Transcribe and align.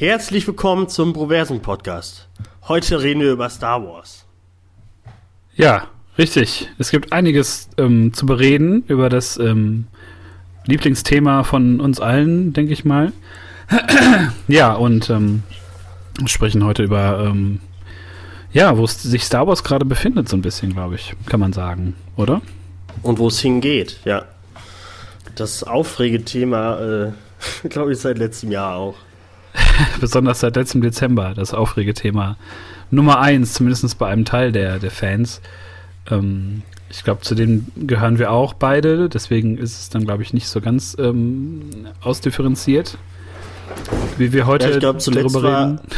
Herzlich 0.00 0.46
willkommen 0.46 0.88
zum 0.88 1.12
Proversum 1.12 1.60
Podcast. 1.60 2.26
Heute 2.68 3.02
reden 3.02 3.20
wir 3.20 3.32
über 3.32 3.50
Star 3.50 3.84
Wars. 3.86 4.24
Ja, 5.56 5.88
richtig. 6.16 6.70
Es 6.78 6.90
gibt 6.90 7.12
einiges 7.12 7.68
ähm, 7.76 8.14
zu 8.14 8.24
bereden 8.24 8.82
über 8.86 9.10
das 9.10 9.36
ähm, 9.38 9.88
Lieblingsthema 10.64 11.44
von 11.44 11.82
uns 11.82 12.00
allen, 12.00 12.54
denke 12.54 12.72
ich 12.72 12.86
mal. 12.86 13.12
ja, 14.48 14.72
und 14.72 15.10
ähm, 15.10 15.42
sprechen 16.24 16.64
heute 16.64 16.82
über, 16.82 17.26
ähm, 17.26 17.60
ja, 18.54 18.78
wo 18.78 18.86
sich 18.86 19.24
Star 19.24 19.46
Wars 19.46 19.64
gerade 19.64 19.84
befindet, 19.84 20.30
so 20.30 20.36
ein 20.38 20.40
bisschen, 20.40 20.72
glaube 20.72 20.94
ich, 20.94 21.14
kann 21.26 21.40
man 21.40 21.52
sagen, 21.52 21.94
oder? 22.16 22.40
Und 23.02 23.18
wo 23.18 23.28
es 23.28 23.38
hingeht, 23.40 24.00
ja. 24.06 24.24
Das 25.34 25.62
Aufregethema, 25.62 26.78
äh, 26.80 27.68
glaube 27.68 27.92
ich, 27.92 27.98
seit 27.98 28.16
letztem 28.16 28.50
Jahr 28.50 28.76
auch. 28.76 28.94
Besonders 30.00 30.40
seit 30.40 30.56
letztem 30.56 30.80
Dezember, 30.80 31.34
das 31.34 31.54
Aufregethema 31.54 32.36
Nummer 32.90 33.20
eins, 33.20 33.54
zumindest 33.54 33.98
bei 33.98 34.08
einem 34.08 34.24
Teil 34.24 34.52
der, 34.52 34.78
der 34.78 34.90
Fans. 34.90 35.40
Ähm, 36.10 36.62
ich 36.90 37.04
glaube, 37.04 37.20
zu 37.20 37.34
dem 37.34 37.66
gehören 37.76 38.18
wir 38.18 38.32
auch 38.32 38.52
beide, 38.52 39.08
deswegen 39.08 39.58
ist 39.58 39.78
es 39.78 39.90
dann, 39.90 40.04
glaube 40.04 40.22
ich, 40.22 40.32
nicht 40.32 40.48
so 40.48 40.60
ganz 40.60 40.96
ähm, 40.98 41.86
ausdifferenziert, 42.00 42.98
wie 44.18 44.32
wir 44.32 44.46
heute 44.46 44.68
ja, 44.68 44.74
ich 44.74 44.80
glaub, 44.80 44.98
darüber 44.98 45.42
war, 45.42 45.66
reden. 45.66 45.80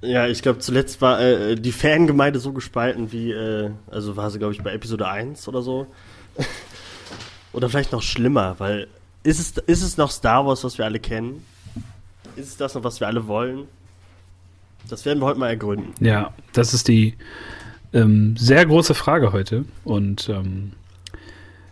Ja, 0.00 0.28
ich 0.28 0.42
glaube, 0.42 0.60
zuletzt 0.60 1.02
war 1.02 1.20
äh, 1.20 1.56
die 1.56 1.72
Fangemeinde 1.72 2.38
so 2.38 2.52
gespalten 2.52 3.10
wie, 3.10 3.32
äh, 3.32 3.70
also 3.90 4.16
war 4.16 4.30
sie, 4.30 4.38
glaube 4.38 4.54
ich, 4.54 4.62
bei 4.62 4.72
Episode 4.72 5.08
1 5.08 5.48
oder 5.48 5.60
so. 5.60 5.88
oder 7.52 7.68
vielleicht 7.68 7.90
noch 7.90 8.02
schlimmer, 8.02 8.54
weil 8.58 8.86
ist 9.24 9.40
es, 9.40 9.58
ist 9.66 9.82
es 9.82 9.96
noch 9.96 10.12
Star 10.12 10.46
Wars, 10.46 10.62
was 10.62 10.78
wir 10.78 10.84
alle 10.84 11.00
kennen? 11.00 11.44
Ist 12.38 12.60
das 12.60 12.74
noch, 12.74 12.84
was 12.84 13.00
wir 13.00 13.08
alle 13.08 13.26
wollen? 13.26 13.64
Das 14.88 15.04
werden 15.04 15.18
wir 15.18 15.26
heute 15.26 15.40
mal 15.40 15.48
ergründen. 15.48 15.92
Ja, 16.00 16.32
das 16.52 16.72
ist 16.72 16.86
die 16.86 17.14
ähm, 17.92 18.36
sehr 18.36 18.64
große 18.64 18.94
Frage 18.94 19.32
heute. 19.32 19.64
Und 19.84 20.28
ähm, 20.28 20.72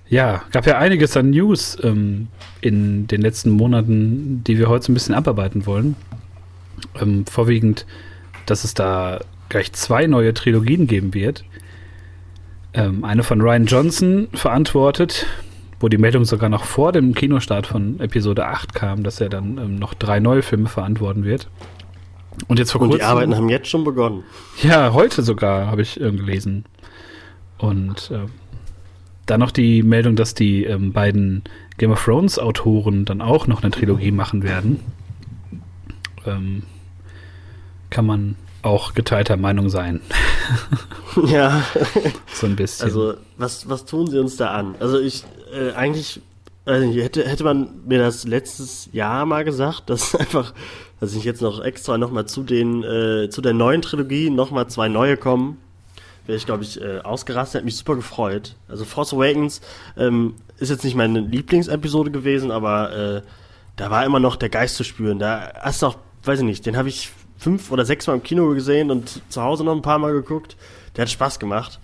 ja, 0.08 0.42
gab 0.50 0.67
ja 0.67 0.78
einiges 0.78 1.17
an 1.17 1.31
News 1.31 1.78
ähm, 1.83 2.27
in 2.61 3.06
den 3.06 3.23
letzten 3.23 3.50
Monaten, 3.50 4.42
die 4.45 4.58
wir 4.58 4.69
heute 4.69 4.86
so 4.86 4.92
ein 4.92 4.95
bisschen 4.95 5.14
abarbeiten 5.14 5.67
wollen. 5.67 5.95
Ähm, 7.01 7.27
vorwiegend, 7.27 7.86
dass 8.47 8.64
es 8.64 8.75
da 8.75 9.20
gleich 9.48 9.73
zwei 9.73 10.08
neue 10.08 10.34
Trilogien 10.34 10.89
geben 10.89 11.14
wird. 11.14 11.45
Ähm, 12.75 13.05
eine 13.05 13.23
von 13.23 13.41
Ryan 13.41 13.67
Johnson 13.67 14.28
verantwortet, 14.34 15.27
wo 15.80 15.88
die 15.88 15.98
Meldung 15.98 16.24
sogar 16.24 16.48
noch 16.48 16.64
vor 16.64 16.92
dem 16.92 17.14
Kinostart 17.14 17.66
von 17.66 18.00
Episode 18.00 18.46
8 18.46 18.74
kam, 18.74 19.02
dass 19.02 19.20
er 19.20 19.28
dann 19.28 19.58
ähm, 19.58 19.77
noch 19.77 19.94
drei 19.94 20.20
neue 20.20 20.42
Filme 20.42 20.68
verantworten 20.68 21.24
wird. 21.24 21.48
Und 22.48 22.58
jetzt 22.58 22.72
vor 22.72 22.80
kurzem. 22.80 22.92
Und 22.94 22.98
die 23.00 23.05
Arbeiten 23.05 23.34
haben 23.34 23.48
jetzt 23.48 23.68
schon 23.68 23.84
begonnen. 23.84 24.22
Ja, 24.62 24.92
heute 24.92 25.22
sogar 25.22 25.66
habe 25.66 25.83
ich 25.83 26.00
äh, 26.00 26.10
gelesen. 26.10 26.64
Und 27.58 28.10
äh, 28.10 28.27
dann 29.27 29.41
noch 29.41 29.50
die 29.50 29.83
Meldung, 29.83 30.16
dass 30.16 30.34
die 30.34 30.64
ähm, 30.64 30.92
beiden 30.92 31.42
Game 31.78 31.90
of 31.90 32.05
Thrones 32.05 32.38
Autoren 32.38 33.05
dann 33.05 33.20
auch 33.20 33.46
noch 33.46 33.62
eine 33.62 33.70
Trilogie 33.70 34.12
machen 34.12 34.42
werden. 34.42 34.80
Ähm, 36.27 36.62
kann 37.90 38.06
man 38.06 38.36
auch 38.67 38.95
geteilter 38.95 39.36
Meinung 39.36 39.70
sein. 39.70 40.00
ja. 41.27 41.62
so 42.33 42.47
ein 42.47 42.56
bisschen. 42.56 42.84
Also, 42.84 43.14
was, 43.36 43.69
was 43.69 43.84
tun 43.84 44.08
sie 44.08 44.19
uns 44.19 44.36
da 44.36 44.50
an? 44.50 44.75
Also, 44.81 44.98
ich, 44.98 45.25
äh, 45.55 45.73
eigentlich, 45.73 46.20
also 46.64 46.86
hätte, 47.00 47.27
hätte 47.27 47.45
man 47.45 47.86
mir 47.86 47.98
das 47.98 48.25
letztes 48.25 48.89
Jahr 48.92 49.25
mal 49.25 49.45
gesagt, 49.45 49.89
dass 49.89 50.14
einfach, 50.17 50.53
dass 51.00 51.14
ich 51.14 51.25
jetzt 51.25 51.42
noch 51.42 51.62
extra 51.62 51.97
nochmal 51.97 52.27
zu 52.27 52.42
den, 52.42 52.83
äh, 52.83 53.31
zu 53.31 53.41
der 53.41 53.55
neuen 53.55 53.83
Trilogie 53.83 54.31
nochmal 54.31 54.67
zwei 54.67 54.89
neue 54.89 55.17
kommen, 55.17 55.58
wäre 56.27 56.36
ich, 56.36 56.45
glaube 56.45 56.64
ich, 56.64 56.80
äh, 56.80 56.98
ausgerastet, 56.98 57.61
hätte 57.61 57.67
mich 57.67 57.77
super 57.77 57.95
gefreut. 57.95 58.57
Also, 58.69 58.85
Force 58.85 59.14
Awakens 59.14 59.61
ähm, 59.96 60.35
ist 60.58 60.70
jetzt 60.70 60.85
nicht 60.85 60.96
meine 60.96 61.20
Lieblingsepisode 61.20 62.11
gewesen, 62.11 62.51
aber 62.51 62.92
äh, 62.92 63.23
da 63.77 63.90
war 63.90 64.05
immer 64.05 64.20
noch 64.20 64.36
der 64.36 64.48
Geist 64.48 64.74
zu 64.74 64.83
spüren. 64.83 65.19
Da 65.20 65.52
hast 65.61 65.83
du 65.83 65.86
auch, 65.86 65.98
weiß 66.24 66.40
ich 66.40 66.45
nicht, 66.45 66.67
den 66.67 66.77
habe 66.77 66.89
ich 66.89 67.13
fünf 67.39 67.70
oder 67.70 67.85
sechs 67.85 68.07
Mal 68.07 68.14
im 68.14 68.23
Kino 68.23 68.48
gesehen 68.55 68.91
und 68.91 69.23
zu 69.29 69.42
Hause 69.42 69.64
noch 69.64 69.74
ein 69.74 69.83
paar 69.83 69.98
Mal 69.98 70.13
geguckt. 70.13 70.57
Der 70.97 71.02
hat 71.02 71.11
Spaß 71.11 71.39
gemacht. 71.39 71.79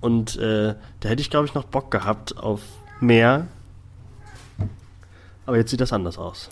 Und 0.00 0.36
äh, 0.36 0.74
da 1.00 1.08
hätte 1.08 1.20
ich, 1.20 1.30
glaube 1.30 1.46
ich, 1.46 1.54
noch 1.54 1.64
Bock 1.64 1.90
gehabt 1.90 2.36
auf 2.36 2.60
mehr. 3.00 3.46
Aber 5.46 5.56
jetzt 5.56 5.70
sieht 5.70 5.80
das 5.80 5.92
anders 5.92 6.18
aus. 6.18 6.50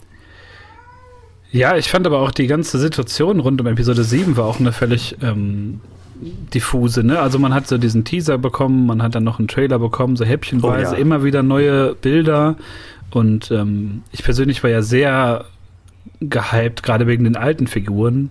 Ja, 1.51 1.77
ich 1.77 1.89
fand 1.89 2.07
aber 2.07 2.21
auch 2.21 2.33
die 2.33 2.47
ganze 2.47 2.79
Situation 2.79 3.39
rund 3.39 3.61
um 3.61 3.67
Episode 3.67 4.03
7 4.03 4.37
war 4.37 4.45
auch 4.45 4.59
eine 4.59 4.73
völlig 4.73 5.17
ähm, 5.23 5.81
diffuse. 6.53 7.05
Ne? 7.05 7.19
Also 7.21 7.39
man 7.39 7.55
hat 7.55 7.69
so 7.69 7.79
diesen 7.79 8.05
Teaser 8.05 8.39
bekommen, 8.39 8.87
man 8.87 9.03
hat 9.03 9.15
dann 9.15 9.25
noch 9.25 9.39
einen 9.39 9.47
Trailer 9.49 9.79
bekommen, 9.79 10.17
so 10.17 10.25
häppchenweise, 10.25 10.93
oh, 10.93 10.95
ja. 10.95 11.01
immer 11.01 11.23
wieder 11.23 11.43
neue 11.43 11.95
Bilder. 11.95 12.57
Und 13.11 13.51
ähm, 13.53 14.03
ich 14.11 14.25
persönlich 14.25 14.63
war 14.65 14.71
ja 14.71 14.83
sehr 14.83 15.45
gehypt, 16.21 16.83
gerade 16.83 17.07
wegen 17.07 17.25
den 17.25 17.37
alten 17.37 17.67
Figuren 17.67 18.31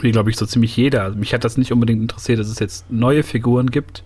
wie 0.00 0.12
glaube 0.12 0.30
ich 0.30 0.36
so 0.36 0.46
ziemlich 0.46 0.76
jeder. 0.76 1.02
Also 1.02 1.18
mich 1.18 1.34
hat 1.34 1.44
das 1.44 1.56
nicht 1.56 1.72
unbedingt 1.72 2.02
interessiert, 2.02 2.38
dass 2.38 2.48
es 2.48 2.58
jetzt 2.58 2.90
neue 2.90 3.22
Figuren 3.22 3.70
gibt, 3.70 4.02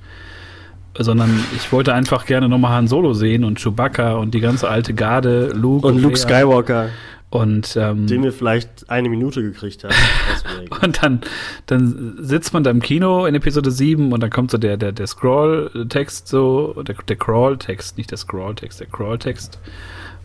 sondern 0.98 1.44
ich 1.56 1.70
wollte 1.72 1.94
einfach 1.94 2.26
gerne 2.26 2.48
nochmal 2.48 2.72
Han 2.72 2.88
Solo 2.88 3.14
sehen 3.14 3.44
und 3.44 3.58
Chewbacca 3.58 4.14
und 4.14 4.34
die 4.34 4.40
ganze 4.40 4.68
alte 4.68 4.94
Garde, 4.94 5.52
Luke 5.54 5.86
und, 5.86 5.96
und 5.96 6.02
Luke 6.02 6.16
Skywalker. 6.16 6.88
Und 7.30 7.76
ähm, 7.76 8.06
den 8.06 8.22
wir 8.22 8.32
vielleicht 8.32 8.88
eine 8.88 9.10
Minute 9.10 9.42
gekriegt 9.42 9.84
haben. 9.84 9.94
und 10.82 11.02
dann, 11.02 11.20
dann 11.66 12.16
sitzt 12.18 12.54
man 12.54 12.64
da 12.64 12.70
im 12.70 12.80
Kino 12.80 13.26
in 13.26 13.34
Episode 13.34 13.70
7 13.70 14.12
und 14.12 14.22
dann 14.22 14.30
kommt 14.30 14.50
so 14.50 14.56
der, 14.56 14.78
der, 14.78 14.92
der 14.92 15.06
Scroll-Text 15.06 16.26
so, 16.26 16.82
der, 16.82 16.94
der 17.06 17.16
Crawl-Text, 17.16 17.98
nicht 17.98 18.10
der 18.10 18.16
Scroll-Text, 18.16 18.80
der 18.80 18.86
Crawl-Text. 18.86 19.60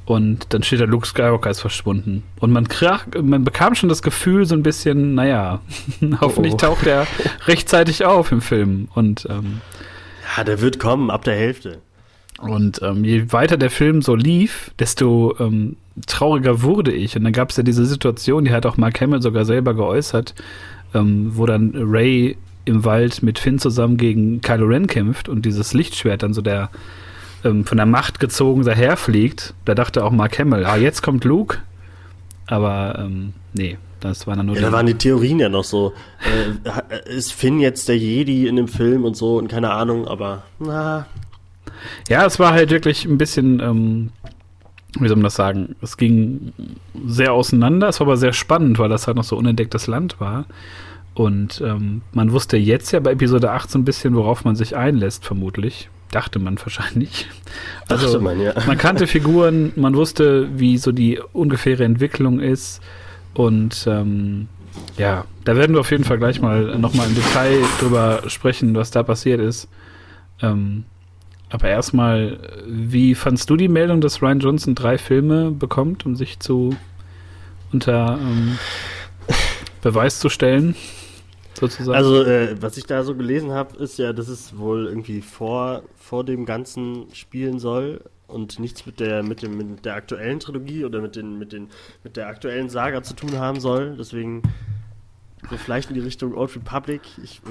Und 0.06 0.54
dann 0.54 0.64
steht 0.64 0.82
da, 0.82 0.86
Luke 0.86 1.08
Skywalker 1.08 1.50
ist 1.50 1.62
verschwunden. 1.62 2.24
Und 2.40 2.52
man, 2.52 2.68
krach, 2.68 3.06
man 3.22 3.44
bekam 3.44 3.74
schon 3.74 3.88
das 3.88 4.02
Gefühl, 4.02 4.46
so 4.46 4.56
ein 4.56 4.64
bisschen, 4.64 5.16
naja, 5.16 5.62
hoffentlich 6.22 6.54
oh. 6.56 6.58
taucht 6.58 6.86
er 6.86 7.08
rechtzeitig 7.48 8.06
auf 8.06 8.32
im 8.32 8.42
Film. 8.42 8.90
Und 8.94 9.26
ähm, 9.30 9.62
ja, 10.36 10.44
der 10.44 10.60
wird 10.62 10.80
kommen, 10.80 11.10
ab 11.10 11.24
der 11.24 11.36
Hälfte. 11.36 11.80
Und 12.40 12.82
ähm, 12.82 13.06
je 13.06 13.32
weiter 13.32 13.56
der 13.56 13.70
Film 13.70 14.02
so 14.02 14.16
lief, 14.16 14.72
desto 14.78 15.36
ähm, 15.40 15.78
trauriger 16.08 16.62
wurde 16.62 16.92
ich. 16.92 17.16
Und 17.16 17.24
dann 17.24 17.32
gab 17.32 17.52
es 17.52 17.58
ja 17.58 17.64
diese 17.64 17.86
Situation, 17.86 18.44
die 18.44 18.52
hat 18.52 18.66
auch 18.66 18.76
Mark 18.76 19.00
Hamill 19.00 19.22
sogar 19.22 19.46
selber 19.46 19.74
geäußert, 19.74 20.36
ähm, 20.94 21.32
wo 21.38 21.46
dann 21.46 21.72
Ray 21.76 22.36
im 22.66 22.84
Wald 22.84 23.24
mit 23.24 23.40
Finn 23.40 23.60
zusammen 23.60 23.98
gegen 23.98 24.42
Kylo 24.42 24.66
Ren 24.66 24.88
kämpft 24.88 25.30
und 25.30 25.46
dieses 25.46 25.74
Lichtschwert 25.74 26.24
dann 26.24 26.34
so 26.34 26.42
der 26.42 26.70
ähm, 27.44 27.66
von 27.66 27.78
der 27.78 27.86
Macht 27.86 28.20
gezogen 28.20 28.64
daherfliegt. 28.64 29.54
Da 29.66 29.76
dachte 29.76 30.04
auch 30.04 30.12
Mark 30.12 30.40
Hamill, 30.40 30.66
ah, 30.66 30.78
jetzt 30.78 31.02
kommt 31.02 31.24
Luke. 31.24 31.60
Aber 32.48 33.00
ähm, 33.00 33.34
nee, 33.54 33.78
das 34.00 34.28
war 34.28 34.36
dann 34.36 34.48
nur. 34.48 34.56
Ja, 34.56 34.64
da 34.64 34.72
waren 34.72 34.86
die 34.86 34.96
Theorien 34.96 35.40
ja 35.40 35.50
noch 35.50 35.64
so. 35.64 35.94
Äh, 36.24 37.10
ist 37.10 37.34
Finn 37.34 37.60
jetzt 37.60 37.88
der 37.88 37.98
Jedi 37.98 38.48
in 38.48 38.56
dem 38.56 38.68
Film 38.68 39.06
und 39.06 39.16
so 39.16 39.38
und 39.38 39.48
keine 39.48 39.72
Ahnung, 39.72 40.08
aber 40.08 40.44
na. 40.60 41.06
Ja, 42.10 42.26
es 42.26 42.40
war 42.40 42.54
halt 42.54 42.70
wirklich 42.70 43.06
ein 43.06 43.18
bisschen, 43.18 43.60
ähm, 43.60 44.12
wie 45.00 45.08
soll 45.08 45.18
man 45.18 45.24
das 45.24 45.36
sagen? 45.36 45.76
Es 45.82 45.98
ging 45.98 46.54
sehr 47.06 47.34
auseinander, 47.34 47.90
es 47.90 48.00
war 48.00 48.08
aber 48.08 48.18
sehr 48.18 48.34
spannend, 48.34 48.80
weil 48.80 48.90
das 48.90 49.08
halt 49.08 49.18
noch 49.18 49.24
so 49.24 49.38
unentdecktes 49.38 49.88
Land 49.88 50.20
war. 50.20 50.46
Und 51.14 51.62
ähm, 51.62 52.02
man 52.12 52.32
wusste 52.32 52.58
jetzt 52.58 52.92
ja 52.92 53.00
bei 53.00 53.12
Episode 53.12 53.52
8 53.52 53.70
so 53.70 53.80
ein 53.80 53.86
bisschen, 53.86 54.16
worauf 54.16 54.46
man 54.46 54.56
sich 54.56 54.76
einlässt, 54.76 55.26
vermutlich 55.26 55.90
dachte 56.14 56.40
man 56.40 56.60
wahrscheinlich. 56.60 57.28
Also 57.88 58.06
dachte 58.06 58.20
man, 58.20 58.40
ja. 58.40 58.54
man 58.66 58.78
kannte 58.78 59.08
Figuren, 59.08 59.74
man 59.76 59.96
wusste, 59.96 60.48
wie 60.58 60.78
so 60.78 60.92
die 60.92 61.20
ungefähre 61.34 61.84
Entwicklung 61.84 62.40
ist. 62.40 62.82
Und 63.34 63.86
ähm, 63.88 64.48
ja, 64.98 65.26
da 65.44 65.56
werden 65.56 65.74
wir 65.74 65.80
auf 65.80 65.92
jeden 65.92 66.04
Fall 66.04 66.18
gleich 66.18 66.40
mal 66.40 66.78
nochmal 66.78 67.08
im 67.08 67.16
Detail 67.16 67.60
drüber 67.80 68.24
sprechen, 68.28 68.76
was 68.76 68.92
da 68.92 69.04
passiert 69.04 69.40
ist. 69.40 69.68
Ähm, 70.42 70.86
aber 71.50 71.68
erstmal, 71.68 72.40
wie 72.68 73.14
fandst 73.16 73.50
du 73.50 73.56
die 73.56 73.68
Meldung, 73.68 74.02
dass 74.02 74.22
Ryan 74.22 74.40
Johnson 74.40 74.76
drei 74.76 74.98
Filme 74.98 75.52
bekommt, 75.52 76.06
um 76.06 76.16
sich 76.16 76.40
zu 76.40 76.76
unter 77.72 78.18
ähm, 78.20 78.58
Beweis 79.82 80.20
zu 80.20 80.30
stellen? 80.30 80.76
Sozusagen? 81.60 81.96
Also, 81.96 82.24
äh, 82.24 82.62
was 82.62 82.78
ich 82.78 82.86
da 82.86 83.04
so 83.04 83.16
gelesen 83.16 83.52
habe, 83.52 83.78
ist 83.78 83.98
ja, 83.98 84.14
dass 84.14 84.28
es 84.28 84.58
wohl 84.58 84.88
irgendwie 84.88 85.22
vor, 85.22 85.84
vor 85.96 86.24
dem 86.24 86.46
Ganzen 86.46 87.08
spielen 87.14 87.60
soll 87.60 88.02
und 88.28 88.60
nichts 88.60 88.86
mit 88.86 89.00
der, 89.00 89.24
mit 89.24 89.42
dem, 89.42 89.58
mit 89.58 89.86
der 89.86 89.96
aktuellen 89.96 90.40
Trilogie 90.40 90.86
oder 90.86 91.02
mit, 91.02 91.16
den, 91.16 91.38
mit, 91.38 91.52
den, 91.54 91.70
mit 92.04 92.18
der 92.18 92.28
aktuellen 92.28 92.70
Saga 92.70 93.04
zu 93.04 93.16
tun 93.16 93.38
haben 93.38 93.60
soll. 93.60 93.96
Deswegen 93.98 94.42
so 95.50 95.58
vielleicht 95.58 95.90
in 95.90 95.96
die 95.96 96.02
Richtung 96.02 96.34
Old 96.36 96.56
Republic. 96.56 97.02
Ich, 97.22 97.42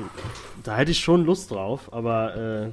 da 0.63 0.77
hätte 0.77 0.91
ich 0.91 1.01
schon 1.01 1.25
Lust 1.25 1.51
drauf, 1.51 1.93
aber 1.93 2.37
äh, 2.37 2.71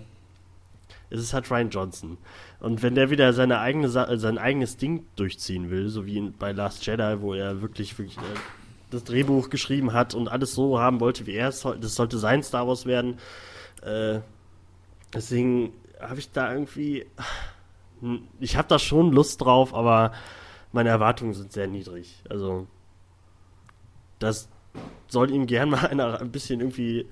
Es 1.12 1.20
ist 1.20 1.34
halt 1.34 1.50
Ryan 1.50 1.70
Johnson. 1.70 2.18
Und 2.60 2.84
wenn 2.84 2.96
der 2.96 3.10
wieder 3.10 3.34
seine 3.34 3.60
eigene, 3.60 3.90
sein 3.90 4.38
eigenes 4.38 4.78
Ding 4.78 5.06
durchziehen 5.16 5.70
will, 5.70 5.90
so 5.90 6.06
wie 6.06 6.20
bei 6.38 6.52
Last 6.52 6.86
Jedi, 6.86 7.22
wo 7.22 7.34
er 7.34 7.62
wirklich, 7.62 7.98
wirklich 7.98 8.18
äh, 8.18 8.38
das 8.90 9.04
Drehbuch 9.04 9.50
geschrieben 9.50 9.94
hat 9.94 10.16
und 10.16 10.30
alles 10.30 10.54
so 10.54 10.80
haben 10.80 11.00
wollte, 11.00 11.26
wie 11.26 11.34
er 11.34 11.50
es, 11.50 11.62
das 11.62 11.96
sollte 11.96 12.18
sein 12.18 12.44
Star 12.44 12.68
Wars 12.68 12.86
werden. 12.86 13.18
Äh, 13.82 14.20
deswegen 15.14 15.74
habe 16.00 16.20
ich 16.20 16.32
da 16.32 16.52
irgendwie, 16.52 17.06
ich 18.40 18.58
habe 18.58 18.68
da 18.68 18.80
schon 18.80 19.12
Lust 19.12 19.42
drauf, 19.42 19.74
aber 19.74 20.12
meine 20.72 20.90
Erwartungen 20.90 21.34
sind 21.34 21.52
sehr 21.52 21.68
niedrig. 21.68 22.24
Also, 22.30 22.68
das 24.20 24.50
soll 25.08 25.32
ihm 25.32 25.46
gern 25.46 25.70
mal 25.72 25.88
einer 25.88 26.20
ein 26.20 26.32
bisschen 26.32 26.60
irgendwie 26.60 27.08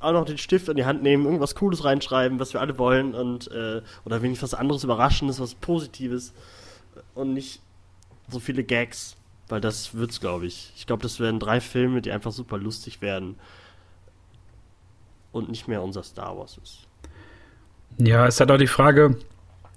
auch 0.00 0.12
noch 0.12 0.26
den 0.26 0.38
Stift 0.38 0.68
in 0.68 0.76
die 0.76 0.84
Hand 0.84 1.02
nehmen, 1.02 1.24
irgendwas 1.24 1.54
Cooles 1.54 1.84
reinschreiben, 1.84 2.38
was 2.38 2.52
wir 2.52 2.60
alle 2.60 2.78
wollen 2.78 3.14
und 3.14 3.50
äh, 3.50 3.80
oder 4.04 4.20
wenigstens 4.20 4.52
was 4.52 4.58
anderes 4.58 4.84
Überraschendes, 4.84 5.40
was 5.40 5.54
Positives 5.54 6.34
und 7.14 7.32
nicht 7.32 7.62
so 8.28 8.38
viele 8.38 8.64
Gags, 8.64 9.16
weil 9.48 9.60
das 9.60 9.94
wird's, 9.94 10.20
glaube 10.20 10.46
ich. 10.46 10.72
Ich 10.76 10.86
glaube, 10.86 11.02
das 11.02 11.20
werden 11.20 11.40
drei 11.40 11.60
Filme, 11.60 12.00
die 12.02 12.12
einfach 12.12 12.32
super 12.32 12.58
lustig 12.58 13.00
werden 13.02 13.36
und 15.32 15.48
nicht 15.48 15.68
mehr 15.68 15.82
unser 15.82 16.02
Star 16.02 16.36
Wars 16.38 16.58
ist. 16.62 16.86
Ja, 17.98 18.26
es 18.26 18.40
hat 18.40 18.50
auch 18.50 18.58
die 18.58 18.66
Frage, 18.66 19.16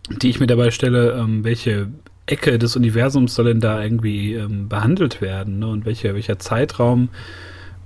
die 0.10 0.30
ich 0.30 0.40
mir 0.40 0.48
dabei 0.48 0.72
stelle, 0.72 1.14
ähm, 1.14 1.44
welche 1.44 1.90
Ecke 2.26 2.58
des 2.60 2.76
Universums 2.76 3.36
soll 3.36 3.46
denn 3.46 3.60
da 3.60 3.82
irgendwie 3.82 4.34
ähm, 4.34 4.68
behandelt 4.70 5.22
werden 5.22 5.60
ne? 5.60 5.68
und 5.68 5.86
welche, 5.86 6.14
welcher 6.14 6.40
Zeitraum 6.40 7.10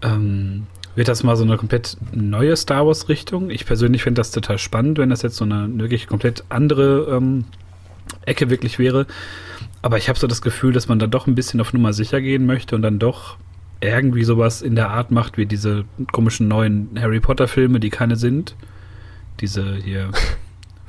ähm, 0.02 0.68
wird 0.96 1.08
das 1.08 1.24
mal 1.24 1.36
so 1.38 1.44
eine 1.44 1.58
komplett 1.58 1.98
neue 2.12 2.56
Star 2.56 2.86
Wars 2.86 3.08
Richtung? 3.08 3.50
Ich 3.50 3.66
persönlich 3.66 4.04
finde 4.04 4.20
das 4.20 4.32
total 4.32 4.58
spannend, 4.58 4.98
wenn 4.98 5.10
das 5.10 5.22
jetzt 5.22 5.38
so 5.38 5.46
eine 5.46 5.70
wirklich 5.80 6.08
komplett 6.08 6.44
andere 6.50 7.16
ähm, 7.16 7.46
Ecke 8.26 8.50
wirklich 8.50 8.78
wäre. 8.78 9.06
Aber 9.82 9.98
ich 9.98 10.10
habe 10.10 10.20
so 10.20 10.28
das 10.28 10.42
Gefühl, 10.42 10.74
dass 10.74 10.88
man 10.88 11.00
da 11.00 11.08
doch 11.08 11.28
ein 11.28 11.36
bisschen 11.36 11.60
auf 11.62 11.74
Nummer 11.74 11.94
sicher 11.94 12.22
gehen 12.22 12.46
möchte 12.46 12.76
und 12.76 12.82
dann 12.82 13.00
doch 13.00 13.38
irgendwie 13.80 14.24
sowas 14.24 14.62
in 14.62 14.76
der 14.76 14.92
Art 14.92 15.10
macht 15.12 15.38
wie 15.38 15.48
diese 15.48 15.86
komischen 16.12 16.48
neuen 16.48 17.00
Harry 17.00 17.20
Potter 17.20 17.48
Filme, 17.48 17.80
die 17.80 17.90
keine 17.90 18.16
sind. 18.16 18.56
Diese 19.40 19.76
hier 19.76 20.12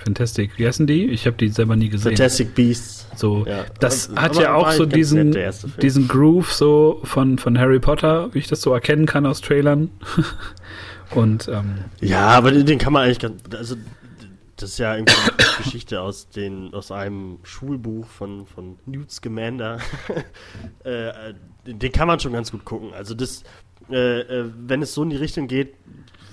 Fantastic, 0.04 0.58
wie 0.58 0.66
heißen 0.66 0.86
die? 0.86 1.06
Ich 1.06 1.26
habe 1.26 1.36
die 1.36 1.48
selber 1.48 1.76
nie 1.76 1.88
gesehen. 1.88 2.16
Fantastic 2.16 2.54
Beasts. 2.54 3.06
So, 3.14 3.46
ja. 3.46 3.64
das 3.78 4.10
aber, 4.10 4.22
hat 4.22 4.36
ja 4.36 4.54
auch 4.54 4.72
so 4.72 4.84
diesen, 4.84 5.36
diesen 5.80 6.08
Groove 6.08 6.52
so 6.52 7.00
von, 7.04 7.38
von 7.38 7.58
Harry 7.58 7.78
Potter, 7.78 8.28
wie 8.32 8.40
ich 8.40 8.48
das 8.48 8.62
so 8.62 8.72
erkennen 8.72 9.06
kann 9.06 9.26
aus 9.26 9.40
Trailern. 9.40 9.90
Und 11.14 11.46
ähm, 11.48 11.74
ja, 12.00 12.28
aber 12.28 12.50
den, 12.50 12.66
den, 12.66 12.78
kann 12.78 12.92
man 12.92 13.04
eigentlich 13.04 13.20
ganz, 13.20 13.42
also 13.54 13.76
das 14.62 14.70
ist 14.70 14.78
ja 14.78 14.94
irgendwie 14.94 15.16
eine 15.16 15.36
Geschichte 15.58 16.00
aus 16.00 16.28
den 16.28 16.72
aus 16.72 16.90
einem 16.90 17.38
Schulbuch 17.42 18.06
von 18.06 18.46
von 18.46 18.78
Newt 18.86 19.10
Scamander. 19.10 19.78
äh, 20.84 21.34
den 21.66 21.92
kann 21.92 22.08
man 22.08 22.20
schon 22.20 22.32
ganz 22.32 22.50
gut 22.50 22.64
gucken. 22.64 22.92
Also 22.94 23.14
das, 23.14 23.44
äh, 23.90 24.20
äh, 24.20 24.50
wenn 24.56 24.82
es 24.82 24.94
so 24.94 25.02
in 25.02 25.10
die 25.10 25.16
Richtung 25.16 25.48
geht, 25.48 25.74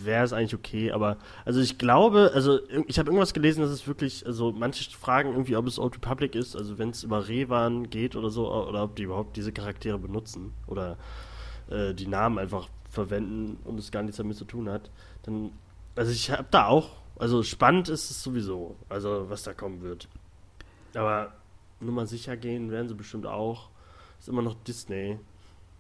wäre 0.03 0.23
es 0.23 0.33
eigentlich 0.33 0.55
okay, 0.55 0.91
aber 0.91 1.17
also 1.45 1.59
ich 1.59 1.77
glaube, 1.77 2.31
also 2.33 2.59
ich 2.87 2.99
habe 2.99 3.09
irgendwas 3.09 3.33
gelesen, 3.33 3.61
dass 3.61 3.71
es 3.71 3.87
wirklich, 3.87 4.25
also 4.25 4.51
manche 4.51 4.89
fragen 4.91 5.31
irgendwie, 5.31 5.55
ob 5.55 5.67
es 5.67 5.77
Old 5.77 5.95
Republic 5.95 6.35
ist, 6.35 6.55
also 6.55 6.77
wenn 6.77 6.89
es 6.89 7.03
über 7.03 7.27
Revan 7.27 7.89
geht 7.89 8.15
oder 8.15 8.29
so, 8.29 8.51
oder 8.51 8.83
ob 8.83 8.95
die 8.95 9.03
überhaupt 9.03 9.35
diese 9.35 9.51
Charaktere 9.51 9.99
benutzen 9.99 10.53
oder 10.67 10.97
äh, 11.69 11.93
die 11.93 12.07
Namen 12.07 12.39
einfach 12.39 12.69
verwenden 12.89 13.57
und 13.65 13.77
es 13.77 13.91
gar 13.91 14.03
nichts 14.03 14.17
damit 14.17 14.37
zu 14.37 14.45
tun 14.45 14.69
hat, 14.69 14.89
dann, 15.23 15.51
also 15.95 16.11
ich 16.11 16.31
habe 16.31 16.47
da 16.49 16.67
auch, 16.67 16.98
also 17.19 17.43
spannend 17.43 17.89
ist 17.89 18.09
es 18.09 18.23
sowieso, 18.23 18.75
also 18.87 19.25
was 19.29 19.43
da 19.43 19.53
kommen 19.53 19.81
wird. 19.81 20.07
Aber 20.95 21.33
nur 21.79 21.93
mal 21.93 22.07
sicher 22.07 22.35
gehen 22.37 22.71
werden 22.71 22.87
sie 22.87 22.95
bestimmt 22.95 23.25
auch. 23.25 23.69
Ist 24.19 24.29
immer 24.29 24.41
noch 24.41 24.55
Disney. 24.63 25.17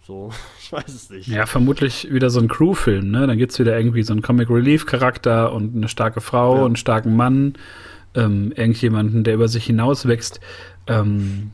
So, 0.05 0.31
ich 0.59 0.71
weiß 0.71 0.89
es 0.89 1.09
nicht. 1.09 1.27
Ja, 1.27 1.45
vermutlich 1.45 2.11
wieder 2.11 2.29
so 2.29 2.39
ein 2.39 2.47
Crew-Film, 2.47 3.09
ne? 3.09 3.25
Dann 3.25 3.37
gibt 3.37 3.51
es 3.53 3.59
wieder 3.59 3.77
irgendwie 3.77 4.03
so 4.03 4.13
einen 4.13 4.21
Comic 4.21 4.49
Relief-Charakter 4.49 5.51
und 5.53 5.75
eine 5.75 5.87
starke 5.87 6.21
Frau 6.21 6.55
ja. 6.55 6.61
und 6.61 6.67
einen 6.67 6.75
starken 6.75 7.15
Mann, 7.15 7.53
ähm, 8.15 8.51
irgendjemanden, 8.51 9.23
der 9.23 9.35
über 9.35 9.47
sich 9.47 9.65
hinauswächst. 9.65 10.39
Ähm, 10.87 11.51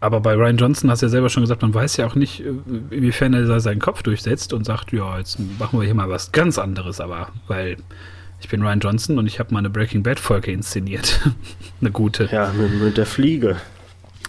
aber 0.00 0.20
bei 0.20 0.34
Ryan 0.34 0.58
Johnson 0.58 0.90
hast 0.90 1.00
du 1.00 1.06
ja 1.06 1.10
selber 1.10 1.30
schon 1.30 1.42
gesagt, 1.42 1.62
man 1.62 1.72
weiß 1.72 1.96
ja 1.96 2.06
auch 2.06 2.14
nicht, 2.14 2.40
äh, 2.40 2.52
inwiefern 2.90 3.32
er 3.32 3.60
seinen 3.60 3.80
Kopf 3.80 4.02
durchsetzt 4.02 4.52
und 4.52 4.64
sagt, 4.64 4.92
ja, 4.92 5.18
jetzt 5.18 5.38
machen 5.58 5.78
wir 5.78 5.84
hier 5.84 5.94
mal 5.94 6.10
was 6.10 6.32
ganz 6.32 6.58
anderes, 6.58 7.00
aber 7.00 7.28
weil 7.48 7.76
ich 8.44 8.50
bin 8.50 8.62
Ryan 8.62 8.78
Johnson 8.78 9.18
und 9.18 9.26
ich 9.26 9.40
habe 9.40 9.54
mal 9.54 9.60
eine 9.60 9.70
Breaking 9.70 10.02
Bad 10.02 10.20
Folge 10.20 10.52
inszeniert. 10.52 11.22
eine 11.80 11.90
gute. 11.90 12.28
Ja, 12.30 12.52
mit, 12.52 12.74
mit 12.74 12.98
der 12.98 13.06
Fliege. 13.06 13.56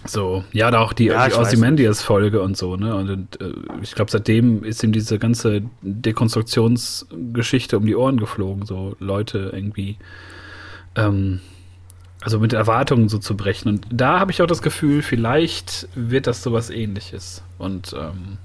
So, 0.06 0.42
ja, 0.52 0.70
da 0.70 0.80
auch 0.80 0.94
die, 0.94 1.06
ja, 1.06 1.28
die 1.28 1.34
Ozymandias-Folge 1.34 2.40
und 2.40 2.56
so, 2.56 2.76
ne? 2.76 2.94
Und, 2.94 3.10
und 3.10 3.40
äh, 3.42 3.52
ich 3.82 3.94
glaube, 3.94 4.10
seitdem 4.10 4.64
ist 4.64 4.82
ihm 4.82 4.92
diese 4.92 5.18
ganze 5.18 5.62
Dekonstruktionsgeschichte 5.82 7.76
um 7.76 7.84
die 7.84 7.94
Ohren 7.94 8.18
geflogen, 8.18 8.64
so 8.64 8.96
Leute 9.00 9.50
irgendwie, 9.52 9.98
ähm, 10.94 11.40
also 12.22 12.38
mit 12.38 12.54
Erwartungen 12.54 13.10
so 13.10 13.18
zu 13.18 13.36
brechen. 13.36 13.68
Und 13.68 13.86
da 13.90 14.18
habe 14.18 14.32
ich 14.32 14.40
auch 14.40 14.46
das 14.46 14.62
Gefühl, 14.62 15.02
vielleicht 15.02 15.88
wird 15.94 16.26
das 16.26 16.42
sowas 16.42 16.70
ähnliches. 16.70 17.42
Und 17.58 17.94
ähm, 17.98 18.38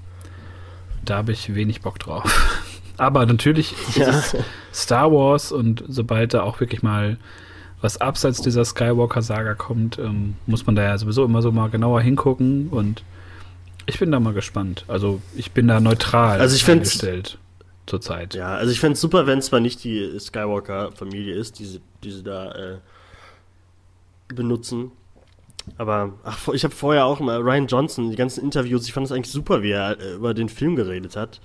da 1.02 1.16
habe 1.16 1.32
ich 1.32 1.54
wenig 1.54 1.80
Bock 1.80 1.98
drauf. 1.98 2.60
Aber 3.02 3.26
natürlich 3.26 3.74
ja. 3.96 4.08
ist 4.10 4.34
es 4.34 4.44
Star 4.84 5.10
Wars 5.10 5.50
und 5.50 5.82
sobald 5.88 6.34
da 6.34 6.44
auch 6.44 6.60
wirklich 6.60 6.84
mal 6.84 7.18
was 7.80 8.00
abseits 8.00 8.40
dieser 8.42 8.64
Skywalker-Saga 8.64 9.54
kommt, 9.54 9.98
ähm, 9.98 10.36
muss 10.46 10.66
man 10.66 10.76
da 10.76 10.84
ja 10.84 10.96
sowieso 10.96 11.24
immer 11.24 11.42
so 11.42 11.50
mal 11.50 11.68
genauer 11.68 12.00
hingucken 12.00 12.68
und 12.68 13.02
ich 13.86 13.98
bin 13.98 14.12
da 14.12 14.20
mal 14.20 14.34
gespannt. 14.34 14.84
Also 14.86 15.20
ich 15.34 15.50
bin 15.50 15.66
da 15.66 15.80
neutral 15.80 16.40
also 16.40 16.54
ich 16.54 16.70
eingestellt 16.70 17.38
zurzeit. 17.86 18.34
Ja, 18.34 18.54
also 18.54 18.70
ich 18.70 18.78
fände 18.78 18.92
es 18.92 19.00
super, 19.00 19.26
wenn 19.26 19.40
es 19.40 19.46
zwar 19.46 19.58
nicht 19.58 19.82
die 19.82 20.16
Skywalker-Familie 20.20 21.34
ist, 21.34 21.58
die 21.58 21.64
sie, 21.64 21.80
die 22.04 22.12
sie 22.12 22.22
da 22.22 22.52
äh, 22.52 22.78
benutzen. 24.28 24.92
Aber 25.76 26.12
ach, 26.22 26.46
ich 26.52 26.62
habe 26.62 26.72
vorher 26.72 27.06
auch 27.06 27.18
mal 27.18 27.40
Ryan 27.40 27.66
Johnson, 27.66 28.10
die 28.12 28.16
ganzen 28.16 28.44
Interviews, 28.44 28.86
ich 28.86 28.92
fand 28.92 29.06
es 29.06 29.12
eigentlich 29.12 29.32
super, 29.32 29.64
wie 29.64 29.72
er 29.72 30.00
äh, 30.00 30.14
über 30.14 30.34
den 30.34 30.48
Film 30.48 30.76
geredet 30.76 31.16
hat. 31.16 31.40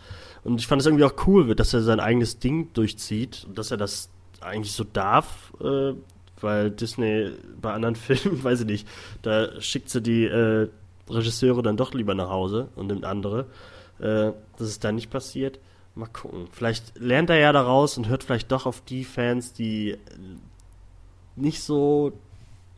Und 0.47 0.61
ich 0.61 0.67
fand 0.67 0.81
es 0.81 0.85
irgendwie 0.85 1.03
auch 1.03 1.27
cool, 1.27 1.53
dass 1.55 1.73
er 1.73 1.81
sein 1.81 1.99
eigenes 1.99 2.39
Ding 2.39 2.71
durchzieht 2.71 3.45
und 3.49 3.57
dass 3.57 3.69
er 3.69 3.75
das 3.75 4.09
eigentlich 4.39 4.71
so 4.71 4.85
darf, 4.85 5.51
äh, 5.59 5.91
weil 6.39 6.71
Disney 6.71 7.31
bei 7.61 7.73
anderen 7.73 7.95
Filmen, 7.97 8.41
weiß 8.41 8.61
ich 8.61 8.65
nicht, 8.65 8.87
da 9.23 9.59
schickt 9.59 9.89
sie 9.89 10.01
die 10.01 10.23
äh, 10.23 10.69
Regisseure 11.09 11.61
dann 11.63 11.75
doch 11.75 11.93
lieber 11.93 12.15
nach 12.15 12.29
Hause 12.29 12.69
und 12.77 12.87
nimmt 12.87 13.03
andere. 13.03 13.47
Äh, 13.99 14.31
dass 14.57 14.67
es 14.67 14.79
da 14.79 14.93
nicht 14.93 15.09
passiert. 15.09 15.59
Mal 15.95 16.07
gucken. 16.07 16.47
Vielleicht 16.53 16.97
lernt 16.97 17.29
er 17.29 17.39
ja 17.39 17.51
daraus 17.51 17.97
und 17.97 18.07
hört 18.07 18.23
vielleicht 18.23 18.49
doch 18.49 18.65
auf 18.65 18.79
die 18.79 19.03
Fans, 19.03 19.51
die 19.51 19.97
nicht 21.35 21.61
so 21.61 22.13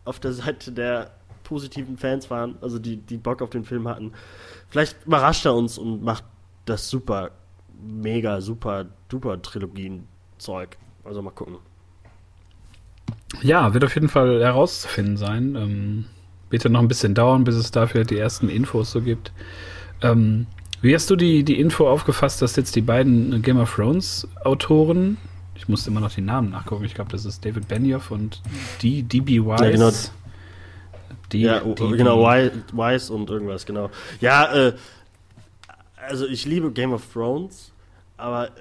auf 0.05 0.19
der 0.19 0.33
Seite 0.33 0.71
der 0.71 1.11
positiven 1.43 1.97
Fans 1.97 2.31
waren, 2.31 2.57
also 2.61 2.79
die, 2.79 2.97
die 2.97 3.17
Bock 3.17 3.43
auf 3.43 3.51
den 3.51 3.63
Film 3.63 3.87
hatten. 3.87 4.13
Vielleicht 4.69 5.05
überrascht 5.05 5.45
er 5.45 5.53
uns 5.53 5.77
und 5.77 6.03
macht 6.03 6.23
das 6.65 6.89
super, 6.89 7.31
mega, 7.81 8.41
super, 8.41 8.85
duper 9.07 9.41
Trilogien-Zeug. 9.41 10.77
Also 11.03 11.21
mal 11.21 11.31
gucken. 11.31 11.57
Ja, 13.41 13.73
wird 13.73 13.83
auf 13.83 13.95
jeden 13.95 14.09
Fall 14.09 14.41
herauszufinden 14.41 15.17
sein. 15.17 15.55
Ähm, 15.55 16.05
wird 16.49 16.63
ja 16.63 16.69
noch 16.69 16.79
ein 16.79 16.87
bisschen 16.87 17.13
dauern, 17.13 17.43
bis 17.43 17.55
es 17.55 17.71
dafür 17.71 18.03
die 18.03 18.17
ersten 18.17 18.49
Infos 18.49 18.91
so 18.91 19.01
gibt. 19.01 19.31
Ähm, 20.01 20.47
wie 20.81 20.95
hast 20.95 21.09
du 21.09 21.15
die, 21.15 21.43
die 21.43 21.59
Info 21.59 21.87
aufgefasst, 21.87 22.41
dass 22.41 22.55
jetzt 22.55 22.75
die 22.75 22.81
beiden 22.81 23.41
Game 23.41 23.59
of 23.59 23.75
Thrones 23.75 24.27
Autoren, 24.43 25.17
ich 25.55 25.67
muss 25.67 25.85
immer 25.87 25.99
noch 25.99 26.11
die 26.11 26.21
Namen 26.21 26.51
nachgucken, 26.51 26.85
ich 26.85 26.93
glaube, 26.93 27.11
das 27.11 27.25
ist 27.25 27.43
David 27.43 27.67
Benioff 27.67 28.11
und 28.11 28.41
D, 28.81 29.01
DB 29.01 29.43
Wise. 29.43 29.65
Ja, 29.65 29.71
genau. 29.71 29.91
Die, 31.31 31.41
ja, 31.41 31.59
die, 31.59 31.97
genau, 31.97 32.25
Wise 32.25 33.13
und 33.13 33.29
irgendwas, 33.29 33.65
genau. 33.65 33.91
Ja, 34.19 34.51
äh, 34.51 34.73
also 36.09 36.27
ich 36.27 36.45
liebe 36.45 36.71
Game 36.71 36.91
of 36.91 37.13
Thrones, 37.13 37.71
aber 38.17 38.51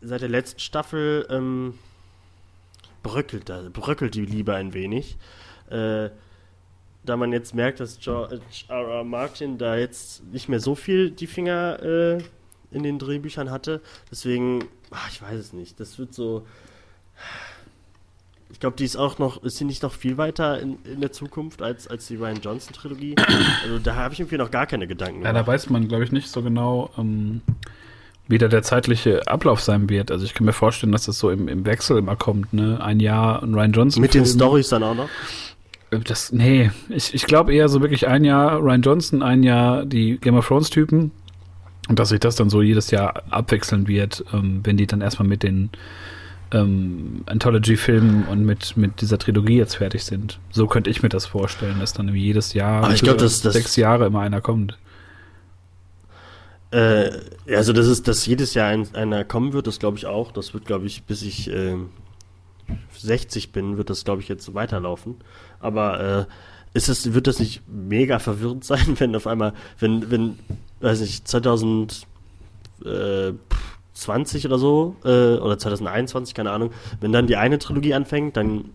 seit 0.00 0.20
der 0.20 0.28
letzten 0.28 0.60
Staffel 0.60 1.26
ähm, 1.30 1.78
bröckelt, 3.02 3.48
da, 3.48 3.62
bröckelt 3.72 4.14
die 4.14 4.26
Liebe 4.26 4.54
ein 4.54 4.74
wenig. 4.74 5.16
Äh, 5.70 6.10
da 7.04 7.16
man 7.16 7.32
jetzt 7.32 7.54
merkt, 7.54 7.80
dass 7.80 7.98
George 7.98 8.40
R. 8.68 8.88
R. 8.88 9.04
Martin 9.04 9.58
da 9.58 9.76
jetzt 9.76 10.22
nicht 10.26 10.48
mehr 10.48 10.60
so 10.60 10.74
viel 10.74 11.10
die 11.10 11.26
Finger 11.26 11.82
äh, 11.82 12.22
in 12.70 12.82
den 12.82 12.98
Drehbüchern 12.98 13.50
hatte. 13.50 13.80
Deswegen, 14.10 14.64
ach, 14.90 15.10
ich 15.10 15.20
weiß 15.20 15.38
es 15.38 15.52
nicht. 15.52 15.80
Das 15.80 15.98
wird 15.98 16.14
so. 16.14 16.46
Ich 18.52 18.60
glaube, 18.60 18.76
die 18.76 18.84
ist 18.84 18.96
auch 18.96 19.18
noch, 19.18 19.42
ist 19.42 19.56
sie 19.56 19.64
nicht 19.64 19.82
noch 19.82 19.92
viel 19.92 20.18
weiter 20.18 20.60
in, 20.60 20.76
in 20.84 21.00
der 21.00 21.10
Zukunft 21.10 21.62
als, 21.62 21.88
als 21.88 22.06
die 22.06 22.16
Ryan 22.16 22.40
Johnson 22.42 22.74
Trilogie? 22.74 23.16
Also 23.64 23.78
da 23.78 23.96
habe 23.96 24.12
ich 24.12 24.20
irgendwie 24.20 24.36
noch 24.36 24.50
gar 24.50 24.66
keine 24.66 24.86
Gedanken. 24.86 25.22
Ja, 25.22 25.32
da 25.32 25.46
weiß 25.46 25.70
man, 25.70 25.88
glaube 25.88 26.04
ich, 26.04 26.12
nicht 26.12 26.28
so 26.28 26.42
genau, 26.42 26.90
ähm, 26.98 27.40
wieder 28.28 28.48
der 28.48 28.62
zeitliche 28.62 29.26
Ablauf 29.26 29.60
sein 29.60 29.88
wird. 29.88 30.10
Also 30.10 30.26
ich 30.26 30.34
kann 30.34 30.44
mir 30.44 30.52
vorstellen, 30.52 30.92
dass 30.92 31.06
das 31.06 31.18
so 31.18 31.30
im, 31.30 31.48
im 31.48 31.64
Wechsel 31.64 31.98
immer 31.98 32.14
kommt, 32.14 32.52
ne? 32.52 32.78
Ein 32.80 33.00
Jahr 33.00 33.42
ein 33.42 33.54
Ryan 33.54 33.72
Johnson. 33.72 34.02
Mit 34.02 34.14
den 34.14 34.26
Stories 34.26 34.68
dann 34.68 34.82
auch 34.82 34.94
noch? 34.94 35.08
Äh, 35.90 36.00
das, 36.00 36.32
nee, 36.32 36.70
ich, 36.90 37.14
ich 37.14 37.24
glaube 37.24 37.54
eher 37.54 37.68
so 37.68 37.80
wirklich 37.80 38.06
ein 38.06 38.24
Jahr 38.24 38.58
Ryan 38.58 38.82
Johnson, 38.82 39.22
ein 39.22 39.42
Jahr 39.42 39.86
die 39.86 40.18
Game 40.18 40.36
of 40.36 40.46
Thrones 40.46 40.70
Typen. 40.70 41.10
Und 41.88 41.98
dass 41.98 42.10
sich 42.10 42.20
das 42.20 42.36
dann 42.36 42.48
so 42.48 42.62
jedes 42.62 42.90
Jahr 42.90 43.22
abwechseln 43.30 43.88
wird, 43.88 44.24
ähm, 44.32 44.60
wenn 44.62 44.76
die 44.76 44.86
dann 44.86 45.00
erstmal 45.00 45.26
mit 45.26 45.42
den 45.42 45.70
ähm, 46.52 47.22
Anthology-Filmen 47.26 48.24
und 48.24 48.44
mit, 48.44 48.76
mit 48.76 49.00
dieser 49.00 49.18
Trilogie 49.18 49.56
jetzt 49.56 49.76
fertig 49.76 50.04
sind. 50.04 50.38
So 50.50 50.66
könnte 50.66 50.90
ich 50.90 51.02
mir 51.02 51.08
das 51.08 51.26
vorstellen, 51.26 51.80
dass 51.80 51.92
dann 51.92 52.14
jedes 52.14 52.52
Jahr 52.52 52.84
Aber 52.84 52.94
ich 52.94 53.02
glaub, 53.02 53.18
das, 53.18 53.40
das 53.40 53.54
sechs 53.54 53.76
Jahre 53.76 54.06
immer 54.06 54.20
einer 54.20 54.40
kommt. 54.40 54.78
Äh, 56.70 57.10
also 57.48 57.72
das 57.72 57.86
ist, 57.86 58.08
dass 58.08 58.26
jedes 58.26 58.54
Jahr 58.54 58.68
ein, 58.68 58.86
einer 58.94 59.24
kommen 59.24 59.52
wird, 59.52 59.66
das 59.66 59.78
glaube 59.78 59.96
ich 59.96 60.06
auch. 60.06 60.32
Das 60.32 60.54
wird, 60.54 60.66
glaube 60.66 60.86
ich, 60.86 61.04
bis 61.04 61.22
ich 61.22 61.50
äh, 61.50 61.76
60 62.96 63.52
bin, 63.52 63.76
wird 63.76 63.90
das, 63.90 64.04
glaube 64.04 64.22
ich, 64.22 64.28
jetzt 64.28 64.54
weiterlaufen. 64.54 65.16
Aber 65.60 66.28
äh, 66.28 66.76
ist 66.76 66.88
es, 66.88 67.12
wird 67.12 67.26
das 67.26 67.38
nicht 67.38 67.62
mega 67.68 68.18
verwirrend 68.18 68.64
sein, 68.64 68.98
wenn 68.98 69.16
auf 69.16 69.26
einmal, 69.26 69.54
wenn, 69.78 70.10
wenn, 70.10 70.38
weiß 70.80 71.00
ich, 71.00 71.24
2020 73.94 74.46
oder 74.46 74.58
so, 74.58 74.96
äh, 75.04 75.36
oder 75.38 75.58
2021, 75.58 76.34
keine 76.34 76.50
Ahnung, 76.50 76.70
wenn 77.00 77.12
dann 77.12 77.26
die 77.26 77.36
eine 77.36 77.58
Trilogie 77.58 77.94
anfängt, 77.94 78.36
dann 78.36 78.70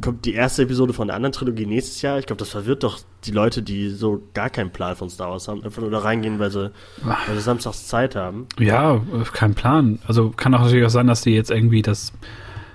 kommt 0.00 0.26
die 0.26 0.34
erste 0.34 0.62
Episode 0.62 0.92
von 0.92 1.08
der 1.08 1.16
anderen 1.16 1.32
Trilogie 1.32 1.66
nächstes 1.66 2.02
Jahr. 2.02 2.18
Ich 2.18 2.26
glaube, 2.26 2.38
das 2.38 2.50
verwirrt 2.50 2.82
doch 2.82 3.00
die 3.24 3.30
Leute, 3.30 3.62
die 3.62 3.88
so 3.88 4.22
gar 4.34 4.50
keinen 4.50 4.70
Plan 4.70 4.94
von 4.94 5.08
Star 5.08 5.30
Wars 5.30 5.48
haben, 5.48 5.64
einfach 5.64 5.80
nur 5.80 5.90
da 5.90 5.98
reingehen, 5.98 6.38
weil 6.38 6.50
sie, 6.50 6.70
weil 7.02 7.34
sie 7.34 7.40
samstags 7.40 7.86
Zeit 7.86 8.14
haben. 8.14 8.46
Ja, 8.58 9.00
kein 9.32 9.54
Plan. 9.54 9.98
Also 10.06 10.30
kann 10.30 10.54
auch 10.54 10.60
natürlich 10.60 10.84
auch 10.84 10.90
sein, 10.90 11.06
dass 11.06 11.22
die 11.22 11.30
jetzt 11.30 11.50
irgendwie 11.50 11.80
das, 11.80 12.12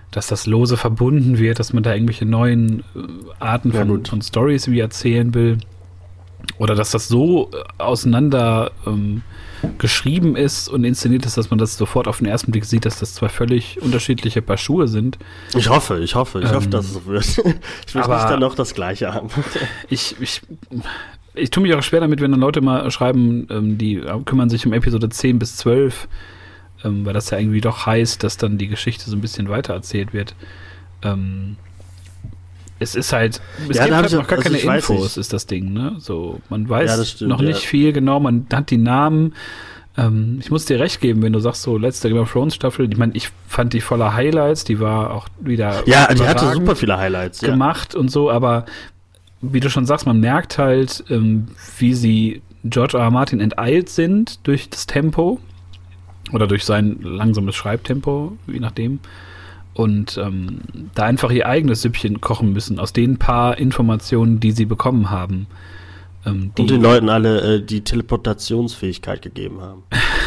dass 0.09 0.27
das 0.27 0.47
lose 0.47 0.77
verbunden 0.77 1.37
wird, 1.37 1.59
dass 1.59 1.73
man 1.73 1.83
da 1.83 1.93
irgendwelche 1.93 2.25
neuen 2.25 2.79
äh, 2.95 3.01
Arten 3.39 3.71
von, 3.71 3.89
ja, 3.89 4.09
von 4.09 4.21
Stories 4.21 4.69
wie 4.69 4.79
erzählen 4.79 5.33
will. 5.35 5.59
Oder 6.57 6.73
dass 6.73 6.89
das 6.89 7.07
so 7.07 7.51
äh, 7.51 7.63
auseinander 7.77 8.71
ähm, 8.87 9.21
geschrieben 9.77 10.35
ist 10.35 10.67
und 10.67 10.83
inszeniert 10.83 11.25
ist, 11.25 11.37
dass 11.37 11.49
man 11.49 11.59
das 11.59 11.77
sofort 11.77 12.07
auf 12.07 12.17
den 12.17 12.27
ersten 12.27 12.51
Blick 12.51 12.65
sieht, 12.65 12.85
dass 12.85 12.99
das 12.99 13.13
zwei 13.13 13.29
völlig 13.29 13.81
unterschiedliche 13.81 14.41
Paar 14.41 14.57
Schuhe 14.57 14.87
sind. 14.87 15.17
Ich 15.55 15.69
hoffe, 15.69 15.99
ich 15.99 16.15
hoffe, 16.15 16.39
ich 16.39 16.49
ähm, 16.49 16.55
hoffe, 16.55 16.69
dass 16.69 16.85
es 16.85 16.93
so 16.93 17.05
wird. 17.05 17.25
Ich 17.87 17.95
will 17.95 18.01
nicht 18.01 18.29
dann 18.29 18.39
noch 18.39 18.55
das 18.55 18.73
Gleiche 18.73 19.13
haben. 19.13 19.29
Ich, 19.89 20.15
ich, 20.19 20.41
ich 21.33 21.49
tue 21.49 21.63
mich 21.63 21.73
auch 21.73 21.83
schwer 21.83 21.99
damit, 21.99 22.21
wenn 22.21 22.31
dann 22.31 22.39
Leute 22.39 22.61
mal 22.61 22.89
schreiben, 22.91 23.47
ähm, 23.49 23.77
die 23.77 24.01
kümmern 24.25 24.49
sich 24.49 24.65
um 24.65 24.73
Episode 24.73 25.09
10 25.09 25.39
bis 25.39 25.57
12, 25.57 26.07
ähm, 26.83 27.05
weil 27.05 27.13
das 27.13 27.29
ja 27.29 27.37
irgendwie 27.37 27.61
doch 27.61 27.85
heißt, 27.85 28.23
dass 28.23 28.37
dann 28.37 28.57
die 28.57 28.67
Geschichte 28.67 29.09
so 29.09 29.15
ein 29.15 29.21
bisschen 29.21 29.49
weiter 29.49 29.73
erzählt 29.73 30.13
wird. 30.13 30.35
Ähm, 31.03 31.57
es 32.81 32.95
ist 32.95 33.13
halt, 33.13 33.39
es 33.69 33.77
ja, 33.77 33.85
gibt 33.85 33.95
halt 33.95 34.11
noch 34.11 34.27
gar 34.27 34.39
also 34.39 34.49
keine 34.49 34.77
Infos, 34.77 35.15
ist 35.15 35.31
das 35.31 35.45
Ding, 35.45 35.71
ne? 35.71 35.95
So, 35.99 36.41
man 36.49 36.67
weiß 36.67 36.97
ja, 36.97 37.05
stimmt, 37.05 37.29
noch 37.29 37.41
nicht 37.41 37.61
ja. 37.61 37.67
viel 37.67 37.93
genau, 37.93 38.19
man 38.19 38.47
hat 38.51 38.71
die 38.71 38.77
Namen. 38.77 39.35
Ähm, 39.97 40.39
ich 40.41 40.49
muss 40.49 40.65
dir 40.65 40.79
recht 40.79 40.99
geben, 40.99 41.21
wenn 41.21 41.31
du 41.31 41.39
sagst, 41.39 41.61
so 41.61 41.77
letzte 41.77 42.09
Game 42.09 42.17
of 42.17 42.31
Thrones 42.31 42.55
Staffel, 42.55 42.91
ich 42.91 42.97
meine, 42.97 43.13
ich 43.15 43.29
fand 43.47 43.73
die 43.73 43.81
voller 43.81 44.15
Highlights, 44.15 44.63
die 44.63 44.79
war 44.79 45.11
auch 45.11 45.27
wieder. 45.39 45.83
Ja, 45.85 46.11
die 46.11 46.23
hatte 46.23 46.51
super 46.53 46.75
viele 46.75 46.97
Highlights. 46.97 47.41
Gemacht 47.41 47.93
und 47.93 48.09
so, 48.09 48.31
aber 48.31 48.65
wie 49.41 49.59
du 49.59 49.69
schon 49.69 49.85
sagst, 49.85 50.07
man 50.07 50.19
merkt 50.19 50.57
halt, 50.57 51.03
ähm, 51.09 51.49
wie 51.77 51.93
sie 51.93 52.41
George 52.63 52.97
R. 52.97 53.03
R. 53.03 53.11
Martin 53.11 53.39
enteilt 53.39 53.89
sind 53.89 54.39
durch 54.47 54.71
das 54.71 54.87
Tempo 54.87 55.39
oder 56.33 56.47
durch 56.47 56.65
sein 56.65 56.99
langsames 57.03 57.55
Schreibtempo, 57.55 58.37
je 58.47 58.59
nachdem 58.59 58.99
und 59.73 60.17
ähm, 60.17 60.59
da 60.95 61.03
einfach 61.03 61.31
ihr 61.31 61.47
eigenes 61.47 61.81
Süppchen 61.81 62.21
kochen 62.21 62.53
müssen, 62.53 62.79
aus 62.79 62.93
den 62.93 63.17
paar 63.17 63.57
Informationen, 63.57 64.39
die 64.39 64.51
sie 64.51 64.65
bekommen 64.65 65.09
haben. 65.09 65.47
Ähm, 66.25 66.51
und 66.57 66.69
den 66.69 66.81
Leuten 66.81 67.09
alle 67.09 67.55
äh, 67.55 67.61
die 67.65 67.81
Teleportationsfähigkeit 67.81 69.21
gegeben 69.21 69.61
haben. 69.61 69.83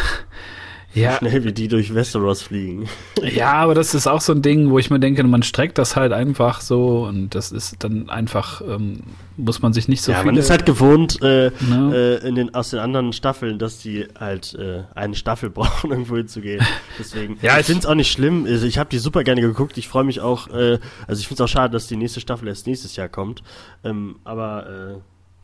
ja. 0.95 1.17
Schnell 1.19 1.45
wie 1.45 1.53
die 1.53 1.69
durch 1.69 1.95
Westeros 1.95 2.43
fliegen. 2.43 2.89
ja, 3.23 3.53
aber 3.53 3.75
das 3.75 3.95
ist 3.95 4.07
auch 4.07 4.21
so 4.21 4.33
ein 4.33 4.43
Ding, 4.43 4.71
wo 4.71 4.79
ich 4.79 4.91
mir 4.91 5.01
denke, 5.01 5.23
man 5.25 5.43
streckt 5.43 5.77
das 5.79 5.97
halt 5.97 6.13
einfach 6.13 6.61
so 6.61 7.05
und 7.05 7.35
das 7.35 7.53
ist 7.53 7.77
dann 7.81 8.09
einfach, 8.09 8.63
ähm, 8.63 9.01
muss 9.37 9.61
man 9.61 9.73
sich 9.73 9.89
nicht 9.89 10.03
so 10.03 10.13
ja, 10.13 10.19
viele... 10.19 10.33
man 10.33 10.41
ist 10.41 10.51
halt 10.51 10.65
gewohnt 10.67 11.21
äh, 11.23 11.51
no. 11.69 11.93
äh, 11.93 12.17
in 12.27 12.37
den, 12.37 12.55
aus 12.55 12.71
den 12.71 12.79
anderen 12.79 13.13
Staffeln, 13.13 13.59
dass 13.59 13.79
die 13.79 14.07
halt 14.19 14.55
äh, 14.55 14.85
eine 14.95 15.17
Staffel 15.17 15.51
brauchen, 15.55 15.91
irgendwo 15.91 16.17
hinzugehen. 16.17 16.65
Deswegen, 16.99 17.39
ja, 17.43 17.59
ich 17.59 17.67
finde 17.67 17.81
es 17.81 17.87
auch 17.87 17.97
nicht 17.97 18.13
schlimm. 18.13 18.47
Also 18.47 18.67
ich 18.67 18.79
habe 18.79 18.89
die 18.91 18.99
super 18.99 19.25
gerne 19.25 19.41
geguckt. 19.41 19.77
Ich 19.77 19.89
freue 19.89 20.05
mich 20.05 20.21
auch, 20.21 20.49
äh, 20.49 20.79
also 21.09 21.21
ich 21.21 21.27
finde 21.27 21.43
es 21.43 21.51
auch 21.51 21.53
schade, 21.53 21.73
dass 21.73 21.89
die 21.89 21.97
nächste 21.97 22.21
Staffel 22.21 22.47
erst 22.47 22.67
nächstes 22.67 22.95
Jahr 22.95 23.09
kommt. 23.09 23.43
Ähm, 23.83 24.17
aber 24.23 25.01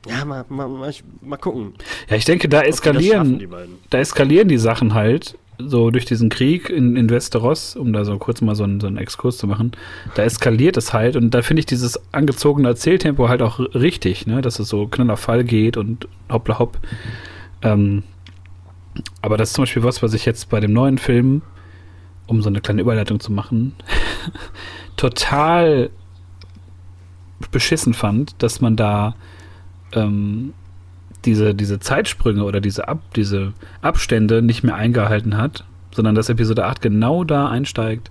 äh, 0.06 0.10
ja, 0.10 0.24
mal, 0.24 0.44
mal, 0.48 0.66
mal, 0.66 0.94
mal, 1.20 1.36
gucken. 1.36 1.74
Ja, 2.08 2.16
ich 2.16 2.24
denke, 2.24 2.48
da 2.48 2.62
eskalieren, 2.62 3.46
da 3.90 3.98
eskalieren 3.98 4.48
die 4.48 4.56
Sachen 4.56 4.94
halt 4.94 5.36
so 5.66 5.90
durch 5.90 6.04
diesen 6.04 6.28
Krieg 6.28 6.68
in, 6.70 6.96
in 6.96 7.10
Westeros, 7.10 7.76
um 7.76 7.92
da 7.92 8.04
so 8.04 8.16
kurz 8.18 8.40
mal 8.40 8.54
so 8.54 8.64
einen, 8.64 8.80
so 8.80 8.86
einen 8.86 8.96
Exkurs 8.96 9.38
zu 9.38 9.46
machen, 9.46 9.72
da 10.14 10.22
eskaliert 10.22 10.76
es 10.76 10.92
halt 10.92 11.16
und 11.16 11.30
da 11.30 11.42
finde 11.42 11.60
ich 11.60 11.66
dieses 11.66 12.00
angezogene 12.12 12.68
Erzähltempo 12.68 13.28
halt 13.28 13.42
auch 13.42 13.58
richtig, 13.74 14.26
ne, 14.26 14.40
dass 14.40 14.58
es 14.58 14.68
so 14.68 14.86
knaller 14.86 15.16
Fall 15.16 15.44
geht 15.44 15.76
und 15.76 16.08
hoppla 16.30 16.58
hopp. 16.58 16.78
Ähm, 17.62 18.02
aber 19.22 19.36
das 19.36 19.50
ist 19.50 19.54
zum 19.54 19.62
Beispiel 19.62 19.82
was, 19.82 20.02
was 20.02 20.14
ich 20.14 20.24
jetzt 20.24 20.50
bei 20.50 20.60
dem 20.60 20.72
neuen 20.72 20.98
Film, 20.98 21.42
um 22.26 22.42
so 22.42 22.48
eine 22.48 22.60
kleine 22.60 22.82
Überleitung 22.82 23.20
zu 23.20 23.32
machen, 23.32 23.74
total 24.96 25.90
beschissen 27.50 27.94
fand, 27.94 28.42
dass 28.42 28.60
man 28.60 28.76
da 28.76 29.14
ähm, 29.92 30.52
diese, 31.24 31.54
diese 31.54 31.80
Zeitsprünge 31.80 32.44
oder 32.44 32.60
diese, 32.60 32.88
Ab, 32.88 33.00
diese 33.16 33.52
Abstände 33.82 34.42
nicht 34.42 34.62
mehr 34.62 34.74
eingehalten 34.74 35.36
hat, 35.36 35.64
sondern 35.92 36.14
dass 36.14 36.28
Episode 36.28 36.64
8 36.64 36.80
genau 36.80 37.24
da 37.24 37.48
einsteigt, 37.48 38.10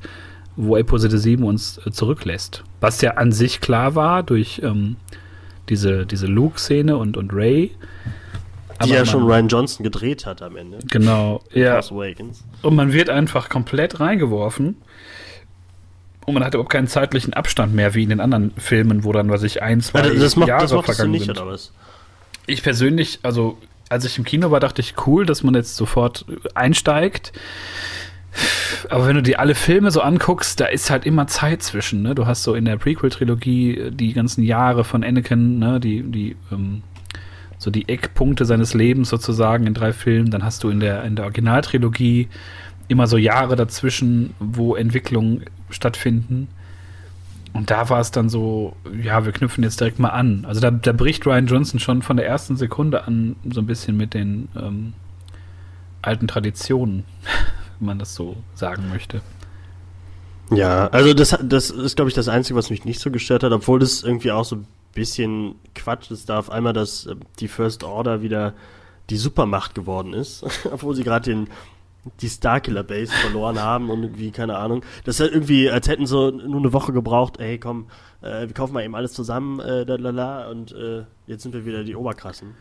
wo 0.56 0.76
Episode 0.76 1.18
7 1.18 1.44
uns 1.44 1.80
äh, 1.86 1.92
zurücklässt. 1.92 2.64
Was 2.82 3.02
ja 3.02 3.12
an 3.12 3.32
sich 3.32 3.62
klar 3.62 3.96
war 3.96 4.24
durch 4.24 4.62
ähm, 4.64 4.98
diese, 5.70 6.06
diese 6.06 6.28
Luke-Szene 6.28 6.98
und, 6.98 7.16
und 7.16 7.34
Ray. 7.34 7.72
Die 8.84 8.90
ja 8.90 9.06
schon 9.06 9.24
Ryan 9.24 9.50
Johnson 9.50 9.84
gedreht 9.84 10.26
hat 10.26 10.42
am 10.42 10.56
Ende. 10.56 10.80
Genau, 10.90 11.42
ja. 11.54 11.82
Und 12.62 12.76
man 12.76 12.94
wird 12.94 13.10
einfach 13.10 13.50
komplett 13.50 14.00
reingeworfen. 14.00 14.78
Und 16.26 16.34
man 16.34 16.44
hat 16.44 16.54
überhaupt 16.54 16.72
keinen 16.72 16.88
zeitlichen 16.88 17.34
Abstand 17.34 17.74
mehr, 17.74 17.94
wie 17.96 18.04
in 18.04 18.10
den 18.10 18.20
anderen 18.20 18.52
Filmen, 18.52 19.04
wo 19.04 19.12
dann, 19.12 19.30
was 19.30 19.44
ich, 19.44 19.62
ein, 19.62 19.82
zwei 19.82 20.08
ja, 20.08 20.14
das 20.14 20.36
macht, 20.36 20.48
Jahre 20.48 20.68
das 20.68 20.86
vergangen 20.86 21.12
nicht, 21.12 21.26
sind. 21.26 21.38
Oder 21.38 21.48
was? 21.48 21.74
Ich 22.50 22.64
persönlich, 22.64 23.20
also 23.24 23.58
als 23.90 24.06
ich 24.06 24.18
im 24.18 24.24
Kino 24.24 24.52
war, 24.52 24.60
dachte 24.60 24.82
ich, 24.82 24.96
cool, 25.08 25.26
dass 25.26 25.44
man 25.44 25.56
jetzt 25.56 25.76
sofort 25.76 26.26
einsteigt. 26.54 27.34
Aber 28.90 29.08
wenn 29.08 29.16
du 29.16 29.24
dir 29.24 29.40
alle 29.40 29.56
Filme 29.56 29.90
so 29.92 30.02
anguckst, 30.02 30.60
da 30.60 30.66
ist 30.66 30.90
halt 30.90 31.06
immer 31.06 31.28
Zeit 31.28 31.64
zwischen. 31.64 32.04
Ne? 32.04 32.14
Du 32.14 32.28
hast 32.28 32.44
so 32.44 32.54
in 32.54 32.66
der 32.66 32.78
Prequel-Trilogie 32.78 33.92
die 33.92 34.14
ganzen 34.14 34.44
Jahre 34.44 34.84
von 34.84 35.04
Anakin, 35.04 35.58
ne? 35.58 35.80
die, 35.80 36.04
die, 36.04 36.36
ähm, 36.52 36.84
so 37.58 37.72
die 37.72 37.90
Eckpunkte 37.90 38.46
seines 38.46 38.74
Lebens 38.74 39.10
sozusagen 39.10 39.66
in 39.66 39.74
drei 39.74 39.94
Filmen. 39.94 40.30
Dann 40.30 40.44
hast 40.44 40.64
du 40.64 40.70
in 40.70 40.80
der, 40.80 41.04
in 41.04 41.16
der 41.16 41.26
Originaltrilogie 41.26 42.30
immer 42.88 43.08
so 43.08 43.18
Jahre 43.18 43.56
dazwischen, 43.56 44.34
wo 44.40 44.76
Entwicklungen 44.76 45.46
stattfinden. 45.70 46.48
Und 47.54 47.72
da 47.72 47.90
war 47.90 48.00
es 48.00 48.12
dann 48.12 48.30
so, 48.30 48.76
ja, 49.02 49.26
wir 49.26 49.32
knüpfen 49.32 49.64
jetzt 49.64 49.80
direkt 49.80 50.00
mal 50.00 50.10
an. 50.10 50.46
Also 50.46 50.62
da, 50.62 50.72
da 50.72 50.92
bricht 50.92 51.26
Ryan 51.26 51.48
Johnson 51.48 51.80
schon 51.80 52.02
von 52.02 52.18
der 52.18 52.28
ersten 52.28 52.58
Sekunde 52.58 53.06
an 53.06 53.36
so 53.52 53.62
ein 53.62 53.66
bisschen 53.66 53.98
mit 53.98 54.14
den 54.14 54.50
ähm, 54.56 54.94
alten 56.02 56.28
Traditionen, 56.28 57.06
wenn 57.80 57.88
man 57.88 58.00
das 58.00 58.16
so 58.16 58.38
sagen 58.54 58.90
möchte. 58.90 59.22
Ja, 60.52 60.88
also 60.88 61.14
das, 61.14 61.38
das 61.44 61.70
ist, 61.70 61.96
glaube 61.96 62.10
ich, 62.10 62.16
das 62.16 62.28
Einzige, 62.28 62.58
was 62.58 62.70
mich 62.70 62.86
nicht 62.86 63.00
so 63.00 63.12
gestört 63.12 63.44
hat, 63.44 63.52
obwohl 63.52 63.80
das 63.80 64.04
irgendwie 64.04 64.32
auch 64.32 64.46
so 64.46 64.58
ein 64.58 64.68
bisschen 64.94 65.56
Quatsch 65.76 66.12
ist, 66.12 66.30
da 66.30 66.40
auf 66.40 66.50
einmal, 66.50 66.74
dass 66.74 67.06
äh, 67.06 67.16
die 67.40 67.48
First 67.48 67.84
Order 67.84 68.22
wieder 68.22 68.54
die 69.10 69.18
Supermacht 69.18 69.76
geworden 69.76 70.14
ist, 70.14 70.46
obwohl 70.72 70.96
sie 70.96 71.04
gerade 71.04 71.30
den 71.30 71.48
die 72.22 72.30
Starkiller 72.30 72.84
Base 72.84 73.12
verloren 73.12 73.62
haben 73.62 73.90
und 73.90 74.04
irgendwie, 74.04 74.32
keine 74.32 74.58
Ahnung. 74.58 74.84
Das 75.04 75.16
ist 75.16 75.22
halt 75.22 75.34
irgendwie, 75.34 75.70
als 75.70 75.88
hätten 75.88 76.06
sie 76.06 76.32
nur 76.32 76.60
eine 76.60 76.74
Woche 76.74 76.94
gebraucht, 76.94 77.40
ey, 77.40 77.60
komm, 77.60 77.90
äh, 78.22 78.48
wir 78.48 78.54
kaufen 78.54 78.74
mal 78.74 78.84
eben 78.84 78.96
alles 78.96 79.14
zusammen, 79.14 79.60
äh, 79.60 79.84
lalala, 79.84 80.50
und 80.50 80.72
äh, 80.72 81.04
jetzt 81.28 81.44
sind 81.44 81.54
wir 81.54 81.66
wieder 81.66 81.84
die 81.84 81.96
Oberkrassen. 81.96 82.56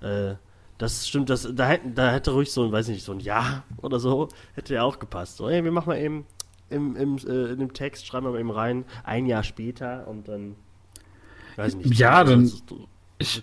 Äh, 0.00 0.34
das 0.78 1.06
stimmt, 1.08 1.30
das, 1.30 1.48
da, 1.54 1.66
hätte, 1.66 1.90
da 1.90 2.10
hätte 2.10 2.32
ruhig 2.32 2.50
so 2.50 2.64
ein, 2.64 2.72
weiß 2.72 2.88
nicht, 2.88 3.04
so 3.04 3.12
ein 3.12 3.20
Ja 3.20 3.62
oder 3.80 4.00
so, 4.00 4.28
hätte 4.54 4.74
ja 4.74 4.82
auch 4.82 4.98
gepasst. 4.98 5.36
So, 5.36 5.48
ey, 5.48 5.62
wir 5.62 5.70
machen 5.72 5.88
mal 5.88 5.98
eben 5.98 6.26
im, 6.68 6.96
im, 6.96 7.16
äh, 7.18 7.52
in 7.52 7.60
dem 7.60 7.72
Text, 7.72 8.06
schreiben 8.06 8.26
wir 8.26 8.32
mal 8.32 8.40
eben 8.40 8.50
rein, 8.50 8.84
ein 9.04 9.26
Jahr 9.26 9.44
später 9.44 10.08
und 10.08 10.26
dann, 10.26 10.56
weiß 11.56 11.76
nicht. 11.76 11.98
Ja, 11.98 12.24
dann. 12.24 12.46
So, 12.46 12.88
ich, 13.18 13.42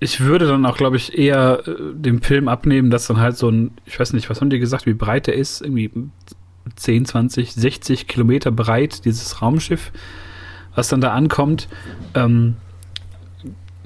ich 0.00 0.20
würde 0.20 0.46
dann 0.46 0.66
auch, 0.66 0.76
glaube 0.76 0.96
ich, 0.96 1.16
eher 1.16 1.62
äh, 1.66 1.74
dem 1.94 2.22
Film 2.22 2.48
abnehmen, 2.48 2.90
dass 2.90 3.06
dann 3.06 3.20
halt 3.20 3.36
so 3.36 3.48
ein, 3.48 3.72
ich 3.86 3.98
weiß 3.98 4.12
nicht, 4.14 4.28
was 4.28 4.40
haben 4.40 4.50
die 4.50 4.58
gesagt, 4.58 4.86
wie 4.86 4.94
breit 4.94 5.26
der 5.26 5.34
ist? 5.34 5.60
Irgendwie 5.60 5.90
10, 6.76 7.06
20, 7.06 7.52
60 7.52 8.06
Kilometer 8.08 8.50
breit, 8.50 9.04
dieses 9.04 9.40
Raumschiff, 9.40 9.92
was 10.74 10.88
dann 10.88 11.00
da 11.00 11.12
ankommt. 11.12 11.68
Ähm, 12.14 12.56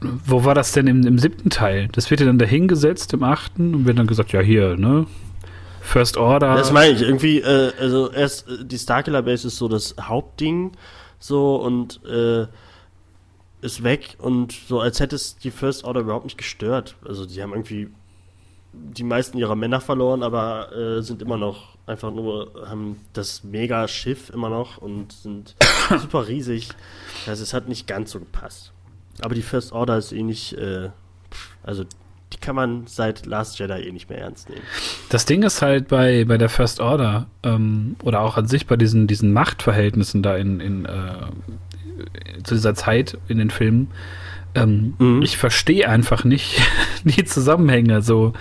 wo 0.00 0.44
war 0.44 0.54
das 0.54 0.72
denn 0.72 0.86
im, 0.86 1.06
im 1.06 1.18
siebten 1.18 1.50
Teil? 1.50 1.88
Das 1.92 2.10
wird 2.10 2.20
ja 2.20 2.26
dann 2.26 2.38
dahingesetzt 2.38 3.12
im 3.12 3.22
achten 3.22 3.74
und 3.74 3.86
wird 3.86 3.98
dann 3.98 4.06
gesagt, 4.06 4.32
ja, 4.32 4.40
hier, 4.40 4.76
ne? 4.76 5.06
First 5.80 6.16
Order. 6.16 6.56
Das 6.56 6.72
meine 6.72 6.92
ich, 6.92 7.02
irgendwie, 7.02 7.40
äh, 7.40 7.72
also 7.78 8.10
erst 8.10 8.48
äh, 8.48 8.64
die 8.64 8.78
Starkiller 8.78 9.22
Base 9.22 9.46
ist 9.46 9.56
so 9.56 9.68
das 9.68 9.94
Hauptding, 10.00 10.72
so 11.18 11.56
und 11.56 12.00
äh, 12.04 12.46
ist 13.66 13.82
weg 13.82 14.16
und 14.18 14.52
so, 14.52 14.80
als 14.80 15.00
hätte 15.00 15.16
es 15.16 15.36
die 15.36 15.50
First 15.50 15.84
Order 15.84 16.00
überhaupt 16.00 16.24
nicht 16.24 16.38
gestört. 16.38 16.96
Also 17.06 17.26
die 17.26 17.42
haben 17.42 17.52
irgendwie 17.52 17.88
die 18.72 19.04
meisten 19.04 19.38
ihrer 19.38 19.56
Männer 19.56 19.80
verloren, 19.80 20.22
aber 20.22 20.72
äh, 20.72 21.02
sind 21.02 21.22
immer 21.22 21.36
noch 21.36 21.76
einfach 21.86 22.10
nur, 22.10 22.52
haben 22.68 23.00
das 23.12 23.44
Mega-Schiff 23.44 24.30
immer 24.30 24.48
noch 24.48 24.78
und 24.78 25.12
sind 25.12 25.56
super 26.00 26.28
riesig. 26.28 26.68
Also 27.26 27.42
es 27.42 27.54
hat 27.54 27.68
nicht 27.68 27.86
ganz 27.86 28.10
so 28.10 28.18
gepasst. 28.18 28.72
Aber 29.22 29.34
die 29.34 29.42
First 29.42 29.72
Order 29.72 29.96
ist 29.96 30.12
eh 30.12 30.22
nicht, 30.22 30.52
äh, 30.54 30.90
also 31.62 31.84
die 32.32 32.38
kann 32.38 32.56
man 32.56 32.86
seit 32.86 33.24
Last 33.24 33.58
Jedi 33.58 33.88
eh 33.88 33.92
nicht 33.92 34.10
mehr 34.10 34.18
ernst 34.18 34.48
nehmen. 34.48 34.62
Das 35.08 35.24
Ding 35.24 35.42
ist 35.42 35.62
halt 35.62 35.88
bei, 35.88 36.24
bei 36.24 36.36
der 36.36 36.48
First 36.48 36.80
Order 36.80 37.26
ähm, 37.42 37.96
oder 38.02 38.20
auch 38.20 38.36
an 38.36 38.46
sich 38.46 38.66
bei 38.66 38.76
diesen, 38.76 39.06
diesen 39.06 39.32
Machtverhältnissen 39.32 40.22
da 40.22 40.36
in, 40.36 40.60
in 40.60 40.84
äh, 40.84 41.26
zu 42.42 42.54
dieser 42.54 42.74
Zeit 42.74 43.18
in 43.28 43.38
den 43.38 43.50
Filmen, 43.50 43.88
ähm, 44.54 44.94
mhm. 44.98 45.22
ich 45.22 45.36
verstehe 45.36 45.88
einfach 45.88 46.24
nicht 46.24 46.60
die 47.04 47.24
Zusammenhänge. 47.24 48.02
So, 48.02 48.32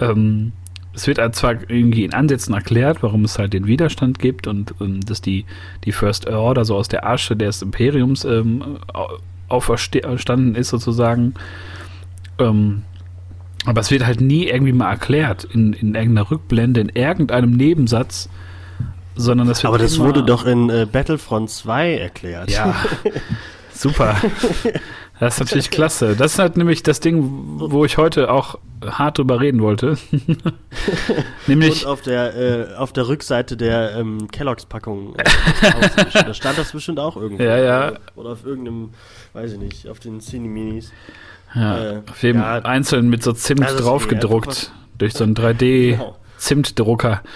ähm, 0.00 0.52
es 0.94 1.06
wird 1.06 1.18
halt 1.18 1.36
zwar 1.36 1.70
irgendwie 1.70 2.04
in 2.04 2.14
Ansätzen 2.14 2.54
erklärt, 2.54 3.02
warum 3.02 3.24
es 3.24 3.38
halt 3.38 3.52
den 3.52 3.66
Widerstand 3.66 4.18
gibt 4.18 4.46
und 4.46 4.74
ähm, 4.80 5.00
dass 5.00 5.20
die, 5.20 5.44
die 5.84 5.92
First 5.92 6.26
Order 6.26 6.64
so 6.64 6.76
aus 6.76 6.88
der 6.88 7.06
Asche 7.06 7.36
des 7.36 7.62
Imperiums 7.62 8.24
ähm, 8.24 8.78
auferstanden 9.48 10.54
ist, 10.54 10.70
sozusagen. 10.70 11.34
Ähm, 12.38 12.82
aber 13.66 13.80
es 13.80 13.90
wird 13.90 14.06
halt 14.06 14.20
nie 14.20 14.46
irgendwie 14.46 14.72
mal 14.72 14.90
erklärt 14.90 15.44
in, 15.44 15.72
in 15.72 15.94
irgendeiner 15.94 16.30
Rückblende, 16.30 16.80
in 16.80 16.88
irgendeinem 16.88 17.52
Nebensatz, 17.52 18.28
sondern 19.18 19.48
das 19.48 19.62
wird 19.62 19.68
Aber 19.68 19.78
das 19.78 19.98
wurde 19.98 20.22
doch 20.22 20.46
in 20.46 20.70
äh, 20.70 20.86
Battlefront 20.90 21.50
2 21.50 21.98
erklärt. 21.98 22.50
Ja, 22.50 22.74
super. 23.72 24.16
Das 25.20 25.34
ist 25.34 25.40
natürlich 25.40 25.70
klasse. 25.70 26.14
Das 26.14 26.34
ist 26.34 26.38
halt 26.38 26.56
nämlich 26.56 26.84
das 26.84 27.00
Ding, 27.00 27.58
wo 27.58 27.84
ich 27.84 27.98
heute 27.98 28.30
auch 28.30 28.58
hart 28.86 29.18
drüber 29.18 29.40
reden 29.40 29.60
wollte. 29.60 29.98
nämlich 31.48 31.84
Und 31.84 31.90
auf 31.90 32.02
der, 32.02 32.36
äh, 32.36 32.74
auf 32.74 32.92
der 32.92 33.08
Rückseite 33.08 33.56
der 33.56 33.96
ähm, 33.96 34.30
Kelloggs-Packung. 34.30 35.16
Äh, 35.16 35.24
da 36.12 36.34
stand 36.34 36.58
das 36.58 36.70
bestimmt 36.70 37.00
auch 37.00 37.16
irgendwo. 37.16 37.42
Ja, 37.42 37.58
ja. 37.58 37.92
Oder 38.14 38.30
auf 38.30 38.46
irgendeinem, 38.46 38.90
weiß 39.32 39.52
ich 39.52 39.58
nicht, 39.58 39.88
auf 39.88 39.98
den 39.98 40.20
Cineminis. 40.20 40.92
Ja, 41.54 41.78
äh, 41.78 42.02
auf 42.08 42.22
jedem 42.22 42.42
ja, 42.42 42.58
einzeln 42.58 43.08
mit 43.08 43.24
so 43.24 43.32
Zimt 43.32 43.66
drauf 43.78 44.06
gedruckt. 44.06 44.72
Durch 44.98 45.14
so 45.14 45.24
einen 45.24 45.34
3D-Zimtdrucker. 45.34 47.22
Genau. 47.30 47.32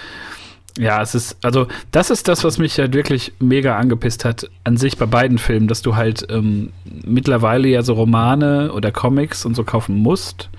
Ja, 0.77 1.01
es 1.01 1.13
ist, 1.13 1.37
also, 1.43 1.67
das 1.91 2.09
ist 2.09 2.27
das, 2.27 2.43
was 2.43 2.57
mich 2.57 2.79
halt 2.79 2.93
wirklich 2.93 3.33
mega 3.39 3.77
angepisst 3.77 4.25
hat, 4.25 4.49
an 4.63 4.75
sich 4.75 4.97
bei 4.97 5.05
beiden 5.05 5.37
Filmen, 5.37 5.67
dass 5.67 5.83
du 5.83 5.95
halt 5.95 6.25
ähm, 6.29 6.71
mittlerweile 7.05 7.67
ja 7.67 7.83
so 7.83 7.93
Romane 7.93 8.73
oder 8.73 8.91
Comics 8.91 9.45
und 9.45 9.55
so 9.55 9.63
kaufen 9.63 9.95
musst, 9.95 10.49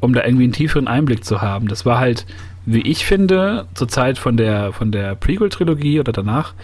um 0.00 0.14
da 0.14 0.24
irgendwie 0.24 0.44
einen 0.44 0.54
tieferen 0.54 0.88
Einblick 0.88 1.24
zu 1.24 1.42
haben. 1.42 1.68
Das 1.68 1.84
war 1.84 1.98
halt, 1.98 2.24
wie 2.64 2.80
ich 2.80 3.04
finde, 3.04 3.66
zur 3.74 3.88
Zeit 3.88 4.16
von 4.16 4.38
der, 4.38 4.72
von 4.72 4.90
der 4.90 5.16
Prequel-Trilogie 5.16 6.00
oder 6.00 6.12
danach, 6.12 6.54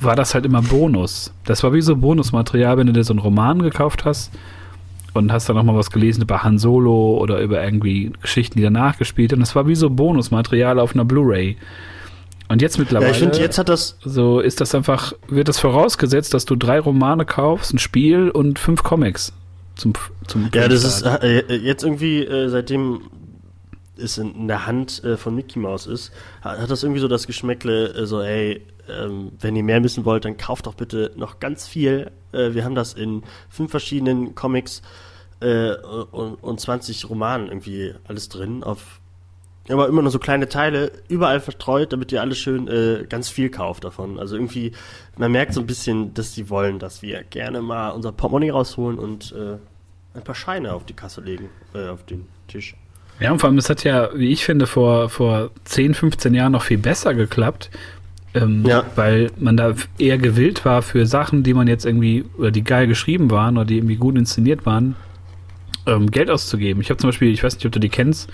war 0.00 0.14
das 0.14 0.34
halt 0.34 0.46
immer 0.46 0.62
Bonus. 0.62 1.32
Das 1.44 1.64
war 1.64 1.72
wie 1.72 1.80
so 1.80 1.96
Bonusmaterial, 1.96 2.76
wenn 2.76 2.86
du 2.86 2.92
dir 2.92 3.04
so 3.04 3.12
einen 3.12 3.20
Roman 3.20 3.60
gekauft 3.60 4.04
hast 4.04 4.32
und 5.14 5.32
hast 5.32 5.48
dann 5.48 5.56
noch 5.56 5.64
mal 5.64 5.76
was 5.76 5.90
gelesen 5.90 6.22
über 6.22 6.44
Han 6.44 6.58
Solo 6.58 7.18
oder 7.18 7.40
über 7.40 7.62
irgendwie 7.62 8.12
Geschichten, 8.20 8.58
die 8.58 8.64
danach 8.64 8.98
gespielt 8.98 9.32
haben. 9.32 9.40
Das 9.40 9.56
war 9.56 9.66
wie 9.66 9.74
so 9.74 9.90
Bonusmaterial 9.90 10.78
auf 10.78 10.94
einer 10.94 11.04
Blu-ray. 11.04 11.56
Und 12.48 12.60
jetzt 12.62 12.78
mittlerweile. 12.78 13.10
Ja, 13.10 13.12
ich 13.12 13.18
finde, 13.20 13.38
jetzt 13.38 13.58
hat 13.58 13.68
das. 13.68 13.96
So 14.04 14.40
ist 14.40 14.60
das 14.60 14.74
einfach, 14.74 15.14
wird 15.28 15.48
das 15.48 15.58
vorausgesetzt, 15.58 16.34
dass 16.34 16.44
du 16.44 16.56
drei 16.56 16.78
Romane 16.78 17.24
kaufst, 17.24 17.72
ein 17.72 17.78
Spiel 17.78 18.30
und 18.30 18.58
fünf 18.58 18.82
Comics 18.82 19.32
zum, 19.76 19.94
zum 20.26 20.50
Ja, 20.52 20.68
das 20.68 20.84
ist 20.84 21.02
äh, 21.02 21.40
äh, 21.40 21.56
jetzt 21.56 21.84
irgendwie, 21.84 22.24
äh, 22.24 22.48
seitdem 22.48 23.10
es 23.96 24.18
in, 24.18 24.48
der 24.48 24.66
Hand 24.66 25.02
äh, 25.04 25.16
von 25.16 25.34
Mickey 25.34 25.58
Mouse 25.58 25.86
ist, 25.86 26.12
hat, 26.42 26.60
hat, 26.60 26.70
das 26.70 26.82
irgendwie 26.82 27.00
so 27.00 27.08
das 27.08 27.26
Geschmäckle, 27.26 27.94
äh, 27.94 28.06
so, 28.06 28.20
ey, 28.20 28.62
ähm, 28.88 29.32
wenn 29.40 29.56
ihr 29.56 29.62
mehr 29.62 29.82
wissen 29.82 30.04
wollt, 30.04 30.24
dann 30.24 30.36
kauft 30.36 30.66
doch 30.66 30.74
bitte 30.74 31.12
noch 31.16 31.40
ganz 31.40 31.66
viel. 31.66 32.10
Äh, 32.32 32.52
wir 32.54 32.64
haben 32.64 32.74
das 32.74 32.92
in 32.92 33.22
fünf 33.48 33.70
verschiedenen 33.70 34.34
Comics 34.34 34.82
und, 35.40 36.36
und 36.42 36.60
20 36.60 37.10
Romanen 37.10 37.48
irgendwie 37.48 37.92
alles 38.04 38.30
drin 38.30 38.62
auf 38.62 39.00
aber 39.68 39.88
immer 39.88 40.02
nur 40.02 40.10
so 40.10 40.18
kleine 40.18 40.48
Teile, 40.48 40.92
überall 41.08 41.40
verstreut, 41.40 41.92
damit 41.92 42.12
ihr 42.12 42.20
alle 42.20 42.34
schön 42.34 42.68
äh, 42.68 43.06
ganz 43.08 43.30
viel 43.30 43.48
kauft 43.48 43.84
davon. 43.84 44.18
Also 44.18 44.36
irgendwie, 44.36 44.72
man 45.16 45.32
merkt 45.32 45.54
so 45.54 45.60
ein 45.60 45.66
bisschen, 45.66 46.12
dass 46.12 46.34
sie 46.34 46.50
wollen, 46.50 46.78
dass 46.78 47.00
wir 47.00 47.22
gerne 47.24 47.62
mal 47.62 47.90
unser 47.90 48.12
Portemonnaie 48.12 48.50
rausholen 48.50 48.98
und 48.98 49.32
äh, 49.32 49.56
ein 50.16 50.22
paar 50.22 50.34
Scheine 50.34 50.74
auf 50.74 50.84
die 50.84 50.92
Kasse 50.92 51.22
legen, 51.22 51.48
äh, 51.74 51.88
auf 51.88 52.04
den 52.04 52.26
Tisch. 52.46 52.76
Ja, 53.20 53.32
und 53.32 53.38
vor 53.38 53.48
allem, 53.48 53.58
es 53.58 53.70
hat 53.70 53.84
ja, 53.84 54.10
wie 54.14 54.32
ich 54.32 54.44
finde, 54.44 54.66
vor, 54.66 55.08
vor 55.08 55.50
10, 55.64 55.94
15 55.94 56.34
Jahren 56.34 56.52
noch 56.52 56.62
viel 56.62 56.78
besser 56.78 57.14
geklappt. 57.14 57.70
Ähm, 58.34 58.64
ja. 58.66 58.84
Weil 58.96 59.30
man 59.38 59.56
da 59.56 59.74
eher 59.96 60.18
gewillt 60.18 60.64
war 60.64 60.82
für 60.82 61.06
Sachen, 61.06 61.44
die 61.44 61.54
man 61.54 61.68
jetzt 61.68 61.86
irgendwie, 61.86 62.24
oder 62.36 62.50
die 62.50 62.64
geil 62.64 62.88
geschrieben 62.88 63.30
waren 63.30 63.56
oder 63.56 63.64
die 63.64 63.76
irgendwie 63.76 63.96
gut 63.96 64.16
inszeniert 64.16 64.66
waren, 64.66 64.96
ähm, 65.86 66.10
Geld 66.10 66.30
auszugeben. 66.30 66.82
Ich 66.82 66.90
habe 66.90 66.98
zum 66.98 67.08
Beispiel, 67.08 67.32
ich 67.32 67.44
weiß 67.44 67.54
nicht, 67.54 67.66
ob 67.66 67.72
du 67.72 67.78
die 67.78 67.88
kennst, 67.88 68.28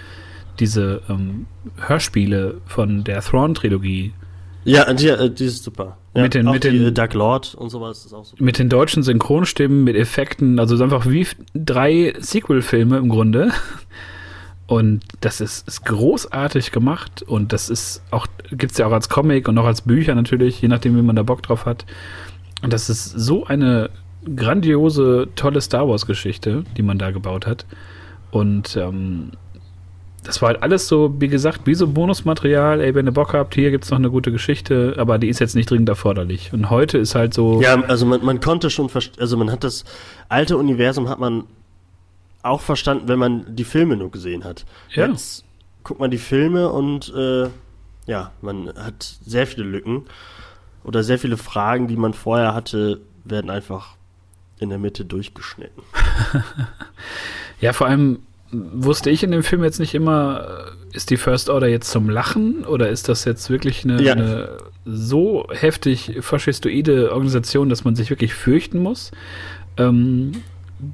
diese 0.60 1.02
ähm, 1.08 1.46
Hörspiele 1.76 2.60
von 2.66 3.04
der 3.04 3.20
Thrawn-Trilogie. 3.20 4.12
Ja, 4.64 4.92
die, 4.92 5.08
äh, 5.08 5.30
die 5.30 5.46
ist 5.46 5.64
super. 5.64 5.96
Ja, 6.14 6.22
mit 6.22 6.34
den, 6.34 6.50
mit 6.50 6.64
den 6.64 6.86
äh, 6.86 6.92
Dark 6.92 7.14
Lord 7.14 7.54
und 7.54 7.70
sowas 7.70 8.04
ist 8.04 8.12
auch 8.12 8.24
super. 8.24 8.42
Mit 8.42 8.58
den 8.58 8.68
deutschen 8.68 9.02
Synchronstimmen, 9.02 9.84
mit 9.84 9.96
Effekten, 9.96 10.58
also 10.58 10.82
einfach 10.82 11.06
wie 11.06 11.26
drei 11.54 12.14
Sequel-Filme 12.18 12.98
im 12.98 13.08
Grunde. 13.08 13.52
Und 14.66 15.02
das 15.20 15.40
ist, 15.40 15.66
ist 15.66 15.84
großartig 15.84 16.70
gemacht 16.70 17.22
und 17.22 17.52
das 17.52 17.68
ist 17.68 18.02
auch, 18.12 18.28
gibt 18.52 18.70
es 18.70 18.78
ja 18.78 18.86
auch 18.86 18.92
als 18.92 19.08
Comic 19.08 19.48
und 19.48 19.58
auch 19.58 19.64
als 19.64 19.82
Bücher 19.82 20.14
natürlich, 20.14 20.62
je 20.62 20.68
nachdem, 20.68 20.96
wie 20.96 21.02
man 21.02 21.16
da 21.16 21.24
Bock 21.24 21.42
drauf 21.42 21.66
hat. 21.66 21.86
Und 22.62 22.72
das 22.72 22.88
ist 22.88 23.04
so 23.06 23.46
eine 23.46 23.90
grandiose, 24.36 25.26
tolle 25.34 25.60
Star 25.60 25.88
Wars-Geschichte, 25.88 26.62
die 26.76 26.82
man 26.82 26.98
da 26.98 27.10
gebaut 27.10 27.48
hat. 27.48 27.66
Und 28.30 28.76
ähm, 28.76 29.32
das 30.22 30.42
war 30.42 30.48
halt 30.48 30.62
alles 30.62 30.86
so, 30.86 31.14
wie 31.18 31.28
gesagt, 31.28 31.62
wie 31.66 31.74
so 31.74 31.88
Bonusmaterial. 31.88 32.80
Ey, 32.80 32.94
wenn 32.94 33.06
ihr 33.06 33.12
Bock 33.12 33.32
habt, 33.32 33.54
hier 33.54 33.70
gibt 33.70 33.84
es 33.84 33.90
noch 33.90 33.98
eine 33.98 34.10
gute 34.10 34.30
Geschichte, 34.30 34.94
aber 34.98 35.18
die 35.18 35.28
ist 35.28 35.38
jetzt 35.38 35.54
nicht 35.54 35.70
dringend 35.70 35.88
erforderlich. 35.88 36.52
Und 36.52 36.70
heute 36.70 36.98
ist 36.98 37.14
halt 37.14 37.32
so. 37.32 37.60
Ja, 37.62 37.80
also 37.82 38.06
man, 38.06 38.24
man 38.24 38.40
konnte 38.40 38.70
schon, 38.70 38.90
also 39.18 39.36
man 39.36 39.50
hat 39.50 39.64
das 39.64 39.84
alte 40.28 40.56
Universum 40.56 41.08
hat 41.08 41.18
man 41.18 41.44
auch 42.42 42.60
verstanden, 42.60 43.08
wenn 43.08 43.18
man 43.18 43.44
die 43.54 43.64
Filme 43.64 43.96
nur 43.96 44.10
gesehen 44.10 44.44
hat. 44.44 44.64
Ja. 44.90 45.06
Jetzt 45.06 45.44
guckt 45.82 46.00
man 46.00 46.10
die 46.10 46.18
Filme 46.18 46.70
und 46.70 47.12
äh, 47.14 47.48
ja, 48.06 48.32
man 48.40 48.68
hat 48.74 49.18
sehr 49.24 49.46
viele 49.46 49.64
Lücken 49.64 50.04
oder 50.84 51.02
sehr 51.02 51.18
viele 51.18 51.36
Fragen, 51.36 51.88
die 51.88 51.96
man 51.96 52.14
vorher 52.14 52.54
hatte, 52.54 53.00
werden 53.24 53.50
einfach 53.50 53.96
in 54.58 54.68
der 54.68 54.78
Mitte 54.78 55.04
durchgeschnitten. 55.04 55.82
ja, 57.60 57.72
vor 57.72 57.86
allem 57.86 58.20
wusste 58.52 59.10
ich 59.10 59.22
in 59.22 59.30
dem 59.30 59.42
Film 59.42 59.62
jetzt 59.62 59.80
nicht 59.80 59.94
immer, 59.94 60.46
äh, 60.92 60.96
ist 60.96 61.10
die 61.10 61.16
First 61.16 61.50
Order 61.50 61.68
jetzt 61.68 61.90
zum 61.90 62.08
Lachen 62.08 62.64
oder 62.64 62.88
ist 62.88 63.08
das 63.08 63.24
jetzt 63.24 63.50
wirklich 63.50 63.84
eine, 63.84 64.02
ja. 64.02 64.12
eine 64.14 64.58
so 64.84 65.46
heftig 65.50 66.18
faschistoide 66.20 67.12
Organisation, 67.12 67.68
dass 67.68 67.84
man 67.84 67.94
sich 67.94 68.10
wirklich 68.10 68.34
fürchten 68.34 68.78
muss? 68.78 69.12
Ähm, 69.76 70.32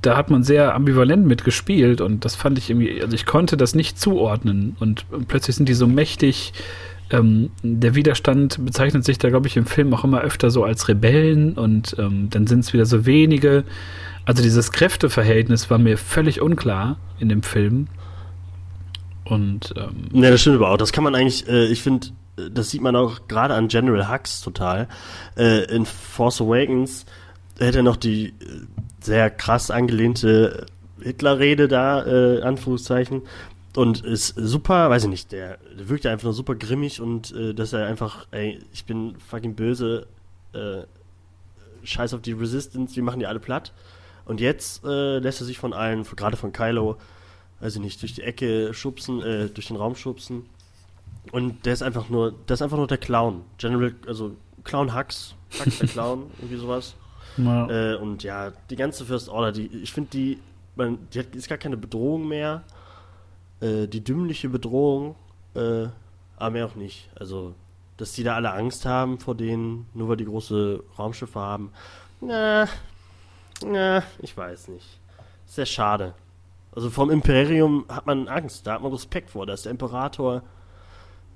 da 0.02 0.16
hat 0.16 0.30
man 0.30 0.42
sehr 0.42 0.74
ambivalent 0.74 1.26
mitgespielt 1.26 2.00
und 2.00 2.24
das 2.24 2.34
fand 2.34 2.58
ich 2.58 2.70
irgendwie, 2.70 3.00
also 3.00 3.14
ich 3.14 3.24
konnte 3.24 3.56
das 3.56 3.74
nicht 3.74 3.98
zuordnen 4.00 4.76
und, 4.80 5.06
und 5.10 5.28
plötzlich 5.28 5.56
sind 5.56 5.68
die 5.68 5.74
so 5.74 5.86
mächtig. 5.86 6.52
Ähm, 7.10 7.50
der 7.62 7.94
Widerstand 7.94 8.64
bezeichnet 8.64 9.04
sich 9.04 9.18
da, 9.18 9.28
glaube 9.28 9.46
ich, 9.46 9.56
im 9.56 9.66
Film 9.66 9.94
auch 9.94 10.02
immer 10.02 10.22
öfter 10.22 10.50
so 10.50 10.64
als 10.64 10.88
Rebellen 10.88 11.52
und 11.52 11.94
ähm, 11.98 12.28
dann 12.30 12.48
sind 12.48 12.60
es 12.60 12.72
wieder 12.72 12.84
so 12.84 13.06
wenige. 13.06 13.64
Also 14.26 14.42
dieses 14.42 14.72
Kräfteverhältnis 14.72 15.70
war 15.70 15.78
mir 15.78 15.96
völlig 15.96 16.42
unklar 16.42 16.98
in 17.18 17.28
dem 17.28 17.42
Film. 17.42 17.86
Und 19.24 19.72
ähm, 19.76 20.08
ja, 20.12 20.30
das 20.30 20.40
stimmt 20.40 20.56
überhaupt. 20.56 20.80
Das 20.80 20.92
kann 20.92 21.04
man 21.04 21.14
eigentlich, 21.14 21.48
äh, 21.48 21.66
ich 21.66 21.82
finde, 21.82 22.08
das 22.50 22.70
sieht 22.70 22.82
man 22.82 22.94
auch 22.96 23.28
gerade 23.28 23.54
an 23.54 23.68
General 23.68 24.10
Hux 24.10 24.40
total. 24.40 24.88
Äh, 25.36 25.64
in 25.74 25.86
Force 25.86 26.40
Awakens 26.40 27.06
hätte 27.58 27.78
er 27.78 27.82
noch 27.84 27.96
die 27.96 28.28
äh, 28.28 28.32
sehr 29.00 29.30
krass 29.30 29.70
angelehnte 29.70 30.66
Hitler-Rede 31.00 31.68
da, 31.68 32.04
äh, 32.04 32.42
Anführungszeichen. 32.42 33.22
Und 33.76 34.04
ist 34.04 34.34
super, 34.36 34.90
weiß 34.90 35.04
ich 35.04 35.10
nicht, 35.10 35.32
der, 35.32 35.58
der 35.78 35.88
wirkt 35.88 36.04
ja 36.04 36.10
einfach 36.10 36.24
nur 36.24 36.32
super 36.32 36.56
grimmig 36.56 37.00
und 37.00 37.32
äh, 37.34 37.54
dass 37.54 37.72
er 37.72 37.86
einfach, 37.86 38.26
ey, 38.32 38.58
ich 38.72 38.86
bin 38.86 39.14
fucking 39.18 39.54
böse, 39.54 40.06
äh, 40.52 40.82
scheiß 41.84 42.14
auf 42.14 42.22
die 42.22 42.32
Resistance, 42.32 42.96
wir 42.96 43.02
machen 43.02 43.20
die 43.20 43.26
alle 43.26 43.38
platt. 43.38 43.72
Und 44.26 44.40
jetzt 44.40 44.84
äh, 44.84 45.18
lässt 45.18 45.40
er 45.40 45.46
sich 45.46 45.58
von 45.58 45.72
allen, 45.72 46.02
gerade 46.02 46.36
von 46.36 46.52
Kylo, 46.52 46.96
ich 47.60 47.78
nicht, 47.78 48.02
durch 48.02 48.14
die 48.14 48.22
Ecke 48.22 48.74
schubsen, 48.74 49.22
äh, 49.22 49.48
durch 49.48 49.68
den 49.68 49.76
Raum 49.76 49.94
schubsen. 49.94 50.44
Und 51.32 51.64
der 51.64 51.72
ist 51.72 51.82
einfach 51.82 52.08
nur, 52.08 52.32
der 52.32 52.54
ist 52.54 52.62
einfach 52.62 52.76
nur 52.76 52.86
der 52.86 52.98
Clown. 52.98 53.42
General, 53.58 53.94
also 54.06 54.36
Clown 54.64 54.94
Hux, 54.94 55.34
Hux 55.58 55.78
der 55.78 55.88
Clown, 55.88 56.30
irgendwie 56.38 56.56
sowas. 56.56 56.94
Ja. 57.36 57.68
Äh, 57.68 57.96
und 57.96 58.22
ja, 58.22 58.52
die 58.70 58.76
ganze 58.76 59.04
First 59.04 59.28
Order, 59.28 59.52
die, 59.52 59.66
ich 59.66 59.92
finde 59.92 60.10
die, 60.10 60.38
man, 60.74 60.98
die 61.12 61.20
hat, 61.20 61.34
ist 61.34 61.48
gar 61.48 61.58
keine 61.58 61.76
Bedrohung 61.76 62.28
mehr. 62.28 62.62
Äh, 63.60 63.86
die 63.86 64.02
dümmliche 64.04 64.48
Bedrohung, 64.48 65.14
äh, 65.54 65.86
aber 66.36 66.50
mehr 66.50 66.66
auch 66.66 66.74
nicht. 66.74 67.08
Also, 67.14 67.54
dass 67.96 68.12
die 68.12 68.22
da 68.22 68.34
alle 68.34 68.52
Angst 68.52 68.84
haben 68.84 69.18
vor 69.18 69.34
denen, 69.34 69.86
nur 69.94 70.08
weil 70.08 70.16
die 70.16 70.26
große 70.26 70.82
Raumschiffe 70.98 71.40
haben. 71.40 71.72
Na, 72.20 72.68
na, 73.64 74.02
ich 74.20 74.36
weiß 74.36 74.68
nicht. 74.68 74.86
Sehr 75.46 75.66
schade. 75.66 76.14
Also 76.72 76.90
vom 76.90 77.10
Imperium 77.10 77.86
hat 77.88 78.06
man 78.06 78.28
Angst, 78.28 78.66
da 78.66 78.74
hat 78.74 78.82
man 78.82 78.92
Respekt 78.92 79.30
vor. 79.30 79.46
Da 79.46 79.54
ist 79.54 79.64
der 79.64 79.72
Imperator, 79.72 80.42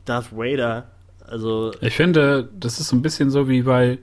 Darth 0.05 0.37
Vader. 0.37 0.89
Also. 1.27 1.73
Ich 1.81 1.95
finde, 1.95 2.49
das 2.59 2.81
ist 2.81 2.89
so 2.89 2.97
ein 2.97 3.03
bisschen 3.03 3.31
so 3.31 3.49
wie 3.49 3.63
bei, 3.63 3.99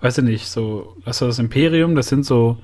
weiß 0.00 0.18
ich 0.18 0.24
nicht, 0.24 0.48
so, 0.48 0.96
war 1.04 1.12
das 1.12 1.38
Imperium? 1.38 1.94
Das 1.94 2.08
sind 2.08 2.24
so, 2.24 2.58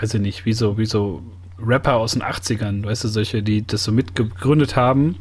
weiß 0.00 0.14
ich 0.14 0.20
nicht, 0.20 0.44
wie 0.44 0.52
so, 0.52 0.76
wie 0.76 0.86
so 0.86 1.22
Rapper 1.58 1.96
aus 1.96 2.12
den 2.12 2.22
80ern, 2.22 2.84
weißt 2.84 3.04
du, 3.04 3.08
solche, 3.08 3.42
die 3.42 3.66
das 3.66 3.84
so 3.84 3.92
mitgegründet 3.92 4.76
haben. 4.76 5.16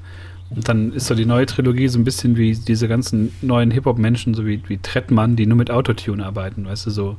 Und 0.50 0.68
dann 0.68 0.92
ist 0.94 1.08
so 1.08 1.16
die 1.16 1.26
neue 1.26 1.46
Trilogie 1.46 1.88
so 1.88 2.00
ein 2.00 2.04
bisschen 2.04 2.36
wie 2.36 2.56
diese 2.56 2.88
ganzen 2.88 3.34
neuen 3.42 3.72
Hip-Hop-Menschen, 3.72 4.34
so 4.34 4.46
wie, 4.46 4.62
wie 4.68 4.78
Trettmann, 4.78 5.36
die 5.36 5.46
nur 5.46 5.58
mit 5.58 5.72
Autotune 5.72 6.26
arbeiten, 6.26 6.66
weißt 6.66 6.88
du, 6.88 6.90
so. 6.92 7.18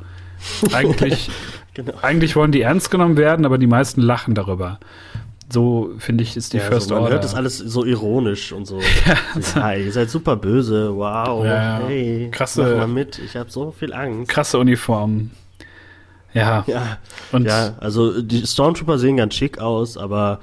Eigentlich, 0.73 1.31
genau. 1.75 1.95
eigentlich 2.03 2.37
wollen 2.37 2.53
die 2.53 2.63
ernst 2.63 2.91
genommen 2.91 3.17
werden, 3.17 3.47
aber 3.47 3.59
die 3.59 3.67
meisten 3.67 4.01
lachen 4.01 4.35
darüber. 4.35 4.79
So, 5.51 5.93
finde 5.99 6.25
ich, 6.25 6.37
ist 6.37 6.53
die 6.53 6.57
ja, 6.57 6.65
First 6.65 6.87
also 6.87 6.95
man 6.95 7.03
Order. 7.05 7.15
hört 7.15 7.25
das 7.25 7.35
alles 7.35 7.59
so 7.59 7.85
ironisch 7.85 8.53
und 8.53 8.67
so. 8.67 8.81
ja, 9.55 9.73
ja, 9.73 9.75
ihr 9.75 9.93
seid 9.93 10.11
super 10.11 10.37
böse, 10.37 10.97
wow, 10.97 11.45
ja, 11.45 11.83
hey, 11.87 12.29
krasse, 12.33 12.63
mach 12.63 12.77
mal 12.79 12.87
mit, 12.89 13.19
ich 13.19 13.37
habe 13.37 13.51
so 13.51 13.71
viel 13.71 13.93
Angst. 13.93 14.31
Krasse 14.31 14.59
Uniformen. 14.59 15.31
Ja. 16.33 16.65
Ja, 16.67 16.99
und 17.31 17.47
ja, 17.47 17.75
also 17.79 18.21
die 18.21 18.47
Stormtrooper 18.47 18.99
sehen 18.99 19.19
ganz 19.19 19.35
schick 19.35 19.59
aus, 19.59 19.97
aber 19.97 20.41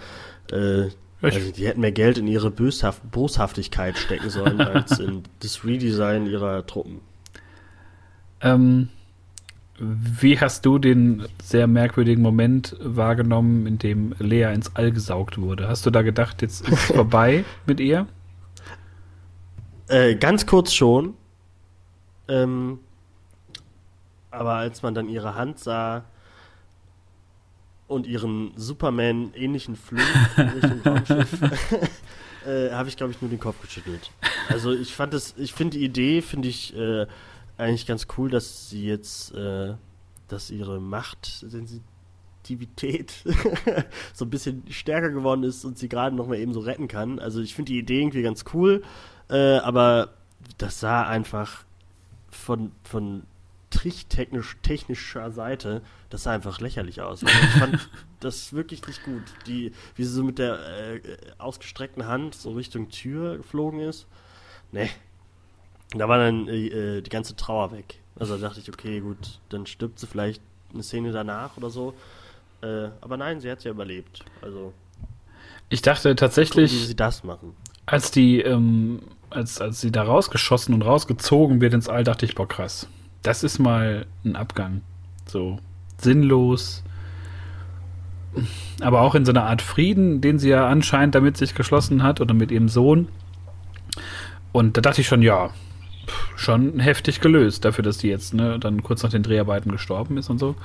äh, 0.52 0.86
also 1.22 1.40
die 1.56 1.68
hätten 1.68 1.82
mehr 1.82 1.92
Geld 1.92 2.18
in 2.18 2.28
ihre 2.28 2.50
Böshaft 2.50 3.12
Boshaftigkeit 3.12 3.98
stecken 3.98 4.30
sollen, 4.30 4.62
als 4.62 5.00
in 5.00 5.24
das 5.40 5.64
Redesign 5.64 6.26
ihrer 6.26 6.66
Truppen. 6.66 7.02
Ähm, 8.42 8.90
wie 9.82 10.40
hast 10.40 10.66
du 10.66 10.78
den 10.78 11.28
sehr 11.42 11.66
merkwürdigen 11.66 12.22
Moment 12.22 12.76
wahrgenommen, 12.80 13.66
in 13.66 13.80
dem 13.80 14.14
Lea 14.20 14.54
ins 14.54 14.76
All 14.76 14.92
gesaugt 14.92 15.42
wurde? 15.42 15.68
Hast 15.68 15.86
du 15.86 15.90
da 15.90 16.04
gedacht, 16.04 16.44
jetzt 16.44 16.62
ist 16.68 16.72
es 16.72 16.86
vorbei 16.96 17.44
mit 17.66 17.80
ihr? 17.80 18.06
Äh, 19.88 20.16
ganz 20.16 20.46
kurz 20.46 20.72
schon. 20.72 21.16
Ähm, 22.28 22.80
aber 24.30 24.54
als 24.54 24.84
man 24.84 24.94
dann 24.94 25.10
ihre 25.10 25.34
Hand 25.34 25.58
sah 25.58 26.06
und 27.88 28.06
ihren 28.06 28.52
Superman-ähnlichen 28.56 29.76
Flug 29.76 30.06
Richtung 30.38 30.82
Raumschiff, 30.86 31.42
äh, 32.46 32.72
habe 32.72 32.88
ich, 32.88 32.98
glaube 32.98 33.12
ich, 33.14 33.22
nur 33.22 33.32
den 33.32 33.40
Kopf 33.40 33.60
geschüttelt. 33.62 34.12
Also 34.48 34.72
ich 34.74 34.94
fand 34.94 35.16
es, 35.16 35.34
ich 35.38 35.54
finde 35.54 35.78
die 35.78 35.84
Idee, 35.84 36.22
finde 36.22 36.48
ich 36.50 36.76
äh, 36.78 37.08
eigentlich 37.62 37.86
ganz 37.86 38.08
cool, 38.18 38.30
dass 38.30 38.70
sie 38.70 38.86
jetzt, 38.86 39.34
äh, 39.34 39.76
dass 40.28 40.50
ihre 40.50 40.82
Machtsensitivität 40.82 43.14
so 44.14 44.26
ein 44.26 44.30
bisschen 44.30 44.64
stärker 44.70 45.12
geworden 45.12 45.44
ist 45.44 45.64
und 45.64 45.78
sie 45.78 45.88
gerade 45.88 46.14
noch 46.16 46.28
mal 46.28 46.38
eben 46.38 46.54
so 46.54 46.60
retten 46.62 46.88
kann. 46.88 47.20
Also 47.20 47.42
ich 47.42 47.54
finde 47.56 47.72
die 47.72 47.80
Idee 47.80 48.02
irgendwie 48.02 48.24
ganz 48.24 48.44
cool, 48.54 48.84
äh, 49.30 49.58
aber 49.58 50.14
das 50.58 50.80
sah 50.80 51.08
einfach 51.08 51.64
von, 52.30 52.72
von 52.84 53.24
tricktechnisch 53.70 54.58
technischer 54.64 55.32
Seite, 55.32 55.82
das 56.10 56.24
sah 56.24 56.32
einfach 56.32 56.60
lächerlich 56.60 57.02
aus. 57.02 57.24
Also 57.24 57.34
ich 57.34 57.60
fand 57.60 57.90
das 58.20 58.54
wirklich 58.54 58.86
nicht 58.88 59.04
gut. 59.04 59.24
Die, 59.48 59.72
wie 59.96 60.04
sie 60.04 60.12
so 60.12 60.24
mit 60.24 60.40
der 60.40 60.96
äh, 60.96 61.02
ausgestreckten 61.38 62.08
Hand 62.08 62.36
so 62.36 62.52
Richtung 62.52 62.90
Tür 62.90 63.38
geflogen 63.38 63.80
ist. 63.80 64.08
Nee, 64.72 64.90
da 65.92 66.08
war 66.08 66.18
dann 66.18 66.48
äh, 66.48 67.02
die 67.02 67.10
ganze 67.10 67.36
Trauer 67.36 67.72
weg. 67.72 68.00
Also 68.20 68.38
da 68.38 68.48
dachte 68.48 68.60
ich, 68.60 68.70
okay, 68.70 69.00
gut, 69.00 69.40
dann 69.50 69.66
stirbt 69.66 70.00
sie 70.00 70.08
vielleicht 70.08 70.42
eine 70.74 70.84
Szene 70.84 71.12
danach 71.12 71.58
oder 71.58 71.70
so. 71.70 71.94
Äh, 72.62 72.90
aber 73.02 73.18
nein, 73.18 73.42
sie 73.42 73.50
hat 73.50 73.64
ja 73.64 73.72
überlebt. 73.72 74.24
Also. 74.42 74.74
Ich 75.70 75.82
dachte 75.82 76.16
tatsächlich. 76.16 76.72
Gucken, 76.72 76.84
wie 76.84 76.88
sie 76.88 76.96
das 76.96 77.24
machen. 77.24 77.56
Als 77.86 78.12
die, 78.12 78.42
ähm, 78.42 79.02
als, 79.30 79.60
als 79.60 79.82
sie 79.82 79.92
da 79.92 80.04
rausgeschossen 80.04 80.74
und 80.74 80.84
rausgezogen 80.84 81.62
wird 81.62 81.74
ins 81.74 81.90
All, 81.90 82.04
dachte 82.04 82.26
ich, 82.26 82.36
boah, 82.36 82.48
krass. 82.48 82.88
Das 83.24 83.44
ist 83.44 83.60
mal 83.60 84.06
ein 84.24 84.36
Abgang. 84.36 84.82
So 85.28 85.60
sinnlos. 86.04 86.84
Aber 88.80 89.02
auch 89.02 89.16
in 89.16 89.26
so 89.26 89.32
einer 89.32 89.46
Art 89.46 89.62
Frieden, 89.62 90.22
den 90.22 90.40
sie 90.40 90.50
ja 90.50 90.68
anscheinend 90.68 91.16
damit 91.16 91.38
sich 91.38 91.54
geschlossen 91.54 92.04
hat 92.04 92.22
oder 92.22 92.34
mit 92.34 92.52
ihrem 92.52 92.70
Sohn. 92.70 93.10
Und 94.52 94.78
da 94.78 94.82
dachte 94.82 95.02
ich 95.02 95.08
schon, 95.08 95.22
ja, 95.22 95.50
schon 96.36 96.80
heftig 96.80 97.22
gelöst, 97.22 97.66
dafür, 97.66 97.84
dass 97.84 97.98
die 97.98 98.08
jetzt 98.08 98.34
ne, 98.34 98.60
dann 98.60 98.84
kurz 98.84 99.04
nach 99.04 99.10
den 99.10 99.24
Dreharbeiten 99.24 99.72
gestorben 99.72 100.18
ist 100.18 100.30
und 100.30 100.40
so. 100.40 100.56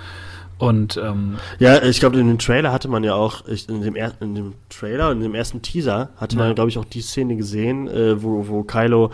Und 0.58 0.96
ähm, 0.96 1.36
ja, 1.58 1.82
ich 1.82 2.00
glaube, 2.00 2.18
in 2.18 2.28
dem 2.28 2.38
Trailer 2.38 2.72
hatte 2.72 2.88
man 2.88 3.04
ja 3.04 3.14
auch, 3.14 3.46
ich, 3.46 3.68
in, 3.68 3.82
dem 3.82 3.94
er, 3.94 4.12
in 4.20 4.34
dem 4.34 4.54
Trailer, 4.70 5.12
in 5.12 5.20
dem 5.20 5.34
ersten 5.34 5.60
Teaser, 5.60 6.10
hatte 6.16 6.36
ja. 6.36 6.42
man, 6.44 6.54
glaube 6.54 6.70
ich, 6.70 6.78
auch 6.78 6.84
die 6.86 7.02
Szene 7.02 7.36
gesehen, 7.36 7.88
äh, 7.88 8.22
wo, 8.22 8.48
wo 8.48 8.62
Kylo 8.62 9.10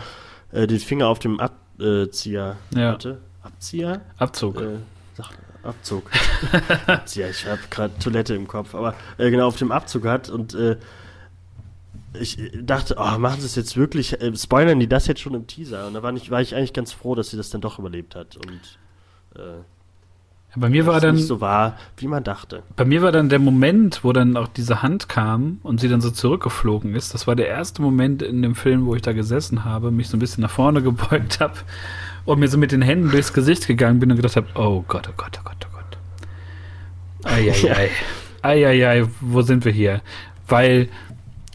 äh, 0.53 0.67
den 0.67 0.79
Finger 0.79 1.07
auf 1.07 1.19
dem 1.19 1.41
Abzieher 1.41 2.55
ja. 2.73 2.91
hatte. 2.93 3.19
Abzieher? 3.41 4.01
Abzug. 4.17 4.61
Äh, 4.61 4.77
sag, 5.15 5.31
Abzug. 5.63 6.09
Abzieher, 6.87 7.29
ich 7.29 7.45
habe 7.45 7.59
gerade 7.69 7.93
Toilette 7.99 8.35
im 8.35 8.47
Kopf, 8.47 8.73
aber 8.73 8.95
äh, 9.17 9.29
genau 9.29 9.47
auf 9.47 9.57
dem 9.57 9.73
Abzug 9.73 10.05
hat 10.05 10.29
und 10.29 10.53
äh, 10.53 10.77
ich 12.19 12.37
dachte, 12.61 12.95
oh, 12.97 13.17
machen 13.17 13.39
sie 13.39 13.47
es 13.47 13.55
jetzt 13.55 13.77
wirklich, 13.77 14.21
äh, 14.21 14.35
spoilern 14.35 14.79
die 14.79 14.87
das 14.87 15.07
jetzt 15.07 15.21
schon 15.21 15.33
im 15.33 15.47
Teaser? 15.47 15.87
Und 15.87 15.93
da 15.93 16.03
war 16.03 16.13
ich, 16.13 16.29
war 16.31 16.41
ich 16.41 16.55
eigentlich 16.55 16.73
ganz 16.73 16.91
froh, 16.91 17.15
dass 17.15 17.29
sie 17.29 17.37
das 17.37 17.49
dann 17.49 17.61
doch 17.61 17.79
überlebt 17.79 18.15
hat. 18.15 18.37
Und 18.37 18.79
äh, 19.35 19.63
bei 20.55 20.69
mir 20.69 20.85
war 20.85 20.99
dann 20.99 21.15
nicht 21.15 21.27
so 21.27 21.41
war, 21.41 21.77
wie 21.97 22.07
man 22.07 22.23
dachte. 22.23 22.61
Bei 22.75 22.85
mir 22.85 23.01
war 23.01 23.11
dann 23.11 23.29
der 23.29 23.39
Moment, 23.39 24.03
wo 24.03 24.13
dann 24.13 24.37
auch 24.37 24.47
diese 24.47 24.83
Hand 24.83 25.09
kam 25.09 25.59
und 25.63 25.79
sie 25.79 25.89
dann 25.89 26.01
so 26.01 26.11
zurückgeflogen 26.11 26.93
ist. 26.93 27.13
Das 27.13 27.25
war 27.25 27.35
der 27.35 27.47
erste 27.47 27.81
Moment 27.81 28.21
in 28.21 28.43
dem 28.43 28.53
Film, 28.53 28.85
wo 28.85 28.95
ich 28.95 29.01
da 29.01 29.13
gesessen 29.13 29.65
habe, 29.65 29.89
mich 29.89 30.09
so 30.09 30.17
ein 30.17 30.19
bisschen 30.19 30.43
nach 30.43 30.51
vorne 30.51 30.81
gebeugt 30.83 31.39
habe 31.39 31.55
und 32.25 32.39
mir 32.39 32.47
so 32.47 32.57
mit 32.57 32.71
den 32.71 32.83
Händen 32.83 33.09
durchs 33.09 33.33
Gesicht 33.33 33.67
gegangen 33.67 33.99
bin 33.99 34.11
und 34.11 34.17
gedacht 34.17 34.35
habe, 34.35 34.47
oh 34.55 34.83
Gott, 34.87 35.09
oh 35.09 35.13
Gott, 35.17 35.39
oh 35.39 35.43
Gott, 35.43 35.67
oh 35.67 35.75
Gott. 35.75 37.31
Eieiei. 37.31 37.89
Eieiei, 38.43 39.07
wo 39.21 39.41
sind 39.41 39.65
wir 39.65 39.71
hier? 39.71 40.01
Weil 40.47 40.89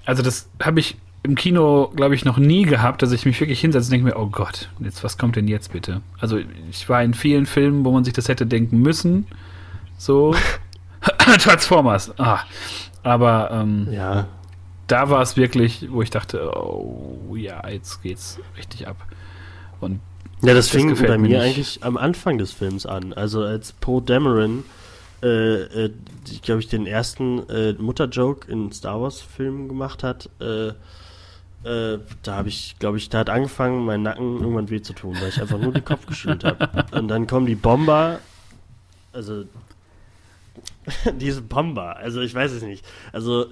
also 0.09 0.23
das 0.23 0.49
habe 0.63 0.81
ich 0.81 0.97
im 1.23 1.35
Kino, 1.35 1.93
glaube 1.95 2.15
ich, 2.15 2.25
noch 2.25 2.39
nie 2.39 2.63
gehabt, 2.63 3.03
dass 3.03 3.13
ich 3.13 3.27
mich 3.27 3.39
wirklich 3.41 3.61
hinsetze 3.61 3.89
und 3.89 3.93
denke 3.93 4.07
mir, 4.07 4.17
oh 4.17 4.29
Gott, 4.29 4.71
jetzt, 4.81 5.05
was 5.05 5.19
kommt 5.19 5.37
denn 5.37 5.47
jetzt 5.49 5.71
bitte? 5.73 6.01
Also 6.19 6.39
ich 6.71 6.89
war 6.89 7.03
in 7.03 7.13
vielen 7.13 7.45
Filmen, 7.45 7.85
wo 7.85 7.93
man 7.93 8.05
sich 8.05 8.15
das 8.15 8.29
hätte 8.29 8.47
denken 8.47 8.81
müssen. 8.81 9.27
So. 9.99 10.35
Transformers. 11.41 12.19
Ah. 12.19 12.41
Aber 13.03 13.51
ähm, 13.53 13.89
ja. 13.91 14.29
da 14.87 15.11
war 15.11 15.21
es 15.21 15.37
wirklich, 15.37 15.89
wo 15.91 16.01
ich 16.01 16.09
dachte, 16.09 16.57
oh 16.57 17.37
ja, 17.37 17.69
jetzt 17.69 18.03
geht's 18.03 18.41
richtig 18.57 18.89
ab. 18.89 18.97
Und 19.79 20.01
ja, 20.41 20.55
das, 20.55 20.69
das 20.69 20.71
fing 20.71 20.95
bei 20.95 21.19
mir 21.19 21.29
nicht. 21.29 21.41
eigentlich 21.41 21.79
am 21.83 21.99
Anfang 21.99 22.39
des 22.39 22.53
Films 22.53 22.87
an. 22.87 23.13
Also 23.13 23.43
als 23.43 23.73
Poe 23.73 24.01
Dameron 24.01 24.65
äh, 25.23 25.87
äh, 25.87 25.93
glaube 26.43 26.61
ich, 26.61 26.69
den 26.69 26.87
ersten 26.87 27.49
äh, 27.49 27.73
Mutter-Joke 27.75 28.51
in 28.51 28.73
Star 28.73 29.01
Wars-Filmen 29.01 29.69
gemacht 29.69 30.03
hat, 30.03 30.31
äh, 30.41 30.69
äh, 31.65 31.99
da 32.23 32.37
habe 32.37 32.49
ich, 32.49 32.77
glaube 32.79 32.99
ich, 32.99 33.09
da 33.09 33.19
hat 33.19 33.31
angefangen, 33.31 33.85
meinen 33.85 34.05
Nacken 34.05 34.39
irgendwann 34.41 34.71
weh 34.71 34.81
zu 34.81 34.93
tun, 34.93 35.17
weil 35.21 35.29
ich 35.29 35.41
einfach 35.41 35.59
nur 35.59 35.73
den 35.73 35.85
Kopf 35.85 36.07
geschüttelt 36.07 36.45
habe. 36.45 36.97
Und 36.97 37.09
dann 37.09 37.27
kommen 37.27 37.47
die 37.47 37.57
Bomber, 37.57 38.21
also 39.13 39.45
diese 41.21 41.43
Bomber, 41.43 41.97
also 41.97 42.21
ich 42.21 42.35
weiß 42.35 42.53
es 42.53 42.63
nicht. 42.63 42.85
Also 43.13 43.47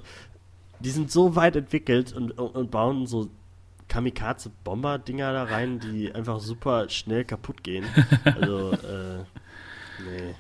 die 0.81 0.91
sind 0.91 1.11
so 1.11 1.35
weit 1.37 1.57
entwickelt 1.57 2.13
und, 2.13 2.33
und 2.33 2.71
bauen 2.71 3.07
so 3.07 3.29
Kamikaze-Bomber-Dinger 3.89 5.33
da 5.33 5.45
rein, 5.45 5.81
die 5.81 6.13
einfach 6.15 6.41
super 6.41 6.89
schnell 6.89 7.25
kaputt 7.25 7.63
gehen. 7.63 7.85
Also, 8.25 8.73
äh, 8.73 9.25
nee. 10.05 10.35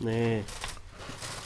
Nee. 0.00 0.42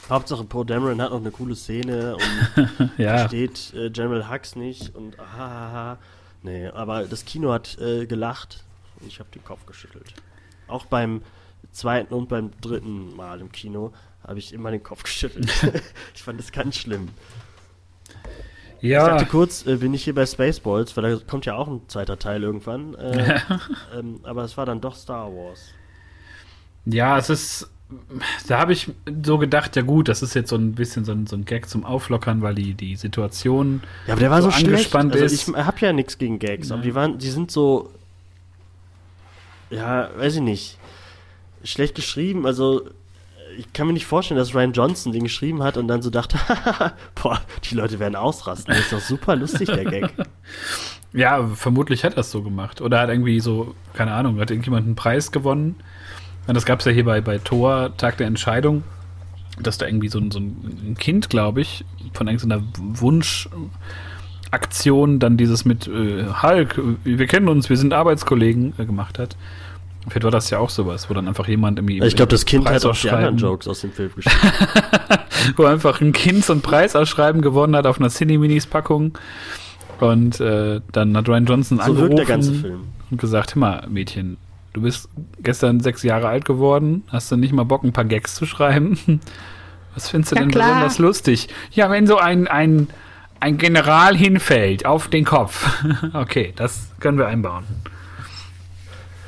Hauptsache 0.08 0.44
Poe 0.44 0.64
Dameron 0.66 1.00
hat 1.00 1.10
noch 1.10 1.18
eine 1.20 1.30
coole 1.30 1.56
Szene 1.56 2.16
und 2.16 2.90
Ja. 2.98 3.18
versteht 3.18 3.72
äh, 3.74 3.90
General 3.90 4.28
Hux 4.30 4.54
nicht 4.56 4.94
und 4.94 5.18
ahaha. 5.18 5.98
Nee, 6.42 6.68
aber 6.68 7.04
das 7.04 7.24
Kino 7.24 7.52
hat 7.52 7.78
äh, 7.78 8.06
gelacht 8.06 8.64
und 9.00 9.08
ich 9.08 9.18
habe 9.18 9.30
den 9.30 9.42
Kopf 9.44 9.64
geschüttelt. 9.66 10.12
Auch 10.68 10.84
beim 10.86 11.22
zweiten 11.72 12.12
und 12.12 12.28
beim 12.28 12.50
dritten 12.60 13.16
Mal 13.16 13.40
im 13.40 13.50
Kino 13.50 13.92
habe 14.26 14.38
ich 14.38 14.52
immer 14.52 14.70
den 14.70 14.82
Kopf 14.82 15.02
geschüttelt. 15.04 15.50
ich 16.14 16.22
fand 16.22 16.38
das 16.38 16.52
ganz 16.52 16.76
schlimm. 16.76 17.08
Ich 18.80 18.90
Ja, 18.90 19.08
dachte 19.08 19.24
kurz, 19.26 19.66
äh, 19.66 19.76
bin 19.76 19.94
ich 19.94 20.04
hier 20.04 20.14
bei 20.14 20.26
Spaceballs, 20.26 20.94
weil 20.98 21.16
da 21.16 21.24
kommt 21.26 21.46
ja 21.46 21.54
auch 21.56 21.66
ein 21.68 21.80
zweiter 21.88 22.18
Teil 22.18 22.42
irgendwann. 22.42 22.94
Äh, 22.94 23.40
ähm, 23.98 24.20
aber 24.24 24.44
es 24.44 24.56
war 24.58 24.66
dann 24.66 24.82
doch 24.82 24.94
Star 24.94 25.28
Wars. 25.34 25.70
ja, 26.84 27.16
es 27.16 27.30
ist. 27.30 27.70
Da 28.48 28.58
habe 28.58 28.72
ich 28.72 28.90
so 29.24 29.38
gedacht, 29.38 29.76
ja 29.76 29.82
gut, 29.82 30.08
das 30.08 30.22
ist 30.22 30.34
jetzt 30.34 30.50
so 30.50 30.56
ein 30.56 30.72
bisschen 30.74 31.04
so 31.04 31.12
ein, 31.12 31.26
so 31.26 31.36
ein 31.36 31.44
Gag 31.44 31.68
zum 31.68 31.84
Auflockern, 31.84 32.42
weil 32.42 32.54
die, 32.54 32.74
die 32.74 32.96
Situation 32.96 33.82
Ja, 34.06 34.14
aber 34.14 34.20
der 34.20 34.30
war 34.30 34.42
so, 34.42 34.50
so 34.50 34.56
schlecht. 34.56 34.68
angespannt 34.68 35.12
Also 35.14 35.24
ist. 35.24 35.48
ich 35.48 35.54
habe 35.54 35.76
ja 35.80 35.92
nichts 35.92 36.18
gegen 36.18 36.38
Gags, 36.38 36.70
aber 36.70 36.82
die 36.82 36.94
waren, 36.94 37.18
die 37.18 37.30
sind 37.30 37.50
so, 37.50 37.90
ja, 39.70 40.08
weiß 40.16 40.36
ich 40.36 40.42
nicht, 40.42 40.78
schlecht 41.62 41.94
geschrieben. 41.94 42.46
Also 42.46 42.82
ich 43.58 43.72
kann 43.72 43.86
mir 43.86 43.92
nicht 43.92 44.06
vorstellen, 44.06 44.38
dass 44.38 44.54
Ryan 44.54 44.72
Johnson 44.72 45.12
den 45.12 45.22
geschrieben 45.24 45.62
hat 45.62 45.76
und 45.76 45.88
dann 45.88 46.02
so 46.02 46.10
dachte, 46.10 46.38
boah, 47.22 47.40
die 47.70 47.74
Leute 47.74 47.98
werden 47.98 48.16
ausrasten. 48.16 48.74
Das 48.74 48.84
ist 48.84 48.92
doch 48.92 49.00
super 49.00 49.36
lustig, 49.36 49.68
der 49.68 49.84
Gag. 49.84 50.10
Ja, 51.12 51.46
vermutlich 51.54 52.02
hat 52.04 52.14
er 52.14 52.18
es 52.20 52.30
so 52.32 52.42
gemacht. 52.42 52.80
Oder 52.80 52.98
hat 53.00 53.08
irgendwie 53.08 53.38
so, 53.38 53.74
keine 53.92 54.12
Ahnung, 54.12 54.40
hat 54.40 54.50
irgendjemand 54.50 54.86
einen 54.86 54.96
Preis 54.96 55.30
gewonnen. 55.30 55.76
Das 56.46 56.66
gab 56.66 56.80
es 56.80 56.84
ja 56.84 56.92
hier 56.92 57.04
bei, 57.04 57.20
bei 57.20 57.38
Thor, 57.38 57.96
Tag 57.96 58.18
der 58.18 58.26
Entscheidung, 58.26 58.82
dass 59.60 59.78
da 59.78 59.86
irgendwie 59.86 60.08
so 60.08 60.18
ein, 60.18 60.30
so 60.30 60.40
ein 60.40 60.96
Kind, 60.98 61.30
glaube 61.30 61.62
ich, 61.62 61.84
von 62.12 62.28
irgendeiner 62.28 62.62
Wunschaktion 62.76 65.18
dann 65.18 65.36
dieses 65.36 65.64
mit 65.64 65.88
äh, 65.88 66.26
Hulk, 66.42 66.80
wir 67.04 67.26
kennen 67.26 67.48
uns, 67.48 67.70
wir 67.70 67.76
sind 67.76 67.94
Arbeitskollegen 67.94 68.74
äh, 68.78 68.84
gemacht 68.84 69.18
hat. 69.18 69.36
Vielleicht 70.08 70.24
war 70.24 70.30
das 70.30 70.50
ja 70.50 70.58
auch 70.58 70.68
sowas, 70.68 71.08
wo 71.08 71.14
dann 71.14 71.26
einfach 71.28 71.48
jemand 71.48 71.78
irgendwie. 71.78 72.04
Ich 72.04 72.14
glaube, 72.14 72.30
das 72.30 72.44
Kind 72.44 72.68
hat 72.68 72.84
auch 72.84 72.94
die 72.94 73.08
anderen 73.08 73.38
Jokes 73.38 73.66
aus 73.66 73.80
dem 73.80 73.92
Film 73.92 74.10
geschrieben. 74.14 74.38
wo 75.56 75.64
einfach 75.64 76.02
ein 76.02 76.12
Kind 76.12 76.44
so 76.44 76.52
ein 76.52 76.60
Preisausschreiben 76.60 77.40
gewonnen 77.40 77.74
hat 77.74 77.86
auf 77.86 77.98
einer 77.98 78.10
Cine-Minis-Packung. 78.10 79.16
Und 80.00 80.40
äh, 80.40 80.80
dann 80.92 81.16
hat 81.16 81.28
Ryan 81.28 81.46
Johnson 81.46 81.78
So 81.78 81.84
angerufen 81.84 82.10
wirkt 82.10 82.18
der 82.18 82.26
ganze 82.26 82.52
Film. 82.52 82.80
und 83.10 83.20
gesagt, 83.20 83.54
hör 83.54 83.60
mal, 83.60 83.86
Mädchen, 83.88 84.36
du 84.74 84.82
bist 84.82 85.08
gestern 85.40 85.80
sechs 85.80 86.02
Jahre 86.02 86.28
alt 86.28 86.44
geworden, 86.44 87.02
hast 87.08 87.32
du 87.32 87.36
nicht 87.36 87.52
mal 87.54 87.64
Bock, 87.64 87.82
ein 87.84 87.92
paar 87.94 88.04
Gags 88.04 88.34
zu 88.34 88.44
schreiben? 88.44 88.98
Was 89.94 90.10
findest 90.10 90.32
du 90.32 90.36
Ja, 90.36 90.42
denn 90.42 90.50
klar. 90.50 90.68
besonders 90.68 90.98
lustig? 90.98 91.48
Ja, 91.70 91.88
wenn 91.88 92.06
so 92.06 92.18
ein, 92.18 92.48
ein, 92.48 92.88
ein 93.40 93.56
General 93.58 94.16
hinfällt 94.16 94.84
auf 94.84 95.08
den 95.08 95.24
Kopf. 95.24 95.84
okay, 96.12 96.52
das 96.56 96.90
können 97.00 97.16
wir 97.16 97.28
einbauen. 97.28 97.64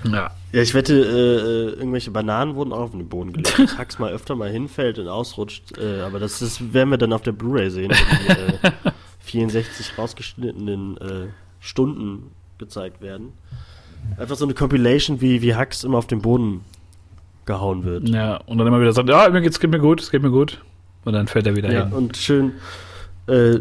Ja. 0.04 0.30
Ja, 0.52 0.62
ich 0.62 0.74
wette, 0.74 0.94
äh, 0.94 0.98
äh, 0.98 1.78
irgendwelche 1.78 2.10
Bananen 2.10 2.54
wurden 2.54 2.72
auch 2.72 2.80
auf 2.80 2.90
den 2.92 3.08
Boden 3.08 3.32
gelegt. 3.32 3.58
dass 3.58 3.78
Hux 3.78 3.98
mal 3.98 4.12
öfter 4.12 4.36
mal 4.36 4.48
hinfällt 4.50 4.98
und 4.98 5.06
ausrutscht. 5.08 5.76
Äh, 5.78 6.00
aber 6.00 6.18
das, 6.18 6.38
das 6.38 6.72
werden 6.72 6.90
wir 6.90 6.98
dann 6.98 7.12
auf 7.12 7.22
der 7.22 7.32
Blu-ray 7.32 7.70
sehen, 7.70 7.90
wenn 7.90 8.36
die 8.36 8.62
äh, 8.88 8.92
64 9.20 9.98
rausgeschnittenen 9.98 10.96
äh, 10.98 11.26
Stunden 11.60 12.30
gezeigt 12.58 13.02
werden. 13.02 13.32
Einfach 14.18 14.36
so 14.36 14.44
eine 14.44 14.54
Compilation, 14.54 15.20
wie, 15.20 15.42
wie 15.42 15.54
Hux 15.54 15.84
immer 15.84 15.98
auf 15.98 16.06
den 16.06 16.22
Boden 16.22 16.64
gehauen 17.44 17.84
wird. 17.84 18.08
ja, 18.08 18.38
und 18.46 18.58
dann 18.58 18.66
immer 18.66 18.80
wieder 18.80 18.92
sagt, 18.92 19.08
ja, 19.08 19.28
mir 19.28 19.40
geht's, 19.40 19.60
geht 19.60 19.70
mir 19.70 19.78
gut, 19.78 20.00
es 20.00 20.10
geht 20.10 20.22
mir 20.22 20.30
gut. 20.30 20.62
Und 21.04 21.12
dann 21.12 21.28
fällt 21.28 21.46
er 21.46 21.54
wieder 21.54 21.70
Ja, 21.72 21.84
hin. 21.84 21.92
und 21.92 22.16
schön 22.16 22.52
äh, 23.28 23.60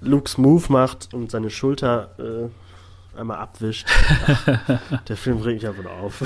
Luke's 0.00 0.38
Move 0.38 0.64
macht 0.72 1.12
und 1.12 1.30
seine 1.30 1.50
Schulter 1.50 2.10
äh, 2.18 3.18
einmal 3.18 3.38
abwischt. 3.38 3.86
Ach, 4.26 5.02
der 5.08 5.16
Film 5.16 5.38
regt 5.38 5.62
mich 5.62 5.68
einfach 5.68 5.82
nur 5.82 5.92
auf. 5.92 6.22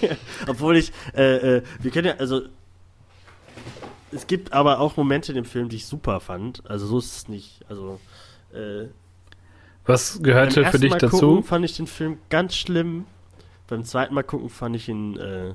Obwohl 0.48 0.76
ich, 0.76 0.92
äh, 1.14 1.56
äh, 1.56 1.62
wir 1.80 1.90
können 1.90 2.06
ja, 2.08 2.14
also 2.16 2.42
es 4.12 4.26
gibt 4.26 4.52
aber 4.52 4.80
auch 4.80 4.96
Momente 4.96 5.32
in 5.32 5.36
dem 5.36 5.44
Film, 5.44 5.68
die 5.68 5.76
ich 5.76 5.86
super 5.86 6.20
fand. 6.20 6.62
Also 6.70 6.86
so 6.86 6.98
ist 6.98 7.16
es 7.16 7.28
nicht. 7.28 7.60
Also 7.68 8.00
äh, 8.54 8.86
Was 9.86 10.14
beim 10.14 10.22
gehörte 10.24 10.54
für 10.54 10.64
ersten 10.64 10.80
dich 10.80 10.90
Mal 10.90 10.98
dazu? 10.98 11.18
Gucken 11.18 11.42
fand 11.44 11.64
ich 11.64 11.76
den 11.76 11.86
Film 11.86 12.18
ganz 12.28 12.54
schlimm. 12.56 13.06
Beim 13.68 13.84
zweiten 13.84 14.14
Mal 14.14 14.22
gucken 14.22 14.48
fand 14.48 14.76
ich 14.76 14.88
ihn 14.88 15.16
äh, 15.16 15.54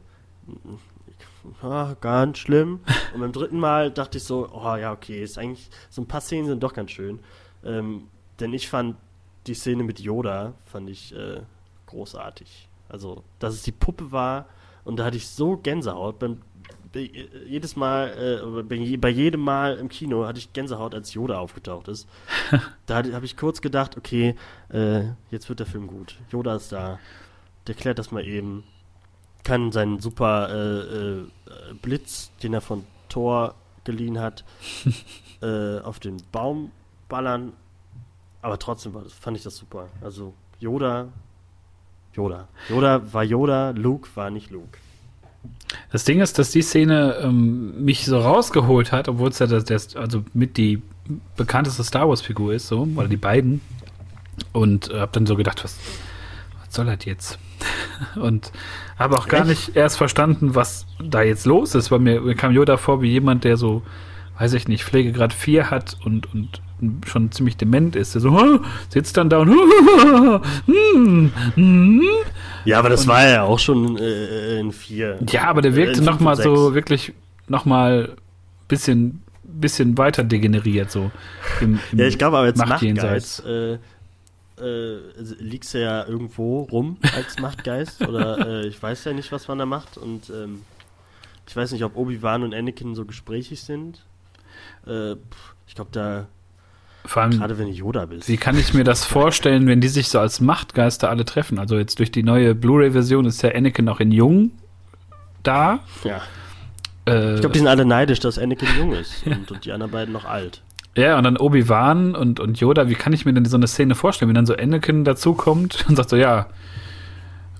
ah, 1.62 1.96
ganz 2.02 2.38
schlimm. 2.38 2.82
Und 3.14 3.22
beim 3.22 3.32
dritten 3.32 3.60
Mal 3.60 3.92
dachte 3.92 4.18
ich 4.18 4.24
so, 4.24 4.50
oh 4.52 4.76
ja, 4.76 4.92
okay, 4.92 5.24
ist 5.24 5.38
eigentlich, 5.38 5.70
so 5.90 6.02
ein 6.02 6.08
paar 6.08 6.22
Szenen 6.22 6.48
sind 6.48 6.64
doch 6.64 6.74
ganz 6.74 6.92
schön. 6.92 7.20
Ähm, 7.64 8.08
denn 8.40 8.54
ich 8.54 8.70
fand 8.70 8.96
die 9.48 9.54
Szene 9.54 9.84
mit 9.84 10.00
Yoda, 10.00 10.54
fand 10.66 10.90
ich 10.90 11.16
äh, 11.16 11.42
großartig. 11.88 12.68
Also, 12.90 13.24
dass 13.40 13.54
es 13.54 13.64
die 13.64 13.72
Puppe 13.72 14.12
war 14.12 14.48
und 14.84 14.98
da 14.98 15.06
hatte 15.06 15.18
ich 15.18 15.28
so 15.28 15.58
Gänsehaut. 15.58 16.20
Beim, 16.20 16.38
bei, 16.38 16.40
jedes 16.94 17.76
Mal, 17.76 18.64
äh, 18.68 18.98
bei 18.98 19.10
jedem 19.10 19.42
Mal 19.42 19.78
im 19.78 19.90
Kino 19.90 20.26
hatte 20.26 20.40
ich 20.40 20.52
Gänsehaut, 20.54 20.94
als 20.94 21.14
Yoda 21.14 21.40
aufgetaucht 21.40 21.88
ist. 21.88 22.08
da 22.86 22.98
habe 22.98 23.26
ich 23.26 23.38
kurz 23.38 23.62
gedacht, 23.62 23.98
okay, 23.98 24.36
äh, 24.70 25.04
jetzt 25.30 25.48
wird 25.50 25.60
der 25.60 25.68
Film 25.68 25.88
gut. 25.88 26.18
Yoda 26.32 26.56
ist 26.56 26.72
da. 26.72 27.00
Der 27.68 27.76
klärt 27.76 28.00
das 28.00 28.12
mal 28.12 28.26
eben. 28.26 28.64
Kann 29.44 29.72
seinen 29.72 30.00
super 30.00 30.50
äh, 30.50 31.20
äh, 31.20 31.28
Blitz, 31.82 32.32
den 32.44 32.54
er 32.54 32.62
von 32.62 32.86
Thor 33.10 33.56
geliehen 33.84 34.20
hat, 34.20 34.44
äh, 35.42 35.80
auf 35.80 36.00
den 36.00 36.18
Baum 36.32 36.72
ballern. 37.10 37.54
Aber 38.42 38.60
trotzdem 38.60 38.94
war, 38.94 39.06
fand 39.06 39.38
ich 39.38 39.44
das 39.44 39.56
super. 39.56 39.90
Also 40.02 40.34
Yoda, 40.60 41.08
Yoda. 42.14 42.48
Yoda 42.70 43.14
war 43.14 43.24
Yoda, 43.24 43.72
Luke 43.72 44.10
war 44.16 44.30
nicht 44.30 44.52
Luke. 44.52 44.78
Das 45.92 46.04
Ding 46.04 46.22
ist, 46.22 46.40
dass 46.40 46.52
die 46.52 46.62
Szene 46.62 47.18
ähm, 47.22 47.84
mich 47.84 48.06
so 48.06 48.20
rausgeholt 48.20 48.92
hat, 48.92 49.08
obwohl 49.08 49.30
es 49.30 49.40
ja 49.40 49.48
das, 49.48 49.66
das, 49.66 49.96
also 49.96 50.24
mit 50.34 50.58
die 50.58 50.82
bekannteste 51.36 51.84
Star 51.84 52.08
Wars-Figur 52.08 52.54
ist, 52.54 52.68
so, 52.68 52.88
oder 52.96 53.08
die 53.08 53.18
beiden. 53.18 53.62
Und 54.54 54.90
äh, 54.90 55.00
hab 55.00 55.14
dann 55.14 55.26
so 55.26 55.36
gedacht, 55.36 55.64
was, 55.64 55.78
was 56.60 56.74
soll 56.74 56.86
das 56.86 57.06
jetzt? 57.06 57.40
Und 58.16 58.52
habe 58.98 59.18
auch 59.18 59.28
gar 59.28 59.42
Echt? 59.42 59.50
nicht 59.50 59.76
erst 59.76 59.98
verstanden, 59.98 60.56
was 60.56 60.86
da 61.04 61.22
jetzt 61.22 61.46
los 61.46 61.76
ist, 61.76 61.92
weil 61.92 62.00
mir, 62.00 62.22
mir 62.22 62.36
kam 62.36 62.52
Yoda 62.52 62.78
vor 62.78 63.02
wie 63.02 63.10
jemand, 63.10 63.44
der 63.44 63.58
so, 63.58 63.82
weiß 64.42 64.54
ich 64.54 64.68
nicht, 64.68 64.84
Pflegegrad 64.84 65.34
4 65.34 65.70
hat 65.70 65.98
und, 66.04 66.34
und 66.34 66.62
schon 67.08 67.32
ziemlich 67.32 67.58
dement 67.58 67.96
ist. 67.96 68.16
Der 68.16 68.22
so, 68.22 68.32
"Huh?" 68.32 68.60
sitzt 68.90 69.16
dann 69.18 69.30
da 69.30 69.38
und 69.38 69.50
hm, 70.66 71.32
hm. 71.54 72.02
Ja, 72.66 72.80
aber 72.80 72.90
das 72.90 73.06
war 73.06 73.28
ja 73.28 73.44
auch 73.44 73.60
schon 73.60 73.98
äh, 73.98 74.60
in 74.60 74.72
vier. 74.72 75.20
Ja, 75.30 75.44
aber 75.44 75.62
der 75.62 75.76
wirkte 75.76 76.00
in 76.00 76.06
noch 76.06 76.14
fünf 76.14 76.22
mal 76.22 76.36
und 76.38 76.44
so 76.44 76.74
wirklich 76.74 77.14
noch 77.48 77.66
mal 77.66 78.16
bisschen 78.68 79.22
bisschen 79.44 79.96
weiter 80.00 80.24
degeneriert 80.24 80.90
so. 80.90 81.12
Im, 81.60 81.80
im 81.92 82.00
Ja, 82.00 82.06
ich 82.08 82.18
glaube 82.18 82.38
aber 82.38 82.48
als 82.48 82.58
Machtjenseits. 82.58 83.44
Machtgeist 83.44 83.80
äh, 84.60 84.96
äh, 84.96 85.00
liegt 85.40 85.72
er 85.76 85.82
ja 85.82 86.08
irgendwo 86.08 86.62
rum 86.62 86.98
als 87.16 87.38
Machtgeist 87.38 88.02
oder 88.08 88.64
äh, 88.64 88.68
ich 88.68 88.82
weiß 88.82 89.04
ja 89.04 89.14
nicht, 89.14 89.32
was 89.32 89.48
man 89.48 89.60
da 89.60 89.68
macht 89.68 89.98
und 89.98 90.32
ähm, 90.32 90.62
ich 91.48 91.56
weiß 91.56 91.74
nicht, 91.74 91.84
ob 91.84 91.96
Obi-Wan 91.96 92.42
und 92.42 92.56
Anakin 92.56 92.96
so 92.96 93.06
gesprächig 93.06 93.62
sind. 93.62 94.04
Äh, 94.88 95.14
ich 95.68 95.76
glaube, 95.76 95.90
da, 95.94 96.28
Vor 97.06 97.22
allem, 97.24 97.32
gerade 97.40 97.58
wenn 97.58 97.68
du 97.68 97.74
Yoda 97.74 98.06
bist. 98.06 98.28
wie 98.28 98.38
kann 98.38 98.58
ich 98.58 98.74
mir 98.74 98.84
das 98.84 99.06
vorstellen, 99.06 99.68
wenn 99.68 99.82
die 99.82 99.88
sich 99.88 100.10
so 100.10 100.20
als 100.20 100.42
Machtgeister 100.42 101.10
alle 101.10 101.26
treffen? 101.26 101.60
Also 101.60 101.78
jetzt 101.78 102.00
durch 102.00 102.12
die 102.12 102.24
neue 102.24 102.56
Blu-ray-Version 102.56 103.26
ist 103.26 103.42
ja 103.42 103.52
Anakin 103.52 103.88
auch 103.90 104.00
in 104.00 104.12
Jung 104.12 104.52
da. 105.44 105.80
Ja. 106.04 106.22
Äh, 107.06 107.36
Ich 107.36 107.40
glaube, 107.42 107.54
die 107.54 107.60
sind 107.60 107.68
alle 107.68 107.86
neidisch, 107.86 108.20
dass 108.20 108.38
Anakin 108.38 108.68
jung 108.78 108.94
ist 108.94 109.14
und, 109.26 109.52
und 109.52 109.66
die 109.66 109.72
anderen 109.72 109.92
beiden 109.92 110.14
noch 110.14 110.26
alt. 110.26 110.62
ja, 110.96 111.18
und 111.18 111.24
dann 111.24 111.38
Obi-Wan 111.38 112.16
und, 112.16 112.40
und 112.40 112.60
Yoda. 112.60 112.90
Wie 112.90 112.96
kann 112.96 113.14
ich 113.14 113.26
mir 113.26 113.34
denn 113.34 113.46
so 113.46 113.56
eine 113.58 113.68
Szene 113.68 113.96
vorstellen, 113.96 114.30
wenn 114.30 114.36
dann 114.36 114.46
so 114.46 114.56
Anakin 114.56 115.04
dazukommt 115.06 115.86
und 115.90 115.96
sagt 115.96 116.10
so, 116.10 116.16
ja, 116.18 116.48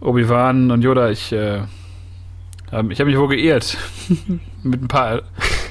Obi-Wan 0.02 0.70
und 0.72 0.82
Yoda, 0.84 1.10
ich, 1.10 1.32
äh, 1.32 1.62
ich 2.68 2.74
habe 3.00 3.06
mich 3.06 3.18
wohl 3.18 3.30
geirrt 3.30 3.78
mit 4.64 4.82
ein 4.84 4.88
paar 4.88 5.22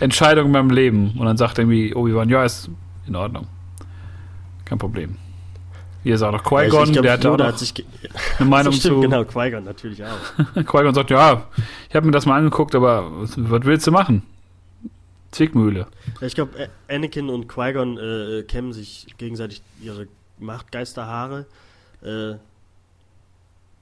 Entscheidungen 0.01 0.47
in 0.47 0.53
meinem 0.53 0.71
Leben. 0.71 1.13
Und 1.19 1.27
dann 1.27 1.37
sagt 1.37 1.59
irgendwie 1.59 1.95
Obi-Wan, 1.95 2.29
ja, 2.29 2.45
ist 2.45 2.71
in 3.07 3.17
Ordnung. 3.17 3.47
Kein 4.65 4.79
Problem. 4.79 5.17
Hier 6.03 6.15
ist 6.15 6.23
auch 6.23 6.33
noch 6.33 6.51
Ja, 6.51 6.63
ich- 6.63 6.71
Qui-Gon, 6.71 6.93
glaub, 6.93 7.03
der 7.03 7.13
hat 7.13 7.27
auch 7.27 7.39
hat 7.39 7.59
sich 7.59 7.75
eine 8.39 8.49
Meinung 8.49 8.73
stimmt, 8.73 8.95
zu. 8.95 9.01
Genau, 9.01 9.25
Qui-Gon 9.25 9.65
natürlich 9.65 10.03
auch. 10.03 10.55
Qui-Gon 10.55 10.95
sagt, 10.95 11.11
ja, 11.11 11.45
ich 11.89 11.95
habe 11.97 12.07
mir 12.07 12.13
das 12.13 12.25
mal 12.27 12.39
angeguckt, 12.39 12.75
aber 12.75 13.11
was, 13.21 13.35
was 13.37 13.65
willst 13.65 13.87
du 13.87 13.91
machen? 13.93 14.23
Zwickmühle. 15.33 15.87
Ja, 16.21 16.27
Ich 16.27 16.35
glaube, 16.35 16.69
Anakin 16.89 17.29
und 17.29 17.49
Qui-Gon 17.49 17.99
äh, 17.99 18.43
kämmen 18.45 18.73
sich 18.73 19.07
gegenseitig 19.19 19.63
ihre 19.83 20.09
Machtgeisterhaare. 20.39 21.47
Äh, 22.03 22.35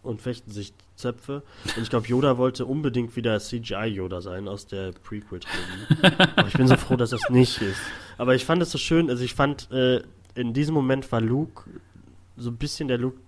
und 0.02 0.22
fechten 0.22 0.50
sich 0.50 0.72
Zöpfe. 0.98 1.42
Und 1.76 1.82
ich 1.82 1.90
glaube, 1.90 2.06
Yoda 2.06 2.36
wollte 2.38 2.66
unbedingt 2.66 3.16
wieder 3.16 3.38
CGI-Yoda 3.38 4.20
sein 4.20 4.48
aus 4.48 4.66
der 4.66 4.92
Prequel-Trilogie. 4.92 6.16
Aber 6.36 6.48
ich 6.48 6.54
bin 6.54 6.66
so 6.66 6.76
froh, 6.76 6.96
dass 6.96 7.10
das 7.10 7.30
nicht 7.30 7.62
ist. 7.62 7.80
Aber 8.18 8.34
ich 8.34 8.44
fand 8.44 8.60
es 8.62 8.70
so 8.70 8.78
schön, 8.78 9.08
also 9.08 9.24
ich 9.24 9.34
fand, 9.34 9.70
äh, 9.70 10.02
in 10.34 10.52
diesem 10.52 10.74
Moment 10.74 11.10
war 11.10 11.20
Luke 11.20 11.70
so 12.36 12.50
ein 12.50 12.56
bisschen 12.56 12.88
der 12.88 12.98
Luke, 12.98 13.18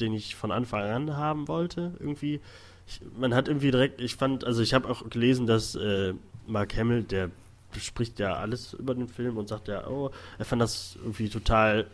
den 0.00 0.12
ich 0.12 0.36
von 0.36 0.52
Anfang 0.52 0.82
an 0.82 1.16
haben 1.16 1.48
wollte. 1.48 1.94
Irgendwie, 1.98 2.40
ich, 2.86 3.00
man 3.18 3.34
hat 3.34 3.48
irgendwie 3.48 3.70
direkt, 3.70 4.00
ich 4.00 4.16
fand, 4.16 4.44
also 4.44 4.62
ich 4.62 4.74
habe 4.74 4.88
auch 4.88 5.08
gelesen, 5.08 5.46
dass 5.46 5.74
äh, 5.74 6.14
Mark 6.46 6.76
Hamill, 6.76 7.02
der 7.02 7.30
spricht 7.78 8.18
ja 8.20 8.34
alles 8.34 8.74
über 8.74 8.94
den 8.94 9.08
Film 9.08 9.36
und 9.36 9.48
sagt 9.48 9.68
ja, 9.68 9.86
oh, 9.88 10.10
er 10.38 10.44
fand 10.44 10.62
das 10.62 10.96
irgendwie 11.02 11.28
total 11.28 11.86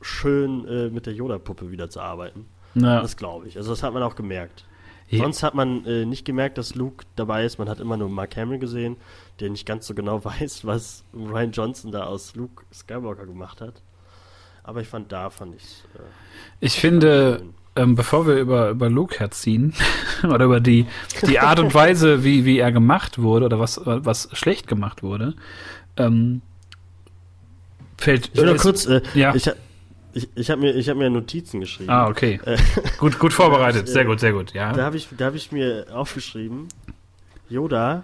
schön, 0.00 0.66
äh, 0.66 0.88
mit 0.88 1.06
der 1.06 1.12
Yoda-Puppe 1.12 1.70
wieder 1.70 1.90
zu 1.90 2.00
arbeiten. 2.00 2.46
Ja. 2.74 3.00
Das 3.00 3.16
glaube 3.16 3.48
ich. 3.48 3.56
Also 3.56 3.70
das 3.70 3.82
hat 3.82 3.92
man 3.94 4.02
auch 4.02 4.14
gemerkt. 4.14 4.64
Ja. 5.08 5.18
Sonst 5.24 5.42
hat 5.42 5.54
man 5.54 5.84
äh, 5.86 6.04
nicht 6.06 6.24
gemerkt, 6.24 6.56
dass 6.56 6.76
Luke 6.76 7.04
dabei 7.16 7.44
ist. 7.44 7.58
Man 7.58 7.68
hat 7.68 7.80
immer 7.80 7.96
nur 7.96 8.08
Mark 8.08 8.36
Hamill 8.36 8.60
gesehen, 8.60 8.96
der 9.40 9.50
nicht 9.50 9.66
ganz 9.66 9.86
so 9.86 9.94
genau 9.94 10.24
weiß, 10.24 10.64
was 10.64 11.04
Ryan 11.14 11.50
Johnson 11.50 11.90
da 11.90 12.04
aus 12.04 12.34
Luke 12.36 12.64
Skywalker 12.72 13.26
gemacht 13.26 13.60
hat. 13.60 13.82
Aber 14.62 14.80
ich 14.82 14.88
fand 14.88 15.10
da, 15.10 15.30
fand 15.30 15.56
ich 15.56 15.82
äh, 15.94 16.02
Ich 16.60 16.74
finde, 16.74 17.42
ähm, 17.74 17.96
bevor 17.96 18.26
wir 18.26 18.36
über, 18.36 18.70
über 18.70 18.88
Luke 18.88 19.18
herziehen 19.18 19.74
oder 20.22 20.44
über 20.44 20.60
die, 20.60 20.86
die 21.26 21.40
Art 21.40 21.58
und 21.58 21.74
Weise, 21.74 22.22
wie, 22.22 22.44
wie 22.44 22.58
er 22.58 22.70
gemacht 22.70 23.20
wurde 23.20 23.46
oder 23.46 23.58
was, 23.58 23.80
was 23.84 24.28
schlecht 24.32 24.68
gemacht 24.68 25.02
wurde, 25.02 25.34
ähm, 25.96 26.42
fällt. 27.98 28.38
Oder 28.38 28.54
ist- 28.54 28.62
kurz, 28.62 28.86
äh, 28.86 29.02
ja. 29.14 29.34
ich, 29.34 29.50
ich, 30.14 30.28
ich 30.34 30.50
habe 30.50 30.60
mir, 30.60 30.74
ich 30.74 30.88
hab 30.88 30.96
mir 30.96 31.10
Notizen 31.10 31.60
geschrieben. 31.60 31.90
Ah, 31.90 32.08
okay. 32.08 32.40
Äh, 32.44 32.56
Gut, 32.98 33.18
gut 33.18 33.32
vorbereitet. 33.32 33.88
Sehr 33.92 34.04
gut, 34.04 34.20
sehr 34.20 34.32
gut, 34.32 34.52
ja. 34.52 34.72
Da 34.72 34.84
habe 34.84 34.96
ich, 34.96 35.08
da 35.16 35.26
hab 35.26 35.34
ich 35.34 35.52
mir 35.52 35.86
aufgeschrieben, 35.92 36.68
Yoda, 37.48 38.02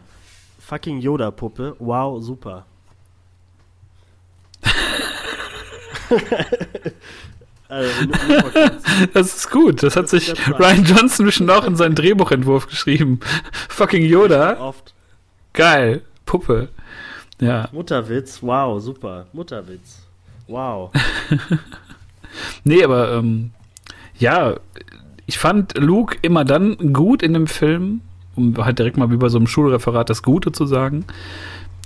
fucking 0.60 1.00
Yoda-Puppe, 1.00 1.76
wow, 1.78 2.22
super. 2.22 2.66
also. 7.68 7.90
Das 9.12 9.34
ist 9.36 9.50
gut. 9.50 9.82
Das 9.82 9.96
hat 9.96 10.08
sich 10.08 10.32
Das 10.32 10.58
Ryan 10.58 10.84
Johnson 10.84 11.26
bestimmt 11.26 11.50
auch 11.50 11.64
in 11.64 11.76
seinen 11.76 11.94
Drehbuchentwurf 11.94 12.68
geschrieben. 12.68 13.20
Fucking 13.68 14.04
Yoda. 14.04 14.58
Oft. 14.60 14.94
Geil. 15.52 16.02
Puppe. 16.24 16.68
Ja. 17.40 17.68
Mutterwitz, 17.72 18.42
wow, 18.42 18.80
super. 18.80 19.26
Mutterwitz. 19.32 20.02
Wow. 20.48 20.90
Nee, 22.64 22.82
aber 22.84 23.12
ähm, 23.12 23.50
ja, 24.18 24.54
ich 25.26 25.38
fand 25.38 25.76
Luke 25.78 26.16
immer 26.22 26.44
dann 26.44 26.92
gut 26.92 27.22
in 27.22 27.34
dem 27.34 27.46
Film, 27.46 28.00
um 28.34 28.56
halt 28.58 28.78
direkt 28.78 28.96
mal 28.96 29.10
wie 29.10 29.16
bei 29.16 29.28
so 29.28 29.38
einem 29.38 29.46
Schulreferat 29.46 30.08
das 30.10 30.22
Gute 30.22 30.52
zu 30.52 30.66
sagen. 30.66 31.04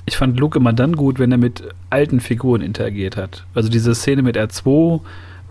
Ich 0.07 0.17
fand 0.17 0.39
Luke 0.39 0.59
immer 0.59 0.73
dann 0.73 0.97
gut, 0.97 1.19
wenn 1.19 1.31
er 1.33 1.39
mit 1.39 1.63
alten 1.91 2.21
Figuren 2.21 2.63
interagiert 2.63 3.17
hat. 3.17 3.45
Also 3.55 3.69
diese 3.69 3.95
Szene 3.95 4.23
mit 4.23 4.37
R2, 4.37 5.01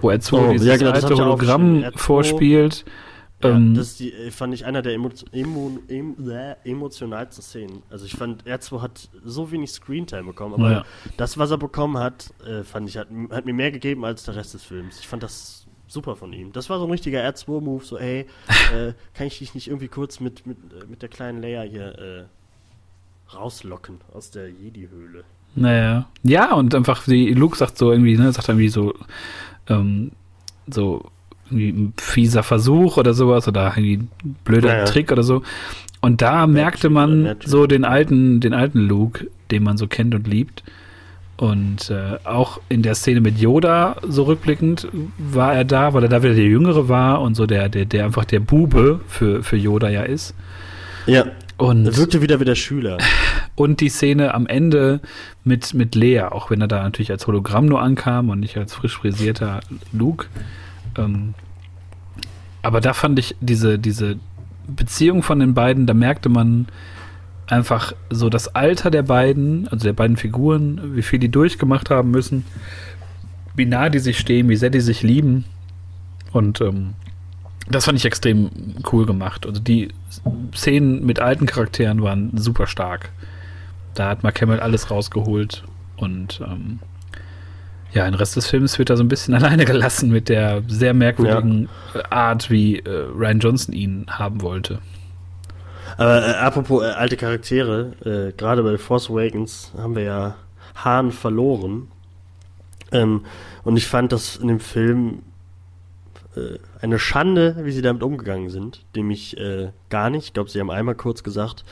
wo 0.01 0.09
R2 0.09 0.33
Oh, 0.33 0.51
dieses 0.51 0.67
ja, 0.67 0.77
genau, 0.77 0.91
alte 0.91 1.15
Hologramm 1.15 1.83
aufgeschrieben. 1.83 1.93
R2, 1.93 1.97
vorspielt. 1.97 2.85
Ja, 3.43 3.51
Ähm, 3.51 3.73
das 3.73 3.95
die, 3.95 4.11
äh, 4.11 4.31
fand 4.31 4.53
ich 4.53 4.65
einer 4.65 4.81
der 4.81 4.93
emo 4.93 5.09
emo 5.31 5.79
em 5.87 6.15
äh, 6.29 6.55
emotionalsten 6.65 7.41
Szenen. 7.43 7.83
Also 7.89 8.05
ich 8.05 8.13
fand, 8.13 8.43
R2 8.43 8.81
hat 8.81 9.09
so 9.23 9.49
wenig 9.51 9.71
Screentime 9.71 10.23
bekommen, 10.23 10.55
aber 10.55 10.71
Ja. 10.71 10.85
das, 11.17 11.37
was 11.37 11.51
er 11.51 11.57
bekommen 11.57 11.97
hat, 11.97 12.33
äh, 12.45 12.63
fand 12.63 12.89
ich, 12.89 12.97
hat, 12.97 13.07
hat 13.31 13.45
mir 13.45 13.53
mehr 13.53 13.71
gegeben 13.71 14.03
als 14.03 14.23
der 14.23 14.35
Rest 14.35 14.53
des 14.55 14.63
Films. 14.63 14.99
Ich 14.99 15.07
fand 15.07 15.23
das 15.23 15.65
super 15.87 16.15
von 16.17 16.33
ihm. 16.33 16.51
Das 16.51 16.69
war 16.69 16.79
so 16.79 16.85
ein 16.85 16.91
richtiger 16.91 17.21
R2-Move, 17.27 17.83
so 17.83 17.97
ey, 17.97 18.25
äh, 18.75 18.93
kann 19.13 19.27
ich 19.27 19.39
dich 19.39 19.55
nicht 19.55 19.67
irgendwie 19.67 19.87
kurz 19.87 20.19
mit, 20.19 20.45
mit, 20.45 20.57
äh, 20.73 20.85
mit 20.87 21.01
der 21.01 21.09
kleinen 21.09 21.41
Leia 21.41 21.61
hier 21.61 21.97
äh, 21.97 22.23
rauslocken 23.35 23.99
aus 24.13 24.31
der 24.31 24.49
Jedi-Höhle? 24.49 25.23
Naja. 25.55 26.07
Ja, 26.23 26.53
und 26.53 26.75
einfach, 26.75 27.05
die 27.05 27.33
Luke 27.33 27.57
sagt 27.57 27.77
so 27.77 27.91
irgendwie, 27.91 28.17
ne, 28.17 28.31
sagt 28.31 28.49
irgendwie 28.49 28.69
so, 28.69 28.93
ähm, 29.67 30.11
so 30.69 31.09
ein 31.51 31.93
fieser 31.97 32.43
Versuch 32.43 32.97
oder 32.97 33.13
sowas 33.13 33.47
oder 33.47 33.73
irgendwie 33.75 33.97
ein 33.97 34.35
blöder 34.43 34.69
Naja. 34.69 34.85
Trick 34.85 35.11
oder 35.11 35.23
so. 35.23 35.41
Und 36.01 36.21
da 36.21 36.47
merkte 36.47 36.89
man 36.89 37.23
Magic. 37.23 37.49
so 37.49 37.67
den 37.67 37.83
alten, 37.83 38.39
den 38.39 38.53
alten 38.53 38.79
Luke, 38.79 39.27
den 39.51 39.63
man 39.63 39.77
so 39.77 39.87
kennt 39.87 40.15
und 40.15 40.27
liebt. 40.27 40.63
Und 41.35 41.89
äh, 41.89 42.17
auch 42.25 42.59
in 42.67 42.81
der 42.81 42.95
Szene 42.95 43.21
mit 43.21 43.39
Yoda, 43.39 43.95
so 44.07 44.23
rückblickend, 44.23 44.87
war 45.17 45.53
er 45.53 45.63
da, 45.63 45.93
weil 45.93 46.03
er 46.03 46.09
da 46.09 46.21
wieder 46.21 46.35
der 46.35 46.45
Jüngere 46.45 46.89
war 46.89 47.21
und 47.21 47.35
so 47.35 47.45
der, 47.45 47.69
der, 47.69 47.85
der 47.85 48.05
einfach 48.05 48.25
der 48.25 48.41
Bube 48.41 48.99
für, 49.07 49.41
für 49.41 49.55
Yoda 49.55 49.89
ja 49.89 50.03
ist. 50.03 50.33
Ja, 51.05 51.25
Und 51.57 51.85
er 51.85 51.95
wirkte 51.97 52.21
wieder 52.21 52.41
wie 52.41 52.45
der 52.45 52.55
Schüler. 52.55 52.97
und 53.55 53.79
die 53.79 53.87
Szene 53.89 54.33
am 54.33 54.47
Ende 54.47 54.99
mit, 55.45 55.73
mit 55.73 55.95
Lea, 55.95 56.23
auch 56.23 56.51
wenn 56.51 56.59
er 56.59 56.67
da 56.67 56.83
natürlich 56.83 57.11
als 57.11 57.25
Hologramm 57.25 57.67
nur 57.67 57.81
ankam 57.81 58.29
und 58.29 58.41
nicht 58.41 58.57
als 58.57 58.73
frisch 58.73 58.97
frisierter 58.97 59.61
Luke. 59.93 60.27
Ähm, 60.97 61.33
aber 62.61 62.81
da 62.81 62.93
fand 62.93 63.19
ich 63.19 63.35
diese, 63.39 63.79
diese 63.79 64.17
Beziehung 64.67 65.23
von 65.23 65.39
den 65.39 65.53
beiden, 65.53 65.87
da 65.87 65.93
merkte 65.93 66.29
man 66.29 66.67
einfach 67.47 67.93
so 68.09 68.29
das 68.29 68.47
Alter 68.55 68.91
der 68.91 69.03
beiden, 69.03 69.67
also 69.69 69.83
der 69.83 69.93
beiden 69.93 70.17
Figuren, 70.17 70.95
wie 70.95 71.01
viel 71.01 71.19
die 71.19 71.29
durchgemacht 71.29 71.89
haben 71.89 72.11
müssen, 72.11 72.45
wie 73.55 73.65
nah 73.65 73.89
die 73.89 73.99
sich 73.99 74.19
stehen, 74.19 74.49
wie 74.49 74.55
sehr 74.55 74.69
die 74.69 74.81
sich 74.81 75.01
lieben. 75.01 75.45
Und 76.31 76.61
ähm, 76.61 76.93
das 77.69 77.85
fand 77.85 77.97
ich 77.97 78.05
extrem 78.05 78.49
cool 78.91 79.05
gemacht. 79.05 79.45
Also 79.45 79.59
die 79.59 79.89
Szenen 80.55 81.05
mit 81.05 81.19
alten 81.19 81.45
Charakteren 81.45 82.01
waren 82.01 82.31
super 82.37 82.67
stark. 82.67 83.11
Da 83.95 84.09
hat 84.09 84.23
Mark 84.23 84.41
Hamill 84.41 84.59
alles 84.59 84.91
rausgeholt 84.91 85.63
und 85.97 86.41
ähm, 86.45 86.79
ja, 87.91 88.05
den 88.05 88.13
Rest 88.13 88.35
des 88.35 88.47
Films 88.47 88.77
wird 88.77 88.89
er 88.89 88.97
so 88.97 89.03
ein 89.03 89.07
bisschen 89.07 89.33
alleine 89.35 89.65
gelassen 89.65 90.11
mit 90.11 90.29
der 90.29 90.63
sehr 90.67 90.93
merkwürdigen 90.93 91.69
äh, 91.93 92.03
Art, 92.09 92.49
wie 92.49 92.79
äh, 92.79 92.89
Ryan 92.89 93.39
Johnson 93.39 93.73
ihn 93.73 94.05
haben 94.09 94.41
wollte. 94.41 94.79
Aber 95.97 96.27
äh, 96.27 96.31
apropos 96.35 96.83
äh, 96.83 96.87
alte 96.91 97.17
Charaktere, 97.17 97.93
äh, 98.05 98.33
gerade 98.37 98.63
bei 98.63 98.77
Force 98.77 99.09
Awakens 99.09 99.71
haben 99.77 99.95
wir 99.95 100.03
ja 100.03 100.35
Hahn 100.75 101.11
verloren. 101.11 101.87
Ähm, 102.91 103.25
und 103.63 103.77
ich 103.77 103.87
fand 103.87 104.11
das 104.11 104.37
in 104.37 104.47
dem 104.47 104.59
Film 104.59 105.23
äh, 106.35 106.57
eine 106.81 106.99
Schande, 106.99 107.57
wie 107.63 107.71
sie 107.71 107.81
damit 107.81 108.03
umgegangen 108.03 108.49
sind. 108.49 108.85
Nämlich 108.95 109.37
äh, 109.37 109.71
gar 109.89 110.09
nicht. 110.09 110.25
Ich 110.25 110.33
glaube, 110.33 110.49
sie 110.49 110.59
haben 110.59 110.71
einmal 110.71 110.95
kurz 110.95 111.23
gesagt, 111.23 111.63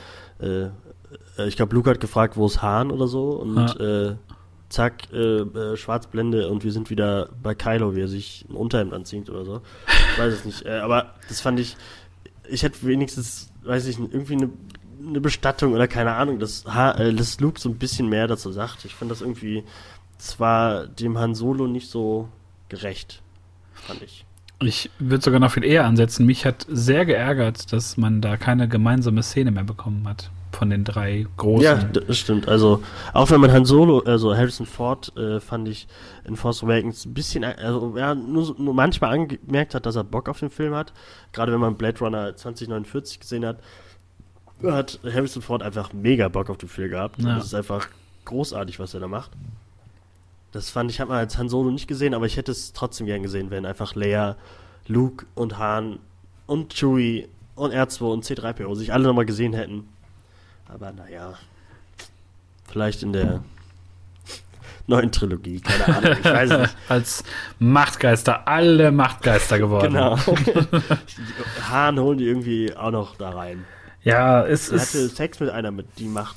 ich 1.48 1.56
glaube, 1.56 1.74
Luke 1.74 1.90
hat 1.90 1.98
gefragt, 1.98 2.36
wo 2.36 2.46
ist 2.46 2.62
Hahn 2.62 2.92
oder 2.92 3.08
so. 3.08 3.30
Und 3.30 3.80
äh, 3.80 4.14
zack, 4.68 5.10
äh, 5.12 5.40
äh, 5.40 5.76
Schwarzblende 5.76 6.48
und 6.48 6.64
wir 6.64 6.72
sind 6.72 6.90
wieder 6.90 7.30
bei 7.42 7.54
Kylo, 7.54 7.96
wie 7.96 8.02
er 8.02 8.08
sich 8.08 8.44
ein 8.48 8.54
Unterhemd 8.54 8.92
anzieht 8.92 9.30
oder 9.30 9.44
so. 9.44 9.62
Ich 10.12 10.18
weiß 10.18 10.32
es 10.32 10.44
nicht. 10.44 10.66
Äh, 10.66 10.78
aber 10.78 11.14
das 11.28 11.40
fand 11.40 11.58
ich, 11.58 11.76
ich 12.48 12.62
hätte 12.62 12.86
wenigstens, 12.86 13.50
weiß 13.62 13.86
ich 13.86 13.98
irgendwie 13.98 14.34
eine, 14.34 14.50
eine 15.06 15.20
Bestattung 15.20 15.72
oder 15.72 15.88
keine 15.88 16.12
Ahnung, 16.12 16.38
dass, 16.38 16.64
ha 16.66 16.92
äh, 16.92 17.14
dass 17.14 17.40
Luke 17.40 17.60
so 17.60 17.68
ein 17.68 17.78
bisschen 17.78 18.08
mehr 18.08 18.26
dazu 18.26 18.52
sagt. 18.52 18.84
Ich 18.84 18.94
fand 18.94 19.10
das 19.10 19.20
irgendwie, 19.20 19.64
das 20.18 20.38
war 20.38 20.86
dem 20.86 21.18
Han 21.18 21.34
Solo 21.34 21.66
nicht 21.66 21.88
so 21.88 22.28
gerecht, 22.68 23.22
fand 23.74 24.02
ich. 24.02 24.26
Ich 24.60 24.90
würde 24.98 25.22
sogar 25.22 25.38
noch 25.38 25.52
viel 25.52 25.64
eher 25.64 25.84
ansetzen. 25.84 26.26
Mich 26.26 26.44
hat 26.44 26.66
sehr 26.68 27.06
geärgert, 27.06 27.72
dass 27.72 27.96
man 27.96 28.20
da 28.20 28.36
keine 28.36 28.68
gemeinsame 28.68 29.22
Szene 29.22 29.52
mehr 29.52 29.64
bekommen 29.64 30.08
hat 30.08 30.30
von 30.50 30.70
den 30.70 30.82
drei 30.84 31.26
großen. 31.36 31.64
Ja, 31.64 31.76
das 31.76 32.18
stimmt. 32.18 32.48
Also, 32.48 32.82
auch 33.12 33.30
wenn 33.30 33.40
man 33.40 33.52
Han 33.52 33.64
Solo, 33.64 34.00
also 34.00 34.34
Harrison 34.34 34.66
Ford, 34.66 35.16
äh, 35.16 35.40
fand 35.40 35.68
ich 35.68 35.86
in 36.24 36.36
Force 36.36 36.64
Awakens 36.64 37.06
ein 37.06 37.14
bisschen, 37.14 37.44
äh, 37.44 37.54
also, 37.58 37.94
ja, 37.96 38.14
nur, 38.14 38.56
nur 38.58 38.74
manchmal 38.74 39.14
angemerkt 39.16 39.74
hat, 39.74 39.86
dass 39.86 39.96
er 39.96 40.04
Bock 40.04 40.28
auf 40.28 40.40
den 40.40 40.50
Film 40.50 40.74
hat. 40.74 40.92
Gerade 41.32 41.52
wenn 41.52 41.60
man 41.60 41.76
Blade 41.76 41.98
Runner 42.00 42.34
2049 42.34 43.20
gesehen 43.20 43.44
hat, 43.44 43.58
hat 44.64 44.98
Harrison 45.04 45.42
Ford 45.42 45.62
einfach 45.62 45.92
mega 45.92 46.28
Bock 46.28 46.50
auf 46.50 46.58
den 46.58 46.68
Film 46.68 46.90
gehabt. 46.90 47.20
Ja. 47.20 47.38
Es 47.38 47.44
ist 47.44 47.54
einfach 47.54 47.88
großartig, 48.24 48.80
was 48.80 48.94
er 48.94 49.00
da 49.00 49.08
macht. 49.08 49.30
Das 50.52 50.70
fand 50.70 50.90
ich, 50.90 51.00
hat 51.00 51.08
man 51.08 51.18
als 51.18 51.36
Han 51.36 51.48
Solo 51.48 51.70
nicht 51.70 51.88
gesehen, 51.88 52.14
aber 52.14 52.26
ich 52.26 52.36
hätte 52.36 52.52
es 52.52 52.72
trotzdem 52.72 53.06
gern 53.06 53.22
gesehen, 53.22 53.50
wenn 53.50 53.66
einfach 53.66 53.94
Leia, 53.94 54.36
Luke 54.86 55.26
und 55.34 55.58
Han 55.58 55.98
und 56.46 56.72
Chewie 56.74 57.28
und 57.54 57.74
R2 57.74 58.12
und 58.12 58.24
C3PO 58.24 58.74
sich 58.74 58.92
alle 58.92 59.04
nochmal 59.04 59.26
gesehen 59.26 59.52
hätten. 59.52 59.88
Aber 60.68 60.92
naja, 60.92 61.34
vielleicht 62.70 63.02
in 63.02 63.12
der 63.12 63.42
neuen 64.86 65.12
Trilogie, 65.12 65.60
keine 65.60 65.96
Ahnung, 65.96 66.16
ich 66.18 66.24
weiß 66.24 66.58
nicht. 66.60 66.76
Als 66.88 67.24
Machtgeister, 67.58 68.48
alle 68.48 68.90
Machtgeister 68.90 69.58
geworden. 69.58 69.92
Genau. 69.92 70.16
Hahn 71.70 72.00
holen 72.00 72.18
die 72.18 72.24
irgendwie 72.26 72.74
auch 72.74 72.90
noch 72.90 73.16
da 73.16 73.30
rein. 73.30 73.64
Ja, 74.02 74.46
es 74.46 74.70
Er 74.70 74.80
hatte 74.80 74.98
ist. 74.98 75.16
Sex 75.16 75.40
mit 75.40 75.50
einer, 75.50 75.70
mit 75.70 75.86
die 75.98 76.06
Macht 76.06 76.36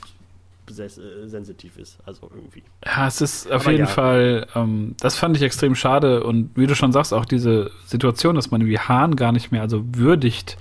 sensitiv 0.71 1.77
ist. 1.77 1.99
Also 2.05 2.29
irgendwie. 2.33 2.63
Ja, 2.85 3.07
es 3.07 3.21
ist 3.21 3.51
auf 3.51 3.63
Aber 3.63 3.71
jeden 3.71 3.85
ja. 3.85 3.89
Fall, 3.89 4.47
ähm, 4.55 4.95
das 4.99 5.17
fand 5.17 5.37
ich 5.37 5.43
extrem 5.43 5.75
schade. 5.75 6.23
Und 6.23 6.51
wie 6.55 6.67
du 6.67 6.75
schon 6.75 6.91
sagst, 6.91 7.13
auch 7.13 7.25
diese 7.25 7.71
Situation, 7.85 8.35
dass 8.35 8.51
man 8.51 8.61
irgendwie 8.61 8.79
Hahn 8.79 9.15
gar 9.15 9.31
nicht 9.31 9.51
mehr 9.51 9.61
also 9.61 9.83
würdigt. 9.93 10.57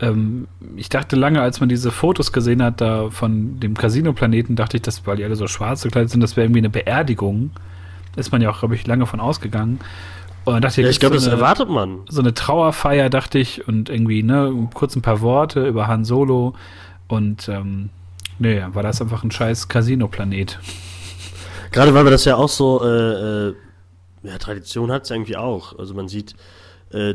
Ähm, 0.00 0.48
ich 0.76 0.88
dachte 0.88 1.16
lange, 1.16 1.42
als 1.42 1.60
man 1.60 1.68
diese 1.68 1.90
Fotos 1.90 2.32
gesehen 2.32 2.62
hat, 2.62 2.80
da 2.80 3.10
von 3.10 3.58
dem 3.60 3.76
Casino-Planeten, 3.76 4.56
dachte 4.56 4.76
ich, 4.76 4.82
dass, 4.82 5.06
weil 5.06 5.16
die 5.16 5.24
alle 5.24 5.36
so 5.36 5.46
schwarz 5.46 5.82
gekleidet 5.82 6.10
sind, 6.10 6.20
das 6.20 6.36
wäre 6.36 6.46
irgendwie 6.46 6.60
eine 6.60 6.70
Beerdigung. 6.70 7.50
Ist 8.16 8.32
man 8.32 8.42
ja 8.42 8.50
auch, 8.50 8.60
glaube 8.60 8.74
ich, 8.74 8.86
lange 8.86 9.06
von 9.06 9.20
ausgegangen. 9.20 9.80
Und 10.44 10.64
dachte, 10.64 10.82
ja, 10.82 10.88
ich 10.88 10.98
glaube, 10.98 11.18
so 11.18 11.26
das 11.26 11.38
erwartet 11.38 11.68
man. 11.68 12.00
So 12.08 12.20
eine 12.20 12.32
Trauerfeier, 12.32 13.10
dachte 13.10 13.38
ich, 13.38 13.68
und 13.68 13.90
irgendwie, 13.90 14.22
ne, 14.22 14.68
kurz 14.72 14.96
ein 14.96 15.02
paar 15.02 15.20
Worte 15.20 15.66
über 15.66 15.88
Han 15.88 16.04
Solo. 16.04 16.54
Und 17.06 17.48
ähm, 17.48 17.90
nee, 18.38 18.62
war 18.68 18.82
das 18.82 19.00
einfach 19.00 19.24
ein 19.24 19.30
scheiß 19.30 19.68
Casino-Planet. 19.68 20.58
Gerade 21.70 21.94
weil 21.94 22.04
wir 22.04 22.10
das 22.10 22.24
ja 22.24 22.36
auch 22.36 22.48
so, 22.48 22.82
äh, 22.82 23.48
äh, 23.48 23.54
ja, 24.22 24.38
Tradition 24.38 24.90
hat 24.90 25.04
es 25.04 25.10
irgendwie 25.10 25.36
auch. 25.36 25.78
Also 25.78 25.94
man 25.94 26.08
sieht 26.08 26.34
äh, 26.90 27.14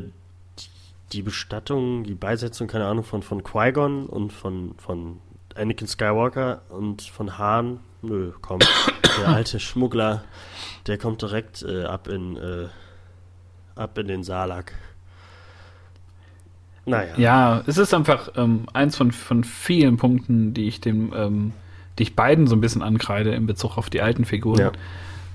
die 1.11 1.21
Bestattung, 1.21 2.03
die 2.03 2.15
Beisetzung, 2.15 2.67
keine 2.67 2.85
Ahnung, 2.85 3.03
von, 3.03 3.23
von 3.23 3.43
Qui-Gon 3.43 4.05
und 4.05 4.31
von, 4.31 4.75
von 4.77 5.19
Anakin 5.55 5.87
Skywalker 5.87 6.61
und 6.69 7.01
von 7.01 7.37
Han. 7.37 7.79
Nö, 8.01 8.31
komm, 8.41 8.59
der 9.17 9.29
alte 9.29 9.59
Schmuggler, 9.59 10.23
der 10.87 10.97
kommt 10.97 11.21
direkt 11.21 11.63
äh, 11.63 11.83
ab 11.85 12.07
in 12.07 12.35
äh, 12.35 12.67
ab 13.75 13.97
in 13.97 14.07
den 14.07 14.23
Salak. 14.23 14.73
Naja. 16.85 17.13
Ja, 17.17 17.63
es 17.65 17.77
ist 17.77 17.93
einfach 17.93 18.31
ähm, 18.35 18.65
eins 18.73 18.97
von, 18.97 19.11
von 19.11 19.43
vielen 19.43 19.97
Punkten, 19.97 20.53
die 20.53 20.67
ich 20.67 20.81
dem, 20.81 21.13
ähm, 21.15 21.53
die 21.97 22.03
ich 22.03 22.15
beiden 22.15 22.47
so 22.47 22.55
ein 22.55 22.61
bisschen 22.61 22.81
ankreide 22.81 23.33
in 23.33 23.45
Bezug 23.45 23.77
auf 23.77 23.89
die 23.89 24.01
alten 24.01 24.25
Figuren. 24.25 24.59
Ja. 24.59 24.71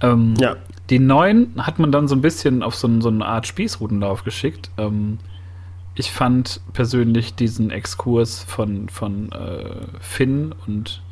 Ähm, 0.02 0.34
ja. 0.38 0.56
Die 0.90 0.98
neuen 0.98 1.54
hat 1.58 1.78
man 1.78 1.92
dann 1.92 2.08
so 2.08 2.14
ein 2.14 2.20
bisschen 2.20 2.62
auf 2.62 2.74
so, 2.74 3.00
so 3.00 3.08
eine 3.08 3.24
Art 3.24 3.46
Spießrutenlauf 3.46 4.24
geschickt. 4.24 4.70
Ähm, 4.76 5.18
ich 5.94 6.12
fand 6.12 6.60
persönlich 6.72 7.34
diesen 7.34 7.70
Exkurs 7.70 8.44
von, 8.44 8.88
von 8.88 9.32
äh, 9.32 9.86
Finn 10.00 10.54
und 10.66 11.02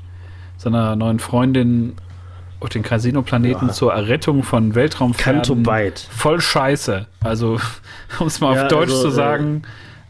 seiner 0.59 0.97
neuen 0.97 1.18
Freundin 1.18 1.97
auf 2.61 2.68
den 2.68 2.82
Casino-Planeten 2.82 3.66
ja. 3.66 3.72
zur 3.72 3.93
Errettung 3.93 4.43
von 4.43 4.74
Weltraumfahrten 4.74 5.64
voll 6.11 6.41
scheiße. 6.41 7.07
Also, 7.20 7.61
um 8.18 8.28
es 8.28 8.41
mal 8.41 8.55
ja, 8.55 8.62
auf 8.62 8.68
Deutsch 8.68 8.91
also, 8.91 9.03
zu 9.03 9.09
äh, 9.09 9.12
sagen, 9.12 9.62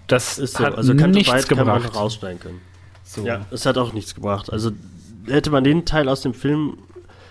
das 0.06 0.38
ist 0.38 0.56
so. 0.56 0.64
hat 0.64 0.76
also 0.76 0.92
nichts 0.92 1.48
gebracht. 1.48 1.48
Kann 1.48 1.66
man 1.66 1.82
raussteigen 1.84 2.40
können. 2.40 2.60
So. 3.04 3.24
Ja, 3.24 3.46
es 3.50 3.66
hat 3.66 3.78
auch 3.78 3.92
nichts 3.92 4.14
gebracht. 4.14 4.52
Also 4.52 4.72
hätte 5.26 5.50
man 5.50 5.64
den 5.64 5.84
Teil 5.84 6.08
aus 6.08 6.22
dem 6.22 6.34
Film 6.34 6.78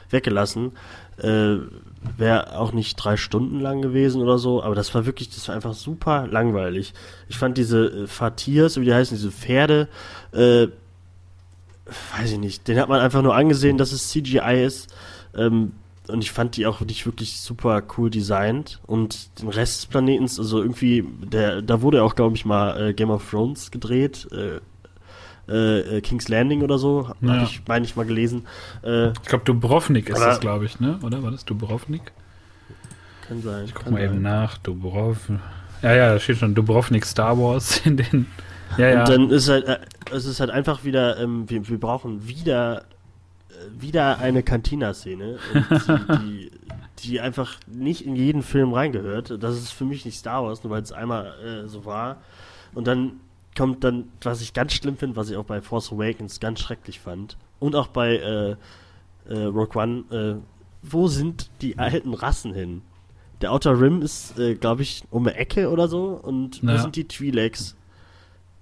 weggelassen, 0.10 0.72
äh, 1.18 1.58
wäre 2.18 2.58
auch 2.58 2.72
nicht 2.72 2.96
drei 2.96 3.18
Stunden 3.18 3.60
lang 3.60 3.82
gewesen 3.82 4.22
oder 4.22 4.38
so, 4.38 4.62
aber 4.62 4.76
das 4.76 4.94
war 4.94 5.06
wirklich, 5.06 5.30
das 5.30 5.48
war 5.48 5.56
einfach 5.56 5.74
super 5.74 6.28
langweilig. 6.28 6.94
Ich 7.28 7.38
fand 7.38 7.58
diese 7.58 7.86
äh, 7.86 8.08
Fatirs, 8.08 8.80
wie 8.80 8.86
die 8.86 8.94
heißen, 8.94 9.18
diese 9.18 9.32
Pferde, 9.32 9.88
äh, 10.32 10.68
weiß 12.18 12.32
ich 12.32 12.40
nicht, 12.40 12.68
den 12.68 12.80
hat 12.80 12.90
man 12.90 13.02
einfach 13.02 13.22
nur 13.22 13.36
angesehen, 13.36 13.78
dass 13.78 13.92
es 13.92 14.10
CGI 14.10 14.64
ist. 14.66 14.94
Ähm, 15.36 15.74
und 16.10 16.24
ich 16.24 16.32
fand 16.32 16.58
die 16.58 16.66
auch 16.66 16.82
nicht 16.82 17.06
wirklich 17.06 17.40
super 17.40 17.82
cool 17.98 18.10
designt. 18.10 18.80
Und 18.86 19.42
den 19.42 19.50
Rest 19.50 19.78
des 19.78 19.86
Planetens, 19.88 20.40
also 20.40 20.62
irgendwie, 20.62 21.04
der, 21.32 21.62
da 21.62 21.82
wurde 21.82 22.04
auch, 22.04 22.16
glaube 22.16 22.36
ich, 22.36 22.46
mal 22.46 22.90
äh, 22.90 22.94
Game 22.94 23.10
of 23.10 23.30
Thrones 23.30 23.72
gedreht. 23.72 24.28
Äh, 24.32 24.60
äh, 25.48 26.02
King's 26.02 26.28
Landing 26.28 26.64
oder 26.64 26.78
so, 26.78 27.10
ja. 27.22 27.34
habe 27.34 27.44
ich, 27.44 27.62
meine 27.68 27.86
ich, 27.86 27.96
mal 27.96 28.06
gelesen. 28.06 28.48
Äh, 28.84 29.12
ich 29.12 29.22
glaube, 29.24 29.46
Dubrovnik 29.46 30.10
ist 30.10 30.20
das, 30.20 30.40
glaube 30.40 30.66
ich, 30.66 30.80
ne? 30.80 31.00
Oder 31.04 31.22
war 31.22 31.32
das 31.32 31.46
Dubrovnik? 31.46 32.12
Kann 33.28 33.42
sein. 33.42 33.66
Ich 33.66 33.74
guck 33.74 33.92
mal 33.92 34.02
sein. 34.02 34.14
eben 34.14 34.22
nach. 34.22 34.58
Dubrovnik. 34.58 35.40
Ja, 35.82 35.94
ja, 35.94 36.14
da 36.14 36.20
steht 36.20 36.38
schon 36.38 36.56
Dubrovnik 36.56 37.06
Star 37.06 37.38
Wars 37.38 37.86
in 37.86 37.98
den. 37.98 38.28
Ja, 38.78 38.90
ja. 38.90 39.00
Und 39.02 39.10
dann 39.10 39.30
ist 39.30 39.50
halt, 39.50 39.66
äh, 39.68 39.78
es 40.12 40.26
ist 40.26 40.40
halt 40.40 40.50
einfach 40.50 40.84
wieder, 40.84 41.20
ähm, 41.20 41.50
wir, 41.50 41.68
wir 41.68 41.80
brauchen 41.80 42.28
wieder 42.28 42.84
wieder 43.78 44.20
eine 44.20 44.44
Cantina-Szene, 44.44 45.38
die, 46.22 46.52
die, 47.00 47.20
einfach 47.20 47.58
nicht 47.68 48.06
in 48.06 48.16
jeden 48.16 48.44
Film 48.44 48.74
reingehört. 48.74 49.42
Das 49.42 49.56
ist 49.56 49.72
für 49.72 49.86
mich 49.86 50.06
nicht 50.06 50.18
Star 50.18 50.44
Wars, 50.44 50.64
nur 50.64 50.72
weil 50.72 50.82
es 50.82 50.92
einmal 50.92 51.34
äh, 51.44 51.68
so 51.68 51.86
war. 51.86 52.18
Und 52.74 52.88
dann 52.88 53.20
kommt 53.58 53.84
dann, 53.84 54.06
was 54.22 54.42
ich 54.42 54.54
ganz 54.54 54.74
schlimm 54.74 54.98
finde, 54.98 55.16
was 55.16 55.30
ich 55.30 55.38
auch 55.38 55.46
bei 55.46 55.62
Force 55.62 55.92
Awakens 55.92 56.40
ganz 56.40 56.60
schrecklich 56.60 57.00
fand 57.00 57.38
und 57.60 57.76
auch 57.76 57.88
bei 57.88 58.18
äh, 58.18 58.56
äh, 59.34 59.44
Rogue 59.44 59.82
One, 59.82 60.04
äh, 60.12 60.36
wo 60.82 61.08
sind 61.08 61.50
die 61.62 61.78
alten 61.78 62.14
Rassen 62.14 62.54
hin? 62.54 62.82
Der 63.42 63.52
Outer 63.52 63.80
Rim 63.80 64.02
ist, 64.02 64.38
äh, 64.38 64.56
glaube 64.56 64.84
ich, 64.84 65.04
um 65.10 65.28
eine 65.28 65.36
Ecke 65.36 65.70
oder 65.70 65.88
so 65.88 66.20
und 66.22 66.62
ja. 66.62 66.74
wo 66.74 66.78
sind 66.78 66.96
die 66.96 67.06
Twi'leks? 67.06 67.76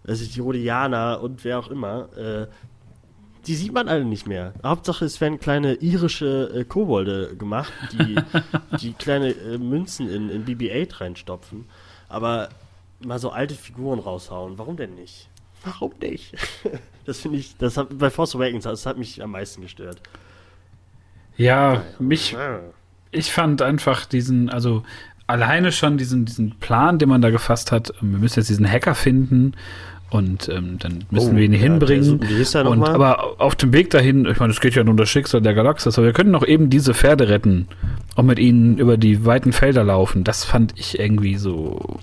Also 0.05 0.25
die 0.25 0.39
Rhodianer 0.39 1.21
und 1.21 1.43
wer 1.43 1.59
auch 1.59 1.69
immer. 1.69 2.09
Äh, 2.17 2.47
die 3.45 3.55
sieht 3.55 3.73
man 3.73 3.89
alle 3.89 4.05
nicht 4.05 4.27
mehr. 4.27 4.53
Hauptsache, 4.63 5.05
es 5.05 5.19
werden 5.19 5.39
kleine 5.39 5.75
irische 5.75 6.51
äh, 6.55 6.63
Kobolde 6.63 7.35
gemacht, 7.35 7.73
die, 7.91 8.15
die 8.81 8.93
kleine 8.93 9.31
äh, 9.31 9.57
Münzen 9.57 10.09
in, 10.09 10.29
in 10.29 10.45
BB-8 10.45 11.01
reinstopfen. 11.01 11.65
Aber 12.09 12.49
mal 12.99 13.19
so 13.19 13.31
alte 13.31 13.55
Figuren 13.55 13.99
raushauen. 13.99 14.57
Warum 14.57 14.77
denn 14.77 14.95
nicht? 14.95 15.29
Warum 15.63 15.93
nicht? 16.01 16.33
das 17.05 17.19
finde 17.19 17.39
ich, 17.39 17.57
das 17.57 17.77
hat 17.77 17.97
bei 17.97 18.09
Force 18.09 18.35
Awakens, 18.35 18.63
das 18.63 18.85
hat 18.85 18.97
mich 18.97 19.21
am 19.21 19.31
meisten 19.31 19.61
gestört. 19.61 20.01
Ja, 21.35 21.83
mich, 21.99 22.35
ich 23.11 23.31
fand 23.31 23.61
einfach 23.61 24.05
diesen, 24.05 24.49
also 24.49 24.83
alleine 25.25 25.71
schon 25.71 25.97
diesen, 25.97 26.25
diesen 26.25 26.59
Plan, 26.59 26.99
den 26.99 27.09
man 27.09 27.21
da 27.21 27.31
gefasst 27.31 27.71
hat, 27.71 27.93
wir 28.01 28.19
müssen 28.19 28.39
jetzt 28.39 28.49
diesen 28.49 28.69
Hacker 28.69 28.93
finden 28.95 29.55
und 30.13 30.47
ähm, 30.47 30.77
dann 30.77 31.05
müssen 31.09 31.33
oh, 31.33 31.35
wir 31.35 31.43
ihn 31.43 31.53
ja, 31.53 31.59
hinbringen. 31.59 32.19
Und, 32.67 32.87
aber 32.87 33.41
auf 33.41 33.55
dem 33.55 33.73
Weg 33.73 33.89
dahin, 33.89 34.25
ich 34.25 34.39
meine, 34.39 34.53
es 34.53 34.61
geht 34.61 34.75
ja 34.75 34.83
nur 34.83 34.91
um 34.91 34.97
das 34.97 35.09
Schicksal 35.09 35.41
der 35.41 35.55
Galaxis, 35.55 35.97
aber 35.97 36.05
wir 36.05 36.13
können 36.13 36.29
noch 36.29 36.45
eben 36.45 36.69
diese 36.69 36.93
Pferde 36.93 37.29
retten 37.29 37.67
und 38.15 38.27
mit 38.27 38.37
ihnen 38.37 38.77
über 38.77 38.97
die 38.97 39.25
weiten 39.25 39.53
Felder 39.53 39.83
laufen. 39.83 40.23
Das 40.23 40.45
fand 40.45 40.73
ich 40.77 40.99
irgendwie 40.99 41.37
so. 41.37 41.99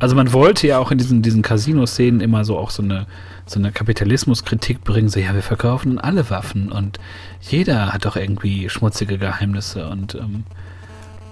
Also 0.00 0.16
man 0.16 0.32
wollte 0.32 0.66
ja 0.66 0.78
auch 0.78 0.90
in 0.90 0.98
diesen, 0.98 1.22
diesen 1.22 1.42
Casino-Szenen 1.42 2.20
immer 2.20 2.44
so 2.44 2.58
auch 2.58 2.70
so 2.70 2.82
eine, 2.82 3.06
so 3.46 3.60
eine 3.60 3.70
Kapitalismuskritik 3.70 4.82
bringen, 4.82 5.08
so 5.08 5.20
ja, 5.20 5.34
wir 5.34 5.42
verkaufen 5.42 6.00
alle 6.00 6.28
Waffen 6.30 6.72
und 6.72 6.98
jeder 7.40 7.92
hat 7.92 8.06
doch 8.06 8.16
irgendwie 8.16 8.68
schmutzige 8.68 9.18
Geheimnisse 9.18 9.88
und 9.88 10.16
ähm, 10.16 10.42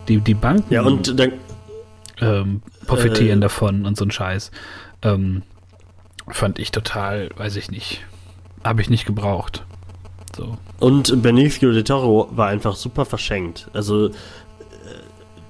die, 0.06 0.18
die 0.18 0.34
Banken 0.34 0.72
ja, 0.72 0.82
und 0.82 1.18
dann, 1.18 1.32
ähm, 2.20 2.62
profitieren 2.86 3.40
äh, 3.40 3.42
davon 3.42 3.84
und 3.84 3.96
so 3.96 4.04
ein 4.04 4.12
Scheiß. 4.12 4.52
Ähm, 5.02 5.42
fand 6.32 6.58
ich 6.58 6.70
total, 6.70 7.30
weiß 7.36 7.56
ich 7.56 7.70
nicht, 7.70 8.04
habe 8.64 8.80
ich 8.82 8.90
nicht 8.90 9.06
gebraucht. 9.06 9.64
So. 10.36 10.56
Und 10.80 11.22
Benicio 11.22 11.72
del 11.72 11.84
Toro 11.84 12.28
war 12.32 12.48
einfach 12.48 12.76
super 12.76 13.04
verschenkt. 13.04 13.68
Also 13.72 14.08
äh, 14.08 14.12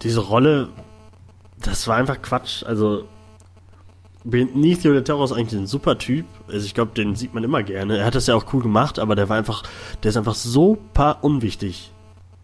diese 0.03 0.21
Rolle, 0.21 0.69
das 1.61 1.87
war 1.87 1.97
einfach 1.97 2.21
Quatsch. 2.21 2.65
Also 2.65 3.05
Benicio 4.25 4.93
del 4.93 5.05
Toro 5.05 5.25
ist 5.25 5.33
eigentlich 5.33 5.61
ein 5.61 5.67
super 5.67 5.99
Typ. 5.99 6.27
Also 6.49 6.67
ich 6.67 6.75
glaube, 6.75 6.93
den 6.95 7.15
sieht 7.15 7.35
man 7.35 7.45
immer 7.45 7.63
gerne. 7.63 7.99
Er 7.99 8.07
hat 8.07 8.15
das 8.15 8.27
ja 8.27 8.35
auch 8.35 8.53
cool 8.53 8.63
gemacht, 8.63 8.99
aber 8.99 9.15
der 9.15 9.29
war 9.29 9.37
einfach, 9.37 9.63
der 10.03 10.11
ist 10.11 10.17
einfach 10.17 10.35
super 10.35 11.19
unwichtig. 11.23 11.93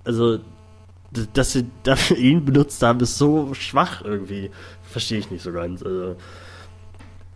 Also 0.05 0.39
dass 1.33 1.53
sie 1.53 1.67
dafür 1.85 2.17
ihn 2.19 2.45
benutzt 2.45 2.83
haben, 2.83 3.01
ist 3.01 3.19
so 3.19 3.55
schwach 3.55 4.03
irgendwie. 4.05 4.51
Verstehe 4.83 5.19
ich 5.19 5.31
nicht 5.31 5.43
so 5.43 5.53
ganz. 5.53 5.83
Also 5.83 6.17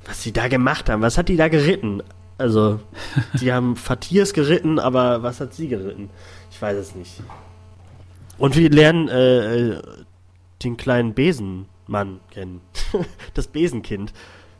was 0.05 0.23
sie 0.23 0.33
da 0.33 0.49
gemacht 0.49 0.89
haben. 0.89 1.03
Was 1.03 1.19
hat 1.19 1.29
die 1.29 1.37
da 1.37 1.49
geritten? 1.49 2.03
Also, 2.39 2.81
die 3.41 3.53
haben 3.53 3.77
Fatirs 3.77 4.33
geritten, 4.33 4.79
aber 4.79 5.23
was 5.23 5.41
hat 5.41 5.55
sie 5.55 5.69
geritten? 5.69 6.11
Ich 6.51 6.61
weiß 6.61 6.77
es 6.77 6.95
nicht. 6.95 7.23
Und 8.39 8.57
wir 8.57 8.71
lernen 8.71 9.09
äh, 9.09 9.69
äh 9.71 9.83
den 10.65 10.77
kleinen 10.77 11.13
Besenmann 11.15 12.21
kennen. 12.31 12.61
das 13.35 13.49
Besenkind. 13.49 14.13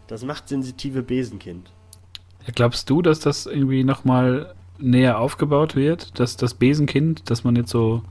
Das 0.09 0.25
machtsensitive 0.25 1.03
Besenkind. 1.03 1.71
Ja, 2.47 2.53
glaubst 2.55 2.91
du, 2.91 3.03
dass 3.03 3.21
das 3.21 3.47
irgendwie 3.47 3.85
nochmal 3.85 4.55
näher 4.79 5.19
aufgebaut 5.19 5.77
wird? 5.77 6.19
Dass 6.19 6.37
das 6.37 6.55
Besenkind, 6.55 7.31
dass 7.31 7.45
man 7.45 7.57
jetzt 7.57 7.71
so. 7.71 8.03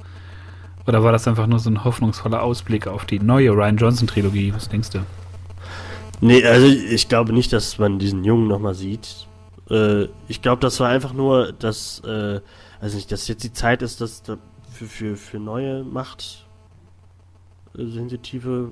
Oder 0.88 1.04
war 1.04 1.12
das 1.12 1.28
einfach 1.28 1.48
nur 1.48 1.60
so 1.60 1.70
ein 1.70 1.84
hoffnungsvoller 1.84 2.42
Ausblick 2.42 2.88
auf 2.88 3.06
die 3.06 3.20
neue 3.20 3.52
Ryan 3.52 3.78
Johnson-Trilogie? 3.78 4.54
Was 4.54 4.70
denkst 4.70 4.92
du? 4.92 5.00
Nee, 6.22 6.46
also 6.46 6.68
ich 6.68 7.10
glaube 7.10 7.34
nicht, 7.34 7.52
dass 7.52 7.80
man 7.80 7.98
diesen 7.98 8.24
Jungen 8.24 8.48
nochmal 8.48 8.76
sieht. 8.76 9.28
Äh, 9.72 10.06
ich 10.28 10.44
glaube, 10.44 10.62
das 10.62 10.80
war 10.80 10.90
einfach 10.90 11.14
nur, 11.14 11.52
dass, 11.52 12.00
äh, 12.06 12.42
also 12.80 12.96
nicht, 12.96 13.12
dass 13.12 13.28
jetzt 13.28 13.44
die 13.44 13.54
Zeit 13.54 13.82
ist, 13.82 14.02
dass 14.02 14.22
da 14.22 14.38
für, 14.72 14.86
für, 14.86 15.18
für 15.18 15.40
neue 15.40 15.84
Macht 15.84 16.46
äh, 17.76 17.86
sensitive 17.86 18.72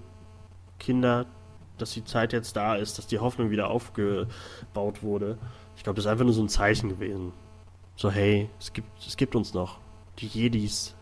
Kinder, 0.78 1.26
dass 1.80 1.92
die 1.92 2.04
Zeit 2.04 2.34
jetzt 2.34 2.56
da 2.56 2.76
ist, 2.76 3.00
dass 3.00 3.08
die 3.08 3.18
Hoffnung 3.18 3.50
wieder 3.50 3.70
aufgebaut 3.70 5.02
wurde. 5.02 5.40
Ich 5.76 5.84
glaube, 5.84 5.96
das 5.96 6.06
ist 6.06 6.12
einfach 6.12 6.26
nur 6.26 6.34
so 6.34 6.44
ein 6.44 6.50
Zeichen 6.50 6.90
gewesen. 6.90 7.34
So, 7.96 8.12
hey, 8.12 8.48
es 8.60 8.74
gibt, 8.74 8.90
es 9.06 9.18
gibt 9.18 9.36
uns 9.36 9.56
noch. 9.56 9.80
Die 10.20 10.28
Jedis 10.28 10.96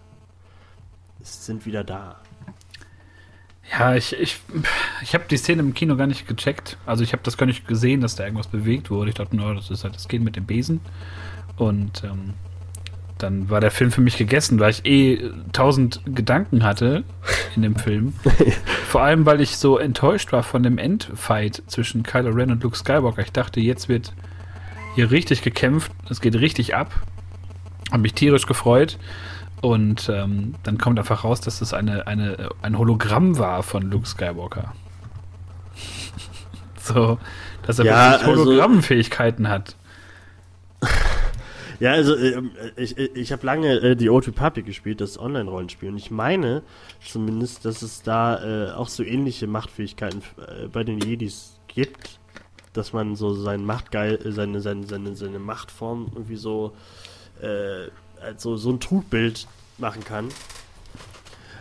sind 1.19 1.65
wieder 1.65 1.83
da. 1.83 2.21
Ja, 3.71 3.95
ich, 3.95 4.13
ich, 4.17 4.39
ich 5.01 5.13
habe 5.13 5.25
die 5.29 5.37
Szene 5.37 5.61
im 5.61 5.73
Kino 5.73 5.95
gar 5.97 6.07
nicht 6.07 6.27
gecheckt. 6.27 6.77
Also 6.85 7.03
ich 7.03 7.11
habe 7.11 7.23
das 7.23 7.37
gar 7.37 7.45
nicht 7.45 7.67
gesehen, 7.67 8.01
dass 8.01 8.15
da 8.15 8.23
irgendwas 8.23 8.47
bewegt 8.47 8.89
wurde. 8.89 9.09
Ich 9.09 9.15
dachte 9.15 9.35
nur, 9.35 9.55
das 9.55 9.69
ist 9.69 9.83
halt 9.83 9.95
das 9.95 10.07
Kind 10.07 10.23
mit 10.23 10.35
dem 10.35 10.45
Besen. 10.45 10.79
Und 11.57 12.03
ähm, 12.03 12.33
dann 13.17 13.49
war 13.49 13.59
der 13.61 13.71
Film 13.71 13.91
für 13.91 14.01
mich 14.01 14.17
gegessen, 14.17 14.59
weil 14.59 14.71
ich 14.71 14.85
eh 14.85 15.31
tausend 15.51 16.01
Gedanken 16.05 16.63
hatte 16.63 17.03
in 17.55 17.61
dem 17.63 17.75
Film. 17.75 18.13
Vor 18.87 19.01
allem, 19.01 19.25
weil 19.25 19.41
ich 19.41 19.57
so 19.57 19.77
enttäuscht 19.77 20.31
war 20.31 20.43
von 20.43 20.63
dem 20.63 20.77
Endfight 20.77 21.63
zwischen 21.67 22.03
Kylo 22.03 22.29
Ren 22.29 22.51
und 22.51 22.63
Luke 22.63 22.77
Skywalker. 22.77 23.21
Ich 23.21 23.31
dachte, 23.31 23.59
jetzt 23.59 23.89
wird 23.89 24.13
hier 24.95 25.11
richtig 25.11 25.41
gekämpft, 25.41 25.91
es 26.09 26.21
geht 26.21 26.35
richtig 26.35 26.75
ab. 26.75 26.93
Habe 27.91 28.01
mich 28.01 28.13
tierisch 28.13 28.45
gefreut. 28.45 28.97
Und 29.61 30.07
ähm, 30.09 30.53
dann 30.63 30.77
kommt 30.77 30.99
einfach 30.99 31.23
raus, 31.23 31.41
dass 31.41 31.59
das 31.59 31.73
eine, 31.73 32.05
eine, 32.07 32.49
ein 32.61 32.77
Hologramm 32.77 33.37
war 33.39 33.63
von 33.63 33.89
Luke 33.89 34.07
Skywalker. 34.07 34.73
so, 36.81 37.17
dass 37.63 37.79
er 37.79 37.85
Ja, 37.85 38.11
wirklich 38.11 38.27
also- 38.27 38.45
Hologrammfähigkeiten 38.45 39.49
hat. 39.49 39.75
Ja, 41.79 41.91
also 41.91 42.15
ähm, 42.17 42.49
ich, 42.75 42.97
ich 42.97 43.31
habe 43.31 43.45
lange 43.45 43.75
äh, 43.75 43.95
die 43.95 44.09
Old 44.09 44.27
Republic 44.27 44.65
gespielt, 44.65 44.99
das 44.99 45.19
Online-Rollenspiel. 45.19 45.89
Und 45.89 45.97
ich 45.97 46.09
meine 46.09 46.63
zumindest, 47.05 47.65
dass 47.65 47.83
es 47.83 48.01
da 48.01 48.69
äh, 48.69 48.71
auch 48.71 48.87
so 48.89 49.03
ähnliche 49.03 49.45
Machtfähigkeiten 49.45 50.23
äh, 50.39 50.69
bei 50.69 50.83
den 50.83 50.99
Jedis 50.99 51.59
gibt, 51.67 52.19
dass 52.73 52.93
man 52.93 53.15
so 53.15 53.35
sein 53.35 53.63
Machtgeil, 53.63 54.15
äh, 54.25 54.31
seine, 54.31 54.59
seine, 54.59 54.87
seine, 54.87 55.15
seine 55.15 55.37
Machtform 55.37 56.07
irgendwie 56.15 56.37
so 56.37 56.73
äh, 57.43 57.89
als 58.21 58.43
so, 58.43 58.55
ein 58.71 58.79
Trugbild 58.79 59.47
machen 59.77 60.03
kann. 60.03 60.29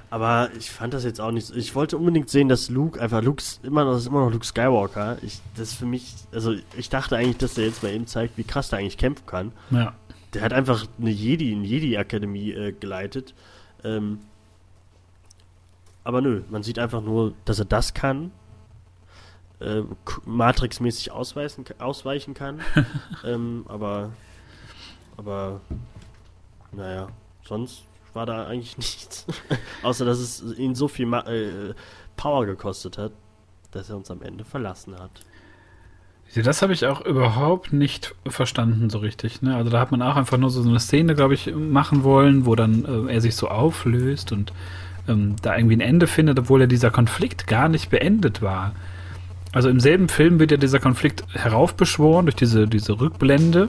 Aber 0.08 0.50
ich 0.56 0.70
fand 0.70 0.94
das 0.94 1.04
jetzt 1.04 1.20
auch 1.20 1.32
nicht. 1.32 1.48
so- 1.48 1.54
Ich 1.54 1.74
wollte 1.74 1.96
unbedingt 1.96 2.30
sehen, 2.30 2.48
dass 2.48 2.70
Luke 2.70 3.00
einfach 3.00 3.22
Luke 3.22 3.42
immer 3.64 3.84
noch 3.84 3.96
ist 3.96 4.06
immer 4.06 4.24
noch 4.24 4.32
Luke 4.32 4.46
Skywalker. 4.46 5.18
Ich 5.22 5.40
das 5.56 5.70
ist 5.70 5.74
für 5.78 5.86
mich, 5.86 6.14
also 6.32 6.54
ich 6.76 6.88
dachte 6.88 7.16
eigentlich, 7.16 7.38
dass 7.38 7.54
der 7.54 7.66
jetzt 7.66 7.82
mal 7.82 7.92
eben 7.92 8.06
zeigt, 8.06 8.38
wie 8.38 8.44
krass 8.44 8.68
der 8.68 8.78
eigentlich 8.78 8.98
kämpfen 8.98 9.26
kann. 9.26 9.52
Ja. 9.70 9.94
Der 10.32 10.42
hat 10.42 10.52
einfach 10.52 10.86
eine 11.00 11.10
Jedi, 11.10 11.52
eine 11.54 11.64
Jedi-Akademie 11.66 12.52
äh, 12.52 12.72
geleitet. 12.72 13.34
Ähm, 13.84 14.20
aber 16.04 16.20
nö, 16.20 16.42
man 16.50 16.62
sieht 16.62 16.78
einfach 16.78 17.02
nur, 17.02 17.32
dass 17.44 17.58
er 17.58 17.64
das 17.64 17.92
kann. 17.94 18.30
Äh, 19.58 19.82
Matrix-mäßig 20.24 21.10
ausweichen, 21.10 21.64
ausweichen 21.78 22.34
kann. 22.34 22.60
ähm, 23.24 23.64
aber, 23.68 24.10
aber, 25.16 25.60
naja, 26.72 27.08
sonst 27.44 27.84
war 28.14 28.26
da 28.26 28.46
eigentlich 28.46 28.76
nichts. 28.78 29.26
Außer, 29.82 30.04
dass 30.04 30.18
es 30.18 30.58
ihn 30.58 30.74
so 30.74 30.88
viel 30.88 31.06
Ma 31.06 31.20
äh, 31.20 31.74
Power 32.16 32.46
gekostet 32.46 32.98
hat, 32.98 33.12
dass 33.70 33.90
er 33.90 33.96
uns 33.96 34.10
am 34.10 34.22
Ende 34.22 34.44
verlassen 34.44 34.98
hat. 34.98 35.10
Ja, 36.34 36.42
Das 36.42 36.62
habe 36.62 36.72
ich 36.72 36.86
auch 36.86 37.04
überhaupt 37.04 37.72
nicht 37.72 38.14
verstanden 38.26 38.90
so 38.90 38.98
richtig. 38.98 39.42
Ne? 39.42 39.54
Also 39.54 39.70
da 39.70 39.78
hat 39.78 39.90
man 39.90 40.02
auch 40.02 40.16
einfach 40.16 40.38
nur 40.38 40.50
so 40.50 40.66
eine 40.66 40.80
Szene, 40.80 41.14
glaube 41.14 41.34
ich, 41.34 41.54
machen 41.54 42.02
wollen, 42.02 42.46
wo 42.46 42.54
dann 42.54 42.84
äh, 43.08 43.12
er 43.12 43.20
sich 43.20 43.36
so 43.36 43.48
auflöst 43.48 44.32
und 44.32 44.52
ähm, 45.08 45.36
da 45.42 45.56
irgendwie 45.56 45.76
ein 45.76 45.80
Ende 45.80 46.06
findet, 46.06 46.38
obwohl 46.38 46.60
ja 46.60 46.66
dieser 46.66 46.90
Konflikt 46.90 47.46
gar 47.46 47.68
nicht 47.68 47.90
beendet 47.90 48.42
war. 48.42 48.72
Also 49.52 49.68
im 49.68 49.80
selben 49.80 50.08
Film 50.08 50.38
wird 50.38 50.50
ja 50.50 50.56
dieser 50.56 50.80
Konflikt 50.80 51.24
heraufbeschworen 51.32 52.26
durch 52.26 52.36
diese, 52.36 52.66
diese 52.66 53.00
Rückblende, 53.00 53.68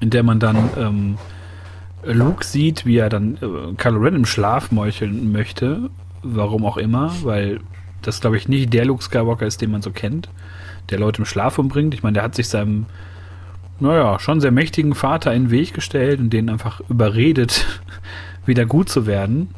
in 0.00 0.10
der 0.10 0.22
man 0.22 0.40
dann 0.40 0.70
ähm, 0.76 1.18
Luke 2.06 2.44
sieht, 2.44 2.86
wie 2.86 2.96
er 2.98 3.08
dann 3.08 3.36
äh, 3.36 3.74
Kylo 3.76 4.00
Ren 4.00 4.14
im 4.14 4.26
Schlaf 4.26 4.70
meucheln 4.70 5.32
möchte. 5.32 5.90
Warum 6.22 6.64
auch 6.64 6.76
immer, 6.76 7.12
weil 7.22 7.60
das, 8.02 8.20
glaube 8.20 8.36
ich, 8.36 8.48
nicht 8.48 8.72
der 8.72 8.84
Luke 8.84 9.02
Skywalker 9.02 9.46
ist, 9.46 9.60
den 9.60 9.70
man 9.70 9.82
so 9.82 9.90
kennt 9.90 10.28
der 10.90 10.98
Leute 10.98 11.20
im 11.20 11.24
Schlaf 11.24 11.58
umbringt. 11.58 11.94
Ich 11.94 12.02
meine, 12.02 12.14
der 12.14 12.22
hat 12.22 12.34
sich 12.34 12.48
seinem, 12.48 12.86
naja, 13.80 14.18
schon 14.18 14.40
sehr 14.40 14.50
mächtigen 14.50 14.94
Vater 14.94 15.32
in 15.32 15.44
den 15.44 15.50
Weg 15.50 15.74
gestellt 15.74 16.20
und 16.20 16.30
den 16.30 16.50
einfach 16.50 16.80
überredet, 16.88 17.66
wieder 18.46 18.66
gut 18.66 18.88
zu 18.88 19.06
werden 19.06 19.48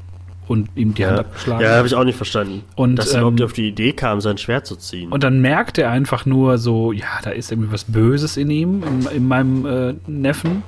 und 0.46 0.68
ihm 0.76 0.94
die 0.94 1.04
Hand 1.04 1.16
Ja, 1.16 1.20
abgeschlagen. 1.24 1.62
ja 1.62 1.76
habe 1.76 1.86
ich 1.86 1.94
auch 1.94 2.04
nicht 2.04 2.16
verstanden. 2.16 2.62
Und, 2.76 2.96
dass 2.96 3.08
er 3.08 3.14
ähm, 3.14 3.20
überhaupt 3.22 3.42
auf 3.42 3.52
die 3.52 3.68
Idee 3.68 3.92
kam, 3.92 4.20
sein 4.20 4.38
Schwert 4.38 4.66
zu 4.66 4.76
ziehen. 4.76 5.10
Und 5.10 5.24
dann 5.24 5.40
merkt 5.40 5.78
er 5.78 5.90
einfach 5.90 6.26
nur 6.26 6.58
so, 6.58 6.92
ja, 6.92 7.06
da 7.24 7.30
ist 7.30 7.50
irgendwie 7.50 7.72
was 7.72 7.84
Böses 7.84 8.36
in 8.36 8.50
ihm, 8.50 8.82
in, 8.84 9.16
in 9.16 9.28
meinem 9.28 9.66
äh, 9.66 9.94
Neffen. 10.06 10.62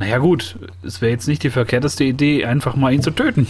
Naja 0.00 0.16
gut, 0.16 0.56
es 0.82 1.02
wäre 1.02 1.12
jetzt 1.12 1.28
nicht 1.28 1.42
die 1.42 1.50
verkehrteste 1.50 2.04
Idee, 2.04 2.46
einfach 2.46 2.74
mal 2.74 2.90
ihn 2.92 3.02
zu 3.02 3.10
töten. 3.10 3.46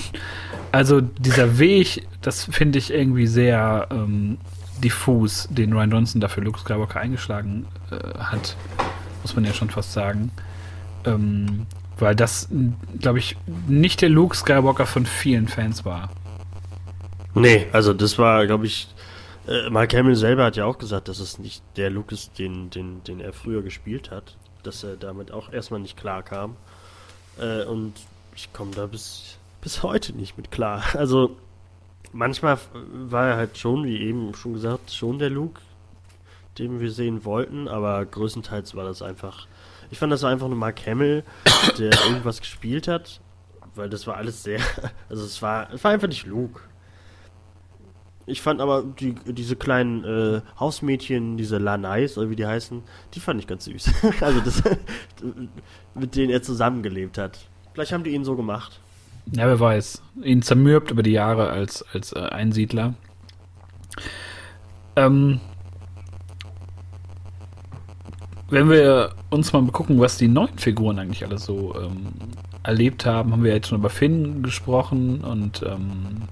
Also 0.72 1.01
dieser 1.01 1.61
Weg, 1.61 2.09
das 2.22 2.44
finde 2.44 2.78
ich 2.78 2.92
irgendwie 2.92 3.28
sehr 3.28 3.86
ähm, 3.92 4.36
diffus, 4.82 5.48
den 5.48 5.72
Ryan 5.72 5.92
Johnson 5.92 6.20
dafür 6.20 6.42
Luke 6.42 6.59
Skywalker 6.59 6.98
eingeschlagen 6.98 7.66
äh, 7.92 8.18
hat, 8.18 8.57
muss 9.22 9.36
man 9.36 9.44
ja 9.44 9.55
schon 9.55 9.70
fast 9.70 9.92
sagen. 9.92 10.32
Ähm, 11.05 11.66
weil 12.01 12.16
das, 12.16 12.48
glaube 12.98 13.20
ich, 13.20 13.36
nicht 13.68 14.03
der 14.03 14.09
Luke 14.09 14.36
Skywalker 14.36 14.86
von 14.86 15.07
vielen 15.07 15.46
Fans 15.46 15.84
war. 15.84 16.11
Nee, 17.32 17.68
also 17.70 17.94
das 17.94 18.18
war, 18.18 18.44
glaube 18.48 18.66
ich, 18.66 18.88
äh, 19.46 19.70
Mark 19.70 19.94
Hamill 19.94 20.16
selber 20.16 20.46
hat 20.46 20.57
ja 20.57 20.64
auch 20.64 20.78
gesagt, 20.78 21.07
dass 21.07 21.20
es 21.20 21.38
nicht 21.38 21.62
der 21.76 21.90
Luke 21.90 22.12
ist, 22.12 22.40
den, 22.40 22.70
den, 22.70 23.05
den 23.05 23.20
er 23.20 23.32
früher 23.32 23.62
gespielt 23.62 24.11
hat. 24.11 24.36
Dass 24.62 24.84
er 24.84 24.96
damit 24.96 25.32
auch 25.32 25.52
erstmal 25.52 25.80
nicht 25.80 25.96
klar 25.96 26.22
kam. 26.22 26.56
Äh, 27.38 27.64
und 27.64 27.94
ich 28.34 28.52
komme 28.52 28.72
da 28.72 28.86
bis, 28.86 29.38
bis 29.61 29.82
heute 29.82 30.12
nicht 30.12 30.36
mit 30.36 30.50
klar. 30.50 30.82
Also 30.94 31.36
manchmal 32.12 32.58
war 32.72 33.28
er 33.28 33.36
halt 33.36 33.58
schon, 33.58 33.84
wie 33.84 33.98
eben 33.98 34.34
schon 34.34 34.54
gesagt, 34.54 34.92
schon 34.92 35.18
der 35.18 35.30
Luke, 35.30 35.61
den 36.58 36.80
wir 36.80 36.90
sehen 36.90 37.24
wollten, 37.24 37.68
aber 37.68 38.04
größtenteils 38.04 38.74
war 38.74 38.84
das 38.84 39.02
einfach. 39.02 39.46
Ich 39.90 39.98
fand, 39.98 40.12
das 40.12 40.22
war 40.22 40.30
einfach 40.30 40.48
nur 40.48 40.56
Mark 40.56 40.86
Hamill, 40.86 41.24
der 41.78 41.92
irgendwas 42.06 42.40
gespielt 42.40 42.88
hat, 42.88 43.20
weil 43.74 43.88
das 43.88 44.06
war 44.06 44.16
alles 44.16 44.42
sehr. 44.42 44.61
Also 45.08 45.24
es 45.24 45.42
war, 45.42 45.72
es 45.72 45.82
war 45.82 45.90
einfach 45.90 46.08
nicht 46.08 46.26
Luke. 46.26 46.61
Ich 48.31 48.43
fand 48.43 48.61
aber 48.61 48.85
die, 48.85 49.14
diese 49.26 49.57
kleinen 49.57 50.05
äh, 50.05 50.41
Hausmädchen, 50.59 51.37
diese 51.37 51.59
Lanais, 51.59 52.16
oder 52.16 52.31
wie 52.31 52.37
die 52.37 52.47
heißen, 52.47 52.83
die 53.14 53.20
fand 53.20 53.41
ich 53.41 53.47
ganz 53.47 53.64
süß. 53.64 53.91
also 54.20 54.41
das, 54.41 54.62
mit 55.95 56.14
denen 56.14 56.31
er 56.31 56.43
zusammengelebt 56.43 57.18
hat. 57.18 57.39
Vielleicht 57.74 57.93
haben 57.93 58.05
die 58.05 58.11
ihn 58.11 58.24
so 58.24 58.37
gemacht. 58.37 58.81
Ja, 59.33 59.47
wer 59.47 59.59
weiß. 59.59 60.03
Ihn 60.22 60.43
zermürbt 60.43 60.91
über 60.91 61.03
die 61.03 61.12
Jahre 61.12 61.51
als, 61.51 61.85
als 61.93 62.12
äh, 62.12 62.20
Einsiedler. 62.20 62.95
Ähm, 64.97 65.41
wenn 68.49 68.68
wir 68.68 69.14
uns 69.31 69.53
mal 69.53 69.64
gucken, 69.66 70.01
was 70.01 70.18
die 70.18 70.28
neuen 70.28 70.59
Figuren 70.59 70.99
eigentlich 70.99 71.24
alle 71.24 71.39
so 71.39 71.74
ähm, 71.76 72.09
erlebt 72.62 73.07
haben, 73.07 73.33
haben 73.33 73.45
wir 73.45 73.53
jetzt 73.53 73.68
schon 73.68 73.78
über 73.78 73.91
Finn 73.91 74.43
gesprochen 74.43 75.22
und 75.22 75.62
ähm, 75.62 76.28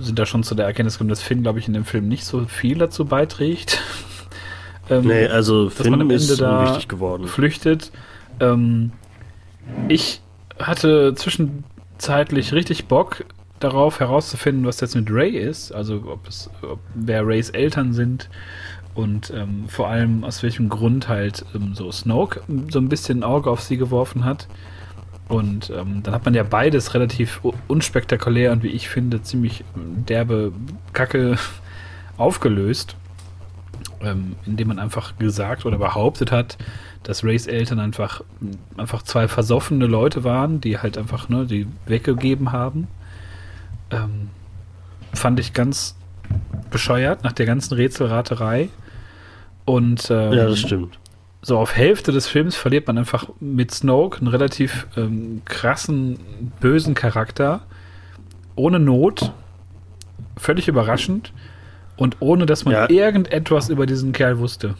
sind 0.00 0.18
da 0.18 0.26
schon 0.26 0.42
zu 0.42 0.54
der 0.54 0.66
Erkenntnis 0.66 0.94
gekommen, 0.94 1.10
dass 1.10 1.22
Finn, 1.22 1.42
glaube 1.42 1.58
ich, 1.58 1.68
in 1.68 1.74
dem 1.74 1.84
Film 1.84 2.08
nicht 2.08 2.24
so 2.24 2.44
viel 2.46 2.78
dazu 2.78 3.04
beiträgt. 3.04 3.80
ähm, 4.90 5.06
Nee, 5.06 5.26
also 5.26 5.68
dass 5.68 5.88
man 5.88 6.00
am 6.00 6.08
Finn 6.08 6.16
ist 6.16 6.30
Ende 6.30 6.42
da 6.42 6.60
unwichtig 6.60 6.88
geworden. 6.88 7.26
flüchtet. 7.26 7.92
Ähm, 8.40 8.92
ich 9.88 10.20
hatte 10.58 11.14
zwischenzeitlich 11.14 12.52
richtig 12.52 12.86
Bock 12.86 13.24
darauf 13.60 14.00
herauszufinden, 14.00 14.64
was 14.66 14.80
jetzt 14.80 14.96
mit 14.96 15.10
Ray 15.10 15.36
ist, 15.36 15.72
also 15.72 16.02
ob 16.06 16.26
es, 16.26 16.50
ob, 16.62 16.80
wer 16.94 17.26
Rays 17.26 17.50
Eltern 17.50 17.92
sind 17.92 18.30
und 18.94 19.32
ähm, 19.36 19.64
vor 19.68 19.88
allem 19.88 20.24
aus 20.24 20.42
welchem 20.42 20.68
Grund 20.68 21.08
halt 21.08 21.44
ähm, 21.54 21.74
so 21.74 21.92
Snoke 21.92 22.40
so 22.70 22.78
ein 22.78 22.88
bisschen 22.88 23.20
ein 23.20 23.24
Auge 23.24 23.50
auf 23.50 23.60
sie 23.60 23.76
geworfen 23.76 24.24
hat. 24.24 24.48
Und 25.30 25.70
ähm, 25.70 26.02
dann 26.02 26.12
hat 26.12 26.24
man 26.24 26.34
ja 26.34 26.42
beides 26.42 26.92
relativ 26.92 27.40
unspektakulär 27.68 28.50
und 28.50 28.64
wie 28.64 28.68
ich 28.68 28.88
finde 28.88 29.22
ziemlich 29.22 29.64
ähm, 29.76 30.04
derbe 30.04 30.52
Kacke 30.92 31.36
aufgelöst, 32.16 32.96
ähm, 34.02 34.34
indem 34.44 34.68
man 34.68 34.80
einfach 34.80 35.16
gesagt 35.18 35.64
oder 35.66 35.78
behauptet 35.78 36.32
hat, 36.32 36.58
dass 37.04 37.22
Rays 37.22 37.46
Eltern 37.46 37.78
einfach, 37.78 38.22
einfach 38.76 39.02
zwei 39.02 39.28
versoffene 39.28 39.86
Leute 39.86 40.24
waren, 40.24 40.60
die 40.60 40.78
halt 40.78 40.98
einfach 40.98 41.28
ne, 41.28 41.46
die 41.46 41.68
weggegeben 41.86 42.50
haben. 42.50 42.88
Ähm, 43.92 44.30
fand 45.14 45.38
ich 45.38 45.52
ganz 45.52 45.94
bescheuert 46.70 47.22
nach 47.22 47.32
der 47.32 47.46
ganzen 47.46 47.74
Rätselraterei. 47.74 48.68
Und 49.64 50.10
ähm, 50.10 50.32
Ja, 50.32 50.46
das 50.46 50.58
stimmt. 50.58 50.98
So 51.42 51.58
auf 51.58 51.74
Hälfte 51.74 52.12
des 52.12 52.26
Films 52.26 52.56
verliert 52.56 52.86
man 52.86 52.98
einfach 52.98 53.28
mit 53.40 53.70
Snoke 53.72 54.18
einen 54.18 54.28
relativ 54.28 54.86
ähm, 54.96 55.42
krassen, 55.44 56.52
bösen 56.60 56.94
Charakter. 56.94 57.62
Ohne 58.56 58.78
Not. 58.78 59.32
Völlig 60.36 60.68
überraschend. 60.68 61.32
Und 61.96 62.16
ohne, 62.20 62.46
dass 62.46 62.64
man 62.64 62.74
Ja. 62.74 62.90
irgendetwas 62.90 63.68
über 63.68 63.86
diesen 63.86 64.12
Kerl 64.12 64.38
wusste. 64.38 64.74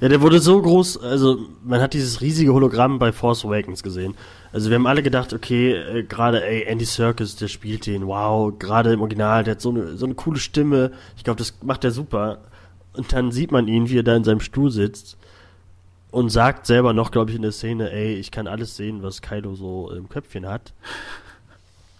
Ja, 0.00 0.08
der 0.08 0.20
wurde 0.20 0.40
so 0.40 0.60
groß, 0.60 1.00
also 1.02 1.38
man 1.64 1.80
hat 1.80 1.94
dieses 1.94 2.20
riesige 2.20 2.52
Hologramm 2.52 2.98
bei 2.98 3.12
Force 3.12 3.44
Awakens 3.44 3.82
gesehen. 3.82 4.14
Also 4.52 4.68
wir 4.68 4.74
haben 4.76 4.86
alle 4.88 5.02
gedacht, 5.02 5.32
okay, 5.32 5.72
äh, 5.72 6.02
gerade 6.02 6.44
ey, 6.44 6.64
Andy 6.64 6.84
Serkis, 6.84 7.36
der 7.36 7.48
spielt 7.48 7.86
den, 7.86 8.06
wow, 8.06 8.52
gerade 8.58 8.92
im 8.92 9.00
Original, 9.00 9.44
der 9.44 9.52
hat 9.52 9.60
so 9.60 9.70
eine, 9.70 9.96
so 9.96 10.04
eine 10.04 10.14
coole 10.14 10.38
Stimme. 10.40 10.90
Ich 11.16 11.24
glaube, 11.24 11.38
das 11.38 11.54
macht 11.62 11.84
er 11.84 11.90
super. 11.92 12.38
Und 12.94 13.12
dann 13.12 13.32
sieht 13.32 13.52
man 13.52 13.68
ihn, 13.68 13.88
wie 13.88 13.98
er 13.98 14.02
da 14.02 14.16
in 14.16 14.24
seinem 14.24 14.40
Stuhl 14.40 14.70
sitzt 14.70 15.16
und 16.10 16.30
sagt 16.30 16.66
selber 16.66 16.92
noch, 16.92 17.10
glaube 17.10 17.30
ich, 17.30 17.36
in 17.36 17.42
der 17.42 17.52
Szene, 17.52 17.90
ey, 17.90 18.14
ich 18.14 18.30
kann 18.30 18.46
alles 18.46 18.76
sehen, 18.76 19.02
was 19.02 19.20
Kylo 19.20 19.54
so 19.56 19.90
im 19.90 20.08
Köpfchen 20.08 20.46
hat. 20.46 20.72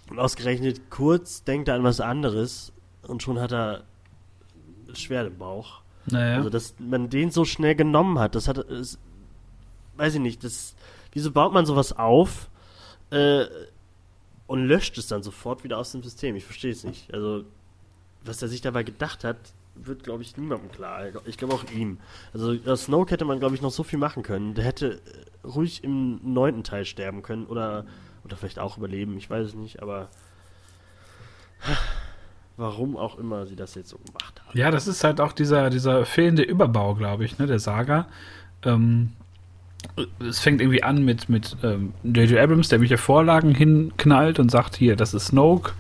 Und 0.09 0.19
ausgerechnet 0.21 0.91
kurz 0.91 1.43
denkt 1.43 1.69
er 1.69 1.75
an 1.75 1.83
was 1.83 2.01
anderes 2.01 2.73
und 3.03 3.23
schon 3.23 3.41
hat 3.41 3.53
er 3.53 3.83
Schwert 4.93 5.27
im 5.27 5.39
Bauch. 5.39 5.81
Naja. 6.07 6.37
Also, 6.37 6.51
dass 6.51 6.75
man 6.79 7.09
den 7.09 7.31
so 7.31 7.45
schnell 7.45 7.75
genommen 7.75 8.19
hat, 8.19 8.35
das 8.35 8.47
hat, 8.47 8.59
das, 8.59 8.99
weiß 9.97 10.15
ich 10.15 10.21
nicht, 10.21 10.45
das, 10.45 10.77
wieso 11.13 11.33
baut 11.33 11.53
man 11.53 11.67
sowas 11.67 11.93
auf 11.93 12.51
äh, 13.11 13.47
und 14.47 14.67
löscht 14.67 14.99
es 14.99 15.09
dann 15.09 15.23
sofort 15.23 15.65
wieder 15.65 15.79
aus 15.79 15.93
dem 15.93 16.03
System? 16.03 16.37
Ich 16.37 16.45
verstehe 16.45 16.73
es 16.73 16.85
nicht. 16.85 17.13
Also, 17.13 17.45
was 18.25 18.43
er 18.43 18.49
sich 18.49 18.61
dabei 18.61 18.83
gedacht 18.85 19.25
hat, 19.25 19.39
wird, 19.75 20.05
glaube 20.05 20.23
ich, 20.23 20.37
niemandem 20.37 20.71
klar. 20.71 21.07
Ich 21.27 21.37
glaube 21.37 21.55
auch 21.55 21.65
ihm. 21.73 21.99
Also, 22.33 22.77
Snoke 22.77 23.11
hätte 23.11 23.25
man, 23.25 23.39
glaube 23.39 23.55
ich, 23.55 23.63
noch 23.63 23.71
so 23.71 23.83
viel 23.83 23.99
machen 23.99 24.23
können. 24.23 24.55
Der 24.55 24.65
hätte 24.65 25.01
äh, 25.05 25.47
ruhig 25.47 25.85
im 25.85 26.21
neunten 26.23 26.65
Teil 26.65 26.85
sterben 26.85 27.23
können 27.23 27.47
oder, 27.47 27.85
oder 28.25 28.37
vielleicht 28.37 28.59
auch 28.59 28.79
überleben, 28.79 29.17
ich 29.17 29.29
weiß 29.29 29.49
es 29.49 29.55
nicht, 29.55 29.83
aber 29.83 30.09
warum 32.57 32.97
auch 32.97 33.19
immer 33.19 33.47
sie 33.47 33.57
das 33.57 33.75
jetzt 33.75 33.91
so 33.91 33.99
gemacht 33.99 34.41
haben. 34.47 34.57
Ja, 34.57 34.71
das 34.71 34.87
ist 34.87 35.03
halt 35.05 35.21
auch 35.21 35.33
dieser, 35.33 35.71
dieser 35.71 36.05
fehlende 36.05 36.43
Überbau, 36.43 36.95
glaube 36.95 37.25
ich, 37.25 37.39
ne, 37.39 37.47
der 37.47 37.59
Saga. 37.59 38.07
Ähm, 38.65 39.13
es 40.21 40.39
fängt 40.41 40.61
irgendwie 40.61 40.83
an 40.83 41.05
mit 41.05 41.29
mit 41.29 41.57
ähm, 41.63 41.93
J.J. 42.05 42.39
Abrams, 42.39 42.69
der 42.69 42.79
mich 42.79 42.91
ja 42.91 42.97
Vorlagen 42.97 43.55
hinknallt 43.55 44.39
und 44.39 44.51
sagt 44.51 44.77
hier, 44.77 44.97
das 44.97 45.13
ist 45.13 45.27
Snoke, 45.27 45.73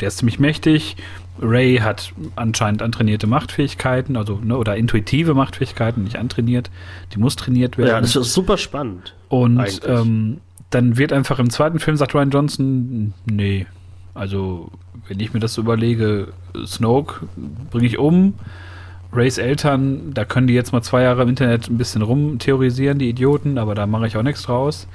der 0.00 0.08
ist 0.08 0.18
ziemlich 0.18 0.38
mächtig. 0.38 0.96
Ray 1.40 1.78
hat 1.78 2.12
anscheinend 2.36 2.82
antrainierte 2.82 3.26
Machtfähigkeiten, 3.26 4.16
also 4.16 4.40
ne, 4.42 4.56
oder 4.56 4.76
intuitive 4.76 5.34
Machtfähigkeiten, 5.34 6.04
nicht 6.04 6.16
antrainiert. 6.16 6.70
Die 7.14 7.18
muss 7.18 7.36
trainiert 7.36 7.78
werden. 7.78 7.88
Ja, 7.88 8.00
das 8.00 8.16
ist 8.16 8.34
super 8.34 8.58
spannend. 8.58 9.14
Und 9.28 9.80
ähm, 9.86 10.38
dann 10.70 10.98
wird 10.98 11.12
einfach 11.12 11.38
im 11.38 11.50
zweiten 11.50 11.78
Film 11.78 11.96
sagt 11.96 12.14
Ryan 12.14 12.30
Johnson, 12.30 13.14
nee, 13.24 13.66
also 14.14 14.70
wenn 15.08 15.20
ich 15.20 15.32
mir 15.32 15.40
das 15.40 15.54
so 15.54 15.62
überlege, 15.62 16.28
Snoke 16.66 17.26
bringe 17.70 17.86
ich 17.86 17.98
um. 17.98 18.34
Rays 19.12 19.38
Eltern, 19.38 20.14
da 20.14 20.24
können 20.24 20.46
die 20.46 20.54
jetzt 20.54 20.72
mal 20.72 20.82
zwei 20.82 21.02
Jahre 21.02 21.22
im 21.22 21.30
Internet 21.30 21.68
ein 21.68 21.78
bisschen 21.78 22.02
rumtheorisieren, 22.02 22.98
die 22.98 23.08
Idioten, 23.08 23.58
aber 23.58 23.74
da 23.74 23.86
mache 23.86 24.06
ich 24.06 24.16
auch 24.16 24.22
nichts 24.22 24.42
draus. 24.42 24.86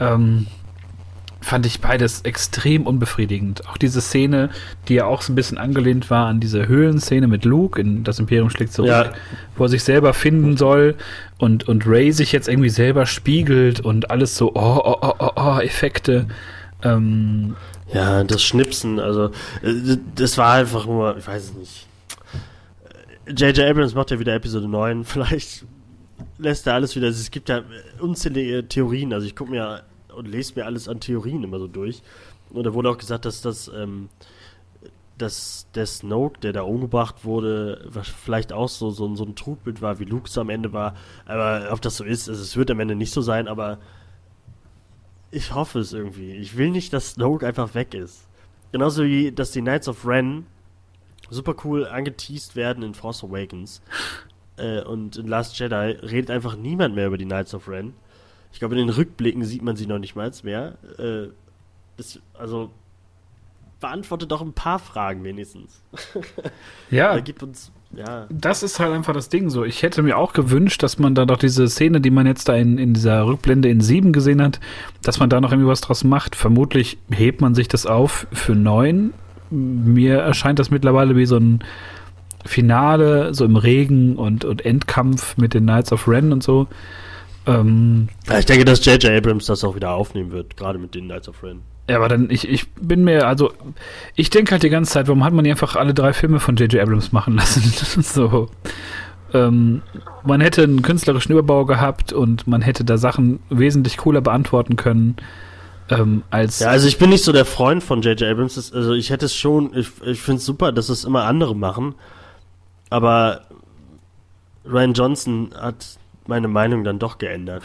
Ähm, 0.00 0.46
fand 1.44 1.66
ich 1.66 1.80
beides 1.80 2.22
extrem 2.22 2.86
unbefriedigend. 2.86 3.68
Auch 3.68 3.76
diese 3.76 4.00
Szene, 4.00 4.50
die 4.88 4.94
ja 4.94 5.04
auch 5.04 5.22
so 5.22 5.32
ein 5.32 5.36
bisschen 5.36 5.58
angelehnt 5.58 6.10
war 6.10 6.26
an 6.26 6.40
diese 6.40 6.66
Höhlenszene 6.66 7.26
mit 7.28 7.44
Luke 7.44 7.80
in 7.80 8.02
Das 8.02 8.18
Imperium 8.18 8.50
schlägt 8.50 8.72
zurück, 8.72 8.90
ja. 8.90 9.12
wo 9.56 9.64
er 9.64 9.68
sich 9.68 9.84
selber 9.84 10.14
finden 10.14 10.56
soll 10.56 10.94
und, 11.38 11.68
und 11.68 11.86
Ray 11.86 12.12
sich 12.12 12.32
jetzt 12.32 12.48
irgendwie 12.48 12.70
selber 12.70 13.06
spiegelt 13.06 13.80
und 13.80 14.10
alles 14.10 14.36
so, 14.36 14.52
oh, 14.54 14.80
oh, 14.84 14.96
oh, 15.00 15.14
oh, 15.18 15.30
oh 15.36 15.58
Effekte. 15.60 16.26
Ähm, 16.82 17.56
ja, 17.92 18.24
das 18.24 18.42
Schnipsen, 18.42 18.98
also 18.98 19.26
äh, 19.62 19.96
das 20.14 20.38
war 20.38 20.54
einfach 20.54 20.86
nur, 20.86 21.16
ich 21.16 21.26
weiß 21.26 21.44
es 21.44 21.54
nicht. 21.54 21.86
J.J. 23.26 23.60
Abrams 23.60 23.94
macht 23.94 24.10
ja 24.10 24.18
wieder 24.18 24.34
Episode 24.34 24.68
9, 24.68 25.04
vielleicht 25.04 25.64
lässt 26.38 26.66
er 26.66 26.74
alles 26.74 26.96
wieder, 26.96 27.08
es 27.08 27.30
gibt 27.30 27.48
ja 27.48 27.62
unzählige 28.00 28.66
Theorien, 28.66 29.12
also 29.12 29.26
ich 29.26 29.36
gucke 29.36 29.50
mir 29.50 29.82
und 30.16 30.26
lese 30.26 30.54
mir 30.56 30.66
alles 30.66 30.88
an 30.88 31.00
Theorien 31.00 31.42
immer 31.42 31.58
so 31.58 31.68
durch. 31.68 32.02
Und 32.50 32.64
da 32.64 32.74
wurde 32.74 32.90
auch 32.90 32.98
gesagt, 32.98 33.24
dass 33.24 33.42
das, 33.42 33.68
ähm, 33.68 34.08
dass 35.18 35.66
der 35.74 35.86
Snoke, 35.86 36.40
der 36.40 36.52
da 36.52 36.62
umgebracht 36.62 37.24
wurde, 37.24 37.88
vielleicht 38.24 38.52
auch 38.52 38.68
so, 38.68 38.90
so, 38.90 39.14
so 39.14 39.24
ein 39.24 39.36
Trugbild 39.36 39.82
war, 39.82 39.98
wie 39.98 40.04
Luke 40.04 40.28
es 40.28 40.38
am 40.38 40.50
Ende 40.50 40.72
war. 40.72 40.94
Aber 41.26 41.68
ob 41.70 41.80
das 41.80 41.96
so 41.96 42.04
ist, 42.04 42.28
also 42.28 42.40
es 42.40 42.56
wird 42.56 42.70
am 42.70 42.80
Ende 42.80 42.94
nicht 42.94 43.12
so 43.12 43.20
sein, 43.20 43.48
aber 43.48 43.78
ich 45.30 45.54
hoffe 45.54 45.80
es 45.80 45.92
irgendwie. 45.92 46.32
Ich 46.32 46.56
will 46.56 46.70
nicht, 46.70 46.92
dass 46.92 47.12
Snoke 47.12 47.46
einfach 47.46 47.74
weg 47.74 47.94
ist. 47.94 48.28
Genauso 48.72 49.04
wie, 49.04 49.32
dass 49.32 49.50
die 49.50 49.60
Knights 49.60 49.88
of 49.88 50.06
Ren 50.06 50.46
super 51.30 51.54
cool 51.64 51.86
angeteased 51.86 52.56
werden 52.56 52.82
in 52.82 52.94
Force 52.94 53.24
Awakens. 53.24 53.82
Äh, 54.56 54.82
und 54.82 55.16
in 55.16 55.26
Last 55.26 55.58
Jedi 55.58 55.74
redet 55.74 56.30
einfach 56.30 56.54
niemand 56.54 56.94
mehr 56.94 57.08
über 57.08 57.18
die 57.18 57.24
Knights 57.24 57.54
of 57.54 57.68
Ren. 57.68 57.92
Ich 58.54 58.60
glaube, 58.60 58.76
in 58.78 58.86
den 58.86 58.94
Rückblicken 58.94 59.44
sieht 59.44 59.62
man 59.62 59.74
sie 59.74 59.88
noch 59.88 59.98
nicht 59.98 60.14
mal 60.14 60.30
mehr. 60.44 60.78
Äh, 60.96 61.28
das, 61.96 62.20
also 62.34 62.70
beantwortet 63.80 64.30
doch 64.30 64.42
ein 64.42 64.52
paar 64.52 64.78
Fragen 64.78 65.24
wenigstens. 65.24 65.82
Ja. 66.88 67.18
gibt 67.20 67.42
uns, 67.42 67.72
ja. 67.96 68.28
Das 68.30 68.62
ist 68.62 68.78
halt 68.78 68.92
einfach 68.92 69.12
das 69.12 69.28
Ding 69.28 69.50
so. 69.50 69.64
Ich 69.64 69.82
hätte 69.82 70.04
mir 70.04 70.16
auch 70.16 70.34
gewünscht, 70.34 70.84
dass 70.84 71.00
man 71.00 71.16
da 71.16 71.26
doch 71.26 71.36
diese 71.36 71.68
Szene, 71.68 72.00
die 72.00 72.10
man 72.10 72.28
jetzt 72.28 72.48
da 72.48 72.54
in, 72.54 72.78
in 72.78 72.94
dieser 72.94 73.26
Rückblende 73.26 73.68
in 73.68 73.80
7 73.80 74.12
gesehen 74.12 74.40
hat, 74.40 74.60
dass 75.02 75.18
man 75.18 75.30
da 75.30 75.40
noch 75.40 75.50
irgendwie 75.50 75.68
was 75.68 75.80
draus 75.80 76.04
macht. 76.04 76.36
Vermutlich 76.36 76.96
hebt 77.10 77.40
man 77.40 77.56
sich 77.56 77.66
das 77.66 77.86
auf 77.86 78.28
für 78.32 78.54
9. 78.54 79.12
Mir 79.50 80.18
erscheint 80.20 80.60
das 80.60 80.70
mittlerweile 80.70 81.16
wie 81.16 81.26
so 81.26 81.38
ein 81.38 81.64
Finale, 82.46 83.34
so 83.34 83.44
im 83.44 83.56
Regen 83.56 84.14
und, 84.14 84.44
und 84.44 84.64
Endkampf 84.64 85.36
mit 85.38 85.54
den 85.54 85.64
Knights 85.64 85.90
of 85.90 86.06
Ren 86.06 86.32
und 86.32 86.44
so. 86.44 86.68
Ähm, 87.46 88.08
ja, 88.28 88.38
ich 88.38 88.46
denke, 88.46 88.64
dass 88.64 88.84
J.J. 88.84 89.10
Abrams 89.10 89.46
das 89.46 89.64
auch 89.64 89.74
wieder 89.74 89.92
aufnehmen 89.92 90.32
wird, 90.32 90.56
gerade 90.56 90.78
mit 90.78 90.94
den 90.94 91.04
Knights 91.04 91.28
of 91.28 91.42
Ren. 91.42 91.60
Ja, 91.88 91.96
aber 91.96 92.08
dann, 92.08 92.30
ich, 92.30 92.48
ich 92.48 92.70
bin 92.72 93.04
mir, 93.04 93.26
also, 93.26 93.52
ich 94.14 94.30
denke 94.30 94.52
halt 94.52 94.62
die 94.62 94.70
ganze 94.70 94.92
Zeit, 94.92 95.08
warum 95.08 95.24
hat 95.24 95.34
man 95.34 95.46
einfach 95.46 95.76
alle 95.76 95.92
drei 95.92 96.14
Filme 96.14 96.40
von 96.40 96.56
J.J. 96.56 96.80
Abrams 96.80 97.12
machen 97.12 97.34
lassen? 97.34 97.62
so. 98.02 98.48
Ähm, 99.34 99.82
man 100.22 100.40
hätte 100.40 100.62
einen 100.62 100.82
künstlerischen 100.82 101.32
Überbau 101.32 101.66
gehabt 101.66 102.12
und 102.12 102.46
man 102.46 102.62
hätte 102.62 102.84
da 102.84 102.96
Sachen 102.96 103.40
wesentlich 103.50 103.98
cooler 103.98 104.20
beantworten 104.20 104.76
können. 104.76 105.16
Ähm, 105.90 106.22
als 106.30 106.60
ja, 106.60 106.68
also 106.68 106.88
ich 106.88 106.96
bin 106.96 107.10
nicht 107.10 107.24
so 107.24 107.32
der 107.32 107.44
Freund 107.44 107.82
von 107.82 108.00
J.J. 108.00 108.22
Abrams. 108.30 108.54
Das, 108.54 108.72
also 108.72 108.94
ich 108.94 109.10
hätte 109.10 109.26
es 109.26 109.34
schon, 109.34 109.76
ich, 109.76 109.88
ich 110.06 110.22
finde 110.22 110.38
es 110.38 110.46
super, 110.46 110.72
dass 110.72 110.88
es 110.88 111.04
immer 111.04 111.24
andere 111.24 111.54
machen. 111.54 111.94
Aber 112.88 113.42
Ryan 114.64 114.94
Johnson 114.94 115.50
hat 115.60 115.98
meine 116.26 116.48
Meinung 116.48 116.84
dann 116.84 116.98
doch 116.98 117.18
geändert. 117.18 117.62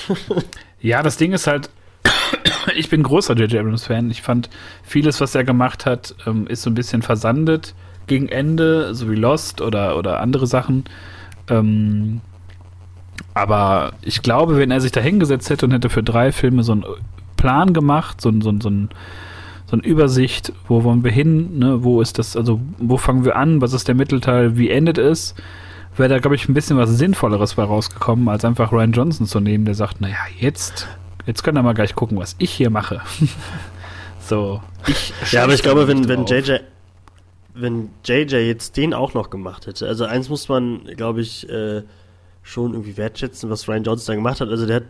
ja, 0.80 1.02
das 1.02 1.16
Ding 1.16 1.32
ist 1.32 1.46
halt, 1.46 1.70
ich 2.76 2.88
bin 2.88 3.02
großer 3.02 3.34
J.J. 3.34 3.60
Abrams-Fan. 3.60 4.10
Ich 4.10 4.22
fand, 4.22 4.50
vieles, 4.82 5.20
was 5.20 5.34
er 5.34 5.44
gemacht 5.44 5.86
hat, 5.86 6.14
ähm, 6.26 6.46
ist 6.46 6.62
so 6.62 6.70
ein 6.70 6.74
bisschen 6.74 7.02
versandet 7.02 7.74
gegen 8.06 8.28
Ende, 8.28 8.94
so 8.94 9.10
wie 9.10 9.14
Lost 9.14 9.60
oder, 9.60 9.96
oder 9.96 10.20
andere 10.20 10.46
Sachen. 10.46 10.84
Ähm, 11.48 12.20
aber 13.34 13.92
ich 14.02 14.22
glaube, 14.22 14.56
wenn 14.56 14.70
er 14.70 14.80
sich 14.80 14.92
da 14.92 15.00
hingesetzt 15.00 15.50
hätte 15.50 15.66
und 15.66 15.72
hätte 15.72 15.88
für 15.88 16.02
drei 16.02 16.32
Filme 16.32 16.62
so 16.62 16.72
einen 16.72 16.84
Plan 17.36 17.72
gemacht, 17.72 18.20
so, 18.20 18.32
so, 18.40 18.52
so, 18.60 18.70
so 19.66 19.76
eine 19.76 19.82
Übersicht, 19.82 20.52
wo 20.66 20.82
wollen 20.84 21.04
wir 21.04 21.12
hin, 21.12 21.58
ne? 21.58 21.84
wo 21.84 22.00
ist 22.00 22.18
das, 22.18 22.36
also 22.36 22.60
wo 22.78 22.96
fangen 22.96 23.24
wir 23.24 23.36
an, 23.36 23.60
was 23.60 23.72
ist 23.72 23.88
der 23.88 23.94
Mittelteil, 23.94 24.56
wie 24.56 24.70
endet 24.70 24.98
es, 24.98 25.34
wäre 25.96 26.08
da, 26.08 26.18
glaube 26.18 26.36
ich, 26.36 26.48
ein 26.48 26.54
bisschen 26.54 26.76
was 26.76 26.90
Sinnvolleres 26.90 27.54
bei 27.54 27.64
rausgekommen, 27.64 28.28
als 28.28 28.44
einfach 28.44 28.72
Ryan 28.72 28.92
Johnson 28.92 29.26
zu 29.26 29.40
nehmen, 29.40 29.64
der 29.64 29.74
sagt, 29.74 30.00
naja, 30.00 30.16
jetzt, 30.38 30.88
jetzt 31.26 31.42
können 31.42 31.56
wir 31.56 31.62
mal 31.62 31.74
gleich 31.74 31.94
gucken, 31.94 32.18
was 32.18 32.36
ich 32.38 32.50
hier 32.50 32.70
mache. 32.70 33.00
so, 34.20 34.62
ich 34.86 35.12
Ja, 35.32 35.44
aber 35.44 35.54
ich 35.54 35.62
glaube, 35.62 35.88
wenn, 35.88 36.08
wenn 36.08 36.26
JJ, 36.26 36.58
wenn 37.54 37.90
JJ 38.04 38.36
jetzt 38.36 38.76
den 38.76 38.94
auch 38.94 39.14
noch 39.14 39.30
gemacht 39.30 39.66
hätte, 39.66 39.86
also 39.86 40.04
eins 40.04 40.28
muss 40.28 40.48
man, 40.48 40.84
glaube 40.96 41.20
ich, 41.20 41.48
äh, 41.48 41.82
schon 42.42 42.72
irgendwie 42.72 42.96
wertschätzen, 42.96 43.50
was 43.50 43.68
Ryan 43.68 43.84
Johnson 43.84 44.12
da 44.12 44.16
gemacht 44.16 44.40
hat. 44.40 44.48
Also 44.48 44.66
der 44.66 44.76
hat, 44.76 44.84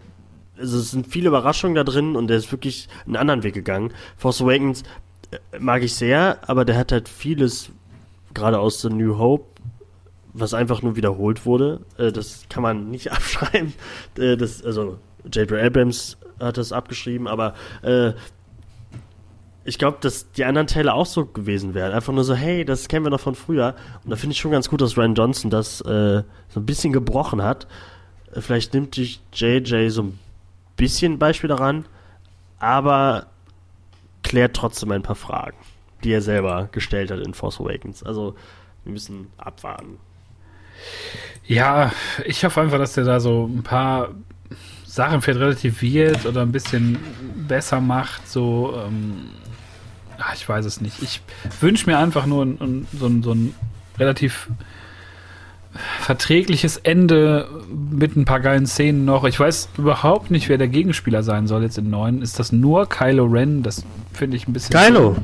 also 0.59 0.79
es 0.79 0.91
sind 0.91 1.07
viele 1.07 1.29
Überraschungen 1.29 1.75
da 1.75 1.85
drin 1.85 2.17
und 2.17 2.29
der 2.29 2.37
ist 2.37 2.51
wirklich 2.53 2.89
einen 3.07 3.17
anderen 3.17 3.43
Weg 3.43 3.55
gegangen. 3.55 3.93
Force 4.17 4.43
Awakens 4.43 4.83
äh, 5.31 5.59
mag 5.59 5.83
ich 5.83 5.95
sehr, 5.95 6.39
aber 6.49 6.65
der 6.65 6.77
hat 6.77 6.93
halt 6.93 7.09
vieles, 7.09 7.71
gerade 8.35 8.59
aus 8.59 8.81
The 8.83 8.89
New 8.89 9.19
Hope, 9.19 9.47
was 10.33 10.55
einfach 10.55 10.83
nur 10.83 10.97
wiederholt 10.97 11.47
wurde. 11.47 11.81
Äh, 11.99 12.13
das 12.13 12.45
kann 12.49 12.63
man 12.63 12.91
nicht 12.91 13.13
abschreiben. 13.13 13.73
Äh, 14.19 14.37
das, 14.37 14.65
also 14.65 14.99
J.J. 15.31 15.53
Abrams 15.53 16.17
hat 16.39 16.57
das 16.57 16.73
abgeschrieben, 16.73 17.29
aber 17.29 17.55
äh, 17.83 18.13
ich 19.65 19.79
glaube, 19.79 19.99
dass 20.01 20.33
die 20.33 20.45
anderen 20.45 20.67
Teile 20.67 20.95
auch 20.95 21.07
so 21.07 21.27
gewesen 21.27 21.75
wären. 21.75 21.93
Einfach 21.93 22.13
nur 22.13 22.25
so, 22.25 22.35
hey, 22.35 22.65
das 22.65 22.89
kennen 22.89 23.05
wir 23.05 23.11
noch 23.11 23.21
von 23.21 23.35
früher. 23.35 23.75
Und 24.05 24.11
da 24.11 24.17
finde 24.17 24.33
ich 24.33 24.41
schon 24.41 24.51
ganz 24.51 24.69
gut, 24.69 24.81
dass 24.81 24.97
Ryan 24.97 25.15
Johnson 25.15 25.51
das 25.51 25.81
äh, 25.83 26.23
so 26.49 26.61
ein 26.61 26.67
bisschen 26.67 26.93
gebrochen 26.93 27.43
hat. 27.43 27.67
Äh, 28.33 28.41
vielleicht 28.41 28.73
nimmt 28.73 28.95
sich 28.95 29.21
JJ 29.33 29.89
so 29.91 30.05
ein 30.05 30.19
bisschen 30.77 31.19
Beispiel 31.19 31.49
daran, 31.49 31.85
aber 32.59 33.27
klärt 34.23 34.57
trotzdem 34.57 34.93
ein 34.93 35.03
paar 35.03 35.17
Fragen, 35.17 35.57
die 36.05 36.13
er 36.13 36.23
selber 36.23 36.69
gestellt 36.73 37.11
hat 37.11 37.21
in 37.21 37.35
Force 37.35 37.61
Awakens. 37.61 38.03
Also, 38.03 38.35
wir 38.85 38.93
müssen 38.93 39.29
abwarten. 39.37 39.99
Ja, 41.47 41.93
ich 42.25 42.45
hoffe 42.45 42.61
einfach, 42.61 42.79
dass 42.79 42.93
der 42.93 43.05
da 43.05 43.19
so 43.19 43.47
ein 43.47 43.63
paar 43.63 44.11
Sachen 44.85 45.21
vielleicht 45.21 45.41
relativiert 45.41 46.27
oder 46.27 46.43
ein 46.43 46.53
bisschen 46.53 46.99
besser 47.49 47.81
macht. 47.81 48.29
So, 48.29 48.75
ähm, 48.77 49.31
ach, 50.19 50.35
ich 50.35 50.49
weiß 50.49 50.65
es 50.65 50.81
nicht. 50.81 51.03
Ich 51.03 51.21
wünsche 51.61 51.89
mir 51.89 51.99
einfach 51.99 52.27
nur 52.27 52.45
ein, 52.45 52.59
ein, 52.61 52.87
so, 52.93 53.07
ein, 53.07 53.23
so 53.23 53.33
ein 53.33 53.55
relativ 53.99 54.49
verträgliches 56.01 56.77
Ende 56.79 57.49
mit 57.69 58.17
ein 58.17 58.25
paar 58.25 58.41
geilen 58.41 58.67
Szenen 58.67 59.05
noch. 59.05 59.25
Ich 59.25 59.39
weiß 59.39 59.71
überhaupt 59.79 60.31
nicht, 60.31 60.49
wer 60.49 60.59
der 60.59 60.69
Gegenspieler 60.69 61.23
sein 61.23 61.47
soll 61.47 61.63
jetzt 61.63 61.79
in 61.79 61.91
9. 61.91 62.23
Ist 62.23 62.39
das 62.39 62.51
nur 62.53 62.89
Kylo 62.89 63.27
Ren? 63.27 63.63
Das 63.63 63.85
finde 64.13 64.37
ich 64.37 64.49
ein 64.49 64.53
bisschen. 64.53 64.75
Kylo! 64.75 65.17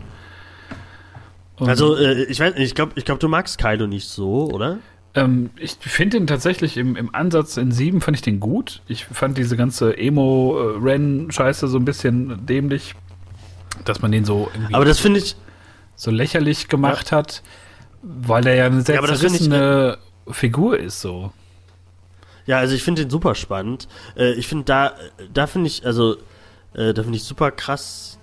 also, 1.58 1.96
äh, 1.96 2.24
ich 2.24 2.38
weiß 2.38 2.54
ich 2.56 2.74
glaube, 2.74 2.92
ich 2.96 3.04
glaub, 3.04 3.18
du 3.18 3.28
magst 3.28 3.58
Kylo 3.58 3.86
nicht 3.86 4.08
so, 4.08 4.50
oder? 4.50 4.78
Ähm, 5.16 5.50
ich 5.56 5.76
finde 5.80 6.18
ihn 6.18 6.26
tatsächlich 6.26 6.76
im, 6.76 6.94
im 6.94 7.14
Ansatz 7.14 7.56
in 7.56 7.72
7 7.72 8.02
fand 8.02 8.16
ich 8.16 8.22
den 8.22 8.38
gut. 8.38 8.82
Ich 8.86 9.06
fand 9.06 9.38
diese 9.38 9.56
ganze 9.56 9.96
Emo-Ren-Scheiße 9.96 11.68
so 11.68 11.78
ein 11.78 11.86
bisschen 11.86 12.44
dämlich, 12.44 12.94
dass 13.84 14.02
man 14.02 14.12
den 14.12 14.26
so 14.26 14.50
Aber 14.72 14.84
das 14.84 15.00
finde 15.00 15.20
ich 15.20 15.36
so 15.94 16.10
lächerlich 16.10 16.68
gemacht 16.68 17.10
ja. 17.10 17.18
hat, 17.18 17.42
weil 18.02 18.46
er 18.46 18.54
ja 18.56 18.66
eine 18.66 18.82
sehr 18.82 18.96
ja, 18.96 19.04
zerrissene 19.04 19.98
Figur 20.28 20.78
ist 20.78 21.00
so. 21.00 21.32
Ja, 22.44 22.58
also 22.58 22.74
ich 22.74 22.82
finde 22.82 23.02
den 23.02 23.10
super 23.10 23.34
spannend. 23.34 23.88
Äh, 24.16 24.32
ich 24.34 24.46
finde 24.46 24.64
da, 24.64 24.94
da 25.32 25.46
finde 25.46 25.68
ich, 25.68 25.86
also, 25.86 26.16
äh, 26.74 26.92
da 26.92 27.02
finde 27.02 27.16
ich 27.16 27.24
super 27.24 27.50
krass 27.50 28.18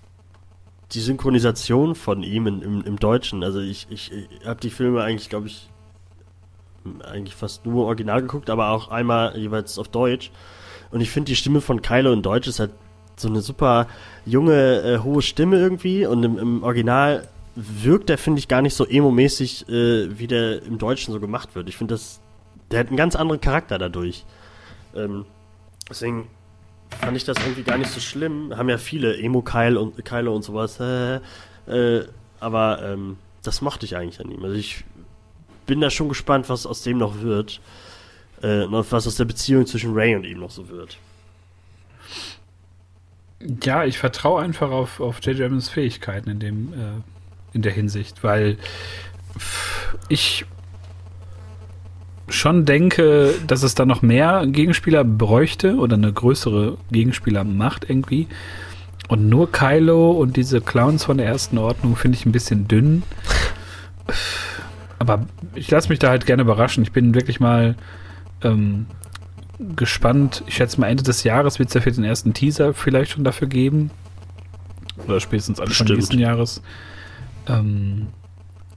die 0.92 1.02
Synchronisation 1.02 1.96
von 1.96 2.22
ihm 2.22 2.46
in, 2.46 2.62
im, 2.62 2.84
im 2.84 3.00
Deutschen. 3.00 3.44
Also 3.44 3.60
ich, 3.60 3.88
ich, 3.90 4.12
ich 4.12 4.46
habe 4.46 4.60
die 4.62 4.70
Filme 4.70 5.02
eigentlich, 5.02 5.30
glaube 5.30 5.48
ich, 5.48 5.70
eigentlich 7.04 7.36
fast 7.36 7.66
nur 7.66 7.86
original 7.86 8.22
geguckt, 8.22 8.50
aber 8.50 8.70
auch 8.70 8.90
einmal 8.90 9.38
jeweils 9.38 9.78
auf 9.78 9.88
Deutsch. 9.88 10.32
Und 10.92 11.02
ich 11.02 11.10
finde 11.10 11.30
die 11.30 11.36
Stimme 11.36 11.62
von 11.62 11.82
Kylo 11.82 12.14
in 12.14 12.22
Deutsch 12.22 12.48
ist 12.48 12.60
halt 12.60 12.72
so 13.16 13.28
eine 13.28 13.42
super 13.42 13.88
junge, 14.26 14.82
äh, 14.82 15.00
hohe 15.00 15.22
Stimme 15.22 15.58
irgendwie. 15.58 16.06
Und 16.06 16.24
im, 16.24 16.38
im 16.38 16.64
Original 16.64 17.28
wirkt 17.56 18.10
der, 18.10 18.18
finde 18.18 18.40
ich, 18.40 18.48
gar 18.48 18.62
nicht 18.62 18.76
so 18.76 18.86
emo-mäßig, 18.86 19.70
äh, 19.70 20.18
wie 20.18 20.28
der 20.28 20.64
im 20.64 20.78
Deutschen 20.78 21.14
so 21.14 21.20
gemacht 21.20 21.56
wird. 21.56 21.70
Ich 21.70 21.78
finde 21.78 21.94
das, 21.96 22.20
der 22.72 22.80
hat 22.80 22.88
einen 22.88 22.98
ganz 22.98 23.16
anderen 23.16 23.42
Charakter 23.42 23.78
dadurch. 23.78 24.26
Ähm, 24.96 25.26
deswegen 25.90 26.28
fand 27.02 27.18
ich 27.18 27.26
das 27.26 27.38
irgendwie 27.38 27.64
gar 27.64 27.78
nicht 27.78 27.92
so 27.92 28.00
schlimm. 28.00 28.56
Haben 28.56 28.70
ja 28.70 28.78
viele 28.78 29.18
Emo-Keile 29.18 29.80
und, 29.80 30.04
Keile 30.06 30.32
und 30.32 30.44
sowas. 30.44 30.80
Äh, 31.66 32.02
aber 32.42 32.84
ähm, 32.84 33.16
das 33.42 33.62
mochte 33.62 33.86
ich 33.86 33.96
eigentlich 33.96 34.20
an 34.20 34.30
ihm. 34.30 34.44
Also 34.44 34.58
ich 34.58 34.84
bin 35.66 35.82
da 35.82 35.90
schon 35.90 36.10
gespannt, 36.10 36.50
was 36.50 36.66
aus 36.66 36.84
dem 36.84 36.98
noch 36.98 37.22
wird. 37.22 37.62
Äh, 38.42 38.66
und 38.66 38.92
was 38.92 39.08
aus 39.08 39.16
der 39.16 39.26
Beziehung 39.26 39.66
zwischen 39.66 39.94
Ray 39.94 40.16
und 40.16 40.26
ihm 40.26 40.40
noch 40.40 40.52
so 40.52 40.70
wird. 40.70 40.98
Ja, 43.64 43.86
ich 43.86 43.98
vertraue 43.98 44.42
einfach 44.42 44.70
auf, 44.70 45.00
auf 45.00 45.20
J.J. 45.22 45.46
Abrams 45.46 45.70
Fähigkeiten 45.70 46.30
in 46.30 46.40
dem, 46.40 46.74
äh, 46.74 47.56
in 47.56 47.62
der 47.62 47.74
Hinsicht, 47.74 48.24
weil 48.24 48.58
ich 50.10 50.46
schon 52.30 52.66
denke, 52.66 53.34
dass 53.48 53.64
es 53.64 53.76
da 53.76 53.86
noch 53.86 54.02
mehr 54.02 54.46
Gegenspieler 54.48 55.04
bräuchte 55.04 55.76
oder 55.76 55.96
eine 55.96 56.12
größere 56.12 56.78
Gegenspielermacht 56.92 57.90
irgendwie. 57.90 58.28
Und 59.10 59.28
nur 59.28 59.52
Kylo 59.52 60.12
und 60.12 60.38
diese 60.38 60.62
Clowns 60.62 61.04
von 61.04 61.18
der 61.18 61.28
ersten 61.28 61.58
Ordnung 61.58 61.96
finde 61.96 62.18
ich 62.18 62.26
ein 62.26 62.32
bisschen 62.32 62.68
dünn. 62.68 63.04
Aber 65.04 65.26
ich 65.54 65.70
lasse 65.70 65.90
mich 65.90 66.00
da 66.00 66.10
halt 66.10 66.26
gerne 66.26 66.44
überraschen. 66.44 66.82
Ich 66.82 66.94
bin 66.94 67.14
wirklich 67.14 67.42
mal 67.42 67.76
ähm, 68.42 68.86
gespannt. 69.76 70.44
Ich 70.48 70.56
schätze 70.56 70.80
mal, 70.80 70.88
Ende 70.88 71.04
des 71.04 71.26
Jahres 71.26 71.60
wird 71.60 71.68
es 71.68 71.76
ja 71.76 71.82
für 71.82 71.92
den 71.92 72.06
ersten 72.06 72.34
Teaser 72.34 72.74
vielleicht 72.74 73.12
schon 73.12 73.26
dafür 73.26 73.50
geben. 73.50 73.92
Oder 75.06 75.20
spätestens 75.20 75.60
Anfang 75.60 75.88
nächsten 75.88 76.20
Jahres. 76.20 76.62
Ähm, 77.48 78.08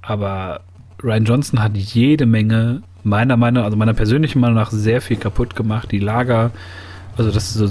aber 0.02 0.62
Ryan 1.00 1.24
Johnson 1.24 1.62
hat 1.62 1.76
jede 1.76 2.26
Menge, 2.26 2.82
meiner 3.04 3.36
Meinung, 3.36 3.62
also 3.62 3.76
meiner 3.76 3.94
persönlichen 3.94 4.40
Meinung 4.40 4.56
nach, 4.56 4.72
sehr 4.72 5.00
viel 5.00 5.16
kaputt 5.16 5.54
gemacht. 5.54 5.92
Die 5.92 6.00
Lager, 6.00 6.50
also 7.16 7.30
das 7.30 7.44
ist 7.44 7.54
so 7.54 7.70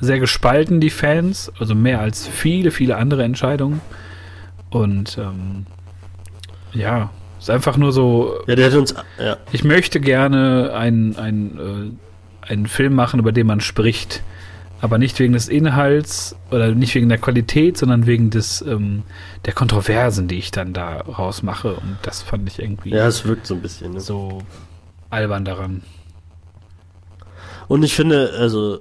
sehr 0.00 0.18
gespalten, 0.18 0.80
die 0.80 0.90
Fans, 0.90 1.52
also 1.60 1.76
mehr 1.76 2.00
als 2.00 2.26
viele, 2.26 2.72
viele 2.72 2.96
andere 2.96 3.22
Entscheidungen. 3.22 3.80
Und 4.70 5.16
ähm, 5.18 5.66
ja, 6.72 7.10
ist 7.38 7.50
einfach 7.50 7.76
nur 7.76 7.92
so. 7.92 8.40
Ja, 8.46 8.56
der 8.56 8.66
hat 8.66 8.74
uns. 8.74 8.94
Ja. 9.18 9.36
Ich 9.52 9.64
möchte 9.64 10.00
gerne 10.00 10.72
einen, 10.74 11.16
einen, 11.16 11.96
äh, 12.44 12.50
einen 12.50 12.66
Film 12.66 12.94
machen, 12.94 13.20
über 13.20 13.32
den 13.32 13.46
man 13.46 13.60
spricht 13.60 14.22
aber 14.80 14.98
nicht 14.98 15.18
wegen 15.18 15.32
des 15.32 15.48
Inhalts 15.48 16.36
oder 16.50 16.74
nicht 16.74 16.94
wegen 16.94 17.08
der 17.08 17.18
Qualität, 17.18 17.78
sondern 17.78 18.06
wegen 18.06 18.30
des 18.30 18.60
ähm, 18.62 19.04
der 19.44 19.52
Kontroversen, 19.54 20.28
die 20.28 20.38
ich 20.38 20.50
dann 20.50 20.72
da 20.72 21.00
rausmache. 21.00 21.74
Und 21.74 21.98
das 22.02 22.22
fand 22.22 22.48
ich 22.48 22.58
irgendwie. 22.58 22.90
Ja, 22.90 23.06
es 23.06 23.24
wirkt 23.24 23.46
so 23.46 23.54
ein 23.54 23.62
bisschen 23.62 23.94
ne? 23.94 24.00
so 24.00 24.42
albern 25.08 25.44
daran. 25.44 25.82
Und 27.68 27.82
ich 27.82 27.94
finde, 27.94 28.32
also 28.38 28.80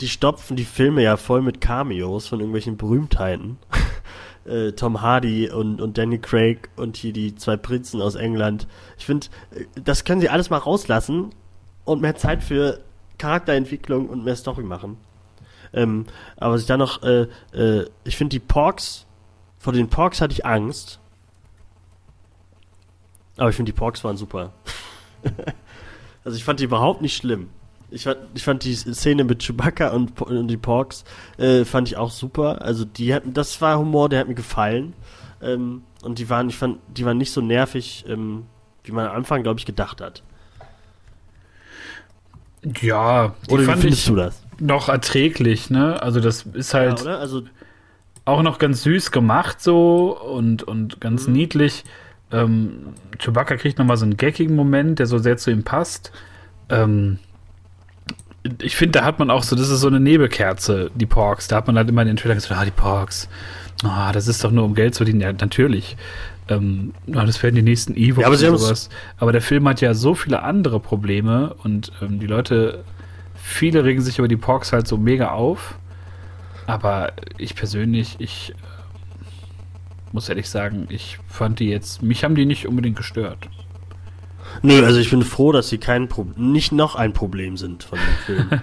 die 0.00 0.08
stopfen 0.08 0.56
die 0.56 0.64
Filme 0.64 1.02
ja 1.02 1.16
voll 1.16 1.42
mit 1.42 1.60
Cameos 1.60 2.28
von 2.28 2.38
irgendwelchen 2.38 2.76
Berühmtheiten. 2.76 3.58
Äh, 4.46 4.72
Tom 4.72 5.00
Hardy 5.00 5.50
und, 5.50 5.80
und 5.80 5.98
Danny 5.98 6.18
Craig 6.18 6.70
und 6.76 6.96
hier 6.96 7.12
die 7.12 7.34
zwei 7.34 7.56
Prinzen 7.56 8.00
aus 8.00 8.14
England. 8.14 8.66
Ich 8.98 9.06
finde, 9.06 9.26
äh, 9.50 9.64
das 9.82 10.04
können 10.04 10.20
sie 10.20 10.28
alles 10.28 10.50
mal 10.50 10.58
rauslassen 10.58 11.30
und 11.84 12.00
mehr 12.00 12.16
Zeit 12.16 12.42
für 12.42 12.80
Charakterentwicklung 13.18 14.08
und 14.08 14.24
mehr 14.24 14.36
Story 14.36 14.62
machen. 14.62 14.98
Ähm, 15.72 16.06
aber 16.36 16.56
ich 16.56 16.66
da 16.66 16.76
noch, 16.76 17.02
äh, 17.02 17.26
äh, 17.52 17.86
ich 18.04 18.16
finde 18.16 18.30
die 18.30 18.40
Porks, 18.40 19.06
vor 19.58 19.72
den 19.72 19.88
Porks 19.88 20.20
hatte 20.20 20.32
ich 20.32 20.46
Angst. 20.46 21.00
Aber 23.36 23.50
ich 23.50 23.56
finde 23.56 23.72
die 23.72 23.76
Porks 23.76 24.04
waren 24.04 24.16
super. 24.16 24.52
also 26.24 26.36
ich 26.36 26.44
fand 26.44 26.60
die 26.60 26.64
überhaupt 26.64 27.02
nicht 27.02 27.16
schlimm. 27.16 27.50
Ich 27.90 28.04
fand, 28.04 28.18
ich 28.34 28.42
fand 28.42 28.64
die 28.64 28.74
Szene 28.74 29.24
mit 29.24 29.42
Chewbacca 29.42 29.88
und, 29.90 30.20
und 30.20 30.48
die 30.48 30.56
Porks 30.56 31.04
äh, 31.38 31.64
fand 31.64 31.88
ich 31.88 31.96
auch 31.96 32.10
super. 32.10 32.62
Also 32.62 32.84
die 32.84 33.14
hatten, 33.14 33.32
das 33.32 33.60
war 33.60 33.78
Humor, 33.78 34.08
der 34.08 34.20
hat 34.20 34.28
mir 34.28 34.34
gefallen. 34.34 34.94
Ähm, 35.40 35.82
und 36.02 36.18
die 36.18 36.28
waren, 36.28 36.48
ich 36.48 36.56
fand, 36.56 36.78
die 36.88 37.04
waren 37.04 37.18
nicht 37.18 37.30
so 37.30 37.40
nervig, 37.40 38.04
ähm, 38.08 38.46
wie 38.84 38.92
man 38.92 39.06
am 39.06 39.16
Anfang, 39.16 39.42
glaube 39.42 39.60
ich, 39.60 39.66
gedacht 39.66 40.00
hat. 40.00 40.22
Ja, 42.80 43.34
oder 43.48 43.62
wie 43.62 43.80
findest 43.80 44.08
du 44.08 44.16
das? 44.16 44.42
Noch 44.58 44.88
erträglich, 44.88 45.70
ne? 45.70 46.02
Also 46.02 46.20
das 46.20 46.42
ist 46.42 46.74
halt 46.74 47.04
ja, 47.04 47.18
also 47.18 47.42
auch 48.24 48.42
noch 48.42 48.58
ganz 48.58 48.82
süß 48.82 49.12
gemacht 49.12 49.60
so 49.60 50.18
und, 50.18 50.64
und 50.64 51.00
ganz 51.00 51.28
mhm. 51.28 51.34
niedlich. 51.34 51.84
Ähm, 52.32 52.94
Chewbacca 53.18 53.56
kriegt 53.56 53.78
nochmal 53.78 53.96
so 53.96 54.04
einen 54.04 54.16
gaggigen 54.16 54.56
Moment, 54.56 54.98
der 54.98 55.06
so 55.06 55.18
sehr 55.18 55.36
zu 55.36 55.50
ihm 55.50 55.62
passt. 55.62 56.10
Ähm, 56.68 57.20
ich 58.62 58.76
finde, 58.76 58.98
da 59.00 59.04
hat 59.04 59.18
man 59.18 59.30
auch 59.30 59.42
so, 59.42 59.56
das 59.56 59.68
ist 59.68 59.80
so 59.80 59.86
eine 59.88 60.00
Nebelkerze, 60.00 60.90
die 60.94 61.06
Porks. 61.06 61.48
Da 61.48 61.56
hat 61.56 61.66
man 61.66 61.76
halt 61.76 61.88
immer 61.88 62.02
in 62.02 62.08
den 62.08 62.16
Trailer 62.16 62.34
gesagt, 62.34 62.58
ah, 62.58 62.64
die 62.64 62.70
Porks. 62.70 63.28
Ah, 63.84 64.12
das 64.12 64.28
ist 64.28 64.42
doch 64.42 64.50
nur 64.50 64.64
um 64.64 64.74
Geld 64.74 64.94
zu 64.94 64.98
verdienen. 64.98 65.20
Ja, 65.20 65.32
natürlich. 65.32 65.96
Ähm, 66.48 66.94
das 67.06 67.42
werden 67.42 67.56
die 67.56 67.62
nächsten 67.62 67.96
Evox 67.96 68.22
ja, 68.22 68.26
aber 68.26 68.36
sowas. 68.36 68.88
Aber 69.18 69.32
der 69.32 69.42
Film 69.42 69.68
hat 69.68 69.80
ja 69.80 69.94
so 69.94 70.14
viele 70.14 70.42
andere 70.42 70.80
Probleme 70.80 71.54
und 71.64 71.92
ähm, 72.00 72.20
die 72.20 72.26
Leute, 72.26 72.84
viele 73.34 73.84
regen 73.84 74.00
sich 74.00 74.18
über 74.18 74.28
die 74.28 74.36
Porks 74.36 74.72
halt 74.72 74.86
so 74.86 74.96
mega 74.96 75.30
auf. 75.30 75.78
Aber 76.66 77.12
ich 77.38 77.54
persönlich, 77.54 78.16
ich 78.18 78.50
äh, 78.50 78.54
muss 80.12 80.28
ehrlich 80.28 80.48
sagen, 80.48 80.86
ich 80.88 81.18
fand 81.28 81.58
die 81.58 81.68
jetzt, 81.68 82.02
mich 82.02 82.24
haben 82.24 82.34
die 82.34 82.46
nicht 82.46 82.66
unbedingt 82.66 82.96
gestört. 82.96 83.48
Nö, 84.62 84.84
also 84.84 84.98
ich 84.98 85.10
bin 85.10 85.22
froh, 85.22 85.52
dass 85.52 85.68
sie 85.68 85.78
kein 85.78 86.08
Pro 86.08 86.26
nicht 86.36 86.72
noch 86.72 86.94
ein 86.94 87.12
Problem 87.12 87.56
sind 87.56 87.84
von 87.84 87.98
dem 87.98 88.16
Film. 88.24 88.60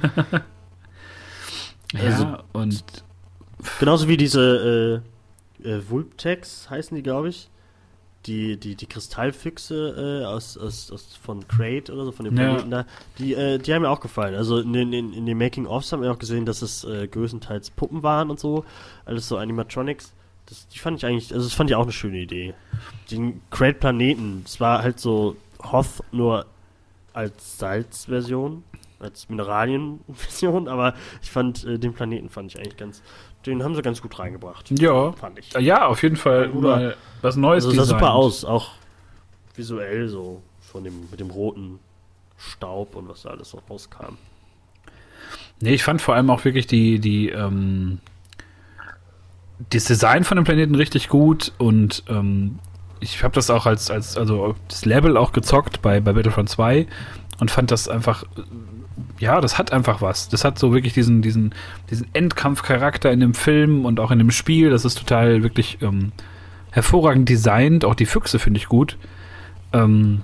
also, 2.05 2.23
ja, 2.23 2.43
und 2.53 2.83
genauso 3.79 4.07
wie 4.07 4.17
diese 4.17 5.01
äh, 5.63 5.69
äh, 5.69 5.89
Vulptex 5.89 6.69
heißen 6.69 6.95
die, 6.95 7.03
glaube 7.03 7.29
ich 7.29 7.49
die, 8.25 8.57
die, 8.57 8.75
die 8.75 8.85
Kristallfüchse 8.85 10.21
äh, 10.23 10.25
aus, 10.25 10.57
aus, 10.57 10.91
aus 10.91 11.15
von 11.21 11.47
Crate 11.47 11.91
oder 11.91 12.05
so, 12.05 12.11
von 12.11 12.25
dem 12.25 12.35
Planeten 12.35 12.71
ja. 12.71 12.83
da, 12.83 12.89
die, 13.17 13.33
äh, 13.33 13.57
die 13.57 13.73
haben 13.73 13.81
mir 13.81 13.89
auch 13.89 13.99
gefallen. 13.99 14.35
Also 14.35 14.59
in, 14.59 14.73
in, 14.73 15.13
in 15.13 15.25
den 15.25 15.37
Making-ofs 15.37 15.91
haben 15.91 16.01
wir 16.01 16.11
auch 16.11 16.19
gesehen, 16.19 16.45
dass 16.45 16.61
es 16.61 16.83
äh, 16.83 17.07
größtenteils 17.07 17.71
Puppen 17.71 18.03
waren 18.03 18.29
und 18.29 18.39
so, 18.39 18.65
alles 19.05 19.27
so 19.27 19.37
Animatronics. 19.37 20.13
Das, 20.45 20.67
die 20.69 20.79
fand 20.79 20.97
ich 20.97 21.05
eigentlich, 21.05 21.33
also 21.33 21.45
das 21.45 21.53
fand 21.53 21.69
ich 21.69 21.75
auch 21.75 21.83
eine 21.83 21.91
schöne 21.91 22.19
Idee. 22.19 22.53
Den 23.11 23.41
Crate-Planeten, 23.49 24.41
das 24.43 24.59
war 24.59 24.83
halt 24.83 24.99
so 24.99 25.35
Hoth 25.71 26.03
nur 26.11 26.45
als 27.13 27.59
Salzversion, 27.59 28.63
als 28.99 29.29
Mineralienversion, 29.29 30.67
aber 30.69 30.95
ich 31.21 31.31
fand 31.31 31.63
äh, 31.65 31.77
den 31.77 31.93
Planeten 31.93 32.29
fand 32.29 32.51
ich 32.51 32.59
eigentlich 32.59 32.77
ganz 32.77 33.01
den 33.45 33.61
haben 33.61 33.75
sie 33.75 33.81
ganz 33.81 34.01
gut 34.01 34.17
reingebracht. 34.19 34.71
Ja. 34.79 35.11
Fand 35.11 35.37
ich. 35.37 35.51
Ja, 35.53 35.87
auf 35.87 36.01
jeden 36.01 36.15
Fall 36.15 36.47
mal 36.49 36.95
was 37.21 37.35
Neues. 37.35 37.65
Also 37.65 37.75
sah 37.75 37.83
super 37.83 38.13
aus. 38.13 38.45
Auch, 38.45 38.71
visuell 39.55 40.07
so 40.07 40.41
von 40.61 40.83
dem, 40.83 41.09
mit 41.11 41.19
dem 41.19 41.29
roten 41.29 41.79
Staub 42.37 42.95
und 42.95 43.07
was 43.07 43.23
da 43.23 43.29
alles 43.29 43.49
so 43.49 43.61
rauskam. 43.69 44.17
Nee, 45.59 45.73
ich 45.73 45.83
fand 45.83 46.01
vor 46.01 46.15
allem 46.15 46.29
auch 46.29 46.43
wirklich 46.45 46.67
die, 46.67 46.99
die, 46.99 47.29
ähm, 47.29 47.99
das 49.69 49.85
Design 49.85 50.23
von 50.23 50.35
dem 50.35 50.45
Planeten 50.45 50.75
richtig 50.75 51.09
gut 51.09 51.53
und 51.57 52.03
ähm, 52.07 52.59
ich 53.03 53.23
habe 53.23 53.35
das 53.35 53.49
auch 53.49 53.65
als, 53.65 53.91
als, 53.91 54.17
also 54.17 54.55
das 54.69 54.85
Level 54.85 55.17
auch 55.17 55.33
gezockt 55.33 55.81
bei, 55.81 55.99
bei 55.99 56.13
Battlefront 56.13 56.49
2 56.49 56.87
und 57.39 57.51
fand 57.51 57.71
das 57.71 57.89
einfach, 57.89 58.23
ja, 59.19 59.41
das 59.41 59.57
hat 59.57 59.73
einfach 59.73 60.01
was. 60.01 60.29
Das 60.29 60.45
hat 60.45 60.57
so 60.57 60.73
wirklich 60.73 60.93
diesen, 60.93 61.21
diesen, 61.21 61.53
diesen 61.89 62.07
Endkampfcharakter 62.13 63.11
in 63.11 63.19
dem 63.19 63.33
Film 63.33 63.85
und 63.85 63.99
auch 63.99 64.11
in 64.11 64.19
dem 64.19 64.31
Spiel. 64.31 64.69
Das 64.69 64.85
ist 64.85 64.97
total 64.97 65.43
wirklich 65.43 65.79
ähm, 65.81 66.11
hervorragend 66.71 67.27
designt. 67.27 67.85
Auch 67.85 67.95
die 67.95 68.05
Füchse 68.05 68.39
finde 68.39 68.59
ich 68.59 68.67
gut. 68.67 68.97
Ähm, 69.73 70.21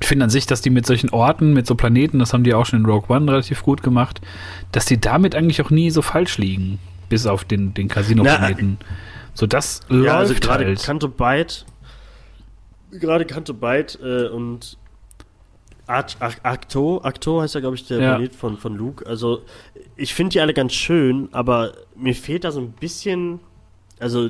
ich 0.00 0.06
finde 0.06 0.24
an 0.24 0.30
sich, 0.30 0.46
dass 0.46 0.60
die 0.60 0.70
mit 0.70 0.86
solchen 0.86 1.10
Orten, 1.10 1.52
mit 1.52 1.66
so 1.66 1.74
Planeten, 1.74 2.18
das 2.18 2.32
haben 2.32 2.44
die 2.44 2.54
auch 2.54 2.66
schon 2.66 2.80
in 2.80 2.86
Rogue 2.86 3.14
One 3.14 3.30
relativ 3.30 3.62
gut 3.62 3.82
gemacht, 3.82 4.20
dass 4.72 4.84
die 4.84 5.00
damit 5.00 5.34
eigentlich 5.34 5.60
auch 5.60 5.70
nie 5.70 5.90
so 5.90 6.02
falsch 6.02 6.38
liegen. 6.38 6.78
Bis 7.08 7.26
auf 7.26 7.44
den, 7.44 7.74
den 7.74 7.88
Casino-Planeten. 7.88 8.78
So, 9.38 9.46
das 9.46 9.82
ja, 9.88 9.94
läuft 9.96 10.10
also 10.16 10.34
gerade 10.34 10.64
halt. 10.64 10.82
Canto 10.82 11.06
Byte, 11.06 11.64
gerade 12.90 13.24
Canto 13.24 13.54
Byte 13.54 13.96
äh, 14.02 14.26
und 14.30 14.76
Acto, 15.86 17.00
Acto 17.04 17.40
heißt 17.40 17.54
ja, 17.54 17.60
glaube 17.60 17.76
ich, 17.76 17.86
der 17.86 18.00
Ja. 18.00 18.14
Planet 18.16 18.34
von, 18.34 18.58
von 18.58 18.74
Luke. 18.74 19.06
Also, 19.06 19.42
ich 19.94 20.12
finde 20.12 20.32
die 20.32 20.40
alle 20.40 20.54
ganz 20.54 20.72
schön, 20.72 21.28
aber 21.30 21.72
mir 21.94 22.16
fehlt 22.16 22.42
da 22.42 22.50
so 22.50 22.58
ein 22.60 22.72
bisschen, 22.72 23.38
also, 24.00 24.28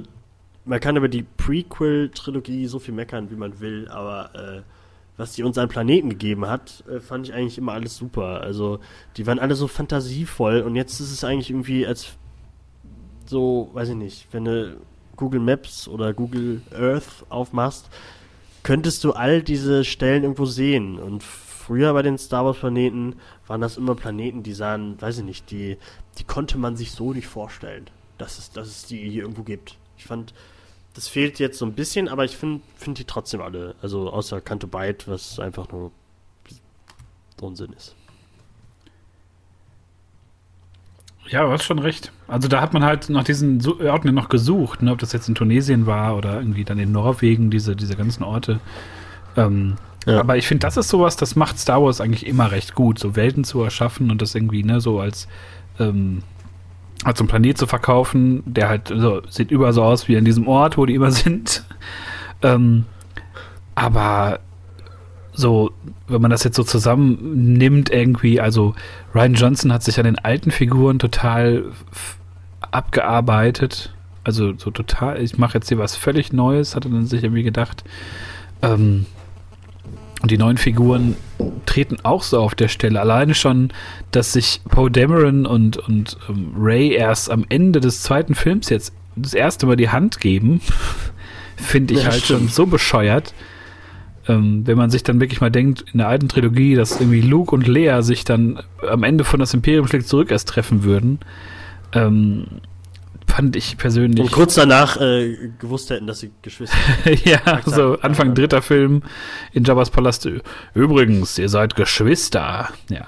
man 0.67 0.79
kann 0.79 0.97
über 0.97 1.09
die 1.09 1.23
Prequel-Trilogie 1.39 2.67
so 2.67 2.79
viel 2.79 2.93
meckern, 2.93 3.31
wie 3.31 3.37
man 3.37 3.61
will, 3.61 3.89
aber 3.89 4.35
äh, 4.35 4.61
was 5.17 5.33
die 5.33 5.43
uns 5.43 5.57
an 5.57 5.71
Planeten 5.71 6.11
gegeben 6.11 6.47
hat, 6.47 6.85
äh, 6.87 7.01
fand 7.01 7.27
ich 7.27 7.33
eigentlich 7.33 7.57
immer 7.57 7.73
alles 7.73 7.97
super. 7.97 8.43
Also, 8.43 8.79
die 9.17 9.27
waren 9.27 9.39
alle 9.39 9.55
so 9.55 9.69
fantasievoll 9.69 10.61
und 10.61 10.77
jetzt 10.77 11.01
ist 11.01 11.13
es 11.13 11.25
eigentlich 11.25 11.49
irgendwie 11.49 11.87
als 11.87 12.09
so, 13.25 13.71
weiß 13.73 13.89
ich 13.89 13.97
nicht, 13.97 14.29
wenn 14.33 14.45
du 14.45 14.77
Google 15.19 15.41
Maps 15.41 15.87
oder 15.87 16.15
Google 16.15 16.63
Earth 16.73 17.27
aufmachst, 17.29 17.91
könntest 18.63 19.05
du 19.05 19.13
all 19.13 19.43
diese 19.43 19.85
Stellen 19.85 20.23
irgendwo 20.23 20.47
sehen. 20.47 20.99
Und 20.99 21.23
früher 21.23 21.93
bei 21.93 22.03
den 22.03 22.17
Star 22.17 22.47
Wars 22.47 22.59
Planeten 22.59 23.17
waren 23.47 23.61
das 23.61 23.77
immer 23.77 23.95
Planeten, 23.95 24.43
die 24.43 24.55
sahen, 24.55 25.01
weiß 25.01 25.19
ich 25.19 25.25
nicht, 25.25 25.51
die, 25.51 25.77
die 26.19 26.25
konnte 26.25 26.57
man 26.57 26.77
sich 26.77 26.93
so 26.93 27.13
nicht 27.13 27.27
vorstellen, 27.27 27.89
dass 28.17 28.39
es, 28.39 28.51
dass 28.51 28.69
es 28.69 28.87
die 28.87 29.11
hier 29.11 29.23
irgendwo 29.23 29.43
gibt. 29.43 29.77
Ich 29.99 30.07
fand, 30.07 30.33
das 30.95 31.09
fehlt 31.09 31.39
jetzt 31.39 31.59
so 31.59 31.67
ein 31.67 31.75
bisschen, 31.75 32.09
aber 32.09 32.25
ich 32.25 32.37
finde 32.37 32.63
find 32.77 32.99
die 32.99 33.05
trotzdem 33.05 33.43
alle, 33.43 33.75
also 33.83 34.11
außer 34.11 34.41
Canto 34.41 34.67
Byte, 34.67 35.09
was 35.09 35.39
einfach 35.39 35.71
nur 35.71 35.93
Unsinn 37.41 37.73
ist. 37.73 37.95
Ja, 41.29 41.45
du 41.45 41.51
hast 41.53 41.65
schon 41.65 41.79
recht. 41.79 42.11
Also 42.27 42.49
da 42.49 42.61
hat 42.61 42.73
man 42.73 42.85
halt 42.85 43.09
nach 43.11 43.25
diesen 43.25 43.61
Su- 43.61 43.81
Orten 43.87 44.15
noch 44.15 44.29
gesucht, 44.29 44.83
ne? 44.83 44.93
ob 44.93 44.99
das 44.99 45.13
jetzt 45.13 45.29
in 45.29 45.35
Tunesien 45.35 45.87
war 45.87 46.17
oder 46.17 46.39
irgendwie 46.39 46.65
dann 46.65 46.79
in 46.79 46.91
Norwegen, 46.93 47.51
diese, 47.51 47.77
diese 47.77 47.97
ganzen 47.97 48.23
Orte. 48.23 48.61
Ähm, 49.37 49.77
Ja. 50.07 50.21
Aber 50.21 50.37
ich 50.39 50.47
finde, 50.47 50.67
das 50.67 50.77
ist 50.79 50.89
sowas, 50.89 51.17
das 51.17 51.37
macht 51.37 51.59
Star 51.59 51.83
Wars 51.83 52.01
eigentlich 52.01 52.27
immer 52.27 52.51
recht 52.51 52.75
gut, 52.75 52.99
so 52.99 53.15
Welten 53.15 53.45
zu 53.45 53.63
erschaffen 53.63 54.11
und 54.11 54.23
das 54.23 54.35
irgendwie, 54.35 54.63
ne, 54.63 54.81
so 54.81 55.01
als, 55.01 55.29
ähm, 55.79 56.23
als 57.05 57.19
so 57.19 57.23
einen 57.25 57.29
Planet 57.29 57.59
zu 57.59 57.67
verkaufen, 57.67 58.43
der 58.47 58.71
halt 58.71 58.89
so, 58.89 59.21
sieht 59.29 59.51
überall 59.51 59.73
so 59.75 59.83
aus 59.83 60.09
wie 60.09 60.17
an 60.17 60.25
diesem 60.25 60.49
Ort, 60.49 60.79
wo 60.79 60.87
die 60.87 60.95
immer 60.95 61.11
sind. 61.25 61.65
Ähm, 62.43 62.87
aber 63.75 64.41
so, 65.39 65.71
wenn 66.09 66.21
man 66.21 66.33
das 66.33 66.43
jetzt 66.43 66.57
so 66.57 66.65
zusammennimmt, 66.65 67.91
irgendwie, 67.91 68.41
also 68.41 68.75
Ryan 69.15 69.35
Johnson 69.35 69.73
hat 69.73 69.85
sich 69.85 69.97
an 69.99 70.05
den 70.05 70.19
alten 70.19 70.51
Figuren 70.51 70.99
total 70.99 71.67
abgearbeitet. 72.73 73.95
Also 74.25 74.53
so 74.59 74.71
total, 74.73 75.23
ich 75.23 75.39
mache 75.39 75.55
jetzt 75.59 75.69
hier 75.69 75.79
was 75.79 75.95
völlig 75.95 76.33
Neues, 76.33 76.75
hat 76.75 76.85
er 76.85 76.91
dann 76.91 77.07
sich 77.07 77.23
irgendwie 77.23 77.45
gedacht. 77.45 77.85
Ähm, 78.63 79.07
und 80.21 80.31
die 80.33 80.39
neuen 80.39 80.59
Figuren 80.59 81.15
treten 81.67 81.99
auch 82.03 82.25
so 82.25 82.41
auf 82.41 82.57
der 82.57 82.67
Stelle. 82.67 83.01
Alleine 83.01 83.35
schon, 83.37 83.73
dass 84.11 84.33
sich 84.33 84.61
Poe 84.69 84.91
Dameron 84.91 85.47
und, 85.47 85.77
und 85.77 86.19
ähm, 86.29 86.53
Ray 86.59 86.93
erst 86.95 87.31
am 87.31 87.47
Ende 87.49 87.79
des 87.79 88.03
zweiten 88.03 88.35
Films 88.35 88.69
jetzt 88.71 88.93
das 89.15 89.35
erste 89.35 89.67
Mal 89.67 89.77
die 89.77 89.91
Hand 89.91 90.21
geben, 90.21 90.61
finde 91.57 91.95
ich 91.95 92.01
Ja, 92.03 92.11
halt 92.11 92.25
schon 92.27 92.37
stimmt. 92.39 92.53
so 92.55 92.67
bescheuert. 92.67 93.35
Ähm, 94.29 94.67
wenn 94.67 94.77
man 94.77 94.91
sich 94.91 95.03
dann 95.03 95.21
wirklich 95.21 95.41
mal 95.41 95.51
denkt, 95.51 95.85
in 95.93 95.99
der 95.99 96.09
alten 96.09 96.29
Trilogie, 96.29 96.75
dass 96.75 97.01
irgendwie 97.01 97.23
Luke 97.23 97.55
und 97.55 97.67
Leia 97.67 98.03
sich 98.03 98.25
dann 98.25 98.63
am 98.87 99.03
Ende 99.03 99.25
von 99.25 99.41
das 99.41 99.55
Imperium 99.55 99.89
schlägt 99.89 100.07
zurück 100.07 100.31
erst 100.31 100.49
treffen 100.49 100.85
würden, 100.85 101.19
ähm, 101.95 102.47
fand 103.27 103.57
ich 103.57 103.79
persönlich. 103.79 104.21
Und 104.21 104.33
kurz 104.33 104.55
danach 104.55 105.01
äh, 105.01 105.51
gewusst 105.59 105.91
hätten, 105.91 106.07
dass 106.07 106.21
sie 106.21 106.31
Geschwister 106.43 106.77
sind. 107.05 107.25
ja, 107.25 107.37
Exakt. 107.37 107.71
so 107.71 107.99
Anfang 108.01 108.35
dritter 108.35 108.63
Film 108.63 109.03
in 109.53 109.65
Jabba's 109.65 109.91
Palast. 109.91 110.29
Übrigens, 110.75 111.39
ihr 111.39 111.49
seid 111.49 111.75
Geschwister. 111.75 112.69
Ja. 112.91 113.07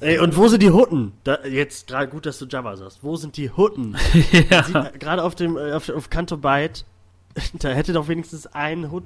Ey, 0.00 0.18
und 0.18 0.36
wo 0.36 0.48
sind 0.48 0.62
die 0.62 0.70
Hutten? 0.70 1.12
Da, 1.24 1.38
jetzt 1.46 1.86
gerade 1.86 2.08
gut, 2.08 2.26
dass 2.26 2.38
du 2.38 2.46
Jabba 2.46 2.76
sagst. 2.76 2.98
Wo 3.02 3.16
sind 3.16 3.36
die 3.36 3.50
Hutten? 3.50 3.96
ja. 4.50 4.88
Äh, 4.88 4.98
Gerade 4.98 5.22
auf 5.22 5.34
dem 5.34 5.56
äh, 5.56 5.72
auf, 5.72 5.88
auf 5.88 6.10
Canto 6.10 6.36
Byte, 6.36 6.84
da 7.54 7.70
hätte 7.70 7.92
doch 7.92 8.08
wenigstens 8.08 8.46
ein 8.46 8.90
Hut, 8.90 9.04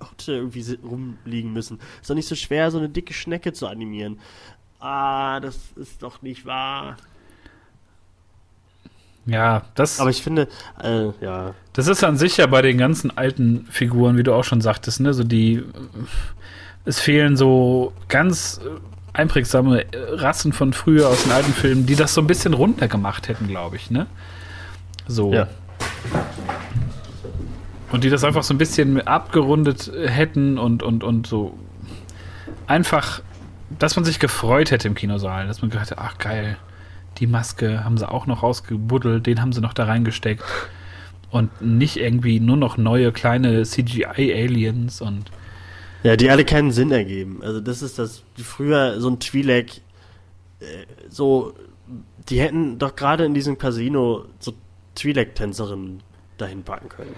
Hutte 0.00 0.32
irgendwie 0.32 0.78
rumliegen 0.82 1.52
müssen. 1.52 1.78
Ist 2.00 2.10
doch 2.10 2.14
nicht 2.14 2.28
so 2.28 2.34
schwer, 2.34 2.70
so 2.70 2.78
eine 2.78 2.88
dicke 2.88 3.14
Schnecke 3.14 3.52
zu 3.52 3.66
animieren. 3.66 4.18
Ah, 4.80 5.40
das 5.40 5.58
ist 5.76 6.02
doch 6.02 6.22
nicht 6.22 6.44
wahr. 6.44 6.96
ja, 9.24 9.62
das, 9.74 10.00
Aber 10.00 10.10
ich 10.10 10.22
finde, 10.22 10.48
äh, 10.82 11.08
ja, 11.20 11.54
das 11.72 11.88
ist 11.88 12.04
an 12.04 12.16
sich 12.16 12.36
ja 12.36 12.46
bei 12.46 12.62
den 12.62 12.78
ganzen 12.78 13.16
alten 13.16 13.66
Figuren, 13.70 14.16
wie 14.16 14.22
du 14.22 14.34
auch 14.34 14.44
schon 14.44 14.60
sagtest, 14.60 15.00
ne, 15.00 15.14
so 15.14 15.24
die, 15.24 15.64
es 16.84 17.00
fehlen 17.00 17.36
so 17.36 17.92
ganz 18.08 18.60
äh, 18.64 18.68
einprägsame 19.14 19.92
äh, 19.92 20.14
Rassen 20.14 20.52
von 20.52 20.72
früher 20.72 21.08
aus 21.08 21.24
den 21.24 21.32
alten 21.32 21.52
Filmen, 21.52 21.86
die 21.86 21.96
das 21.96 22.14
so 22.14 22.20
ein 22.20 22.26
bisschen 22.26 22.54
runtergemacht 22.54 23.28
hätten, 23.28 23.48
glaube 23.48 23.76
ich, 23.76 23.90
ne? 23.90 24.06
So. 25.08 25.32
ja. 25.32 25.48
Und 27.92 28.04
die 28.04 28.10
das 28.10 28.24
einfach 28.24 28.42
so 28.42 28.52
ein 28.52 28.58
bisschen 28.58 29.00
abgerundet 29.06 29.92
hätten 29.94 30.58
und, 30.58 30.82
und, 30.82 31.04
und 31.04 31.26
so 31.26 31.56
einfach, 32.66 33.22
dass 33.78 33.96
man 33.96 34.04
sich 34.04 34.18
gefreut 34.18 34.70
hätte 34.70 34.88
im 34.88 34.94
Kinosaal, 34.94 35.46
dass 35.46 35.62
man 35.62 35.70
gedacht 35.70 35.90
hat, 35.90 35.98
ach 35.98 36.18
geil, 36.18 36.56
die 37.18 37.26
Maske 37.26 37.84
haben 37.84 37.96
sie 37.96 38.08
auch 38.08 38.26
noch 38.26 38.42
rausgebuddelt, 38.42 39.26
den 39.26 39.40
haben 39.40 39.52
sie 39.52 39.60
noch 39.60 39.72
da 39.72 39.84
reingesteckt. 39.84 40.44
Und 41.30 41.60
nicht 41.60 41.96
irgendwie 41.96 42.40
nur 42.40 42.56
noch 42.56 42.76
neue 42.76 43.12
kleine 43.12 43.64
CGI-Aliens 43.64 45.00
und 45.00 45.30
Ja, 46.02 46.16
die 46.16 46.30
alle 46.30 46.44
keinen 46.44 46.70
Sinn 46.70 46.92
ergeben. 46.92 47.40
Also 47.42 47.60
das 47.60 47.82
ist 47.82 47.98
das, 47.98 48.22
früher 48.36 49.00
so 49.00 49.10
ein 49.10 49.18
Twi'lek, 49.18 49.80
äh, 50.60 50.64
so, 51.08 51.54
die 52.28 52.40
hätten 52.40 52.78
doch 52.78 52.94
gerade 52.94 53.24
in 53.24 53.34
diesem 53.34 53.58
Casino 53.58 54.26
so 54.38 54.54
Twi'lek-Tänzerinnen 54.96 56.00
dahin 56.36 56.62
packen 56.62 56.88
können. 56.88 57.14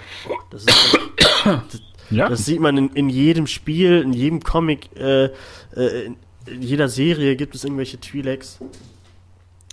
Das 0.51 0.64
ist 0.64 0.99
das, 1.45 1.81
ja, 2.11 2.29
das 2.29 2.45
sieht 2.45 2.61
man 2.61 2.77
in, 2.77 2.89
in 2.91 3.09
jedem 3.09 3.47
Spiel, 3.47 4.03
in 4.03 4.12
jedem 4.12 4.43
Comic, 4.43 4.91
äh, 4.97 5.27
äh, 5.77 6.07
in, 6.07 6.16
in 6.47 6.62
jeder 6.62 6.89
Serie 6.89 7.37
gibt 7.37 7.55
es 7.55 7.64
irgendwelche 7.64 7.99
Twi'leks. 7.99 8.59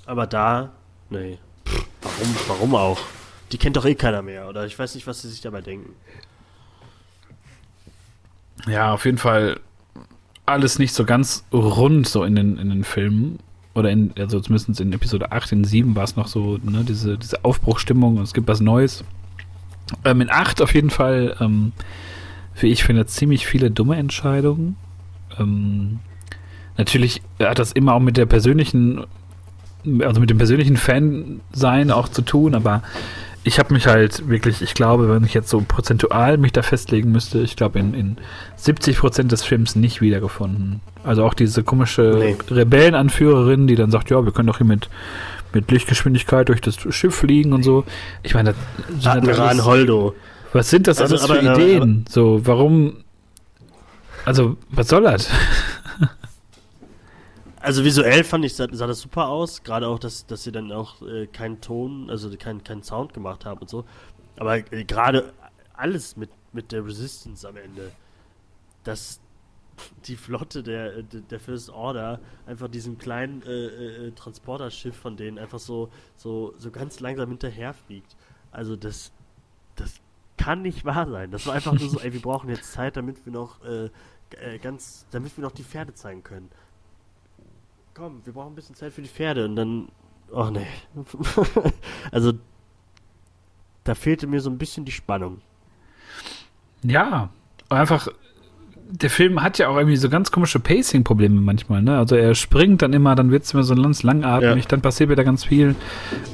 Aber 0.05 0.27
da, 0.27 0.73
nee. 1.09 1.37
Pff, 1.67 1.85
warum, 2.01 2.35
warum 2.47 2.75
auch? 2.75 2.99
Die 3.51 3.57
kennt 3.57 3.77
doch 3.77 3.85
eh 3.85 3.95
keiner 3.95 4.21
mehr, 4.21 4.47
oder? 4.47 4.65
Ich 4.65 4.77
weiß 4.77 4.95
nicht, 4.95 5.07
was 5.07 5.21
sie 5.21 5.29
sich 5.29 5.41
dabei 5.41 5.61
denken. 5.61 5.93
ja, 8.67 8.93
auf 8.93 9.05
jeden 9.05 9.17
Fall 9.17 9.59
alles 10.45 10.79
nicht 10.79 10.93
so 10.93 11.05
ganz 11.05 11.43
rund 11.51 12.07
so 12.07 12.23
in 12.23 12.35
den, 12.35 12.57
in 12.57 12.69
den 12.69 12.83
Filmen. 12.83 13.39
Oder 13.73 13.89
in, 13.89 14.13
also 14.17 14.39
zumindest 14.39 14.79
in 14.79 14.93
Episode 14.93 15.33
8, 15.33 15.51
in 15.51 15.63
7 15.65 15.95
war 15.95 16.05
es 16.05 16.15
noch 16.15 16.27
so, 16.27 16.57
ne, 16.63 16.85
diese, 16.85 17.17
diese 17.17 17.43
Aufbruchstimmung 17.43 18.17
und 18.17 18.23
es 18.23 18.33
gibt 18.33 18.47
was 18.47 18.61
Neues. 18.61 19.03
Ähm, 20.03 20.21
in 20.21 20.29
8 20.29 20.61
auf 20.61 20.73
jeden 20.73 20.89
Fall, 20.89 21.35
ähm, 21.39 21.71
wie 22.59 22.67
ich 22.67 22.83
finde, 22.83 23.05
ziemlich 23.05 23.45
viele 23.45 23.71
dumme 23.71 23.97
Entscheidungen. 23.97 24.77
Ähm, 25.39 25.99
natürlich 26.77 27.21
hat 27.39 27.59
das 27.59 27.71
immer 27.71 27.93
auch 27.93 27.99
mit 27.99 28.17
der 28.17 28.25
persönlichen, 28.25 29.05
also 29.99 30.19
mit 30.19 30.29
dem 30.29 30.37
persönlichen 30.37 30.77
Fan-Sein 30.77 31.91
auch 31.91 32.09
zu 32.09 32.21
tun, 32.21 32.55
aber 32.55 32.81
ich 33.43 33.59
habe 33.59 33.73
mich 33.73 33.85
halt 33.85 34.27
wirklich, 34.27 34.63
ich 34.63 34.73
glaube, 34.73 35.07
wenn 35.07 35.23
ich 35.23 35.35
jetzt 35.35 35.49
so 35.49 35.61
prozentual 35.61 36.37
mich 36.37 36.51
da 36.51 36.63
festlegen 36.63 37.11
müsste, 37.11 37.41
ich 37.41 37.55
glaube 37.55 37.77
in, 37.77 37.93
in 37.93 38.17
70 38.55 38.97
Prozent 38.97 39.31
des 39.31 39.43
Films 39.43 39.75
nicht 39.75 40.01
wiedergefunden. 40.01 40.81
Also 41.03 41.23
auch 41.23 41.35
diese 41.35 41.63
komische 41.63 42.15
Nee. 42.17 42.35
Rebellenanführerin, 42.49 43.67
die 43.67 43.75
dann 43.75 43.91
sagt, 43.91 44.09
ja, 44.09 44.25
wir 44.25 44.31
können 44.31 44.47
doch 44.47 44.57
hier 44.57 44.65
mit, 44.65 44.89
mit 45.55 45.71
Lichtgeschwindigkeit 45.71 46.49
durch 46.49 46.61
das 46.61 46.75
Schiff 46.75 47.15
fliegen 47.15 47.51
und 47.53 47.63
so. 47.63 47.83
Ich 48.21 48.35
meine, 48.35 48.53
das 48.95 49.07
Admiral 49.07 49.47
alles- 49.49 49.65
Holdo. 49.65 50.13
was 50.53 50.69
sind 50.69 50.85
das 50.85 50.99
Also, 51.01 51.15
alles 51.15 51.23
aber- 51.29 51.39
für 51.41 51.49
aber- 51.51 51.59
Ideen? 51.59 52.05
so, 52.07 52.45
warum 52.45 52.97
Also, 54.25 54.57
was 54.69 54.87
soll 54.87 55.03
das? 55.03 55.29
Also 57.59 57.83
visuell 57.83 58.23
fand 58.23 58.45
ich, 58.45 58.53
sah, 58.55 58.67
sah 58.71 58.85
das 58.87 58.99
super 59.01 59.27
aus. 59.27 59.63
Gerade 59.63 59.87
auch, 59.87 59.97
dass, 59.99 60.25
dass 60.27 60.43
sie 60.43 60.51
dann 60.51 60.71
auch 60.71 61.01
äh, 61.01 61.25
keinen 61.27 61.61
Ton, 61.61 62.09
also 62.11 62.29
keinen 62.37 62.63
keinen 62.63 62.83
Sound 62.83 63.13
gemacht 63.13 63.45
haben 63.45 63.59
und 63.61 63.69
so. 63.69 63.85
Aber 64.37 64.57
äh, 64.71 64.83
gerade 64.83 65.33
alles 65.73 66.15
mit, 66.15 66.29
mit 66.53 66.71
der 66.71 66.85
Resistance 66.85 67.47
am 67.47 67.57
Ende. 67.57 67.91
Dass 68.83 69.19
die 70.07 70.15
Flotte 70.15 70.63
der, 70.63 71.03
der 71.03 71.39
First 71.39 71.69
Order 71.69 72.19
einfach 72.45 72.69
diesem 72.69 72.97
kleinen 72.97 73.41
äh, 73.43 74.07
äh, 74.07 74.11
Transporterschiff 74.11 74.95
von 74.95 75.17
denen 75.17 75.37
einfach 75.37 75.59
so, 75.59 75.89
so, 76.15 76.53
so 76.57 76.71
ganz 76.71 76.99
langsam 76.99 77.29
hinterherfliegt. 77.29 78.15
Also 78.51 78.75
das, 78.75 79.11
das 79.75 79.95
kann 80.37 80.61
nicht 80.61 80.85
wahr 80.85 81.09
sein. 81.09 81.31
Das 81.31 81.45
war 81.45 81.55
einfach 81.55 81.73
nur 81.73 81.89
so, 81.89 81.99
ey, 81.99 82.13
wir 82.13 82.21
brauchen 82.21 82.49
jetzt 82.49 82.71
Zeit, 82.71 82.95
damit 82.95 83.25
wir 83.25 83.33
noch 83.33 83.63
äh, 83.65 83.89
äh, 84.39 84.57
ganz, 84.59 85.05
damit 85.11 85.35
wir 85.37 85.43
noch 85.43 85.51
die 85.51 85.63
Pferde 85.63 85.93
zeigen 85.93 86.23
können 86.23 86.49
komm, 87.95 88.21
wir 88.25 88.33
brauchen 88.33 88.51
ein 88.51 88.55
bisschen 88.55 88.75
Zeit 88.75 88.93
für 88.93 89.01
die 89.01 89.07
Pferde. 89.07 89.45
Und 89.45 89.55
dann, 89.55 89.87
oh 90.31 90.49
nee. 90.51 90.67
also, 92.11 92.33
da 93.83 93.95
fehlte 93.95 94.27
mir 94.27 94.41
so 94.41 94.51
ein 94.51 94.59
bisschen 94.59 94.85
die 94.85 94.91
Spannung. 94.91 95.41
Ja, 96.83 97.29
einfach, 97.69 98.07
der 98.91 99.09
Film 99.09 99.41
hat 99.41 99.57
ja 99.57 99.67
auch 99.67 99.77
irgendwie 99.77 99.97
so 99.97 100.09
ganz 100.09 100.31
komische 100.31 100.59
Pacing-Probleme 100.59 101.41
manchmal, 101.41 101.81
ne? 101.81 101.97
Also 101.97 102.15
er 102.15 102.35
springt 102.35 102.81
dann 102.81 102.93
immer, 102.93 103.15
dann 103.15 103.31
wird 103.31 103.43
es 103.43 103.53
immer 103.53 103.63
so 103.63 103.75
ganz 103.75 104.03
langatmig, 104.03 104.63
ja. 104.63 104.69
dann 104.69 104.81
passiert 104.81 105.09
wieder 105.09 105.23
ganz 105.23 105.43
viel. 105.43 105.75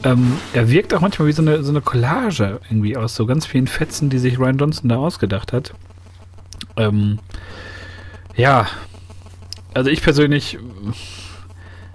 Ähm, 0.04 0.34
er 0.54 0.70
wirkt 0.70 0.94
auch 0.94 1.02
manchmal 1.02 1.28
wie 1.28 1.32
so 1.32 1.42
eine, 1.42 1.64
so 1.64 1.72
eine 1.72 1.82
Collage 1.82 2.60
irgendwie 2.70 2.98
aus 2.98 3.16
so 3.16 3.26
ganz 3.26 3.46
vielen 3.46 3.68
Fetzen, 3.68 4.10
die 4.10 4.20
sich 4.20 4.38
Ryan 4.38 4.58
Johnson 4.58 4.90
da 4.90 4.98
ausgedacht 4.98 5.54
hat. 5.54 5.74
Ähm, 6.78 7.20
ja, 8.36 8.68
also 9.74 9.90
ich 9.90 10.02
persönlich 10.02 10.58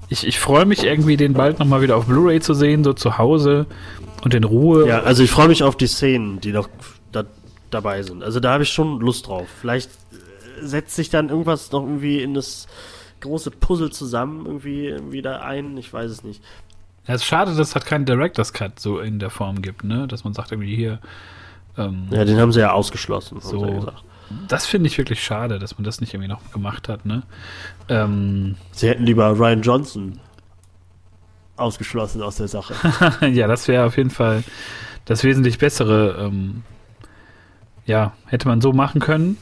ich, 0.08 0.26
ich 0.26 0.38
freue 0.38 0.66
mich 0.66 0.84
irgendwie, 0.84 1.16
den 1.16 1.32
bald 1.32 1.58
nochmal 1.58 1.82
wieder 1.82 1.96
auf 1.96 2.06
Blu-ray 2.06 2.40
zu 2.40 2.54
sehen, 2.54 2.84
so 2.84 2.92
zu 2.92 3.18
Hause 3.18 3.66
und 4.22 4.34
in 4.34 4.44
Ruhe. 4.44 4.86
Ja, 4.86 5.00
also 5.00 5.22
ich 5.22 5.30
freue 5.30 5.48
mich 5.48 5.62
auf 5.62 5.76
die 5.76 5.88
Szenen, 5.88 6.40
die 6.40 6.52
noch 6.52 6.68
da, 7.12 7.24
dabei 7.70 8.02
sind. 8.02 8.22
Also 8.22 8.40
da 8.40 8.52
habe 8.52 8.62
ich 8.62 8.70
schon 8.70 9.00
Lust 9.00 9.26
drauf. 9.26 9.48
Vielleicht 9.60 9.90
setzt 10.60 10.96
sich 10.96 11.10
dann 11.10 11.28
irgendwas 11.28 11.70
noch 11.72 11.82
irgendwie 11.82 12.22
in 12.22 12.34
das 12.34 12.66
große 13.20 13.50
Puzzle 13.50 13.90
zusammen 13.90 14.46
irgendwie 14.46 14.96
wieder 15.10 15.42
ein. 15.42 15.76
Ich 15.76 15.92
weiß 15.92 16.10
es 16.10 16.24
nicht. 16.24 16.42
Ja, 17.06 17.14
es 17.14 17.22
ist 17.22 17.28
schade, 17.28 17.52
dass 17.52 17.68
es 17.68 17.74
halt 17.74 17.86
keinen 17.86 18.04
Director's 18.04 18.52
Cut 18.52 18.80
so 18.80 18.98
in 18.98 19.18
der 19.18 19.30
Form 19.30 19.62
gibt, 19.62 19.84
ne? 19.84 20.06
Dass 20.08 20.24
man 20.24 20.34
sagt 20.34 20.52
irgendwie 20.52 20.74
hier. 20.74 21.00
Ähm, 21.78 22.08
ja, 22.10 22.24
den 22.24 22.38
haben 22.38 22.52
sie 22.52 22.60
ja 22.60 22.72
ausgeschlossen, 22.72 23.40
so, 23.40 23.60
haben 23.62 23.68
sie 23.68 23.72
ja 23.72 23.80
gesagt 23.80 24.02
das 24.48 24.66
finde 24.66 24.88
ich 24.88 24.98
wirklich 24.98 25.22
schade, 25.22 25.58
dass 25.58 25.78
man 25.78 25.84
das 25.84 26.00
nicht 26.00 26.14
irgendwie 26.14 26.28
noch 26.28 26.50
gemacht 26.52 26.88
hat. 26.88 27.04
Ne? 27.06 27.22
Ähm, 27.88 28.56
Sie 28.72 28.88
hätten 28.88 29.04
lieber 29.04 29.38
Ryan 29.38 29.62
Johnson 29.62 30.20
ausgeschlossen 31.56 32.22
aus 32.22 32.36
der 32.36 32.48
Sache. 32.48 32.74
ja, 33.26 33.46
das 33.46 33.68
wäre 33.68 33.84
auf 33.84 33.96
jeden 33.96 34.10
Fall 34.10 34.42
das 35.04 35.24
wesentlich 35.24 35.58
bessere. 35.58 36.16
Ähm, 36.18 36.62
ja, 37.86 38.12
hätte 38.26 38.48
man 38.48 38.60
so 38.60 38.72
machen 38.72 39.00
können. 39.00 39.38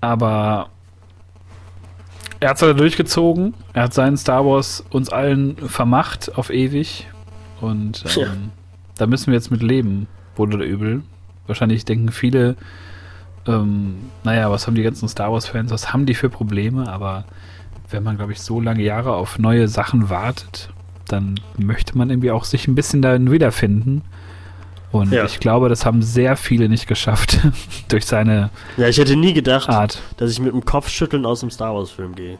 Aber 0.00 0.68
er 2.40 2.50
hat 2.50 2.56
es 2.56 2.62
halt 2.62 2.78
durchgezogen. 2.78 3.54
Er 3.72 3.84
hat 3.84 3.94
seinen 3.94 4.16
Star 4.16 4.44
Wars 4.46 4.84
uns 4.90 5.10
allen 5.10 5.56
vermacht 5.56 6.36
auf 6.36 6.50
ewig. 6.50 7.08
Und 7.60 8.04
ähm, 8.16 8.22
ja. 8.22 8.32
da 8.96 9.06
müssen 9.06 9.28
wir 9.28 9.34
jetzt 9.34 9.50
mit 9.50 9.62
leben, 9.62 10.06
wohl 10.36 10.54
oder 10.54 10.64
übel. 10.64 11.02
Wahrscheinlich 11.46 11.84
denken 11.84 12.12
viele, 12.12 12.56
ähm, 13.46 13.96
naja, 14.22 14.50
was 14.50 14.66
haben 14.66 14.74
die 14.74 14.82
ganzen 14.82 15.08
Star 15.08 15.32
Wars-Fans, 15.32 15.70
was 15.72 15.92
haben 15.92 16.06
die 16.06 16.14
für 16.14 16.28
Probleme? 16.28 16.88
Aber 16.88 17.24
wenn 17.90 18.02
man, 18.02 18.16
glaube 18.16 18.32
ich, 18.32 18.40
so 18.40 18.60
lange 18.60 18.82
Jahre 18.82 19.14
auf 19.14 19.38
neue 19.38 19.66
Sachen 19.66 20.10
wartet, 20.10 20.70
dann 21.08 21.40
möchte 21.56 21.96
man 21.96 22.10
irgendwie 22.10 22.30
auch 22.30 22.44
sich 22.44 22.68
ein 22.68 22.74
bisschen 22.74 23.02
darin 23.02 23.30
wiederfinden. 23.30 24.02
Und 24.90 25.12
ja. 25.12 25.24
ich 25.24 25.38
glaube, 25.38 25.68
das 25.68 25.84
haben 25.84 26.02
sehr 26.02 26.36
viele 26.36 26.68
nicht 26.68 26.86
geschafft 26.86 27.38
durch 27.88 28.06
seine. 28.06 28.50
Ja, 28.76 28.88
ich 28.88 28.98
hätte 28.98 29.16
nie 29.16 29.34
gedacht, 29.34 29.68
Art. 29.68 30.00
dass 30.16 30.30
ich 30.30 30.40
mit 30.40 30.52
dem 30.52 30.64
Kopfschütteln 30.64 31.26
aus 31.26 31.40
dem 31.40 31.50
Star 31.50 31.74
Wars-Film 31.74 32.14
gehe. 32.14 32.38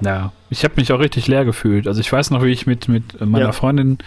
Ja, 0.00 0.32
ich 0.50 0.64
habe 0.64 0.74
mich 0.76 0.92
auch 0.92 0.98
richtig 0.98 1.26
leer 1.28 1.44
gefühlt. 1.44 1.86
Also 1.86 2.00
ich 2.00 2.12
weiß 2.12 2.30
noch, 2.30 2.42
wie 2.42 2.50
ich 2.50 2.66
mit, 2.66 2.88
mit 2.88 3.20
meiner 3.20 3.46
ja. 3.46 3.52
Freundin 3.52 3.98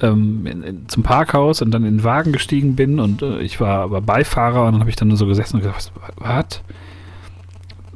ähm, 0.00 0.46
in, 0.46 0.62
in, 0.62 0.88
zum 0.88 1.02
Parkhaus 1.02 1.62
und 1.62 1.70
dann 1.70 1.84
in 1.84 1.98
den 1.98 2.04
Wagen 2.04 2.32
gestiegen 2.32 2.74
bin 2.74 2.98
und 2.98 3.22
äh, 3.22 3.40
ich 3.40 3.60
war 3.60 3.80
aber 3.80 4.00
Beifahrer 4.00 4.66
und 4.66 4.72
dann 4.72 4.80
habe 4.80 4.90
ich 4.90 4.96
dann 4.96 5.08
nur 5.08 5.16
so 5.16 5.26
gesessen 5.26 5.56
und 5.56 5.62
gesagt, 5.62 5.92
was? 6.16 6.62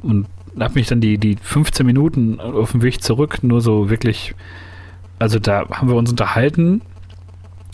Und 0.01 0.27
habe 0.59 0.73
mich 0.75 0.87
dann 0.87 1.01
die, 1.01 1.17
die 1.17 1.37
15 1.41 1.85
Minuten 1.85 2.39
auf 2.39 2.71
dem 2.71 2.81
Weg 2.81 3.03
zurück 3.03 3.39
nur 3.43 3.61
so 3.61 3.89
wirklich, 3.89 4.33
also 5.19 5.39
da 5.39 5.67
haben 5.69 5.89
wir 5.89 5.95
uns 5.95 6.09
unterhalten 6.09 6.81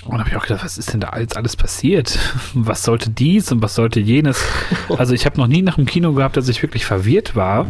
und 0.06 0.20
habe 0.20 0.30
ich 0.30 0.36
auch 0.38 0.44
gedacht, 0.44 0.64
was 0.64 0.78
ist 0.78 0.94
denn 0.94 1.00
da 1.00 1.10
alles, 1.10 1.36
alles 1.36 1.56
passiert? 1.56 2.18
Was 2.54 2.84
sollte 2.84 3.10
dies 3.10 3.52
und 3.52 3.62
was 3.62 3.76
sollte 3.76 4.00
jenes? 4.00 4.44
Also 4.98 5.14
ich 5.14 5.26
habe 5.26 5.38
noch 5.38 5.48
nie 5.48 5.62
nach 5.62 5.76
dem 5.76 5.86
Kino 5.86 6.14
gehabt, 6.14 6.38
dass 6.38 6.48
ich 6.48 6.62
wirklich 6.62 6.86
verwirrt 6.86 7.36
war 7.36 7.68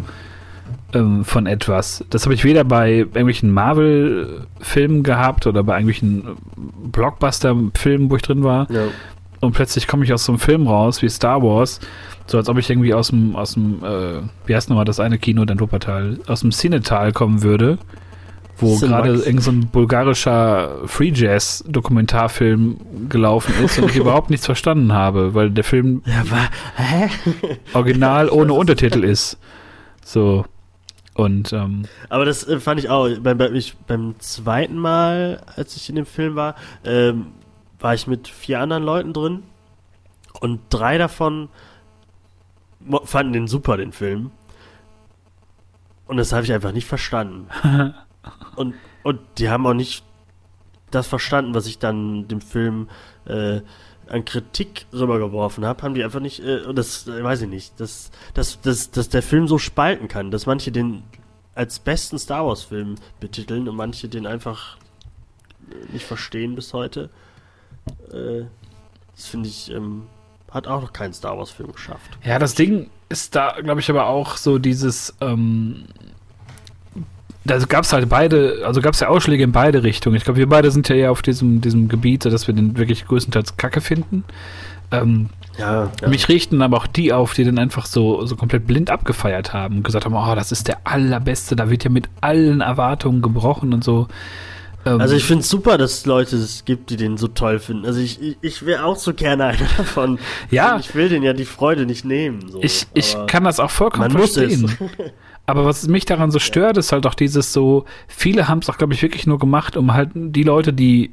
ähm, 0.92 1.24
von 1.24 1.46
etwas. 1.46 2.04
Das 2.10 2.24
habe 2.24 2.34
ich 2.34 2.44
weder 2.44 2.64
bei 2.64 2.98
irgendwelchen 2.98 3.50
Marvel-Filmen 3.50 5.02
gehabt 5.02 5.46
oder 5.46 5.62
bei 5.62 5.74
irgendwelchen 5.74 6.36
Blockbuster-Filmen, 6.92 8.10
wo 8.10 8.16
ich 8.16 8.22
drin 8.22 8.44
war. 8.44 8.70
Ja. 8.70 8.84
Und 9.40 9.52
plötzlich 9.52 9.86
komme 9.86 10.04
ich 10.04 10.12
aus 10.12 10.24
so 10.24 10.32
einem 10.32 10.40
Film 10.40 10.66
raus 10.66 11.02
wie 11.02 11.08
Star 11.08 11.42
Wars, 11.42 11.80
so 12.26 12.38
als 12.38 12.48
ob 12.48 12.58
ich 12.58 12.68
irgendwie 12.68 12.92
aus 12.92 13.08
dem, 13.08 13.36
aus 13.36 13.54
dem, 13.54 13.84
äh, 13.84 14.20
wie 14.46 14.54
heißt 14.54 14.68
nochmal 14.68 14.84
das 14.84 15.00
eine 15.00 15.18
Kino, 15.18 15.44
dein 15.44 15.60
Wuppertal, 15.60 16.18
aus 16.26 16.40
dem 16.40 16.50
Cinetal 16.50 17.12
kommen 17.12 17.42
würde, 17.42 17.78
wo 18.60 18.76
gerade 18.78 19.14
irgend 19.14 19.42
so 19.42 19.50
ein 19.50 19.68
bulgarischer 19.68 20.86
Free 20.86 21.12
Jazz 21.14 21.64
Dokumentarfilm 21.68 23.08
gelaufen 23.08 23.54
ist 23.64 23.78
und 23.78 23.90
ich 23.90 23.96
überhaupt 23.96 24.30
nichts 24.30 24.46
verstanden 24.46 24.92
habe, 24.92 25.34
weil 25.34 25.50
der 25.50 25.64
Film 25.64 26.02
ja, 26.06 26.22
Hä? 26.76 27.08
original 27.74 28.28
ohne 28.30 28.52
Untertitel 28.52 29.04
ist. 29.04 29.38
So. 30.04 30.44
Und, 31.14 31.52
ähm, 31.52 31.82
Aber 32.08 32.24
das 32.24 32.46
äh, 32.46 32.60
fand 32.60 32.78
ich 32.78 32.90
auch. 32.90 33.08
Beim, 33.18 33.38
beim, 33.38 33.54
ich, 33.54 33.76
beim 33.76 34.14
zweiten 34.20 34.78
Mal, 34.78 35.42
als 35.56 35.76
ich 35.76 35.88
in 35.88 35.96
dem 35.96 36.06
Film 36.06 36.36
war, 36.36 36.54
ähm, 36.84 37.26
war 37.80 37.94
ich 37.94 38.06
mit 38.06 38.28
vier 38.28 38.60
anderen 38.60 38.84
Leuten 38.84 39.12
drin. 39.12 39.42
Und 40.40 40.60
drei 40.70 40.96
davon 40.96 41.48
fanden 43.04 43.32
den 43.32 43.48
super, 43.48 43.76
den 43.76 43.92
Film. 43.92 44.30
Und 46.06 46.16
das 46.16 46.32
habe 46.32 46.44
ich 46.44 46.52
einfach 46.52 46.72
nicht 46.72 46.86
verstanden. 46.86 47.48
und, 48.58 48.74
und 49.02 49.20
die 49.38 49.48
haben 49.48 49.66
auch 49.66 49.74
nicht 49.74 50.04
das 50.90 51.06
verstanden, 51.06 51.54
was 51.54 51.66
ich 51.66 51.78
dann 51.78 52.28
dem 52.28 52.40
Film 52.40 52.88
äh, 53.26 53.60
an 54.08 54.24
Kritik 54.24 54.86
rübergeworfen 54.92 55.64
habe, 55.64 55.82
haben 55.82 55.94
die 55.94 56.02
einfach 56.02 56.20
nicht, 56.20 56.40
äh, 56.40 56.62
und 56.62 56.76
das 56.76 57.06
äh, 57.06 57.22
weiß 57.22 57.42
ich 57.42 57.48
nicht, 57.48 57.78
dass, 57.78 58.10
dass, 58.34 58.60
dass, 58.60 58.90
dass 58.90 59.08
der 59.08 59.22
Film 59.22 59.48
so 59.48 59.58
spalten 59.58 60.08
kann, 60.08 60.30
dass 60.30 60.46
manche 60.46 60.72
den 60.72 61.02
als 61.54 61.78
besten 61.78 62.18
Star 62.18 62.46
Wars-Film 62.46 62.94
betiteln 63.20 63.68
und 63.68 63.76
manche 63.76 64.08
den 64.08 64.26
einfach 64.26 64.78
äh, 65.70 65.92
nicht 65.92 66.06
verstehen 66.06 66.54
bis 66.54 66.72
heute. 66.72 67.10
Äh, 68.12 68.44
das 69.14 69.26
finde 69.26 69.48
ich, 69.48 69.70
ähm, 69.70 70.06
hat 70.50 70.66
auch 70.68 70.80
noch 70.80 70.92
kein 70.92 71.12
Star 71.12 71.36
Wars-Film 71.36 71.72
geschafft. 71.72 72.18
Ja, 72.24 72.38
das 72.38 72.54
Ding 72.54 72.90
ist 73.08 73.34
da, 73.34 73.60
glaube 73.60 73.80
ich, 73.80 73.90
aber 73.90 74.06
auch 74.06 74.36
so 74.36 74.58
dieses, 74.58 75.14
ähm, 75.20 75.84
da 77.48 77.58
gab 77.58 77.84
es 77.84 77.92
halt 77.92 78.08
beide, 78.08 78.62
also 78.64 78.80
gab 78.80 78.94
es 78.94 79.00
ja 79.00 79.08
Ausschläge 79.08 79.42
in 79.42 79.52
beide 79.52 79.82
Richtungen. 79.82 80.16
Ich 80.16 80.24
glaube, 80.24 80.38
wir 80.38 80.48
beide 80.48 80.70
sind 80.70 80.88
ja 80.88 80.96
eher 80.96 81.10
auf 81.10 81.22
diesem, 81.22 81.60
diesem 81.60 81.88
Gebiet, 81.88 82.24
dass 82.24 82.46
wir 82.46 82.54
den 82.54 82.76
wirklich 82.76 83.06
größtenteils 83.06 83.56
Kacke 83.56 83.80
finden. 83.80 84.24
Ähm, 84.90 85.30
ja, 85.58 85.90
ja. 86.00 86.08
Mich 86.08 86.28
richten 86.28 86.62
aber 86.62 86.76
auch 86.76 86.86
die 86.86 87.12
auf, 87.12 87.34
die 87.34 87.44
den 87.44 87.58
einfach 87.58 87.86
so, 87.86 88.24
so 88.26 88.36
komplett 88.36 88.66
blind 88.66 88.90
abgefeiert 88.90 89.52
haben 89.52 89.78
und 89.78 89.82
gesagt 89.82 90.04
haben, 90.04 90.14
oh, 90.14 90.34
das 90.34 90.52
ist 90.52 90.68
der 90.68 90.78
allerbeste, 90.84 91.56
da 91.56 91.68
wird 91.68 91.84
ja 91.84 91.90
mit 91.90 92.08
allen 92.20 92.60
Erwartungen 92.60 93.22
gebrochen 93.22 93.74
und 93.74 93.82
so. 93.82 94.06
Ähm, 94.86 95.00
also 95.00 95.16
ich 95.16 95.24
finde 95.24 95.42
es 95.42 95.48
super, 95.48 95.76
dass 95.76 95.92
es 95.92 96.06
Leute 96.06 96.36
es 96.36 96.64
gibt, 96.64 96.90
die 96.90 96.96
den 96.96 97.16
so 97.16 97.28
toll 97.28 97.58
finden. 97.58 97.86
Also 97.86 98.00
ich, 98.00 98.22
ich, 98.22 98.36
ich 98.40 98.66
wäre 98.66 98.84
auch 98.84 98.96
so 98.96 99.12
gerne 99.12 99.46
einer 99.46 99.68
davon. 99.76 100.18
Ja. 100.50 100.78
Ich 100.78 100.94
will 100.94 101.08
den 101.08 101.22
ja 101.22 101.32
die 101.32 101.44
Freude 101.44 101.86
nicht 101.86 102.04
nehmen. 102.04 102.48
So. 102.48 102.62
Ich, 102.62 102.86
ich 102.94 103.16
kann 103.26 103.44
das 103.44 103.60
auch 103.60 103.70
vollkommen 103.70 104.10
verstehen. 104.10 104.70
Aber 105.48 105.64
was 105.64 105.88
mich 105.88 106.04
daran 106.04 106.30
so 106.30 106.38
stört, 106.38 106.76
ist 106.76 106.92
halt 106.92 107.06
auch 107.06 107.14
dieses 107.14 107.54
so, 107.54 107.86
viele 108.06 108.48
haben 108.48 108.58
es 108.58 108.68
auch, 108.68 108.76
glaube 108.76 108.92
ich, 108.92 109.00
wirklich 109.00 109.26
nur 109.26 109.38
gemacht, 109.38 109.78
um 109.78 109.94
halt 109.94 110.10
die 110.14 110.42
Leute, 110.42 110.74
die 110.74 111.10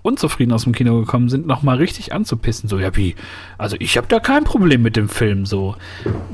unzufrieden 0.00 0.52
aus 0.52 0.64
dem 0.64 0.72
Kino 0.72 0.98
gekommen 1.00 1.28
sind, 1.28 1.46
nochmal 1.46 1.76
richtig 1.76 2.14
anzupissen. 2.14 2.66
So, 2.70 2.78
ja, 2.78 2.96
wie? 2.96 3.14
Also 3.58 3.76
ich 3.78 3.98
habe 3.98 4.06
da 4.08 4.20
kein 4.20 4.44
Problem 4.44 4.80
mit 4.80 4.96
dem 4.96 5.10
Film, 5.10 5.44
so. 5.44 5.76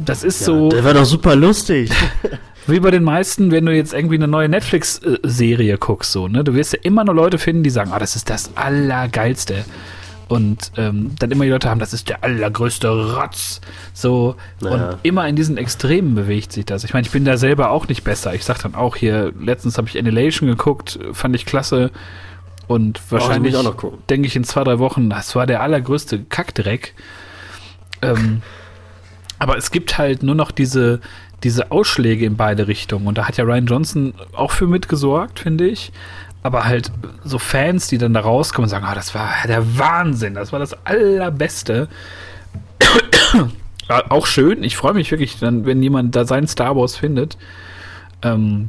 Das 0.05 0.22
ist 0.22 0.43
ja, 0.43 0.47
so. 0.47 0.68
Der 0.68 0.85
war 0.85 0.95
doch 0.95 1.05
super 1.05 1.35
lustig. 1.35 1.91
wie 2.68 2.78
bei 2.78 2.93
den 2.93 3.03
meisten, 3.03 3.51
wenn 3.51 3.66
du 3.66 3.74
jetzt 3.74 3.95
irgendwie 3.95 4.14
eine 4.14 4.28
neue 4.28 4.49
Netflix-Serie 4.49 5.76
guckst, 5.78 6.12
so, 6.12 6.28
ne? 6.28 6.45
Du 6.45 6.55
wirst 6.55 6.74
ja 6.74 6.78
immer 6.85 7.03
nur 7.03 7.16
Leute 7.16 7.39
finden, 7.39 7.64
die 7.64 7.70
sagen, 7.70 7.91
ah, 7.91 7.97
oh, 7.97 7.99
das 7.99 8.14
ist 8.14 8.30
das 8.30 8.57
Allergeilste. 8.57 9.64
Und 10.29 10.72
ähm, 10.77 11.12
dann 11.18 11.31
immer 11.31 11.45
die 11.45 11.51
Leute 11.51 11.68
haben, 11.68 11.79
das 11.81 11.93
ist 11.93 12.09
der 12.09 12.25
allergrößte 12.25 12.89
Rotz. 13.16 13.61
So, 13.93 14.37
Naja. 14.61 14.91
und 14.91 14.99
immer 15.03 15.29
in 15.29 15.37
diesen 15.37 15.57
Extremen 15.59 16.14
bewegt 16.14 16.53
sich 16.53 16.64
das. 16.64 16.85
Ich 16.85 16.95
meine, 16.95 17.07
ich 17.07 17.12
bin 17.12 17.25
da 17.25 17.37
selber 17.37 17.70
auch 17.70 17.89
nicht 17.89 18.05
besser. 18.05 18.35
Ich 18.35 18.45
sag 18.45 18.62
dann 18.62 18.75
auch 18.75 18.97
hier, 18.97 19.33
letztens 19.39 19.77
habe 19.77 19.89
ich 19.89 19.99
Annihilation 19.99 20.49
geguckt, 20.49 20.99
fand 21.12 21.35
ich 21.37 21.45
klasse. 21.47 21.91
Und 22.66 23.01
wahrscheinlich 23.11 23.53
muss 23.53 23.61
ich 23.61 23.66
auch 23.66 23.70
noch 23.72 23.77
gucken. 23.77 23.99
denke 24.09 24.27
ich 24.27 24.37
in 24.37 24.45
zwei, 24.45 24.64
drei 24.64 24.79
Wochen, 24.79 25.11
das 25.11 25.37
war 25.37 25.47
der 25.47 25.61
allergrößte 25.62 26.25
Kackdreck. 26.25 26.95
Ähm, 28.01 28.41
aber 29.39 29.59
es 29.59 29.70
gibt 29.70 29.99
halt 29.99 30.22
nur 30.22 30.35
noch 30.35 30.51
diese, 30.51 31.01
diese 31.43 31.70
Ausschläge 31.70 32.25
in 32.25 32.37
beide 32.37 32.66
Richtungen. 32.66 33.07
Und 33.07 33.18
da 33.18 33.29
hat 33.29 33.37
ja 33.37 33.45
Ryan 33.45 33.66
Johnson 33.66 34.14
auch 34.33 34.51
für 34.53 34.66
mitgesorgt, 34.66 35.41
finde 35.41 35.66
ich. 35.68 35.93
Aber 36.45 36.64
halt 36.66 36.92
so 37.24 37.38
Fans, 37.38 37.88
die 37.88 37.97
dann 37.97 38.12
da 38.12 38.20
rauskommen 38.20 38.66
und 38.66 38.68
sagen, 38.68 38.84
ah, 38.84 38.95
das 38.95 39.14
war 39.14 39.30
der 39.49 39.78
Wahnsinn, 39.78 40.34
das 40.34 40.53
war 40.53 40.59
das 40.59 40.74
Allerbeste. 40.84 41.88
Auch 44.11 44.26
schön. 44.26 44.62
Ich 44.62 44.76
freue 44.76 44.92
mich 44.92 45.11
wirklich, 45.11 45.38
dann, 45.38 45.64
wenn 45.64 45.82
jemand 45.82 46.14
da 46.14 46.26
seinen 46.26 46.47
Star 46.47 46.76
Wars 46.76 46.97
findet. 46.97 47.38
Ähm, 48.20 48.68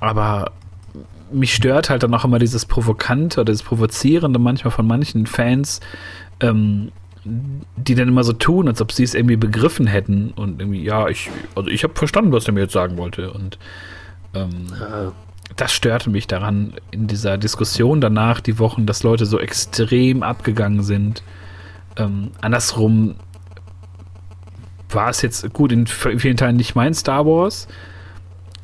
aber 0.00 0.52
mich 1.30 1.54
stört 1.54 1.90
halt 1.90 2.02
dann 2.02 2.14
auch 2.14 2.24
immer 2.24 2.38
dieses 2.38 2.64
Provokante 2.64 3.40
oder 3.40 3.52
dieses 3.52 3.62
Provozierende 3.62 4.38
manchmal 4.38 4.70
von 4.70 4.86
manchen 4.86 5.26
Fans, 5.26 5.80
ähm, 6.40 6.92
die 7.24 7.94
dann 7.94 8.08
immer 8.08 8.24
so 8.24 8.32
tun, 8.32 8.68
als 8.68 8.80
ob 8.80 8.90
sie 8.90 9.04
es 9.04 9.14
irgendwie 9.14 9.36
begriffen 9.36 9.86
hätten 9.86 10.30
und 10.30 10.60
irgendwie, 10.60 10.82
ja, 10.82 11.08
ich, 11.08 11.30
also 11.54 11.68
ich 11.68 11.84
habe 11.84 11.94
verstanden, 11.94 12.32
was 12.32 12.46
er 12.46 12.54
mir 12.54 12.60
jetzt 12.60 12.72
sagen 12.72 12.96
wollte. 12.96 13.32
Und 13.32 13.58
ähm, 14.34 14.66
Ja. 14.80 15.12
Das 15.56 15.72
störte 15.72 16.10
mich 16.10 16.26
daran 16.26 16.74
in 16.90 17.06
dieser 17.06 17.38
Diskussion 17.38 18.00
danach, 18.00 18.40
die 18.40 18.58
Wochen, 18.58 18.86
dass 18.86 19.02
Leute 19.02 19.26
so 19.26 19.38
extrem 19.38 20.22
abgegangen 20.22 20.82
sind. 20.82 21.22
Ähm, 21.96 22.32
andersrum 22.40 23.14
war 24.90 25.10
es 25.10 25.22
jetzt 25.22 25.52
gut 25.52 25.72
in 25.72 25.86
vielen 25.86 26.36
Teilen 26.36 26.56
nicht 26.56 26.74
mein 26.74 26.94
Star 26.94 27.26
Wars, 27.26 27.68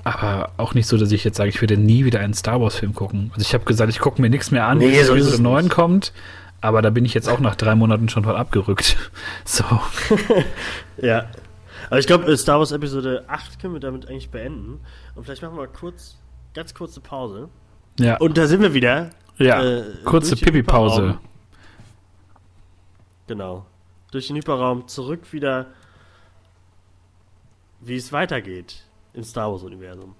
aber 0.04 0.50
auch 0.56 0.74
nicht 0.74 0.86
so, 0.86 0.96
dass 0.96 1.12
ich 1.12 1.24
jetzt 1.24 1.36
sage, 1.36 1.50
ich 1.50 1.60
werde 1.60 1.76
nie 1.76 2.04
wieder 2.04 2.20
einen 2.20 2.34
Star 2.34 2.60
Wars-Film 2.60 2.94
gucken. 2.94 3.30
Also 3.34 3.42
ich 3.42 3.54
habe 3.54 3.64
gesagt, 3.64 3.90
ich 3.90 3.98
gucke 3.98 4.20
mir 4.22 4.30
nichts 4.30 4.50
mehr 4.50 4.66
an, 4.66 4.78
Nee, 4.78 4.90
bis 4.98 5.06
so 5.06 5.14
Episode 5.14 5.34
es 5.34 5.40
9 5.40 5.64
nicht. 5.64 5.74
kommt. 5.74 6.12
Aber 6.62 6.82
da 6.82 6.90
bin 6.90 7.04
ich 7.06 7.14
jetzt 7.14 7.28
auch 7.28 7.40
nach 7.40 7.54
drei 7.54 7.74
Monaten 7.74 8.08
schon 8.08 8.24
von 8.24 8.36
abgerückt. 8.36 8.96
So. 9.44 9.64
Ja. 11.02 11.26
Aber 11.88 11.98
ich 11.98 12.06
glaube, 12.06 12.36
Star 12.36 12.58
Wars 12.58 12.72
Episode 12.72 13.24
8 13.26 13.58
können 13.58 13.72
wir 13.74 13.80
damit 13.80 14.08
eigentlich 14.08 14.30
beenden. 14.30 14.80
Und 15.14 15.24
vielleicht 15.24 15.42
machen 15.42 15.54
wir 15.54 15.62
mal 15.62 15.68
kurz, 15.68 16.16
ganz 16.54 16.74
kurze 16.74 17.00
Pause. 17.00 17.48
Ja, 17.98 18.16
Und 18.18 18.36
da 18.38 18.46
sind 18.46 18.62
wir 18.62 18.74
wieder. 18.74 19.10
ja. 19.38 19.62
äh, 19.62 19.84
kurze 20.04 20.36
Pipi-Pause. 20.36 21.18
Genau. 23.26 23.66
Durch 24.10 24.26
den 24.26 24.36
Hyperraum 24.36 24.88
zurück 24.88 25.32
wieder, 25.32 25.66
wie 27.80 27.96
es 27.96 28.12
weitergeht 28.12 28.82
im 29.12 29.22
Star 29.22 29.52
Wars-Universum. 29.52 30.14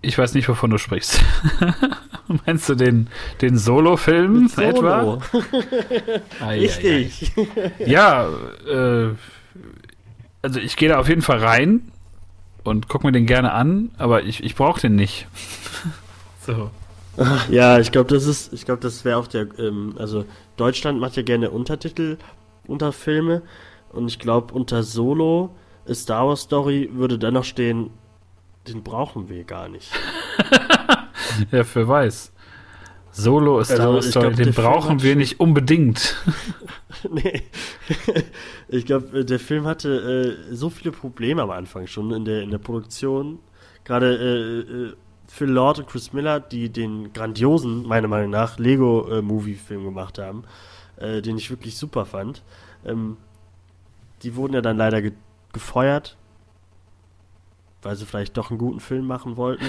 Ich 0.00 0.16
weiß 0.16 0.32
nicht, 0.34 0.48
wovon 0.48 0.70
du 0.70 0.78
sprichst. 0.78 1.20
Meinst 2.46 2.68
du 2.68 2.74
den, 2.74 3.08
den 3.42 3.58
Solo-Film 3.58 4.48
Solo. 4.48 4.66
etwa? 4.68 5.20
Ei, 6.40 6.60
Richtig. 6.60 7.32
Ja, 7.86 8.26
äh, 8.66 9.10
also 10.40 10.60
ich 10.60 10.76
gehe 10.76 10.88
da 10.88 10.98
auf 10.98 11.08
jeden 11.10 11.20
Fall 11.22 11.38
rein 11.44 11.92
und 12.66 12.88
gucke 12.88 13.06
mir 13.06 13.12
den 13.12 13.26
gerne 13.26 13.52
an, 13.52 13.90
aber 13.98 14.24
ich, 14.24 14.42
ich 14.42 14.54
brauche 14.54 14.80
den 14.80 14.96
nicht. 14.96 15.26
so. 16.46 16.70
Ja, 17.50 17.78
ich 17.78 17.92
glaube, 17.92 18.12
das 18.14 18.26
ist, 18.26 18.52
ich 18.52 18.66
glaube, 18.66 18.80
das 18.82 19.04
wäre 19.04 19.16
auch 19.16 19.26
der, 19.26 19.46
ähm, 19.58 19.94
also 19.98 20.26
Deutschland 20.56 21.00
macht 21.00 21.16
ja 21.16 21.22
gerne 21.22 21.50
Untertitel 21.50 22.18
unter 22.66 22.92
Filme 22.92 23.42
und 23.90 24.08
ich 24.08 24.18
glaube, 24.18 24.52
unter 24.52 24.82
Solo 24.82 25.54
A 25.88 25.94
Star 25.94 26.28
Wars 26.28 26.42
Story 26.42 26.90
würde 26.92 27.18
dann 27.18 27.34
noch 27.34 27.44
stehen, 27.44 27.90
den 28.68 28.82
brauchen 28.82 29.28
wir 29.28 29.44
gar 29.44 29.68
nicht. 29.68 29.90
Ja, 31.50 31.64
für 31.64 31.86
weiß. 31.86 32.32
Solo 33.16 33.60
ist 33.60 33.70
Also, 33.70 34.00
Star 34.02 34.22
Story, 34.22 34.34
den 34.34 34.52
brauchen 34.52 35.02
wir 35.02 35.16
nicht 35.16 35.40
unbedingt. 35.40 36.16
nee. 37.10 37.42
Ich 38.68 38.84
glaube, 38.84 39.24
der 39.24 39.38
Film 39.38 39.66
hatte 39.66 40.36
äh, 40.50 40.54
so 40.54 40.68
viele 40.68 40.92
Probleme 40.92 41.40
am 41.40 41.50
Anfang 41.50 41.86
schon 41.86 42.12
in 42.12 42.26
der, 42.26 42.42
in 42.42 42.50
der 42.50 42.58
Produktion. 42.58 43.38
Gerade 43.84 44.16
äh, 44.16 44.88
äh, 44.88 44.92
Phil 45.28 45.48
Lord 45.48 45.78
und 45.78 45.88
Chris 45.88 46.12
Miller, 46.12 46.40
die 46.40 46.68
den 46.68 47.14
grandiosen, 47.14 47.86
meiner 47.86 48.08
Meinung 48.08 48.30
nach, 48.30 48.58
Lego-Movie-Film 48.58 49.84
gemacht 49.84 50.18
haben, 50.18 50.44
äh, 50.96 51.22
den 51.22 51.38
ich 51.38 51.48
wirklich 51.50 51.78
super 51.78 52.04
fand. 52.04 52.42
Ähm, 52.84 53.16
die 54.22 54.36
wurden 54.36 54.52
ja 54.52 54.60
dann 54.60 54.76
leider 54.76 55.00
ge 55.00 55.12
gefeuert, 55.52 56.18
weil 57.80 57.96
sie 57.96 58.04
vielleicht 58.04 58.36
doch 58.36 58.50
einen 58.50 58.58
guten 58.58 58.80
Film 58.80 59.06
machen 59.06 59.38
wollten 59.38 59.64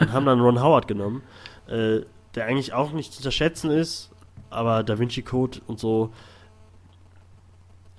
und 0.00 0.12
haben 0.12 0.26
dann 0.26 0.40
Ron 0.40 0.60
Howard 0.60 0.88
genommen, 0.88 1.22
äh, 1.68 2.00
der 2.34 2.46
eigentlich 2.46 2.72
auch 2.72 2.92
nicht 2.92 3.12
zu 3.12 3.18
unterschätzen 3.18 3.70
ist, 3.70 4.10
aber 4.50 4.82
Da 4.82 4.98
Vinci 4.98 5.22
Code 5.22 5.60
und 5.66 5.78
so 5.78 6.12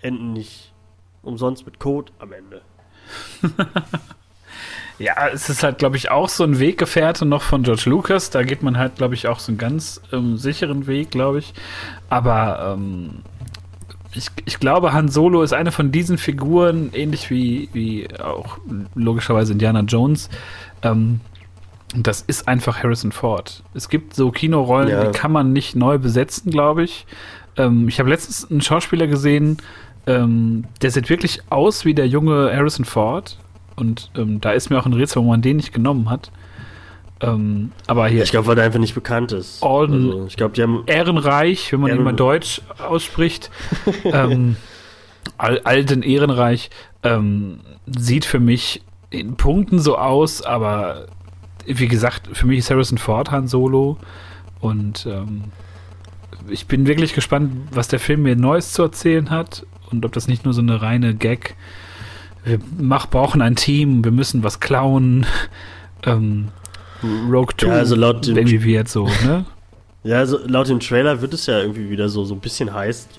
enden 0.02 0.34
nicht 0.34 0.74
umsonst 1.22 1.66
mit 1.66 1.80
Code 1.80 2.12
am 2.20 2.34
Ende. 2.34 2.62
Ja, 5.00 5.30
es 5.34 5.50
ist 5.50 5.64
halt, 5.64 5.78
glaube 5.78 5.96
ich, 5.96 6.12
auch 6.12 6.28
so 6.28 6.44
ein 6.44 6.60
Weggefährte 6.60 7.26
noch 7.26 7.42
von 7.42 7.64
George 7.64 7.84
Lucas. 7.86 8.32
Da 8.32 8.44
geht 8.44 8.64
man 8.64 8.78
halt, 8.78 8.98
glaube 8.98 9.14
ich, 9.14 9.28
auch 9.30 9.40
so 9.40 9.54
einen 9.54 9.58
ganz 9.58 10.02
ähm, 10.12 10.36
sicheren 10.36 10.88
Weg, 10.88 11.10
glaube 11.10 11.40
ich. 11.40 11.54
Aber 12.10 12.76
ähm, 12.78 13.22
ich, 14.14 14.28
ich 14.44 14.60
glaube, 14.60 14.92
Han 14.92 15.08
Solo 15.08 15.42
ist 15.42 15.54
eine 15.54 15.72
von 15.72 15.94
diesen 15.94 16.18
Figuren, 16.18 16.92
ähnlich 16.94 17.30
wie, 17.30 17.70
wie 17.72 18.10
auch 18.20 18.58
logischerweise 18.94 19.54
Indiana 19.54 19.82
Jones. 19.82 20.30
Ähm, 20.82 21.22
und 21.96 22.06
das 22.08 22.22
ist 22.22 22.48
einfach 22.48 22.84
Harrison 22.84 23.12
Ford. 23.12 23.64
Es 23.74 23.90
gibt 23.90 24.16
so 24.16 24.32
Kinorollen, 24.32 24.90
Ja. 24.90 25.06
die 25.06 25.12
kann 25.18 25.32
man 25.32 25.54
nicht 25.54 25.76
neu 25.76 25.98
besetzen, 25.98 26.52
glaube 26.52 26.84
ich. 26.84 27.06
Ähm, 27.58 27.88
ich 27.88 28.00
habe 28.00 28.10
letztens 28.10 28.50
einen 28.50 28.62
Schauspieler 28.62 29.08
gesehen, 29.08 29.58
ähm, 30.08 30.66
der 30.82 30.92
sieht 30.92 31.10
wirklich 31.10 31.42
aus 31.50 31.86
wie 31.86 31.94
der 31.94 32.08
junge 32.08 32.52
Harrison 32.56 32.86
Ford. 32.86 33.38
Und 33.76 34.12
ähm, 34.16 34.42
da 34.42 34.52
ist 34.52 34.70
mir 34.70 34.78
auch 34.80 34.86
ein 34.86 34.94
Rätsel, 34.94 35.16
warum 35.18 35.30
man 35.30 35.42
den 35.42 35.58
nicht 35.58 35.74
genommen 35.74 36.10
hat. 36.10 36.32
Ähm, 37.22 37.72
aber 37.88 38.08
hier, 38.08 38.24
Ich 38.24 38.32
glaube, 38.32 38.48
weil 38.48 38.56
der 38.56 38.66
einfach 38.66 38.80
nicht 38.80 38.96
bekannt 38.96 39.32
ist. 39.32 39.62
Alden- 39.64 39.94
Also, 40.12 40.26
ich 40.28 40.38
glaube, 40.38 40.54
die 40.56 40.62
haben. 40.64 40.84
Ehrenreich, 40.86 41.72
wenn 41.72 41.82
man 41.82 41.92
ihn 41.92 41.98
Ehren- 41.98 42.04
mal 42.04 42.14
deutsch 42.14 42.62
ausspricht. 42.78 43.50
ähm, 44.06 44.56
Al 45.38 45.60
Alten 45.64 46.02
Ehrenreich 46.02 46.70
ähm, 47.04 47.60
sieht 47.88 48.26
für 48.26 48.40
mich 48.40 48.82
in 49.10 49.36
Punkten 49.36 49.80
so 49.80 49.98
aus, 49.98 50.42
aber 50.42 51.08
wie 51.78 51.88
gesagt, 51.88 52.30
für 52.34 52.48
mich 52.48 52.60
ist 52.60 52.70
Harrison 52.72 52.98
Ford 52.98 53.32
Han 53.32 53.48
Solo 53.48 53.98
und 54.60 55.06
ähm, 55.10 55.46
ich 56.50 56.66
bin 56.68 56.88
wirklich 56.88 57.14
gespannt, 57.14 57.52
was 57.72 57.88
der 57.88 58.00
Film 58.00 58.24
mir 58.24 58.36
Neues 58.36 58.74
zu 58.74 58.82
erzählen 58.84 59.30
hat 59.30 59.66
und 59.92 60.06
ob 60.06 60.12
das 60.14 60.28
nicht 60.28 60.46
nur 60.46 60.54
so 60.54 60.62
eine 60.62 60.82
reine 60.82 61.14
Gag. 61.16 61.56
Wir 62.44 62.60
mach, 62.80 63.08
brauchen 63.10 63.42
ein 63.42 63.56
Team, 63.56 64.04
wir 64.04 64.12
müssen 64.12 64.44
was 64.44 64.60
klauen. 64.60 65.26
Ähm, 66.06 66.48
Rogue 67.30 67.54
2 67.58 67.68
Ja, 67.68 67.74
also 67.74 67.96
laut 67.96 68.26
dem- 68.26 68.38
irgendwie 68.38 68.64
wird 68.64 68.88
so, 68.88 69.06
ne? 69.26 69.44
Ja, 70.06 70.20
also 70.20 70.40
laut 70.48 70.70
dem 70.70 70.80
Trailer 70.80 71.22
wird 71.22 71.34
es 71.34 71.46
ja 71.46 71.60
irgendwie 71.60 71.90
wieder 71.90 72.08
so, 72.08 72.24
so 72.24 72.36
ein 72.36 72.40
bisschen 72.40 72.74
heiß, 72.74 73.10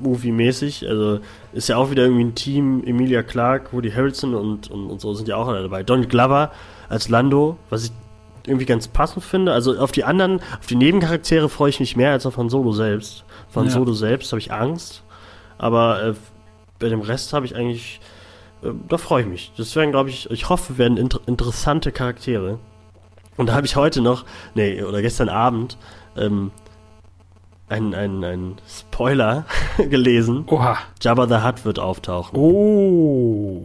Movie-mäßig. 0.00 0.86
Also 0.88 1.18
ist 1.52 1.68
ja 1.68 1.76
auch 1.76 1.90
wieder 1.90 2.04
irgendwie 2.04 2.22
ein 2.22 2.34
Team, 2.36 2.84
Emilia 2.86 3.24
Clarke, 3.24 3.72
Woody 3.72 3.90
Harrelson 3.90 4.34
und, 4.36 4.70
und, 4.70 4.86
und 4.90 5.00
so 5.00 5.12
sind 5.14 5.26
ja 5.26 5.34
auch 5.34 5.48
alle 5.48 5.62
dabei. 5.62 5.82
Donald 5.82 6.08
Glover 6.08 6.52
als 6.90 7.08
Lando, 7.08 7.56
was 7.70 7.84
ich 7.84 7.92
irgendwie 8.46 8.66
ganz 8.66 8.88
passend 8.88 9.24
finde. 9.24 9.52
Also 9.52 9.78
auf 9.78 9.92
die 9.92 10.04
anderen, 10.04 10.40
auf 10.58 10.66
die 10.66 10.76
Nebencharaktere 10.76 11.48
freue 11.48 11.70
ich 11.70 11.80
mich 11.80 11.96
mehr 11.96 12.10
als 12.10 12.26
auf 12.26 12.36
Han 12.36 12.50
Solo 12.50 12.72
selbst. 12.72 13.24
Von 13.48 13.66
Ja. 13.66 13.70
Solo 13.70 13.92
selbst 13.92 14.32
habe 14.32 14.40
ich 14.40 14.52
Angst. 14.52 15.02
Aber 15.56 16.02
äh, 16.02 16.14
bei 16.78 16.88
dem 16.88 17.00
Rest 17.00 17.32
habe 17.32 17.46
ich 17.46 17.54
eigentlich, 17.54 18.00
äh, 18.62 18.70
da 18.88 18.98
freue 18.98 19.22
ich 19.22 19.28
mich. 19.28 19.52
Deswegen 19.56 19.92
glaube 19.92 20.10
ich, 20.10 20.30
ich 20.30 20.48
hoffe, 20.48 20.78
werden 20.78 20.96
inter 20.96 21.20
interessante 21.26 21.92
Charaktere. 21.92 22.58
Und 23.36 23.46
da 23.46 23.54
habe 23.54 23.66
ich 23.66 23.76
heute 23.76 24.02
noch, 24.02 24.24
nee, 24.54 24.82
oder 24.82 25.00
gestern 25.00 25.28
Abend, 25.28 25.78
ähm, 26.16 26.50
einen, 27.68 27.94
einen 27.94 28.56
Spoiler 28.68 29.44
gelesen. 29.78 30.44
Oha. 30.48 30.76
Jabba 31.00 31.28
the 31.28 31.46
Hutt 31.46 31.64
wird 31.64 31.78
auftauchen. 31.78 32.36
Oh. 32.36 33.62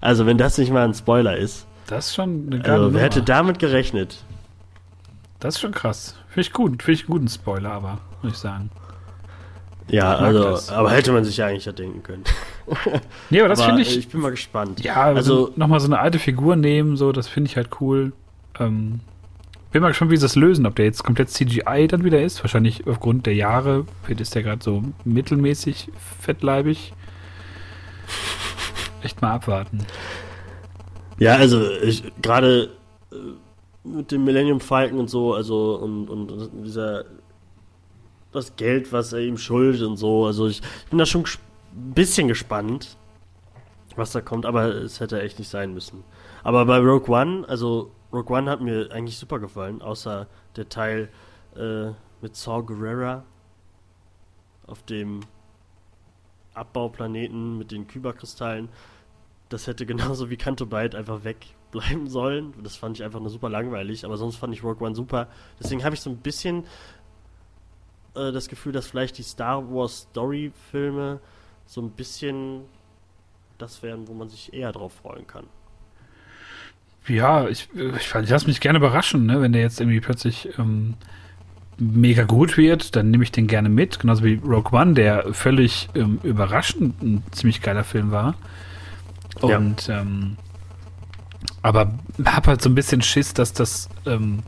Also, 0.00 0.26
wenn 0.26 0.36
das 0.36 0.58
nicht 0.58 0.72
mal 0.72 0.84
ein 0.84 0.94
Spoiler 0.94 1.36
ist. 1.36 1.66
Das 1.86 2.06
ist 2.08 2.14
schon 2.14 2.46
eine 2.50 2.60
geile 2.60 2.74
Also, 2.84 2.94
wer 2.94 3.02
hätte 3.02 3.22
damit 3.22 3.58
gerechnet? 3.58 4.24
Das 5.40 5.56
ist 5.56 5.60
schon 5.60 5.72
krass. 5.72 6.16
Finde 6.28 6.40
ich 6.40 6.52
gut. 6.52 6.82
Finde 6.82 6.92
ich 6.92 7.02
einen 7.02 7.10
guten 7.12 7.28
Spoiler, 7.28 7.72
aber, 7.72 7.98
muss 8.22 8.32
ich 8.32 8.38
sagen. 8.38 8.70
Ja, 9.88 10.16
also, 10.16 10.42
das. 10.44 10.70
aber 10.70 10.90
hätte 10.92 11.12
man 11.12 11.24
sich 11.24 11.36
ja 11.36 11.46
eigentlich 11.46 11.66
ja 11.66 11.72
denken 11.72 12.02
können. 12.02 12.24
Nee, 13.28 13.40
aber 13.40 13.50
das 13.50 13.62
finde 13.62 13.82
ich, 13.82 13.98
ich 13.98 14.08
bin 14.08 14.22
mal 14.22 14.30
gespannt. 14.30 14.82
ja, 14.82 14.94
also- 14.94 15.16
also 15.48 15.52
nochmal 15.56 15.80
so 15.80 15.86
eine 15.86 15.98
alte 15.98 16.18
Figur 16.18 16.56
nehmen, 16.56 16.96
so, 16.96 17.12
das 17.12 17.28
finde 17.28 17.50
ich 17.50 17.56
halt 17.58 17.68
cool. 17.82 18.12
Ähm, 18.58 19.00
bin 19.72 19.82
mal 19.82 19.88
gespannt, 19.88 20.10
wie 20.10 20.16
sie 20.16 20.22
das 20.22 20.34
lösen. 20.36 20.64
Ob 20.64 20.74
der 20.76 20.86
jetzt 20.86 21.04
komplett 21.04 21.28
CGI 21.28 21.86
dann 21.88 22.04
wieder 22.04 22.22
ist. 22.22 22.42
Wahrscheinlich 22.42 22.86
aufgrund 22.86 23.26
der 23.26 23.34
Jahre 23.34 23.84
ist 24.08 24.34
der 24.34 24.42
gerade 24.44 24.62
so 24.64 24.82
mittelmäßig 25.04 25.90
fettleibig. 26.20 26.94
Echt 29.02 29.20
mal 29.20 29.32
abwarten. 29.34 29.84
Ja, 31.18 31.36
also 31.36 31.60
gerade 32.20 32.70
äh, 33.12 33.16
mit 33.84 34.10
dem 34.10 34.24
Millennium 34.24 34.60
Falcon 34.60 34.98
und 34.98 35.10
so, 35.10 35.34
also 35.34 35.76
und, 35.76 36.08
und 36.08 36.50
dieser 36.64 37.04
das 38.32 38.56
Geld, 38.56 38.92
was 38.92 39.12
er 39.12 39.20
ihm 39.20 39.38
schuldet 39.38 39.82
und 39.82 39.96
so. 39.96 40.26
Also 40.26 40.48
ich, 40.48 40.60
ich 40.60 40.90
bin 40.90 40.98
da 40.98 41.06
schon 41.06 41.22
ein 41.22 41.94
bisschen 41.94 42.28
gespannt, 42.28 42.96
was 43.96 44.12
da 44.12 44.20
kommt, 44.20 44.44
aber 44.44 44.66
es 44.74 45.00
hätte 45.00 45.22
echt 45.22 45.38
nicht 45.38 45.48
sein 45.48 45.72
müssen. 45.72 46.02
Aber 46.42 46.66
bei 46.66 46.78
Rogue 46.78 47.08
One, 47.08 47.48
also 47.48 47.92
Rogue 48.12 48.36
One 48.36 48.50
hat 48.50 48.60
mir 48.60 48.90
eigentlich 48.90 49.18
super 49.18 49.38
gefallen, 49.38 49.82
außer 49.82 50.26
der 50.56 50.68
Teil 50.68 51.08
äh, 51.56 51.90
mit 52.20 52.34
Saw 52.34 52.62
Gerrera 52.64 53.24
auf 54.66 54.82
dem 54.82 55.20
Abbauplaneten 56.54 57.58
mit 57.58 57.70
den 57.70 57.86
Kyberkristallen. 57.86 58.68
Das 59.48 59.66
hätte 59.66 59.86
genauso 59.86 60.30
wie 60.30 60.36
Canto 60.36 60.66
Bight 60.66 60.94
einfach 60.94 61.24
wegbleiben 61.24 62.08
sollen. 62.08 62.54
Das 62.62 62.76
fand 62.76 62.98
ich 62.98 63.04
einfach 63.04 63.20
nur 63.20 63.30
super 63.30 63.48
langweilig, 63.48 64.04
aber 64.04 64.16
sonst 64.16 64.36
fand 64.36 64.54
ich 64.54 64.62
Rogue 64.62 64.86
One 64.86 64.94
super. 64.94 65.28
Deswegen 65.60 65.84
habe 65.84 65.94
ich 65.94 66.00
so 66.00 66.10
ein 66.10 66.16
bisschen 66.16 66.64
äh, 68.14 68.32
das 68.32 68.48
Gefühl, 68.48 68.72
dass 68.72 68.86
vielleicht 68.86 69.18
die 69.18 69.22
Star 69.22 69.70
Wars 69.70 70.08
Story-Filme 70.10 71.20
so 71.66 71.80
ein 71.80 71.90
bisschen 71.90 72.62
das 73.58 73.82
wären, 73.82 74.08
wo 74.08 74.14
man 74.14 74.28
sich 74.28 74.52
eher 74.52 74.72
drauf 74.72 74.92
freuen 74.94 75.26
kann. 75.26 75.46
Ja, 77.06 77.48
ich, 77.48 77.68
ich, 77.74 78.14
ich 78.14 78.30
lasse 78.30 78.46
mich 78.46 78.60
gerne 78.60 78.78
überraschen, 78.78 79.26
ne? 79.26 79.40
wenn 79.40 79.52
der 79.52 79.62
jetzt 79.62 79.80
irgendwie 79.80 80.00
plötzlich 80.00 80.48
ähm, 80.58 80.94
mega 81.78 82.24
gut 82.24 82.56
wird, 82.56 82.96
dann 82.96 83.10
nehme 83.10 83.24
ich 83.24 83.32
den 83.32 83.46
gerne 83.46 83.68
mit. 83.68 83.98
Genauso 83.98 84.24
wie 84.24 84.40
Rogue 84.44 84.72
One, 84.72 84.94
der 84.94 85.34
völlig 85.34 85.88
ähm, 85.94 86.18
überraschend 86.22 87.02
ein 87.02 87.22
ziemlich 87.30 87.60
geiler 87.60 87.84
Film 87.84 88.10
war. 88.10 88.34
Und 89.40 89.86
ja. 89.86 90.00
ähm, 90.00 90.36
aber 91.62 91.92
hab 92.24 92.46
halt 92.46 92.62
so 92.62 92.68
ein 92.68 92.74
bisschen 92.74 93.02
Schiss, 93.02 93.34
dass 93.34 93.52
das 93.52 93.88
ähm, 94.06 94.42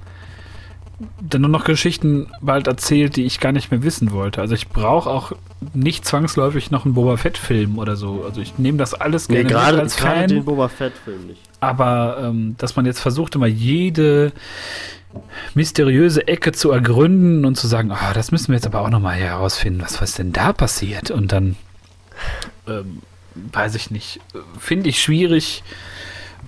dann 1.21 1.43
nur 1.43 1.51
noch 1.51 1.65
Geschichten 1.65 2.29
bald 2.41 2.67
erzählt, 2.67 3.17
die 3.17 3.25
ich 3.25 3.41
gar 3.41 3.53
nicht 3.53 3.71
mehr 3.71 3.83
wissen 3.83 4.13
wollte. 4.13 4.41
Also 4.41 4.55
ich 4.55 4.69
brauche 4.69 5.11
auch 5.11 5.33
nicht 5.75 6.05
zwangsläufig 6.07 6.71
noch 6.71 6.85
einen 6.85 6.95
Boba 6.95 7.17
Fett-Film 7.17 7.79
oder 7.79 7.97
so. 7.97 8.25
Also 8.25 8.41
ich 8.41 8.59
nehme 8.59 8.79
das 8.79 8.95
alles 8.95 9.29
gerne 9.29 9.45
nee, 9.45 9.49
gerade, 9.51 9.81
als 9.81 9.97
Fan. 9.97 10.29
den 10.29 10.45
Boba 10.45 10.69
Fett-Film 10.69 11.27
nicht. 11.27 11.41
Aber 11.61 12.19
ähm, 12.23 12.55
dass 12.59 12.77
man 12.77 12.87
jetzt 12.87 13.01
versucht, 13.01 13.35
immer 13.35 13.47
jede 13.47 14.33
mysteriöse 15.55 16.29
Ecke 16.29 16.53
zu 16.53 16.71
ergründen 16.71 17.45
und 17.45 17.57
zu 17.57 17.67
sagen, 17.67 17.91
oh, 17.91 18.13
das 18.15 18.33
müssen 18.33 18.49
wir 18.49 18.57
jetzt 18.57 18.67
aber 18.67 18.83
auch 18.83 18.91
nochmal 18.91 19.17
herausfinden, 19.17 19.81
was 19.83 20.01
was 20.01 20.15
denn 20.15 20.33
da 20.33 20.53
passiert? 20.53 21.11
Und 21.11 21.33
dann 21.33 21.57
ähm, 22.69 23.03
weiß 23.53 23.75
ich 23.75 23.91
nicht, 23.91 24.21
finde 24.59 24.89
ich 24.89 25.01
schwierig 25.01 25.63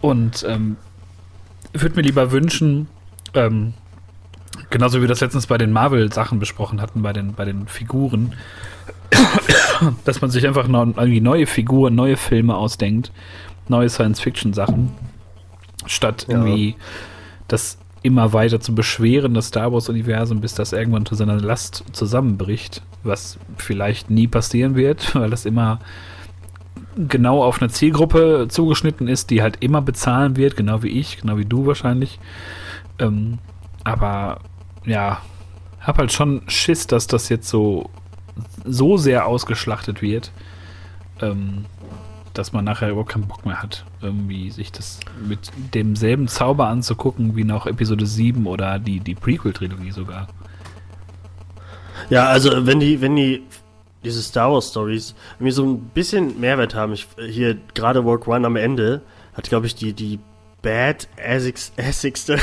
und 0.01 0.45
ähm, 0.49 0.77
würde 1.73 1.97
mir 1.97 2.03
lieber 2.03 2.31
wünschen, 2.31 2.89
ähm, 3.35 3.75
Genauso 4.71 4.99
wie 4.99 5.03
wir 5.03 5.09
das 5.09 5.21
letztens 5.21 5.47
bei 5.47 5.57
den 5.57 5.73
Marvel-Sachen 5.73 6.39
besprochen 6.39 6.81
hatten, 6.81 7.03
bei 7.03 7.13
den, 7.13 7.35
bei 7.35 7.45
den 7.45 7.69
Figuren. 7.69 8.35
dass 10.05 10.21
man 10.21 10.31
sich 10.31 10.47
einfach 10.47 10.69
noch 10.69 10.87
irgendwie 10.87 11.21
neue 11.21 11.47
Figuren, 11.47 11.95
neue 11.95 12.17
Filme 12.17 12.55
ausdenkt, 12.55 13.11
neue 13.69 13.89
Science-Fiction-Sachen, 13.89 14.91
statt 15.87 16.27
ja. 16.29 16.37
irgendwie 16.37 16.77
das 17.47 17.79
immer 18.03 18.33
weiter 18.35 18.61
zu 18.61 18.75
beschweren, 18.75 19.35
das 19.35 19.47
Star 19.47 19.73
Wars-Universum, 19.73 20.41
bis 20.41 20.55
das 20.55 20.73
irgendwann 20.73 21.07
zu 21.07 21.15
seiner 21.15 21.41
Last 21.41 21.85
zusammenbricht, 21.93 22.83
was 23.03 23.39
vielleicht 23.57 24.11
nie 24.11 24.29
passieren 24.29 24.77
wird, 24.77 25.15
weil 25.15 25.31
das 25.31 25.47
immer 25.47 25.81
genau 27.07 27.45
auf 27.45 27.61
eine 27.61 27.71
Zielgruppe 27.71 28.47
zugeschnitten 28.49 29.07
ist, 29.07 29.31
die 29.31 29.43
halt 29.43 29.59
immer 29.61 29.81
bezahlen 29.81 30.37
wird, 30.37 30.57
genau 30.57 30.83
wie 30.83 30.89
ich, 30.89 31.19
genau 31.19 31.37
wie 31.37 31.45
du 31.45 31.67
wahrscheinlich. 31.67 32.19
Ähm, 32.99 33.39
aber 33.85 34.41
ja, 34.85 35.23
hab 35.81 35.99
halt 35.99 36.13
schon 36.13 36.43
Schiss, 36.49 36.87
dass 36.87 37.07
das 37.07 37.29
jetzt 37.29 37.49
so, 37.49 37.91
so 38.65 38.97
sehr 38.97 39.27
ausgeschlachtet 39.27 40.03
wird, 40.03 40.33
ähm, 41.21 41.67
dass 42.35 42.53
man 42.53 42.65
nachher 42.65 42.91
überhaupt 42.91 43.11
keinen 43.11 43.29
Bock 43.29 43.47
mehr 43.47 43.63
hat, 43.63 43.85
irgendwie 44.01 44.51
sich 44.51 44.73
das 44.73 45.01
mit 45.27 45.51
demselben 45.75 46.29
Zauber 46.29 46.69
anzugucken 46.69 47.37
wie 47.37 47.45
noch 47.45 47.67
Episode 47.67 48.07
7 48.07 48.47
oder 48.47 48.79
die, 48.79 49.01
die 49.01 49.15
Prequel-Trilogie 49.15 49.93
sogar. 49.93 50.29
Ja, 52.11 52.27
also 52.27 52.67
wenn 52.67 52.81
die, 52.81 53.01
wenn 53.01 53.17
die 53.17 53.43
diese 54.05 54.23
Star 54.23 54.53
Wars 54.53 54.69
Stories 54.69 55.15
irgendwie 55.37 55.53
so 55.53 55.65
ein 55.65 55.81
bisschen 55.95 56.41
Mehrwert 56.41 56.75
haben, 56.75 56.93
ich, 56.93 57.09
hier 57.29 57.57
gerade 57.75 58.05
Walk 58.05 58.29
One 58.29 58.47
am 58.47 58.57
Ende 58.57 59.03
hat, 59.35 59.49
glaube 59.49 59.67
ich, 59.67 59.75
die, 59.75 59.93
die 59.93 60.21
bad 60.63 61.09
assigste 61.79 62.39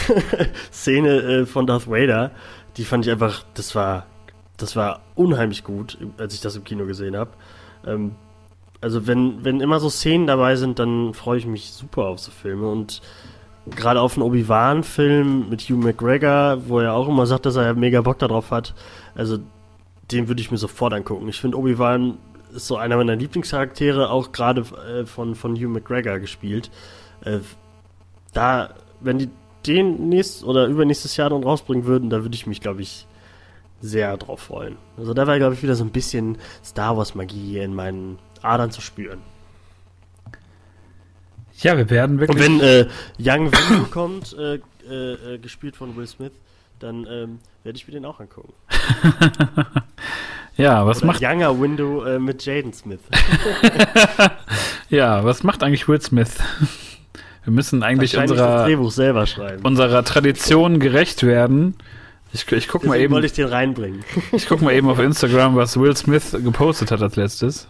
Szene 0.71 1.09
äh, 1.21 1.45
von 1.45 1.67
Darth 1.67 1.89
Vader. 1.89 2.31
Die 2.77 2.83
fand 2.83 3.05
ich 3.05 3.11
einfach, 3.11 3.43
das 3.53 3.75
war, 3.75 4.05
das 4.57 4.75
war 4.75 5.01
unheimlich 5.15 5.63
gut, 5.63 5.97
als 6.17 6.33
ich 6.33 6.41
das 6.41 6.55
im 6.55 6.63
Kino 6.63 6.85
gesehen 6.85 7.15
habe. 7.15 7.31
Ähm, 7.85 8.15
also 8.81 9.07
wenn, 9.07 9.43
wenn 9.43 9.61
immer 9.61 9.79
so 9.79 9.89
Szenen 9.89 10.27
dabei 10.27 10.55
sind, 10.57 10.79
dann 10.79 11.13
freue 11.13 11.39
ich 11.39 11.45
mich 11.45 11.71
super 11.71 12.05
auf 12.05 12.19
so 12.19 12.31
Filme 12.31 12.67
und 12.69 13.01
gerade 13.67 13.99
auf 13.99 14.13
einen 14.13 14.23
Obi-Wan-Film 14.23 15.49
mit 15.49 15.61
Hugh 15.61 15.77
McGregor, 15.77 16.67
wo 16.67 16.79
er 16.79 16.93
auch 16.93 17.07
immer 17.07 17.25
sagt, 17.25 17.45
dass 17.45 17.55
er 17.55 17.73
mega 17.73 18.01
Bock 18.01 18.19
darauf 18.19 18.51
hat. 18.51 18.75
Also 19.15 19.39
den 20.11 20.27
würde 20.27 20.41
ich 20.41 20.51
mir 20.51 20.57
sofort 20.57 20.93
angucken. 20.93 21.27
Ich 21.27 21.39
finde 21.39 21.57
Obi-Wan 21.57 22.17
ist 22.53 22.67
so 22.67 22.77
einer 22.77 22.97
meiner 22.97 23.15
Lieblingscharaktere, 23.15 24.09
auch 24.09 24.31
gerade 24.31 24.61
äh, 24.61 25.05
von, 25.05 25.35
von 25.35 25.55
Hugh 25.55 25.67
McGregor 25.67 26.19
gespielt. 26.19 26.71
Äh, 27.21 27.39
da, 28.33 28.73
wenn 29.01 29.19
die 29.19 29.29
den 29.65 30.09
nächstes 30.09 30.43
oder 30.43 30.67
übernächstes 30.67 31.17
Jahr 31.17 31.29
dann 31.29 31.43
rausbringen 31.43 31.85
würden, 31.85 32.09
da 32.09 32.21
würde 32.21 32.35
ich 32.35 32.45
mich, 32.45 32.61
glaube 32.61 32.81
ich, 32.81 33.07
sehr 33.81 34.15
drauf 34.17 34.41
freuen. 34.41 34.77
Also 34.97 35.13
da 35.13 35.27
wäre, 35.27 35.37
glaube 35.37 35.55
ich, 35.55 35.63
wieder 35.63 35.75
so 35.75 35.83
ein 35.83 35.91
bisschen 35.91 36.37
Star 36.63 36.97
Wars 36.97 37.15
Magie 37.15 37.57
in 37.59 37.73
meinen 37.73 38.19
Adern 38.41 38.71
zu 38.71 38.81
spüren. 38.81 39.19
Ja, 41.59 41.77
wir 41.77 41.89
werden 41.89 42.19
wirklich. 42.19 42.47
Und 42.47 42.59
wenn 42.59 42.59
äh, 42.61 42.87
Young 43.19 43.51
Windu 43.51 43.85
kommt, 43.91 44.35
äh, 44.37 44.59
äh, 44.87 45.37
gespielt 45.39 45.75
von 45.75 45.95
Will 45.95 46.07
Smith, 46.07 46.33
dann 46.79 47.07
ähm, 47.09 47.39
werde 47.63 47.77
ich 47.77 47.87
mir 47.87 47.93
den 47.93 48.05
auch 48.05 48.19
angucken. 48.19 48.53
ja, 50.57 50.85
was 50.85 50.97
Oder 50.97 51.07
macht. 51.07 51.21
Younger 51.21 51.59
Window 51.59 52.03
äh, 52.03 52.19
mit 52.19 52.45
Jaden 52.45 52.73
Smith. 52.73 52.99
ja, 54.89 55.23
was 55.23 55.43
macht 55.43 55.63
eigentlich 55.63 55.87
Will 55.87 56.01
Smith? 56.01 56.37
Wir 57.43 57.53
müssen 57.53 57.83
eigentlich 57.83 58.17
unserer, 58.17 58.67
unserer 59.63 60.03
Tradition 60.03 60.79
gerecht 60.79 61.21
werden. 61.21 61.75
Ich, 62.33 62.51
ich 62.51 62.67
guck 62.67 62.83
mal 62.85 62.99
eben. 62.99 63.13
wollte 63.13 63.27
ich 63.27 63.33
den 63.33 63.47
reinbringen. 63.47 64.03
ich 64.31 64.47
guck 64.47 64.61
mal 64.61 64.73
eben 64.73 64.89
auf 64.89 64.97
Instagram, 64.97 65.55
was 65.55 65.79
Will 65.79 65.95
Smith 65.95 66.35
gepostet 66.43 66.89
hat 66.89 67.03
als 67.03 67.15
letztes. 67.15 67.67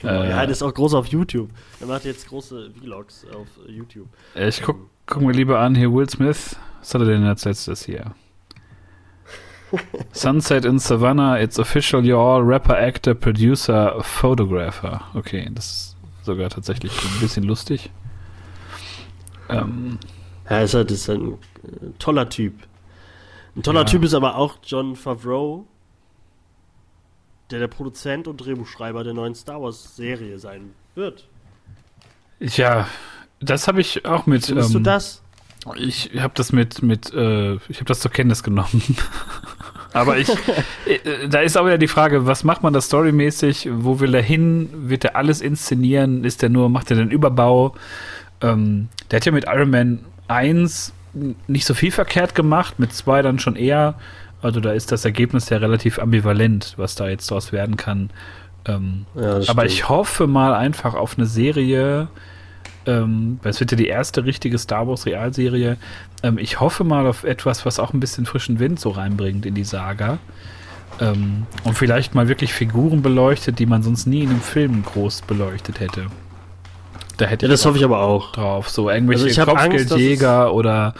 Genau, 0.00 0.22
äh, 0.22 0.30
ja, 0.30 0.46
das 0.46 0.58
ist 0.58 0.62
auch 0.62 0.72
groß 0.72 0.94
auf 0.94 1.06
YouTube. 1.06 1.50
Er 1.78 1.86
macht 1.86 2.06
jetzt 2.06 2.26
große 2.26 2.70
Vlogs 2.80 3.26
auf 3.34 3.48
YouTube. 3.68 4.08
Ich 4.34 4.62
guck, 4.62 4.78
guck 5.04 5.22
mir 5.22 5.32
lieber 5.32 5.60
an, 5.60 5.74
hier 5.74 5.92
Will 5.92 6.08
Smith. 6.08 6.56
Was 6.80 6.94
hat 6.94 7.02
er 7.02 7.06
denn 7.06 7.24
als 7.24 7.44
letztes 7.44 7.84
hier? 7.84 8.14
Sunset 10.12 10.64
in 10.64 10.78
Savannah, 10.78 11.38
it's 11.38 11.58
official, 11.58 12.02
you're 12.02 12.18
all 12.18 12.42
rapper, 12.42 12.76
actor, 12.76 13.14
producer, 13.14 14.02
photographer. 14.02 15.02
Okay, 15.14 15.48
das 15.52 15.70
ist 15.70 15.96
sogar 16.24 16.50
tatsächlich 16.50 16.92
ein 16.92 17.20
bisschen 17.20 17.44
lustig. 17.44 17.90
Ähm, 19.48 19.98
ja, 20.48 20.60
ist 20.60 20.74
halt 20.74 20.90
ist 20.90 21.08
ein 21.08 21.32
äh, 21.32 21.36
toller 21.98 22.28
Typ. 22.28 22.54
Ein 23.56 23.62
toller 23.62 23.80
ja. 23.80 23.86
Typ 23.86 24.04
ist 24.04 24.14
aber 24.14 24.36
auch 24.36 24.56
John 24.64 24.96
Favreau, 24.96 25.66
der 27.50 27.60
der 27.60 27.68
Produzent 27.68 28.28
und 28.28 28.38
Drehbuchschreiber 28.38 29.04
der 29.04 29.14
neuen 29.14 29.34
Star 29.34 29.62
Wars 29.62 29.96
Serie 29.96 30.38
sein 30.38 30.72
wird. 30.94 31.28
Ja, 32.40 32.88
das 33.40 33.68
habe 33.68 33.80
ich 33.80 34.04
auch 34.04 34.26
mit. 34.26 34.46
Findest 34.46 34.70
ähm, 34.70 34.74
du 34.74 34.80
das? 34.80 35.19
Ich 35.76 36.10
habe 36.18 36.32
das 36.34 36.52
mit, 36.52 36.82
mit 36.82 37.12
äh, 37.12 37.54
ich 37.68 37.76
habe 37.76 37.84
das 37.84 38.00
zur 38.00 38.10
Kenntnis 38.10 38.42
genommen. 38.42 38.96
aber 39.92 40.18
ich, 40.18 40.28
äh, 40.86 41.28
da 41.28 41.40
ist 41.40 41.56
aber 41.56 41.70
ja 41.70 41.76
die 41.76 41.88
Frage, 41.88 42.26
was 42.26 42.44
macht 42.44 42.62
man 42.62 42.72
da 42.72 42.80
storymäßig? 42.80 43.68
Wo 43.70 44.00
will 44.00 44.14
er 44.14 44.22
hin? 44.22 44.70
Wird 44.72 45.04
er 45.04 45.16
alles 45.16 45.40
inszenieren? 45.40 46.24
Ist 46.24 46.42
er 46.42 46.48
nur, 46.48 46.68
macht 46.70 46.90
er 46.90 46.96
den 46.96 47.10
Überbau? 47.10 47.74
Ähm, 48.40 48.88
der 49.10 49.18
hat 49.18 49.26
ja 49.26 49.32
mit 49.32 49.44
Iron 49.46 49.70
Man 49.70 50.00
1 50.28 50.94
nicht 51.48 51.66
so 51.66 51.74
viel 51.74 51.90
verkehrt 51.90 52.34
gemacht, 52.34 52.78
mit 52.78 52.92
2 52.92 53.22
dann 53.22 53.38
schon 53.38 53.56
eher. 53.56 53.94
Also 54.42 54.60
da 54.60 54.72
ist 54.72 54.92
das 54.92 55.04
Ergebnis 55.04 55.50
ja 55.50 55.58
relativ 55.58 55.98
ambivalent, 55.98 56.74
was 56.76 56.94
da 56.94 57.08
jetzt 57.08 57.30
daraus 57.30 57.52
werden 57.52 57.76
kann. 57.76 58.10
Ähm, 58.66 59.06
ja, 59.14 59.40
aber 59.48 59.66
ich 59.66 59.88
hoffe 59.88 60.26
mal 60.26 60.54
einfach 60.54 60.94
auf 60.94 61.18
eine 61.18 61.26
Serie, 61.26 62.08
Ähm, 62.86 63.38
es 63.42 63.60
wird 63.60 63.72
ja 63.72 63.76
die 63.76 63.88
erste 63.88 64.24
richtige 64.24 64.58
Star 64.58 64.88
Wars 64.88 65.06
Realserie. 65.06 65.76
Ähm, 66.22 66.38
ich 66.38 66.60
hoffe 66.60 66.84
mal 66.84 67.06
auf 67.06 67.24
etwas, 67.24 67.66
was 67.66 67.78
auch 67.78 67.92
ein 67.92 68.00
bisschen 68.00 68.26
frischen 68.26 68.58
Wind 68.58 68.80
so 68.80 68.90
reinbringt 68.90 69.44
in 69.46 69.54
die 69.54 69.64
Saga. 69.64 70.18
Ähm, 71.00 71.46
und 71.64 71.76
vielleicht 71.76 72.14
mal 72.14 72.28
wirklich 72.28 72.52
Figuren 72.52 73.02
beleuchtet, 73.02 73.58
die 73.58 73.66
man 73.66 73.82
sonst 73.82 74.06
nie 74.06 74.22
in 74.22 74.30
einem 74.30 74.40
Film 74.40 74.82
groß 74.84 75.22
beleuchtet 75.22 75.80
hätte. 75.80 76.06
Da 77.16 77.26
hätte 77.26 77.46
ja, 77.46 77.50
das 77.50 77.64
hoffe 77.66 77.76
ich 77.76 77.84
aber 77.84 78.00
auch. 78.00 78.32
Drauf. 78.32 78.70
So 78.70 78.88
irgendwelche 78.88 79.26
also 79.26 79.44
Kopfgeldjäger 79.44 80.54
oder 80.54 80.94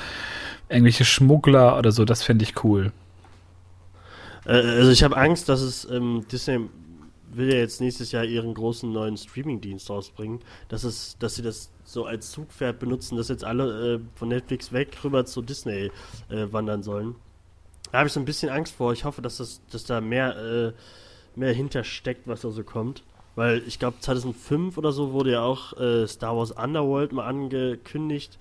irgendwelche 0.68 1.04
Schmuggler 1.04 1.78
oder 1.78 1.92
so, 1.92 2.04
das 2.04 2.22
fände 2.22 2.44
ich 2.44 2.62
cool. 2.62 2.92
Äh, 4.46 4.52
also 4.52 4.90
ich 4.90 5.02
habe 5.02 5.16
Angst, 5.16 5.48
dass 5.48 5.60
es 5.60 5.88
ähm, 5.90 6.24
Disney 6.30 6.60
will 7.32 7.52
ja 7.52 7.58
jetzt 7.58 7.80
nächstes 7.80 8.12
Jahr 8.12 8.24
ihren 8.24 8.54
großen 8.54 8.90
neuen 8.92 9.16
Streaming-Dienst 9.16 9.88
rausbringen, 9.90 10.40
dass 10.68 10.84
es, 10.84 11.16
dass 11.18 11.36
sie 11.36 11.42
das 11.42 11.70
so 11.84 12.04
als 12.04 12.30
Zugpferd 12.30 12.78
benutzen, 12.78 13.16
dass 13.16 13.28
jetzt 13.28 13.44
alle 13.44 13.94
äh, 13.94 14.00
von 14.14 14.28
Netflix 14.28 14.72
weg 14.72 14.96
rüber 15.04 15.24
zu 15.24 15.42
Disney 15.42 15.90
äh, 16.28 16.46
wandern 16.50 16.82
sollen. 16.82 17.14
Da 17.92 17.98
habe 17.98 18.06
ich 18.06 18.12
so 18.12 18.20
ein 18.20 18.26
bisschen 18.26 18.50
Angst 18.50 18.74
vor. 18.74 18.92
Ich 18.92 19.04
hoffe, 19.04 19.22
dass 19.22 19.38
das, 19.38 19.60
dass 19.70 19.84
da 19.84 20.00
mehr, 20.00 20.36
äh, 20.36 20.72
mehr 21.38 21.52
hintersteckt, 21.52 22.26
was 22.26 22.42
da 22.42 22.50
so 22.50 22.62
kommt. 22.62 23.02
Weil 23.36 23.62
ich 23.66 23.78
glaube, 23.78 23.98
2005 24.00 24.76
oder 24.76 24.92
so 24.92 25.12
wurde 25.12 25.32
ja 25.32 25.42
auch 25.42 25.78
äh, 25.78 26.06
Star 26.06 26.36
Wars 26.36 26.52
Underworld 26.52 27.12
mal 27.12 27.26
angekündigt. 27.26 28.38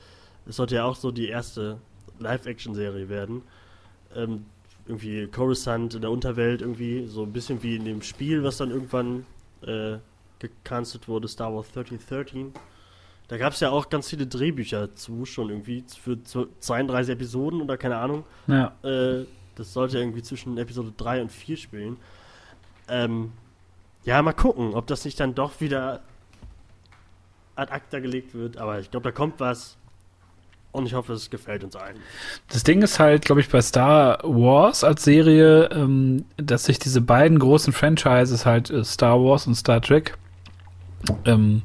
Es 0.48 0.58
sollte 0.58 0.76
ja 0.76 0.86
auch 0.86 0.96
so 0.96 1.12
die 1.12 1.28
erste 1.28 1.80
Live-Action-Serie 2.20 3.08
werden. 3.08 3.44
Ähm, 4.16 4.46
irgendwie 4.90 5.28
Coruscant 5.28 5.94
in 5.94 6.02
der 6.02 6.12
Unterwelt 6.12 6.62
irgendwie, 6.62 7.08
so 7.08 7.24
ein 7.24 7.32
bisschen 7.32 7.64
wie 7.64 7.76
in 7.76 7.86
dem 7.86 8.02
Spiel, 8.02 8.44
was 8.44 8.58
dann 8.58 8.72
irgendwann 8.72 9.26
äh, 9.62 9.98
gecancelt 10.40 11.08
wurde, 11.08 11.28
Star 11.28 11.54
Wars 11.54 11.68
1313. 11.68 12.54
Da 13.28 13.38
gab 13.38 13.54
es 13.54 13.60
ja 13.60 13.70
auch 13.70 13.90
ganz 13.90 14.10
viele 14.10 14.26
Drehbücher 14.26 14.96
zu, 14.96 15.26
schon 15.26 15.50
irgendwie, 15.50 15.84
für 15.88 16.18
32 16.24 17.14
Episoden 17.14 17.62
oder 17.62 17.78
keine 17.78 17.98
Ahnung. 17.98 18.26
Ja. 18.48 18.74
Äh, 18.84 19.26
das 19.56 19.74
sollte 19.74 20.00
irgendwie 20.00 20.24
zwischen 20.24 20.58
Episode 20.58 20.92
3 20.98 21.22
und 21.22 21.32
4 21.32 21.58
spielen. 21.58 21.98
Ähm, 22.88 23.32
ja, 24.04 24.22
mal 24.22 24.34
gucken, 24.34 24.74
ob 24.74 24.88
das 24.88 25.06
nicht 25.06 25.20
dann 25.20 25.36
doch 25.36 25.62
wieder 25.62 26.02
ad 27.56 27.72
acta 27.72 28.00
gelegt 28.00 28.34
wird. 28.34 28.58
Aber 28.58 28.80
ich 28.80 28.90
glaube, 28.90 29.04
da 29.04 29.12
kommt 29.12 29.40
was. 29.40 29.78
Und 30.72 30.86
ich 30.86 30.94
hoffe, 30.94 31.14
es 31.14 31.30
gefällt 31.30 31.64
uns 31.64 31.76
allen. 31.76 31.98
Das 32.50 32.64
Ding 32.64 32.84
ist 32.84 33.00
halt, 33.00 33.26
glaube 33.26 33.42
ich, 33.42 33.50
bei 33.50 33.62
Star 33.62 34.20
Wars 34.24 34.84
als 34.84 35.04
Serie, 35.04 35.70
ähm, 35.72 36.26
dass 36.38 36.66
sich 36.66 36.78
diese 36.78 37.02
beiden 37.02 37.40
großen 37.40 37.74
Franchises 37.74 38.46
halt 38.46 38.70
äh, 38.70 38.84
Star 38.84 39.20
Wars 39.20 39.48
und 39.48 39.56
Star 39.56 39.82
Trek 39.82 40.16
ähm, 41.26 41.64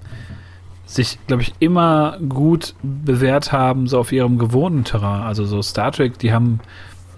sich, 0.86 1.18
glaube 1.26 1.42
ich, 1.42 1.52
immer 1.60 2.18
gut 2.28 2.74
bewährt 2.82 3.52
haben, 3.52 3.86
so 3.88 3.98
auf 3.98 4.10
ihrem 4.10 4.38
gewohnten 4.38 4.84
Terrain. 4.84 5.22
Also 5.22 5.44
so 5.44 5.60
Star 5.60 5.92
Trek, 5.92 6.18
die 6.18 6.32
haben 6.32 6.60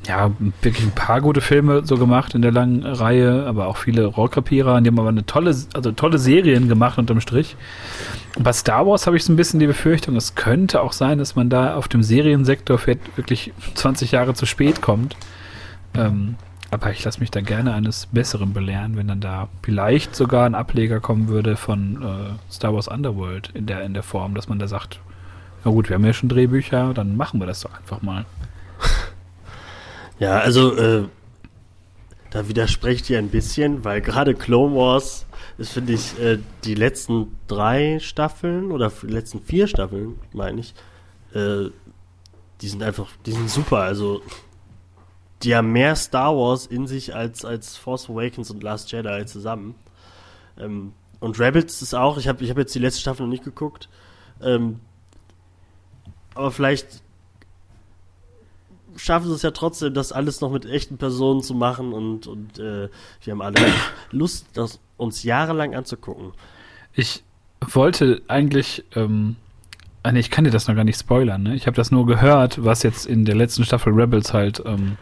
ja 0.07 0.31
wirklich 0.63 0.85
ein 0.85 0.93
paar 0.93 1.21
gute 1.21 1.41
Filme 1.41 1.85
so 1.85 1.97
gemacht 1.97 2.35
in 2.35 2.43
der 2.43 2.53
langen 2.53 2.85
Reihe, 2.85 3.47
aber 3.47 3.67
auch 3.67 3.77
viele 3.77 4.07
Rohrkrepierer, 4.07 4.81
die 4.81 4.89
haben 4.89 4.99
aber 4.99 5.09
eine 5.09 5.27
tolle, 5.27 5.57
also 5.75 5.93
tolle 5.93 6.19
Serien 6.19 6.69
gemacht 6.69 6.99
unterm 6.99 7.21
Strich. 7.21 7.57
Bei 8.39 8.53
Star 8.53 8.87
Wars 8.87 9.07
habe 9.07 9.17
ich 9.17 9.25
so 9.25 9.33
ein 9.33 9.37
bisschen 9.37 9.61
die 9.61 9.67
Befürchtung, 9.67 10.17
es 10.17 10.35
könnte 10.35 10.83
auch 10.83 10.93
sein, 10.93 11.19
dass 11.19 11.37
man 11.37 11.49
da 11.49 11.75
auf 11.75 11.89
dem 11.89 12.03
Seriensektor 12.03 12.81
wirklich 13.17 13.53
20 13.75 14.13
Jahre 14.13 14.35
zu 14.35 14.47
spät 14.47 14.83
kommt. 14.83 15.17
Ähm, 15.95 16.37
aber 16.71 16.91
ich 16.91 17.05
lasse 17.05 17.21
mich 17.21 17.31
da 17.31 17.41
gerne 17.41 17.75
eines 17.75 18.07
Besseren 18.07 18.53
belehren, 18.53 18.97
wenn 18.97 19.09
dann 19.09 19.21
da 19.21 19.49
vielleicht 19.63 20.17
sogar 20.17 20.47
ein 20.47 20.55
Ableger 20.55 21.01
kommen 21.01 21.29
würde 21.29 21.57
von 21.57 22.03
äh, 22.03 22.53
Star 22.53 22.75
Wars 22.75 22.89
Underworld 22.89 23.51
in 23.55 23.67
der, 23.67 23.83
in 23.83 23.95
der 23.95 24.03
Form, 24.03 24.35
dass 24.35 24.49
man 24.49 24.59
da 24.59 24.67
sagt, 24.67 25.01
na 25.65 25.71
gut, 25.71 25.89
wir 25.89 25.95
haben 25.95 26.05
ja 26.05 26.13
schon 26.13 26.29
Drehbücher, 26.29 26.93
dann 26.93 27.17
machen 27.17 27.41
wir 27.41 27.47
das 27.47 27.61
doch 27.61 27.75
einfach 27.75 28.03
mal. 28.03 28.25
Ja, 30.19 30.39
also 30.39 30.75
äh, 30.77 31.09
da 32.31 32.49
widersprecht 32.49 33.09
ihr 33.11 33.19
ein 33.19 33.29
bisschen, 33.29 33.85
weil 33.85 34.01
gerade 34.01 34.35
Clone 34.35 34.75
Wars 34.75 35.27
ist, 35.59 35.73
finde 35.73 35.93
ich, 35.93 36.19
äh, 36.19 36.39
die 36.65 36.75
letzten 36.75 37.37
drei 37.47 37.99
Staffeln 38.01 38.73
oder 38.73 38.91
die 39.03 39.07
letzten 39.07 39.41
vier 39.43 39.67
Staffeln, 39.67 40.19
meine 40.33 40.61
ich, 40.61 40.75
äh, 41.35 41.71
die 42.61 42.69
sind 42.69 42.83
einfach, 42.83 43.09
die 43.27 43.33
sind 43.33 43.51
super. 43.51 43.81
Also, 43.81 44.23
die 45.43 45.55
haben 45.55 45.73
mehr 45.73 45.95
Star 45.97 46.35
Wars 46.35 46.67
in 46.67 46.87
sich 46.87 47.15
als, 47.15 47.45
als 47.45 47.77
Force 47.77 48.09
Awakens 48.09 48.51
und 48.51 48.63
Last 48.63 48.91
Jedi 48.93 49.27
zusammen. 49.27 49.75
Ähm, 50.59 50.93
und 51.21 51.39
Rebels 51.39 51.83
ist 51.83 51.95
auch, 51.95 52.19
ich 52.19 52.29
habe 52.29 52.43
ich 52.43 52.51
hab 52.51 52.59
jetzt 52.59 52.75
die 52.75 52.79
letzte 52.79 53.01
Staffel 53.01 53.23
noch 53.23 53.31
nicht 53.31 53.45
geguckt. 53.45 53.89
Ähm, 54.43 54.81
aber 56.35 56.51
vielleicht 56.51 57.03
schaffen 58.97 59.29
sie 59.29 59.35
es 59.35 59.43
ja 59.43 59.51
trotzdem, 59.51 59.95
das 59.95 60.13
alles 60.13 60.41
noch 60.41 60.51
mit 60.51 60.67
echten 60.67 60.99
Personen 60.99 61.43
zu 61.43 61.55
machen 61.55 61.93
und, 61.93 62.27
und 62.27 62.59
äh, 62.59 62.89
wir 63.23 63.31
haben 63.31 63.43
alle 63.43 63.61
Lust, 64.11 64.47
das 64.55 64.81
uns 64.97 65.23
jahrelang 65.23 65.75
anzugucken. 65.75 66.33
Ich 66.95 67.23
wollte 67.61 68.23
eigentlich, 68.29 68.85
ähm, 68.95 69.37
ah, 70.03 70.13
nee, 70.13 70.21
ich 70.21 70.31
kann 70.31 70.45
dir 70.45 70.51
das 70.51 70.69
noch 70.69 70.75
gar 70.75 70.85
nicht 70.85 70.99
spoilern, 70.99 71.43
ne? 71.43 71.55
Ich 71.55 71.67
habe 71.67 71.77
das 71.77 71.91
nur 71.91 72.07
gehört, 72.07 72.65
was 72.65 72.83
jetzt 72.83 73.07
in 73.07 73.25
der 73.25 73.35
letzten 73.35 73.65
Staffel 73.65 73.93
Rebels 73.93 74.33
halt. 74.33 74.63
Ähm, 74.65 74.97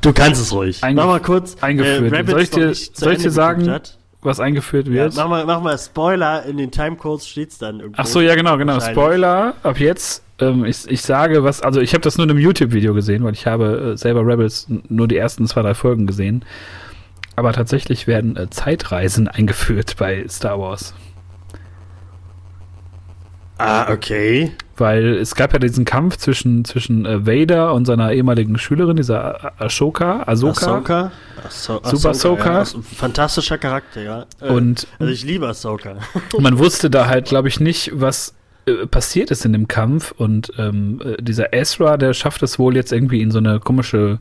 du 0.00 0.12
kannst 0.12 0.40
es 0.40 0.52
ruhig. 0.52 0.80
Mach 0.82 1.06
mal 1.06 1.20
kurz 1.20 1.62
eingeführt. 1.62 2.12
Äh, 2.12 2.30
soll 2.30 2.40
ich 2.40 2.50
dir, 2.50 2.74
soll 2.74 3.12
ich 3.12 3.22
dir 3.22 3.30
sagen, 3.30 3.70
hat? 3.70 3.98
was 4.22 4.40
eingeführt 4.40 4.90
wird? 4.90 5.14
Ja, 5.14 5.22
mach, 5.22 5.30
mal, 5.30 5.44
mach 5.44 5.60
mal 5.60 5.78
Spoiler, 5.78 6.44
in 6.44 6.56
den 6.56 6.70
Timecodes 6.70 7.28
steht's 7.28 7.58
dann 7.58 7.80
irgendwo. 7.80 8.00
Ach 8.00 8.06
so, 8.06 8.20
ja, 8.20 8.34
genau, 8.34 8.56
genau. 8.56 8.80
Spoiler, 8.80 9.54
ab 9.62 9.78
jetzt 9.78 10.22
ähm, 10.40 10.64
ich, 10.64 10.88
ich 10.88 11.02
sage 11.02 11.44
was, 11.44 11.62
also 11.62 11.80
ich 11.80 11.94
habe 11.94 12.02
das 12.02 12.16
nur 12.16 12.24
in 12.24 12.30
einem 12.30 12.38
YouTube-Video 12.38 12.94
gesehen, 12.94 13.24
weil 13.24 13.32
ich 13.32 13.46
habe 13.46 13.92
äh, 13.92 13.96
selber 13.96 14.26
Rebels 14.26 14.66
nur 14.88 15.08
die 15.08 15.16
ersten 15.16 15.46
zwei, 15.46 15.62
drei 15.62 15.74
Folgen 15.74 16.06
gesehen. 16.06 16.44
Aber 17.36 17.52
tatsächlich 17.52 18.06
werden 18.06 18.36
äh, 18.36 18.50
Zeitreisen 18.50 19.28
eingeführt 19.28 19.96
bei 19.98 20.26
Star 20.28 20.58
Wars. 20.58 20.94
Ah, 23.58 23.92
okay. 23.92 24.52
Weil 24.76 25.16
es 25.16 25.34
gab 25.34 25.52
ja 25.52 25.58
diesen 25.58 25.84
Kampf 25.84 26.16
zwischen, 26.16 26.64
zwischen 26.64 27.04
äh, 27.04 27.26
Vader 27.26 27.74
und 27.74 27.86
seiner 27.86 28.12
ehemaligen 28.12 28.56
Schülerin, 28.56 28.96
dieser 28.96 29.60
Ashoka, 29.60 30.22
Ahsoka. 30.26 30.76
Ahsoka? 30.76 31.12
Ahso 31.44 31.80
Super 31.82 32.10
Ahsoka. 32.10 32.58
Ja, 32.62 32.64
fantastischer 32.96 33.58
Charakter, 33.58 34.00
ja. 34.00 34.26
Äh, 34.40 34.50
und, 34.50 34.86
also 35.00 35.12
ich 35.12 35.24
liebe 35.24 35.48
Ahsoka. 35.48 35.96
man 36.38 36.58
wusste 36.58 36.88
da 36.88 37.08
halt, 37.08 37.26
glaube 37.26 37.48
ich, 37.48 37.58
nicht, 37.58 37.90
was 37.94 38.34
äh, 38.68 38.86
passiert 38.86 39.30
ist 39.30 39.44
in 39.44 39.52
dem 39.52 39.68
Kampf 39.68 40.12
und 40.12 40.52
ähm, 40.58 41.00
äh, 41.04 41.22
dieser 41.22 41.52
Ezra, 41.52 41.96
der 41.96 42.14
schafft 42.14 42.42
es 42.42 42.58
wohl 42.58 42.76
jetzt 42.76 42.92
irgendwie 42.92 43.22
in 43.22 43.30
so 43.30 43.38
eine 43.38 43.60
komische 43.60 44.18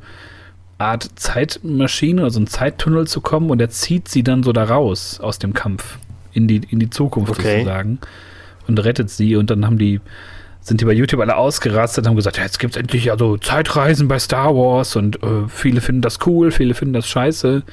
Art 0.78 1.10
Zeitmaschine, 1.16 2.24
also 2.24 2.40
einen 2.40 2.48
Zeittunnel 2.48 3.08
zu 3.08 3.22
kommen 3.22 3.50
und 3.50 3.60
er 3.60 3.70
zieht 3.70 4.08
sie 4.08 4.24
dann 4.24 4.44
so 4.44 4.54
da 4.54 4.64
raus 4.64 5.20
aus 5.20 5.40
dem 5.40 5.54
Kampf 5.54 5.98
in 6.34 6.48
die, 6.48 6.62
in 6.70 6.80
die 6.80 6.90
Zukunft 6.90 7.32
okay. 7.32 7.60
sozusagen 7.60 8.00
und 8.68 8.84
rettet 8.84 9.10
sie 9.10 9.36
und 9.36 9.50
dann 9.50 9.66
haben 9.66 9.78
die 9.78 10.00
sind 10.62 10.82
die 10.82 10.86
bei 10.86 10.92
YouTube 10.92 11.22
alle 11.22 11.38
ausgerastet 11.38 12.04
und 12.04 12.10
haben 12.10 12.16
gesagt, 12.18 12.38
ja, 12.38 12.44
jetzt 12.44 12.60
gibt 12.60 12.76
es 12.76 12.78
endlich 12.80 13.10
also 13.10 13.38
Zeitreisen 13.38 14.10
bei 14.10 14.20
Star 14.20 14.54
Wars 14.54 14.98
und 14.98 15.24
äh, 15.24 15.48
viele 15.48 15.80
finden 15.80 16.02
das 16.02 16.20
cool, 16.26 16.52
viele 16.52 16.74
finden 16.74 16.94
das 16.94 17.08
scheiße. 17.08 17.64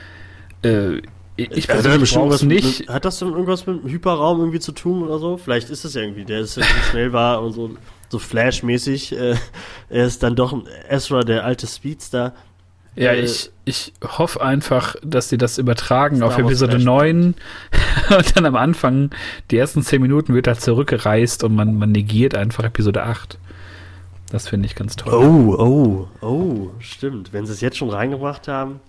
Äh, 0.62 1.02
ich 1.36 1.70
also 1.70 1.88
persönlich 1.88 2.42
nicht. 2.42 2.80
Mit, 2.80 2.88
hat 2.88 3.04
das 3.04 3.18
denn 3.18 3.28
irgendwas 3.28 3.66
mit 3.66 3.82
dem 3.82 3.90
Hyperraum 3.90 4.38
irgendwie 4.38 4.60
zu 4.60 4.72
tun 4.72 5.02
oder 5.02 5.18
so? 5.18 5.36
Vielleicht 5.36 5.70
ist 5.70 5.84
es 5.84 5.94
ja 5.94 6.02
irgendwie, 6.02 6.24
der 6.24 6.40
ist 6.40 6.56
ja 6.56 6.64
schnell 6.90 7.12
war 7.12 7.42
und 7.42 7.52
so, 7.52 7.70
so 8.08 8.18
Flash-mäßig. 8.18 9.12
Äh, 9.12 9.36
er 9.88 10.06
ist 10.06 10.22
dann 10.22 10.36
doch 10.36 10.52
ein 10.52 10.64
Ezra, 10.88 11.20
der 11.20 11.44
alte 11.44 11.66
Speedster. 11.66 12.34
Ja, 12.96 13.10
äh, 13.10 13.22
ich, 13.22 13.50
ich 13.64 13.92
hoffe 14.02 14.40
einfach, 14.42 14.94
dass 15.02 15.28
sie 15.28 15.38
das 15.38 15.58
übertragen 15.58 16.22
auf 16.22 16.38
Episode 16.38 16.78
9 16.78 17.34
und 18.16 18.36
dann 18.36 18.46
am 18.46 18.56
Anfang, 18.56 19.10
die 19.50 19.56
ersten 19.56 19.82
10 19.82 20.00
Minuten 20.00 20.34
wird 20.34 20.46
er 20.46 20.58
zurückgereist 20.58 21.42
und 21.42 21.54
man, 21.56 21.76
man 21.76 21.90
negiert 21.90 22.36
einfach 22.36 22.64
Episode 22.64 23.02
8. 23.02 23.38
Das 24.30 24.48
finde 24.48 24.66
ich 24.66 24.74
ganz 24.74 24.96
toll. 24.96 25.12
Oh, 25.12 26.08
oh, 26.22 26.26
oh, 26.26 26.70
stimmt. 26.78 27.32
Wenn 27.32 27.46
sie 27.46 27.52
es 27.52 27.60
jetzt 27.60 27.76
schon 27.76 27.90
reingebracht 27.90 28.48
haben. 28.48 28.80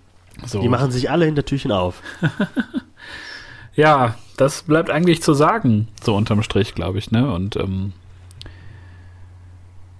So. 0.46 0.62
Die 0.62 0.70
machen 0.70 0.92
sich 0.92 1.10
alle 1.10 1.26
Hintertürchen 1.26 1.72
auf. 1.72 2.02
ja, 3.76 4.16
das 4.38 4.64
bleibt 4.64 4.90
eigentlich 4.90 5.22
zu 5.22 5.34
sagen, 5.34 5.88
so 6.04 6.16
unterm 6.16 6.44
Strich, 6.44 6.76
glaube 6.76 6.98
ich, 6.98 7.12
ne? 7.12 7.32
Und 7.32 7.56
ähm, 7.56 7.94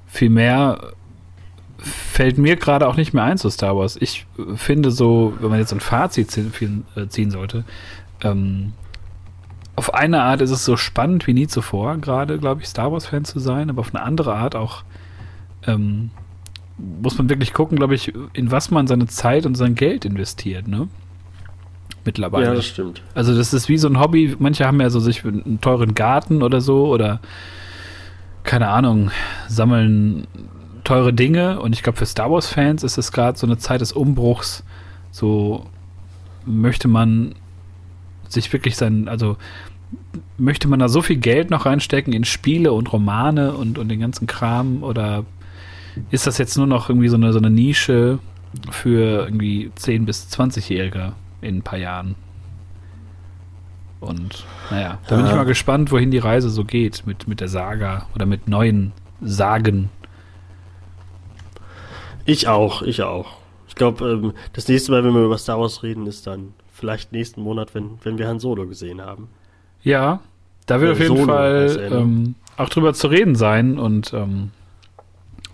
viel 0.08 0.30
mehr 0.30 0.94
fällt 1.78 2.38
mir 2.38 2.56
gerade 2.56 2.88
auch 2.88 2.96
nicht 2.96 3.14
mehr 3.14 3.24
ein 3.24 3.38
zu 3.38 3.50
Star 3.50 3.78
Wars. 3.78 3.98
Ich 4.00 4.26
finde 4.56 4.92
so, 4.92 5.34
wenn 5.40 5.50
man 5.50 5.60
jetzt 5.60 5.74
ein 5.74 5.80
Fazit 5.80 6.32
ziehen, 6.32 6.86
äh, 6.96 7.08
ziehen 7.08 7.32
sollte, 7.32 7.64
ähm, 8.24 8.74
auf 9.76 9.94
eine 9.94 10.22
Art 10.24 10.42
ist 10.42 10.52
es 10.52 10.64
so 10.64 10.78
spannend 10.78 11.28
wie 11.28 11.34
nie 11.34 11.48
zuvor, 11.48 11.98
gerade, 11.98 12.40
glaube 12.40 12.62
ich, 12.62 12.68
Star 12.68 12.92
Wars-Fan 12.92 13.26
zu 13.26 13.40
sein, 13.40 13.70
aber 13.70 13.82
auf 13.82 13.94
eine 13.94 14.04
andere 14.04 14.36
Art 14.36 14.56
auch 14.56 14.84
ähm, 15.68 16.12
muss 16.78 17.18
man 17.18 17.30
wirklich 17.30 17.54
gucken, 17.54 17.78
glaube 17.78 17.96
ich, 17.96 18.14
in 18.34 18.52
was 18.52 18.72
man 18.72 18.88
seine 18.88 19.08
Zeit 19.08 19.46
und 19.46 19.56
sein 19.56 19.76
Geld 19.76 20.06
investiert, 20.06 20.68
ne? 20.68 20.88
Mittlerweile. 22.04 22.46
Ja, 22.46 22.54
das 22.54 22.66
stimmt. 22.66 23.02
Also 23.16 23.36
das 23.36 23.54
ist 23.54 23.68
wie 23.68 23.78
so 23.78 23.88
ein 23.88 24.00
Hobby. 24.00 24.36
Manche 24.38 24.66
haben 24.66 24.80
ja 24.80 24.90
so 24.90 25.00
sich 25.00 25.26
einen 25.26 25.60
teuren 25.62 25.96
Garten 25.96 26.44
oder 26.44 26.62
so 26.62 26.88
oder 26.88 27.20
keine 28.44 28.70
Ahnung, 28.70 29.10
sammeln 29.48 30.28
teure 30.84 31.14
Dinge 31.14 31.60
und 31.60 31.74
ich 31.74 31.82
glaube, 31.82 31.98
für 31.98 32.06
Star 32.06 32.32
Wars-Fans 32.32 32.84
ist 32.84 32.98
es 32.98 33.12
gerade 33.12 33.38
so 33.38 33.48
eine 33.48 33.58
Zeit 33.58 33.82
des 33.82 33.92
Umbruchs. 33.92 34.64
So 35.12 35.66
möchte 36.46 36.88
man 36.88 37.34
sich 38.30 38.54
wirklich 38.54 38.78
sein, 38.78 39.08
also 39.08 39.38
möchte 40.38 40.68
man 40.68 40.80
da 40.80 40.88
so 40.88 41.02
viel 41.02 41.18
Geld 41.18 41.50
noch 41.50 41.66
reinstecken 41.66 42.14
in 42.14 42.24
Spiele 42.24 42.72
und 42.72 42.94
Romane 42.94 43.54
und, 43.54 43.78
und 43.78 43.90
den 43.90 44.00
ganzen 44.00 44.28
Kram 44.28 44.84
oder 44.84 45.26
ist 46.12 46.28
das 46.28 46.38
jetzt 46.38 46.58
nur 46.58 46.68
noch 46.68 46.90
irgendwie 46.90 47.08
so 47.08 47.16
eine, 47.16 47.32
so 47.34 47.40
eine 47.40 47.50
Nische 47.50 48.20
für 48.72 49.26
irgendwie 49.26 49.72
10- 49.78 50.06
bis 50.06 50.28
20-Jährige 50.32 51.14
in 51.42 51.58
ein 51.58 51.62
paar 51.62 51.80
Jahren? 51.80 52.16
Und 54.00 54.46
naja, 54.70 55.00
da 55.08 55.16
bin 55.16 55.26
ich 55.26 55.32
mal 55.32 55.46
gespannt, 55.46 55.92
wohin 55.92 56.12
die 56.12 56.20
Reise 56.20 56.50
so 56.50 56.64
geht 56.64 57.08
mit, 57.08 57.28
mit 57.28 57.40
der 57.40 57.48
Saga 57.48 58.08
oder 58.14 58.26
mit 58.26 58.48
neuen 58.48 58.92
Sagen. 59.22 59.90
Ich 62.26 62.48
auch, 62.48 62.82
ich 62.82 63.02
auch. 63.04 63.38
Ich 63.68 63.76
glaube, 63.76 64.06
ähm, 64.10 64.34
das 64.54 64.68
nächste 64.68 64.92
Mal, 64.92 65.04
wenn 65.04 65.14
wir 65.14 65.24
über 65.24 65.38
Star 65.38 65.60
Wars 65.60 65.84
reden, 65.84 66.08
ist 66.08 66.28
dann 66.28 66.54
vielleicht 66.72 67.12
nächsten 67.12 67.42
Monat, 67.42 67.74
wenn, 67.74 67.92
wenn 68.04 68.18
wir 68.18 68.28
Han 68.28 68.40
Solo 68.40 68.68
gesehen 68.68 69.02
haben. 69.02 69.28
Ja, 69.84 70.20
da 70.66 70.82
wird 70.82 70.90
Äh, 70.90 70.94
auf 70.94 71.00
jeden 71.00 71.18
Solo 71.18 71.26
Fall 71.26 71.90
ähm, 71.92 72.36
auch 72.58 72.70
drüber 72.70 72.94
zu 72.94 73.08
reden 73.08 73.36
sein 73.36 73.78
und 73.78 74.14
ähm, 74.14 74.52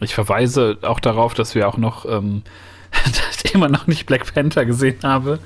ich 0.06 0.14
verweise 0.14 0.78
auch 0.82 1.00
darauf, 1.00 1.34
dass 1.34 1.56
wir 1.56 1.68
auch 1.68 1.78
noch, 1.78 2.06
ähm, 2.06 2.44
dass 2.92 3.44
ich 3.44 3.56
immer 3.56 3.70
noch 3.70 3.88
nicht 3.88 4.06
Black 4.06 4.34
Panther 4.34 4.66
gesehen 4.66 5.00
habe, 5.04 5.40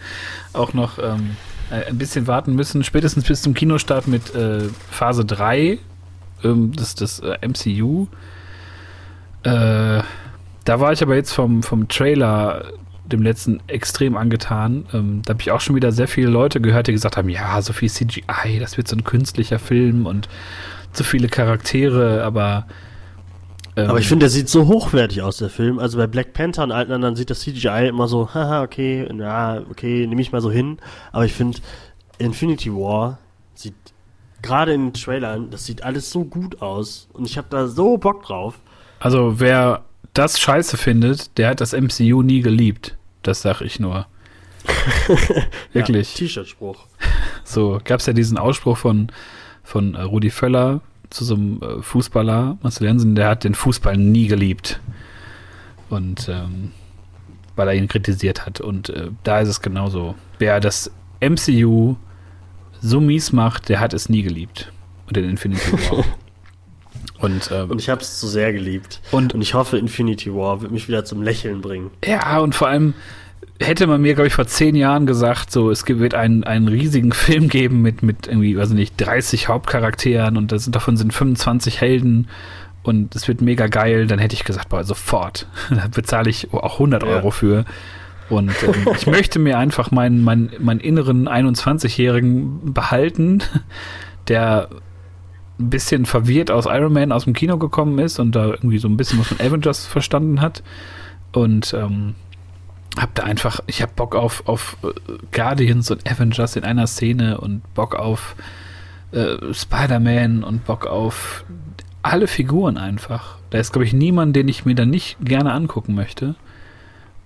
auch 0.54 0.74
noch 0.74 1.00
ähm, 1.00 1.36
äh, 1.72 1.86
ein 1.88 1.98
bisschen 1.98 2.28
warten 2.28 2.56
müssen, 2.56 2.84
spätestens 2.84 3.26
bis 3.26 3.42
zum 3.42 3.54
Kinostart 3.54 4.08
mit 4.08 4.34
äh, 4.36 4.64
Phase 4.92 5.26
3 5.26 5.80
ähm, 6.44 6.72
des, 6.74 6.96
des 6.96 7.20
äh, 7.20 7.38
MCU. 7.48 8.08
Äh, 9.44 10.02
da 10.66 10.80
war 10.80 10.92
ich 10.92 11.04
aber 11.04 11.16
jetzt 11.16 11.34
vom, 11.34 11.62
vom 11.62 11.88
Trailer, 11.88 12.72
dem 13.06 13.22
letzten, 13.22 13.62
extrem 13.68 14.18
angetan. 14.18 14.86
Ähm, 14.94 15.22
da 15.24 15.34
habe 15.34 15.42
ich 15.42 15.52
auch 15.52 15.62
schon 15.62 15.76
wieder 15.76 15.92
sehr 15.92 16.08
viele 16.08 16.30
Leute 16.30 16.60
gehört, 16.60 16.88
die 16.88 16.92
gesagt 16.92 17.18
haben, 17.18 17.30
ja, 17.30 17.62
so 17.62 17.72
viel 17.72 17.90
CGI, 17.90 18.60
das 18.60 18.78
wird 18.78 18.88
so 18.88 18.96
ein 18.96 19.04
künstlicher 19.04 19.60
Film 19.60 20.06
und 20.08 20.28
zu 20.92 21.04
viele 21.04 21.28
Charaktere, 21.28 22.24
aber 22.24 22.66
ähm, 23.76 23.90
Aber 23.90 24.00
ich 24.00 24.08
finde, 24.08 24.24
der 24.24 24.30
sieht 24.30 24.50
so 24.50 24.68
hochwertig 24.68 25.22
aus, 25.22 25.38
der 25.38 25.50
Film. 25.50 25.80
Also 25.80 25.98
bei 25.98 26.08
Black 26.08 26.34
Panther 26.34 26.64
und 26.64 26.72
allen 26.72 26.92
anderen 26.92 27.16
sieht 27.16 27.30
das 27.30 27.42
CGI 27.42 27.88
immer 27.88 28.08
so, 28.08 28.34
haha, 28.34 28.64
okay, 28.64 29.08
na, 29.14 29.64
okay, 29.70 30.08
nehme 30.08 30.22
ich 30.22 30.32
mal 30.32 30.42
so 30.42 30.52
hin. 30.52 30.78
Aber 31.12 31.26
ich 31.26 31.34
finde, 31.34 31.60
Infinity 32.18 32.72
War 32.72 33.20
sieht 33.54 33.76
gerade 34.42 34.74
in 34.74 34.88
den 34.88 34.94
Trailern, 34.94 35.50
das 35.50 35.66
sieht 35.66 35.84
alles 35.84 36.12
so 36.12 36.24
gut 36.24 36.62
aus. 36.62 37.10
Und 37.14 37.26
ich 37.26 37.38
habe 37.38 37.48
da 37.50 37.68
so 37.68 37.98
Bock 37.98 38.24
drauf. 38.24 38.60
Also 39.00 39.40
wer 39.40 39.84
das 40.14 40.40
scheiße 40.40 40.78
findet, 40.78 41.38
der 41.38 41.50
hat 41.50 41.62
das 41.62 41.74
MCU 41.74 42.22
nie 42.22 42.42
geliebt. 42.42 42.96
Das 43.24 43.42
sag 43.42 43.62
ich 43.62 43.80
nur. 43.80 44.08
Wirklich. 45.74 46.14
Ja, 46.14 46.20
T-Shirt-Spruch. 46.20 46.88
So 47.44 47.80
gab 47.84 48.00
es 48.00 48.06
ja 48.06 48.14
diesen 48.14 48.38
Ausspruch 48.38 48.78
von, 48.78 49.12
von 49.64 49.96
äh, 49.96 50.02
Rudi 50.02 50.30
Völler 50.30 50.82
zu 51.10 51.24
so 51.26 51.36
einem 51.36 51.62
äh, 51.62 51.82
Fußballer, 51.82 52.58
Marcel 52.62 52.88
Jensen, 52.88 53.16
der 53.16 53.28
hat 53.30 53.44
den 53.44 53.56
Fußball 53.56 53.98
nie 53.98 54.28
geliebt. 54.28 54.80
Und 55.90 56.28
ähm, 56.30 56.72
weil 57.56 57.68
er 57.70 57.74
ihn 57.76 57.88
kritisiert 57.88 58.46
hat. 58.46 58.60
Und 58.62 58.90
äh, 58.90 59.10
da 59.24 59.40
ist 59.40 59.50
es 59.50 59.62
genauso. 59.62 60.16
Wer 60.40 60.60
das 60.60 60.92
MCU 61.22 61.96
so 62.82 63.00
mies 63.00 63.32
macht, 63.32 63.70
der 63.70 63.80
hat 63.80 63.94
es 63.94 64.10
nie 64.10 64.24
geliebt. 64.24 64.72
Und 65.08 65.16
den 65.16 65.30
Infinity 65.30 65.72
War. 65.90 66.04
Und, 67.20 67.50
ähm, 67.52 67.72
Und 67.72 67.80
ich 67.80 67.90
habe 67.90 68.02
es 68.02 68.20
zu 68.20 68.28
sehr 68.28 68.52
geliebt. 68.52 69.00
Und- 69.12 69.34
und 69.34 69.42
ich 69.42 69.54
hoffe, 69.54 69.78
Infinity 69.78 70.34
War 70.34 70.62
wird 70.62 70.72
mich 70.72 70.88
wieder 70.90 71.06
zum 71.06 71.22
Lächeln 71.22 71.62
bringen. 71.62 71.92
Ja, 72.04 72.40
und 72.40 72.54
vor 72.56 72.68
allem 72.68 72.94
hätte 73.60 73.88
man 73.88 74.02
mir, 74.02 74.16
glaube 74.16 74.28
ich, 74.28 74.34
vor 74.34 74.48
zehn 74.48 74.76
Jahren 74.76 75.06
gesagt, 75.06 75.52
so, 75.52 75.72
es 75.72 75.88
wird 75.88 76.14
einen, 76.14 76.44
einen 76.44 76.68
riesigen 76.68 77.12
Film 77.14 77.48
geben 77.48 77.82
mit, 77.82 78.04
mit 78.04 78.28
irgendwie, 78.28 78.58
weiß 78.58 78.70
ich 78.70 78.76
nicht, 78.76 78.94
30 78.98 79.48
Hauptcharakteren 79.48 80.38
und 80.38 80.52
das 80.52 80.70
davon 80.70 80.98
sind 80.98 81.14
25 81.14 81.82
Helden 81.82 82.28
und 82.84 83.16
es 83.16 83.28
wird 83.28 83.42
mega 83.42 83.68
geil, 83.68 84.08
dann 84.08 84.20
hätte 84.20 84.36
ich 84.36 84.44
gesagt, 84.44 84.70
boah, 84.70 84.84
sofort. 84.84 85.48
da 85.70 85.88
bezahle 85.88 86.30
ich 86.30 86.54
auch 86.54 86.74
100 86.74 87.04
Ja. 87.04 87.10
Euro 87.10 87.32
für. 87.32 87.66
Und 88.30 88.52
ähm, 88.64 88.88
ich 88.96 89.08
möchte 89.08 89.40
mir 89.40 89.58
einfach 89.58 89.92
meinen, 89.92 90.24
meinen, 90.24 90.52
meinen 90.60 90.80
inneren 90.80 91.28
21-Jährigen 91.28 92.74
behalten, 92.74 93.42
der 94.28 94.70
ein 95.60 95.70
bisschen 95.70 96.06
verwirrt 96.06 96.52
aus 96.52 96.66
Iron 96.66 96.92
Man 96.94 97.12
aus 97.12 97.24
dem 97.24 97.34
Kino 97.34 97.58
gekommen 97.58 97.98
ist 98.00 98.20
und 98.20 98.36
da 98.36 98.48
irgendwie 98.48 98.78
so 98.78 98.90
ein 98.90 98.98
bisschen 98.98 99.20
was 99.20 99.28
von 99.28 99.40
Avengers 99.40 99.86
verstanden 99.86 100.42
hat. 100.42 100.64
Und 101.32 101.74
ähm, 101.74 102.16
hab 102.98 103.16
da 103.16 103.24
einfach, 103.24 103.60
ich 103.68 103.82
hab 103.82 103.96
Bock 103.96 104.16
auf, 104.16 104.48
auf 104.48 104.78
äh, 104.84 104.88
Guardians 105.32 105.92
und 105.92 106.10
Avengers 106.10 106.56
in 106.56 106.64
einer 106.64 106.88
Szene 106.88 107.40
und 107.40 107.62
Bock 107.74 107.96
auf 107.96 108.36
äh, 109.12 109.54
Spider-Man 109.54 110.44
und 110.44 110.66
Bock 110.66 110.88
auf 110.88 111.46
alle 112.02 112.28
Figuren 112.28 112.78
einfach. 112.78 113.38
Da 113.50 113.58
ist, 113.58 113.74
glaube 113.74 113.86
ich, 113.86 113.94
niemand, 113.94 114.36
den 114.36 114.48
ich 114.48 114.66
mir 114.66 114.76
dann 114.76 114.90
nicht 114.90 115.18
gerne 115.22 115.54
angucken 115.54 115.96
möchte. 115.96 116.36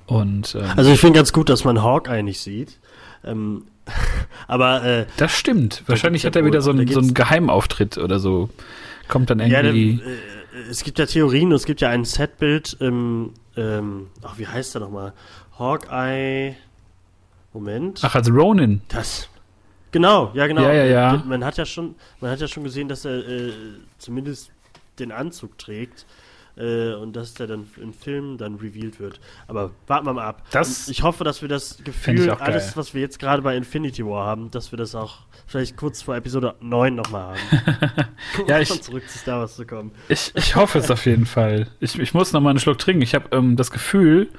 Und 0.06 0.56
ähm, 0.56 0.66
Also 0.76 0.92
ich 0.92 1.00
finde 1.00 1.18
ganz 1.20 1.34
gut, 1.34 1.50
dass 1.50 1.64
man 1.64 1.84
Hawkeye 1.84 2.24
nicht 2.24 2.40
sieht. 2.40 2.80
Ähm, 3.24 3.64
aber 4.48 4.84
äh, 4.84 5.06
das 5.18 5.38
stimmt. 5.38 5.84
Wahrscheinlich 5.88 6.26
hat 6.26 6.36
ja 6.36 6.42
er 6.42 6.48
wieder 6.48 6.62
so 6.62 6.72
da 6.72 6.80
einen, 6.80 6.88
so 6.88 7.00
einen 7.00 7.14
Geheimauftritt 7.14 7.98
oder 7.98 8.20
so. 8.20 8.50
Kommt 9.08 9.30
dann 9.30 9.40
ja, 9.40 9.62
irgendwie. 9.62 9.98
dann, 9.98 10.08
äh, 10.08 10.70
es 10.70 10.84
gibt 10.84 11.00
ja 11.00 11.06
Theorien 11.06 11.50
und 11.50 11.56
es 11.56 11.66
gibt 11.66 11.82
ja 11.82 11.90
ein 11.90 12.06
Setbild. 12.06 12.78
Ähm, 12.82 13.34
ähm, 13.56 14.08
ach, 14.24 14.38
wie 14.38 14.48
heißt 14.48 14.76
der 14.76 14.82
nochmal? 14.82 15.14
Hawkeye. 15.60 16.56
Moment. 17.54 18.00
Ach, 18.04 18.16
als 18.16 18.32
Ronin. 18.32 18.82
Das. 18.90 19.28
Genau, 19.92 20.32
ja 20.36 20.46
genau. 20.48 20.62
Ja, 20.62 20.72
ja, 20.74 20.86
ja. 20.86 21.24
Man 21.26 21.44
hat 21.44 21.58
ja 21.58 21.66
schon, 21.66 21.96
man 22.22 22.30
hat 22.32 22.40
ja 22.40 22.48
schon 22.48 22.64
gesehen, 22.64 22.88
dass 22.88 23.06
er 23.06 23.28
äh, 23.28 23.52
zumindest 23.98 24.52
den 25.00 25.12
Anzug 25.12 25.58
trägt 25.58 26.06
äh, 26.58 26.94
und 26.94 27.16
dass 27.16 27.34
der 27.34 27.48
dann 27.48 27.66
im 27.82 27.92
Film 27.94 28.38
dann 28.38 28.56
revealed 28.56 29.00
wird. 29.00 29.20
Aber 29.48 29.72
warten 29.88 30.06
wir 30.06 30.14
mal 30.14 30.28
ab. 30.28 30.44
Das 30.52 30.86
Und 30.88 30.92
ich 30.92 31.02
hoffe, 31.02 31.24
dass 31.24 31.42
wir 31.42 31.50
das 31.50 31.80
Gefühl, 31.84 32.30
alles, 32.30 32.78
was 32.78 32.94
wir 32.94 33.02
jetzt 33.02 33.18
gerade 33.18 33.42
bei 33.42 33.58
Infinity 33.58 34.06
War 34.06 34.28
haben, 34.28 34.52
dass 34.52 34.72
wir 34.72 34.78
das 34.78 34.94
auch 34.94 35.20
vielleicht 35.48 35.76
kurz 35.76 36.04
vor 36.04 36.16
Episode 36.16 36.54
9 36.62 36.94
nochmal 36.94 37.36
haben. 37.36 38.06
Ja, 38.48 38.60
ich- 38.62 38.70
Um 38.70 38.80
zurück 38.82 39.10
zu 39.10 39.18
Star 39.18 39.40
Wars 39.40 39.56
zu 39.56 39.66
kommen. 39.66 39.90
Ich, 40.08 40.32
ich 40.36 40.56
hoffe 40.56 40.78
es 40.78 40.92
auf 40.92 41.06
jeden 41.08 41.26
Fall. 41.26 41.66
Ich, 41.80 41.98
ich 41.98 42.14
muss 42.14 42.32
noch 42.32 42.42
mal 42.42 42.52
einen 42.52 42.60
Schluck 42.60 42.78
trinken. 42.78 43.02
Ich 43.02 43.16
habe 43.16 43.36
ähm, 43.36 43.56
das 43.56 43.72
Gefühl, 43.72 44.30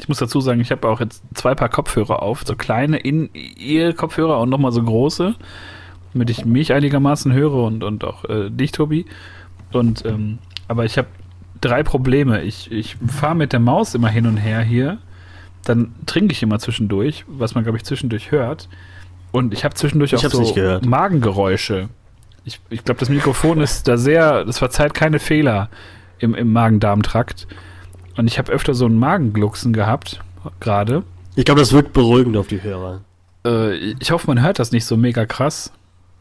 ich 0.00 0.08
muss 0.08 0.18
dazu 0.18 0.40
sagen, 0.40 0.60
ich 0.60 0.70
habe 0.70 0.88
auch 0.88 1.00
jetzt 1.00 1.22
zwei 1.34 1.54
Paar 1.54 1.68
Kopfhörer 1.68 2.22
auf, 2.22 2.42
so 2.44 2.54
kleine 2.54 2.98
In-Ear-Kopfhörer 2.98 4.40
und 4.40 4.50
noch 4.50 4.58
mal 4.58 4.72
so 4.72 4.82
große, 4.82 5.34
damit 6.12 6.30
ich 6.30 6.44
mich 6.44 6.72
einigermaßen 6.72 7.32
höre 7.32 7.54
und, 7.64 7.84
und 7.84 8.04
auch 8.04 8.24
äh, 8.24 8.50
dich, 8.50 8.72
Tobi. 8.72 9.06
Und 9.72 10.04
ähm, 10.04 10.38
aber 10.66 10.84
ich 10.84 10.98
habe 10.98 11.08
drei 11.60 11.82
Probleme. 11.82 12.42
Ich, 12.42 12.70
ich 12.70 12.96
fahre 13.06 13.34
mit 13.34 13.52
der 13.52 13.60
Maus 13.60 13.94
immer 13.94 14.08
hin 14.08 14.26
und 14.26 14.36
her 14.36 14.60
hier, 14.60 14.98
dann 15.64 15.94
trinke 16.06 16.32
ich 16.32 16.42
immer 16.42 16.58
zwischendurch, 16.58 17.24
was 17.26 17.54
man 17.54 17.64
glaube 17.64 17.78
ich 17.78 17.84
zwischendurch 17.84 18.30
hört. 18.30 18.68
Und 19.30 19.52
ich 19.52 19.64
habe 19.64 19.74
zwischendurch 19.74 20.12
Ich 20.12 20.26
auch 20.26 20.30
so. 20.30 20.88
Magengeräusche. 20.88 21.88
Ich, 22.44 22.60
ich 22.70 22.84
glaube, 22.84 23.00
das 23.00 23.10
Mikrofon 23.10 23.60
ist 23.60 23.86
da 23.88 23.98
sehr, 23.98 24.44
das 24.44 24.58
verzeiht 24.58 24.94
keine 24.94 25.18
Fehler 25.18 25.68
im, 26.18 26.34
im 26.34 26.52
Magen-Darm-Trakt. 26.52 27.46
Und 28.18 28.26
ich 28.26 28.36
habe 28.36 28.50
öfter 28.50 28.74
so 28.74 28.84
einen 28.84 28.98
Magenglucksen 28.98 29.72
gehabt, 29.72 30.20
gerade. 30.58 31.04
Ich 31.36 31.44
glaube, 31.44 31.60
das 31.60 31.72
wirkt 31.72 31.92
beruhigend 31.92 32.36
auf 32.36 32.48
die 32.48 32.60
Hörer. 32.60 33.02
Äh, 33.46 33.76
ich 34.00 34.10
hoffe, 34.10 34.26
man 34.26 34.42
hört 34.42 34.58
das 34.58 34.72
nicht 34.72 34.86
so 34.86 34.96
mega 34.96 35.24
krass. 35.24 35.72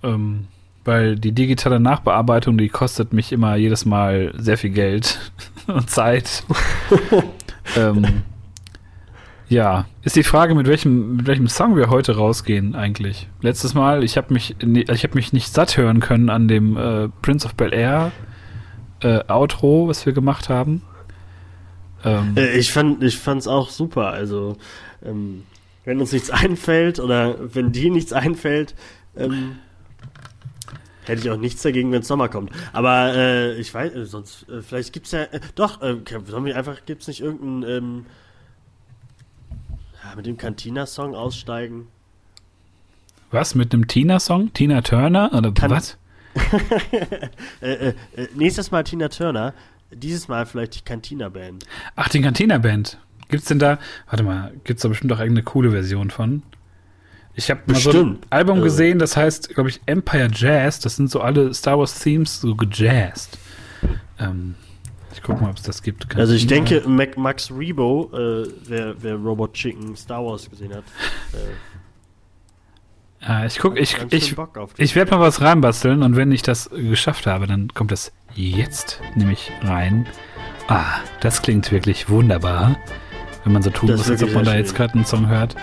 Ähm, 0.04 0.46
weil 0.86 1.16
die 1.16 1.32
digitale 1.32 1.80
Nachbearbeitung, 1.80 2.56
die 2.60 2.70
kostet 2.70 3.14
mich 3.14 3.32
immer 3.32 3.56
jedes 3.56 3.86
Mal 3.86 4.32
sehr 4.38 4.60
viel 4.60 4.70
Geld 4.70 5.32
und 5.68 5.90
Zeit. 5.90 6.44
ähm, 7.76 8.06
ja, 9.50 9.86
ist 10.04 10.16
die 10.16 10.24
Frage, 10.24 10.54
mit 10.54 10.68
welchem, 10.68 11.16
mit 11.16 11.26
welchem 11.26 11.48
Song 11.48 11.76
wir 11.76 11.90
heute 11.90 12.16
rausgehen 12.16 12.76
eigentlich. 12.76 13.28
Letztes 13.42 13.74
Mal, 13.74 14.04
ich 14.04 14.18
habe 14.18 14.32
mich, 14.32 14.56
ich 14.62 15.04
habe 15.04 15.16
mich 15.16 15.34
nicht 15.34 15.52
satt 15.52 15.78
hören 15.78 16.00
können 16.00 16.30
an 16.30 16.48
dem 16.48 16.78
äh, 16.78 17.10
Prince 17.24 17.48
of 17.48 17.56
Bel 17.56 17.74
Air 17.74 18.12
äh, 19.02 19.22
Outro, 19.28 19.88
was 19.88 20.06
wir 20.06 20.14
gemacht 20.14 20.48
haben. 20.48 20.84
Ähm, 22.04 22.36
Äh, 22.38 22.58
ich 22.58 22.72
fand 22.72 23.04
ich 23.04 23.18
fand's 23.18 23.48
auch 23.48 23.70
super. 23.70 24.08
Also, 24.12 24.58
ähm, 25.04 25.44
wenn 25.86 26.00
uns 26.00 26.12
nichts 26.12 26.30
einfällt 26.30 27.00
oder 27.00 27.36
wenn 27.56 27.72
dir 27.72 27.92
nichts 27.92 28.14
einfällt, 28.14 28.76
ähm, 29.16 29.58
hätte 31.06 31.22
ich 31.22 31.30
auch 31.32 31.38
nichts 31.38 31.62
dagegen, 31.62 31.92
wenn 31.92 32.04
Sommer 32.04 32.30
kommt. 32.30 32.52
Aber 32.74 33.16
äh, 33.16 33.56
ich 33.60 33.74
weiß, 33.74 33.94
äh, 33.96 34.06
sonst, 34.06 34.48
äh, 34.50 34.62
vielleicht 34.62 34.94
gibt's 34.94 35.12
ja, 35.12 35.24
äh, 35.24 35.40
doch, 35.56 35.82
äh, 35.82 35.98
sollen 36.26 36.46
wir 36.46 36.56
einfach, 36.58 36.86
gibt's 36.86 37.08
nicht 37.08 37.22
irgendeinen, 37.22 37.64
ähm, 37.64 38.06
ja, 40.04 40.16
mit 40.16 40.26
dem 40.26 40.38
Cantina-Song 40.38 41.16
aussteigen? 41.16 41.88
was 43.30 43.56
mit 43.56 43.74
einem 43.74 43.88
Tina-Song? 43.88 44.54
Tina 44.54 44.82
Turner 44.82 45.32
oder 45.34 45.52
Kann- 45.52 45.72
was? 45.72 45.98
nächstes 48.36 48.72
Mal 48.72 48.84
Tina 48.84 49.10
Turner. 49.10 49.54
Dieses 49.94 50.28
Mal 50.28 50.46
vielleicht 50.46 50.76
die 50.76 50.82
Cantina 50.84 51.30
Band. 51.30 51.66
Ach, 51.96 52.10
die 52.10 52.22
Cantina 52.22 52.58
Band. 52.58 52.98
Gibt's 53.30 53.48
denn 53.48 53.60
da, 53.60 53.80
warte 54.10 54.24
mal, 54.24 54.54
gibt's 54.64 54.84
da 54.84 54.90
bestimmt 54.90 55.12
auch 55.14 55.20
irgendeine 55.20 55.44
coole 55.44 55.72
Version 55.72 56.10
von? 56.12 56.44
Ich 57.36 57.50
habe 57.52 57.62
mal 57.68 57.76
so 57.76 57.92
ein. 57.92 58.20
Album 58.30 58.56
Also- 58.56 58.64
gesehen, 58.66 59.00
das 59.00 59.16
heißt, 59.16 59.50
glaube 59.54 59.70
ich, 59.70 59.80
Empire 59.86 60.30
Jazz. 60.34 60.80
Das 60.80 60.96
sind 60.96 61.10
so 61.12 61.22
alle 61.22 61.54
Star 61.54 61.78
Wars 61.78 62.00
Themes 62.00 62.42
so 62.42 62.56
gejazzt. 62.56 63.38
Ähm, 64.20 64.56
ich 65.14 65.22
guck 65.22 65.40
mal, 65.42 65.50
ob 65.52 65.58
es 65.58 65.64
das 65.64 65.82
gibt. 65.82 66.16
Also 66.16 66.34
ich 66.34 66.48
denke, 66.48 66.82
Mac, 66.88 67.18
Max 67.18 67.52
Rebo, 67.52 68.10
äh, 68.14 68.50
wer, 68.68 68.96
wer 69.02 69.16
Robot 69.16 69.54
Chicken 69.54 69.96
Star 69.96 70.24
Wars 70.26 70.50
gesehen 70.50 70.74
hat, 70.74 70.84
äh, 71.34 71.38
Ah, 73.22 73.46
ich 73.46 73.58
guck, 73.60 73.78
ich, 73.80 73.98
ich, 74.12 74.36
ich 74.78 74.96
werde 74.96 75.12
mal 75.12 75.20
was 75.20 75.42
reinbasteln 75.42 76.04
und 76.04 76.16
wenn 76.16 76.32
ich 76.32 76.44
das 76.44 76.70
geschafft 76.70 77.26
habe, 77.28 77.48
dann 77.48 77.70
kommt 77.74 77.92
das 77.92 78.12
jetzt 78.36 79.02
nämlich 79.16 79.52
rein. 79.64 80.08
Ah, 80.68 80.86
das 81.20 81.42
klingt 81.42 81.72
wirklich 81.72 82.10
wunderbar, 82.10 82.78
wenn 83.44 83.54
man 83.54 83.64
so 83.64 83.70
tun 83.70 83.88
Das 83.90 83.98
muss, 84.00 84.10
als 84.12 84.24
ob 84.24 84.34
man 84.34 84.46
da 84.46 84.56
jetzt 84.56 84.76
gerade 84.76 84.94
einen 84.94 85.06
Song 85.06 85.28
hört. 85.28 85.56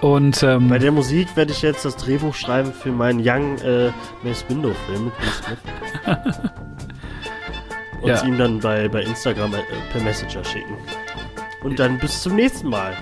Und 0.00 0.42
ähm, 0.42 0.68
Bei 0.68 0.78
der 0.78 0.92
Musik 0.92 1.28
werde 1.36 1.52
ich 1.52 1.62
jetzt 1.62 1.84
das 1.84 1.96
Drehbuch 1.96 2.34
schreiben 2.34 2.72
für 2.72 2.92
meinen 2.92 3.20
Young 3.20 3.58
äh, 3.58 3.90
Mace 4.22 4.44
Window 4.48 4.74
Film. 4.86 5.10
Und 8.02 8.08
Ja. 8.08 8.22
ihm 8.24 8.36
dann 8.38 8.60
bei, 8.60 8.88
bei 8.88 9.02
Instagram 9.02 9.54
äh, 9.54 9.58
per 9.92 10.02
Messenger 10.02 10.44
schicken. 10.44 10.76
Und 11.62 11.78
dann 11.78 11.98
bis 11.98 12.22
zum 12.22 12.36
nächsten 12.36 12.68
Mal. 12.68 12.94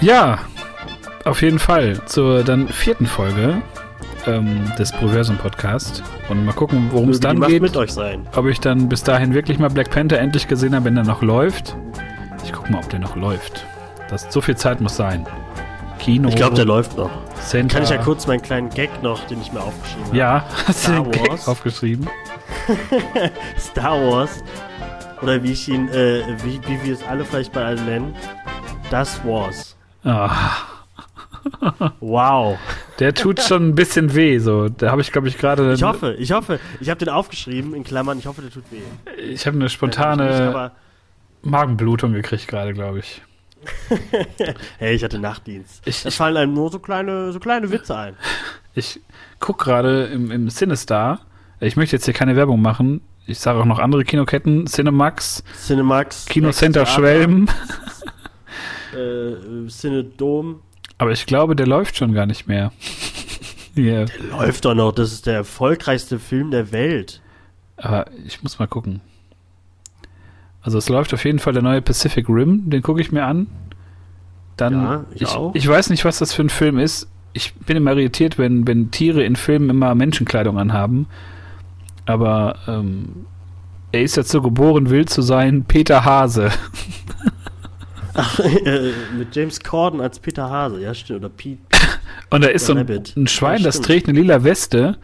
ja, 0.00 0.38
auf 1.26 1.42
jeden 1.42 1.58
Fall 1.58 2.00
zur 2.06 2.44
dann 2.44 2.68
vierten 2.68 3.06
Folge 3.06 3.60
ähm, 4.26 4.70
des 4.78 4.92
Proversum 4.92 5.36
Podcast 5.36 6.02
und 6.28 6.44
mal 6.44 6.52
gucken, 6.52 6.88
worum 6.90 7.10
es 7.10 7.20
dann 7.20 7.40
geht. 7.40 7.62
mit 7.62 7.76
euch 7.76 7.92
sein. 7.92 8.26
ob 8.34 8.46
ich 8.46 8.60
dann 8.60 8.88
bis 8.88 9.02
dahin 9.02 9.34
wirklich 9.34 9.58
mal 9.58 9.68
Black 9.68 9.90
Panther 9.90 10.18
endlich 10.18 10.48
gesehen 10.48 10.74
habe, 10.74 10.86
wenn 10.86 10.96
er 10.96 11.04
noch 11.04 11.22
läuft. 11.22 11.76
Ich 12.44 12.52
guck 12.52 12.70
mal, 12.70 12.78
ob 12.78 12.88
der 12.90 13.00
noch 13.00 13.16
läuft. 13.16 13.66
Das, 14.08 14.26
so 14.30 14.40
viel 14.40 14.56
Zeit 14.56 14.80
muss 14.80 14.96
sein. 14.96 15.26
Kino. 15.98 16.28
Ich 16.28 16.36
glaube, 16.36 16.54
der 16.54 16.64
läuft 16.64 16.96
noch. 16.96 17.10
Center. 17.40 17.74
Kann 17.74 17.82
ich 17.82 17.90
ja 17.90 17.98
kurz 17.98 18.26
meinen 18.26 18.42
kleinen 18.42 18.70
Gag 18.70 19.02
noch, 19.02 19.26
den 19.26 19.40
ich 19.40 19.52
mir 19.52 19.60
aufgeschrieben 19.60 20.06
habe. 20.06 20.16
Ja, 20.16 20.44
hast 20.66 20.86
du 20.86 20.92
den 20.92 21.10
Gag 21.10 21.30
Wars. 21.30 21.48
aufgeschrieben? 21.48 22.08
Star 23.58 24.00
Wars. 24.00 24.44
Oder 25.22 25.42
wie 25.42 25.52
ich 25.52 25.68
ihn, 25.68 25.88
äh, 25.88 26.22
wie, 26.44 26.60
wie 26.68 26.84
wir 26.84 26.94
es 26.94 27.02
alle 27.04 27.24
vielleicht 27.24 27.52
bei 27.52 27.64
allen 27.64 27.84
nennen. 27.84 28.14
Das 28.90 29.24
Wars. 29.24 29.76
Ah, 30.04 30.30
Wow. 32.00 32.58
der 32.98 33.14
tut 33.14 33.40
schon 33.40 33.68
ein 33.68 33.74
bisschen 33.74 34.14
weh. 34.14 34.38
So, 34.38 34.68
da 34.68 34.90
habe 34.90 35.00
ich, 35.00 35.12
glaube 35.12 35.28
ich, 35.28 35.38
gerade. 35.38 35.72
Ich 35.74 35.82
hoffe, 35.82 36.14
ich 36.18 36.32
hoffe. 36.32 36.58
Ich 36.80 36.88
habe 36.90 36.98
den 36.98 37.08
aufgeschrieben 37.08 37.74
in 37.74 37.84
Klammern. 37.84 38.18
Ich 38.18 38.26
hoffe, 38.26 38.42
der 38.42 38.50
tut 38.50 38.64
weh. 38.70 38.80
Ich 39.22 39.46
habe 39.46 39.56
eine 39.56 39.68
spontane 39.68 40.48
aber, 40.48 40.72
Magenblutung 41.42 42.12
gekriegt 42.12 42.48
gerade, 42.48 42.72
glaube 42.74 43.00
ich. 43.00 43.22
hey, 44.78 44.94
ich 44.94 45.02
hatte 45.02 45.18
Nachtdienst. 45.18 45.82
Ich- 45.86 46.02
da 46.02 46.08
ich- 46.10 46.16
fallen 46.16 46.36
einem 46.36 46.54
nur 46.54 46.70
so 46.70 46.78
kleine, 46.78 47.32
so 47.32 47.40
kleine 47.40 47.70
Witze 47.70 47.96
ein. 47.96 48.16
Ich 48.78 49.00
guck 49.40 49.58
gerade 49.58 50.04
im, 50.04 50.30
im 50.30 50.50
Cinestar. 50.50 51.20
Ich 51.60 51.76
möchte 51.76 51.96
jetzt 51.96 52.04
hier 52.04 52.12
keine 52.12 52.36
Werbung 52.36 52.60
machen. 52.60 53.00
Ich 53.26 53.38
sage 53.38 53.58
auch 53.58 53.64
noch 53.64 53.78
andere 53.78 54.04
Kinoketten. 54.04 54.66
Cinemax, 54.66 55.42
Cinemax. 55.66 56.26
Kino 56.26 56.48
Rex 56.48 56.58
Center 56.58 56.84
Theater, 56.84 57.00
Schwelm. 57.00 57.48
Äh, 58.94 59.66
Cinedom. 59.68 60.60
Aber 60.98 61.12
ich 61.12 61.26
glaube, 61.26 61.56
der 61.56 61.66
läuft 61.66 61.96
schon 61.96 62.12
gar 62.12 62.26
nicht 62.26 62.46
mehr. 62.48 62.72
Hier. 63.74 64.06
Läuft 64.30 64.64
doch 64.64 64.74
noch. 64.74 64.92
Das 64.92 65.12
ist 65.12 65.26
der 65.26 65.34
erfolgreichste 65.34 66.18
Film 66.18 66.50
der 66.50 66.72
Welt. 66.72 67.20
Aber 67.76 68.06
ich 68.26 68.42
muss 68.42 68.58
mal 68.58 68.66
gucken. 68.66 69.00
Also 70.62 70.78
es 70.78 70.88
läuft 70.88 71.12
auf 71.14 71.24
jeden 71.24 71.38
Fall 71.38 71.52
der 71.52 71.62
neue 71.62 71.82
Pacific 71.82 72.28
Rim, 72.28 72.68
den 72.70 72.82
gucke 72.82 73.00
ich 73.00 73.12
mir 73.12 73.24
an. 73.24 73.46
Dann, 74.56 74.72
Ja, 74.72 75.04
ich 75.14 75.22
ich, 75.22 75.28
auch. 75.28 75.54
ich 75.54 75.68
weiß 75.68 75.90
nicht, 75.90 76.04
was 76.04 76.18
das 76.18 76.32
für 76.32 76.42
ein 76.42 76.48
Film 76.48 76.78
ist. 76.78 77.08
Ich 77.34 77.54
bin 77.54 77.76
immer 77.76 77.90
irritiert, 77.92 78.38
wenn, 78.38 78.66
wenn 78.66 78.90
Tiere 78.90 79.22
in 79.22 79.36
Filmen 79.36 79.68
immer 79.68 79.94
Menschenkleidung 79.94 80.58
anhaben. 80.58 81.06
Aber 82.06 82.56
ähm, 82.66 83.26
er 83.92 84.02
ist 84.02 84.16
dazu 84.16 84.40
geboren, 84.40 84.88
wild 84.88 85.10
zu 85.10 85.20
sein. 85.20 85.64
Peter 85.66 86.04
Hase. 86.04 86.50
äh, 88.64 88.92
mit 89.16 89.34
James 89.34 89.60
Corden 89.60 90.00
als 90.00 90.18
Peter 90.18 90.48
Hase. 90.50 90.80
Ja, 90.80 90.94
stimmt. 90.94 91.20
Oder 91.20 91.28
Pete. 91.28 91.60
Und 92.30 92.42
da 92.42 92.48
ist 92.48 92.66
so 92.66 92.74
ein, 92.74 92.88
ein 93.16 93.26
Schwein, 93.26 93.58
Ja, 93.58 93.64
das 93.64 93.80
trägt 93.80 94.08
eine 94.08 94.18
lila 94.18 94.42
Weste. 94.44 94.98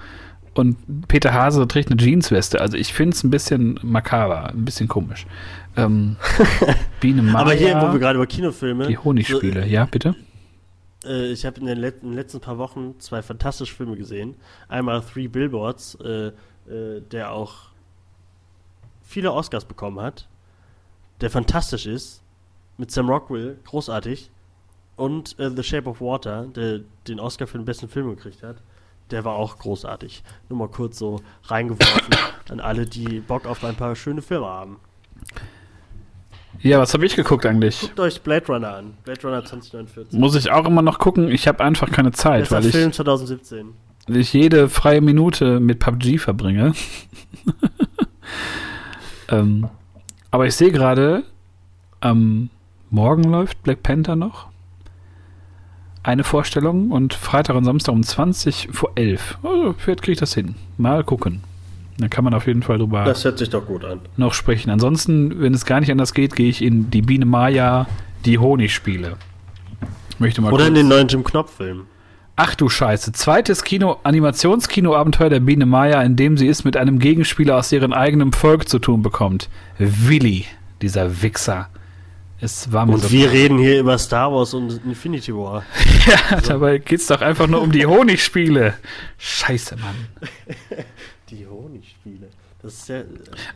Und 0.55 1.09
Peter 1.09 1.33
Hase 1.33 1.67
trägt 1.67 1.91
eine 1.91 2.01
Jeansweste. 2.01 2.61
Also 2.61 2.77
ich 2.77 2.93
finde 2.93 3.15
es 3.17 3.25
ein 3.25 3.31
bisschen 3.31 3.79
makaber, 3.83 4.51
ein 4.51 4.65
bisschen 4.65 4.87
komisch. 4.89 5.27
Ähm, 5.77 6.17
Biene 7.01 7.23
Maya, 7.23 7.39
Aber 7.39 7.53
hier, 7.55 7.81
wo 7.81 7.93
wir 7.93 7.99
gerade 7.99 8.17
über 8.17 8.27
Kinofilme. 8.27 8.87
die 8.87 8.99
Honigspiele. 8.99 9.63
So, 9.63 9.69
ja, 9.69 9.87
bitte? 9.87 10.15
äh, 11.07 11.33
ich 11.33 11.47
habe 11.47 11.59
in, 11.61 11.67
let- 11.67 12.03
in 12.03 12.11
den 12.11 12.15
letzten 12.17 12.41
paar 12.41 12.59
Wochen 12.59 12.95
zwei 12.99 13.23
fantastische 13.23 13.75
Filme 13.75 13.97
gesehen. 13.97 14.35
Einmal 14.69 15.01
Three 15.03 15.27
Billboards, 15.29 15.97
äh, 16.05 16.27
äh, 16.71 17.01
der 17.11 17.33
auch 17.33 17.55
viele 19.03 19.33
Oscars 19.33 19.65
bekommen 19.65 20.01
hat. 20.01 20.29
Der 21.23 21.31
fantastisch 21.31 21.87
ist. 21.87 22.22
Mit 22.77 22.91
Sam 22.91 23.09
Rockwell, 23.09 23.59
großartig. 23.65 24.31
Und 24.97 25.39
äh, 25.39 25.51
The 25.51 25.63
Shape 25.63 25.89
of 25.89 26.01
Water, 26.01 26.47
der 26.47 26.81
den 27.09 27.21
Oscar 27.21 27.47
für 27.47 27.59
den 27.59 27.65
besten 27.65 27.89
Film 27.89 28.11
gekriegt 28.11 28.43
hat. 28.43 28.57
Der 29.11 29.25
war 29.25 29.35
auch 29.35 29.59
großartig. 29.59 30.23
Nur 30.49 30.59
mal 30.59 30.69
kurz 30.69 30.99
so 30.99 31.21
reingeworfen 31.45 32.15
an 32.51 32.61
alle, 32.61 32.87
die 32.87 33.21
Bock 33.21 33.47
auf 33.47 33.63
ein 33.65 33.75
paar 33.75 33.95
schöne 33.97 34.23
Filme 34.23 34.47
haben. 34.47 34.77
Ja, 36.61 36.79
was 36.79 36.95
habe 36.95 37.05
ich 37.05 37.17
geguckt 37.17 37.45
eigentlich? 37.47 37.81
Guckt 37.81 37.99
euch 37.99 38.21
Blade 38.21 38.47
Runner 38.47 38.75
an. 38.75 38.95
Blade 39.05 39.23
Runner 39.23 39.45
2049. 39.45 40.19
Muss 40.19 40.35
ich 40.35 40.51
auch 40.51 40.67
immer 40.67 40.83
noch 40.83 40.99
gucken. 40.99 41.29
Ich 41.29 41.49
habe 41.49 41.65
einfach 41.65 41.91
keine 41.91 42.13
Zeit, 42.13 42.43
Bester 42.43 42.57
weil 42.57 42.67
ich, 42.67 42.73
Film 42.73 42.93
2017. 42.93 43.75
ich 44.09 44.33
jede 44.33 44.69
freie 44.69 45.01
Minute 45.01 45.61
mit 45.61 45.79
PUBG 45.79 46.19
verbringe. 46.19 46.73
ähm, 49.29 49.69
aber 50.31 50.47
ich 50.47 50.55
sehe 50.55 50.71
gerade, 50.71 51.25
am 52.01 52.51
Morgen 52.93 53.25
läuft 53.25 53.63
Black 53.63 53.83
Panther 53.83 54.17
noch. 54.17 54.49
Eine 56.03 56.25
Vorstellung 56.25 56.91
und 56.91 57.15
Freitag 57.15 57.57
und 57.57 57.65
Samstag 57.65 57.95
um 57.95 58.03
20 58.03 58.69
vor 58.71 58.91
11. 58.97 59.39
Also, 59.43 59.75
vielleicht 59.79 60.03
kriege 60.03 60.13
ich 60.13 60.19
das 60.19 60.35
hin. 60.35 60.57
Mal 60.77 61.03
gucken. 61.03 61.41
Dann 61.97 62.11
kann 62.11 62.23
man 62.23 62.35
auf 62.35 62.47
jeden 62.47 62.63
Fall 62.63 62.77
drüber 62.77 63.05
Das 63.05 63.25
hört 63.25 63.39
sich 63.39 63.49
doch 63.49 63.65
gut 63.65 63.83
an. 63.83 64.01
noch 64.19 64.35
sprechen. 64.35 64.69
Ansonsten, 64.69 65.41
wenn 65.41 65.55
es 65.55 65.65
gar 65.65 65.81
nicht 65.81 65.91
anders 65.91 66.13
geht, 66.13 66.37
gehe 66.37 66.51
ich 66.51 66.61
in 66.61 66.91
die 66.91 67.01
Biene 67.01 67.25
Maya, 67.25 67.87
die 68.27 68.37
Honigspiele. 68.39 69.17
Möchte 70.19 70.43
mal 70.43 70.53
Oder 70.53 70.67
in 70.67 70.75
den 70.75 70.89
neuen 70.89 71.09
Jim 71.09 71.25
Knopf-Film. 71.25 71.87
Ach 72.37 72.55
du 72.55 72.69
Scheiße. 72.69 73.13
Zweites 73.13 73.65
Kino, 73.65 74.01
Animationskinoabenteuer 74.03 75.31
der 75.31 75.41
Biene 75.41 75.65
Maya, 75.65 76.03
in 76.03 76.17
dem 76.17 76.37
sie 76.37 76.49
es 76.49 76.63
mit 76.63 76.77
einem 76.77 76.99
Gegenspieler 76.99 77.57
aus 77.57 77.73
ihrem 77.73 77.95
eigenen 77.95 78.33
Volk 78.33 78.69
zu 78.69 78.79
tun 78.79 79.01
bekommt. 79.01 79.49
Willi, 79.79 80.45
dieser 80.83 81.23
Wichser. 81.23 81.71
Es 82.45 82.73
war 82.73 82.89
so 82.89 82.95
Und 82.95 83.13
wir 83.13 83.31
reden 83.31 83.57
hier 83.57 83.79
über 83.79 83.97
Star 83.99 84.33
Wars 84.33 84.53
und 84.53 84.85
Infinity 84.85 85.33
War. 85.33 85.63
ja, 86.07 86.41
dabei 86.41 86.79
geht's 86.79 87.07
doch 87.07 87.21
einfach 87.21 87.47
nur 87.47 87.63
um 87.63 87.71
die 87.71 87.87
Honigspiele. 87.87 88.75
Scheiße, 89.17 89.77
Mann. 89.77 89.95
Die 91.31 91.47
Honigspiele. 91.47 92.29
Das 92.61 92.75
ist 92.75 92.89
ja. 92.89 92.99
äh, 92.99 93.05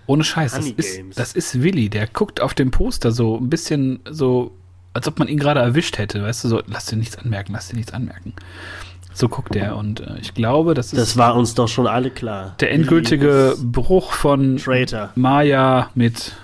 Ohne 0.07 0.23
Scheiß, 0.23 0.53
das 0.53 0.67
ist, 0.69 1.19
das 1.19 1.33
ist 1.35 1.63
Willi, 1.63 1.89
der 1.91 2.07
guckt 2.07 2.41
auf 2.41 2.55
dem 2.55 2.71
Poster 2.71 3.11
so 3.11 3.37
ein 3.37 3.51
bisschen 3.51 3.99
so, 4.09 4.53
als 4.95 5.09
ob 5.09 5.19
man 5.19 5.27
ihn 5.27 5.39
gerade 5.39 5.61
erwischt 5.61 5.99
hätte, 5.99 6.23
weißt 6.23 6.45
du, 6.45 6.49
so, 6.49 6.63
lass 6.67 6.87
dir 6.87 6.97
nichts 6.97 7.19
anmerken, 7.19 7.53
lass 7.55 7.69
dir 7.69 7.77
nichts 7.77 7.93
anmerken. 7.93 8.35
So 9.13 9.29
guckt 9.29 9.55
der 9.57 9.77
und 9.77 9.99
äh, 10.01 10.17
ich 10.21 10.33
glaube, 10.33 10.75
das 10.75 10.93
ist 10.93 10.99
Das 11.01 11.17
war 11.17 11.35
uns 11.35 11.55
doch 11.55 11.69
schon 11.69 11.89
alle 11.89 12.11
klar. 12.11 12.55
der 12.61 12.71
endgültige 12.71 13.57
Bruch 13.61 14.13
von 14.13 14.59
Traitor. 14.59 15.11
Maya 15.17 15.91
mit, 15.95 16.37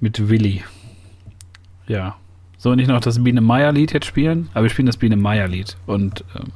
mit 0.00 0.28
Willi. 0.30 0.62
Ja. 1.86 2.16
Sollen 2.58 2.78
wir 2.78 2.82
nicht 2.82 2.88
noch 2.88 3.00
das 3.00 3.22
Biene-Meier-Lied 3.22 3.92
jetzt 3.92 4.06
spielen? 4.06 4.48
Aber 4.54 4.64
wir 4.64 4.70
spielen 4.70 4.86
das 4.86 4.96
Biene-Meier-Lied 4.96 5.76
und 5.86 6.24
ähm, 6.36 6.52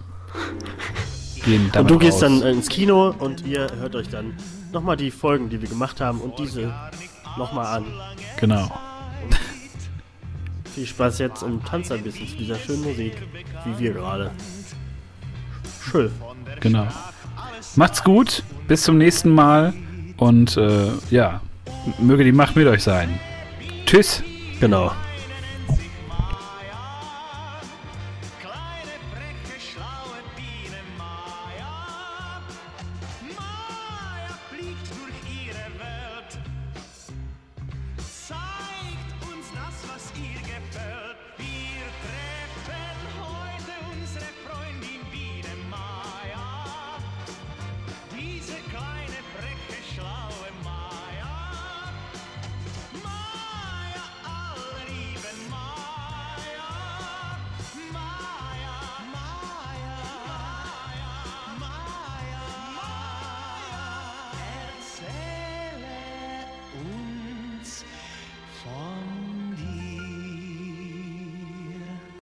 gehen 1.44 1.64
Und 1.66 1.74
damit 1.76 1.90
du 1.90 1.98
gehst 1.98 2.22
raus. 2.22 2.40
dann 2.40 2.42
ins 2.42 2.68
Kino 2.68 3.14
und 3.18 3.44
ihr 3.46 3.66
hört 3.80 3.96
euch 3.96 4.08
dann 4.08 4.34
nochmal 4.72 4.96
die 4.96 5.10
Folgen, 5.10 5.48
die 5.48 5.60
wir 5.60 5.68
gemacht 5.68 6.00
haben 6.00 6.20
und 6.20 6.38
diese 6.38 6.72
nochmal 7.36 7.78
an. 7.78 7.84
Genau. 8.38 8.70
Viel 10.74 10.86
Spaß 10.86 11.18
jetzt 11.18 11.42
und 11.42 11.64
tanzt 11.66 11.90
ein 11.90 12.02
bisschen 12.02 12.28
zu 12.28 12.36
dieser 12.36 12.56
schönen 12.56 12.84
Musik, 12.84 13.14
wie 13.64 13.78
wir 13.84 13.92
gerade. 13.94 14.30
Schön. 15.90 16.10
Genau. 16.60 16.86
Macht's 17.74 18.02
gut, 18.04 18.42
bis 18.68 18.82
zum 18.82 18.98
nächsten 18.98 19.30
Mal 19.30 19.74
und 20.16 20.56
äh, 20.56 20.90
ja, 21.10 21.40
möge 21.98 22.24
die 22.24 22.32
Macht 22.32 22.56
mit 22.56 22.66
euch 22.66 22.82
sein. 22.82 23.18
Tschüss. 23.86 24.22
Genau. 24.60 24.92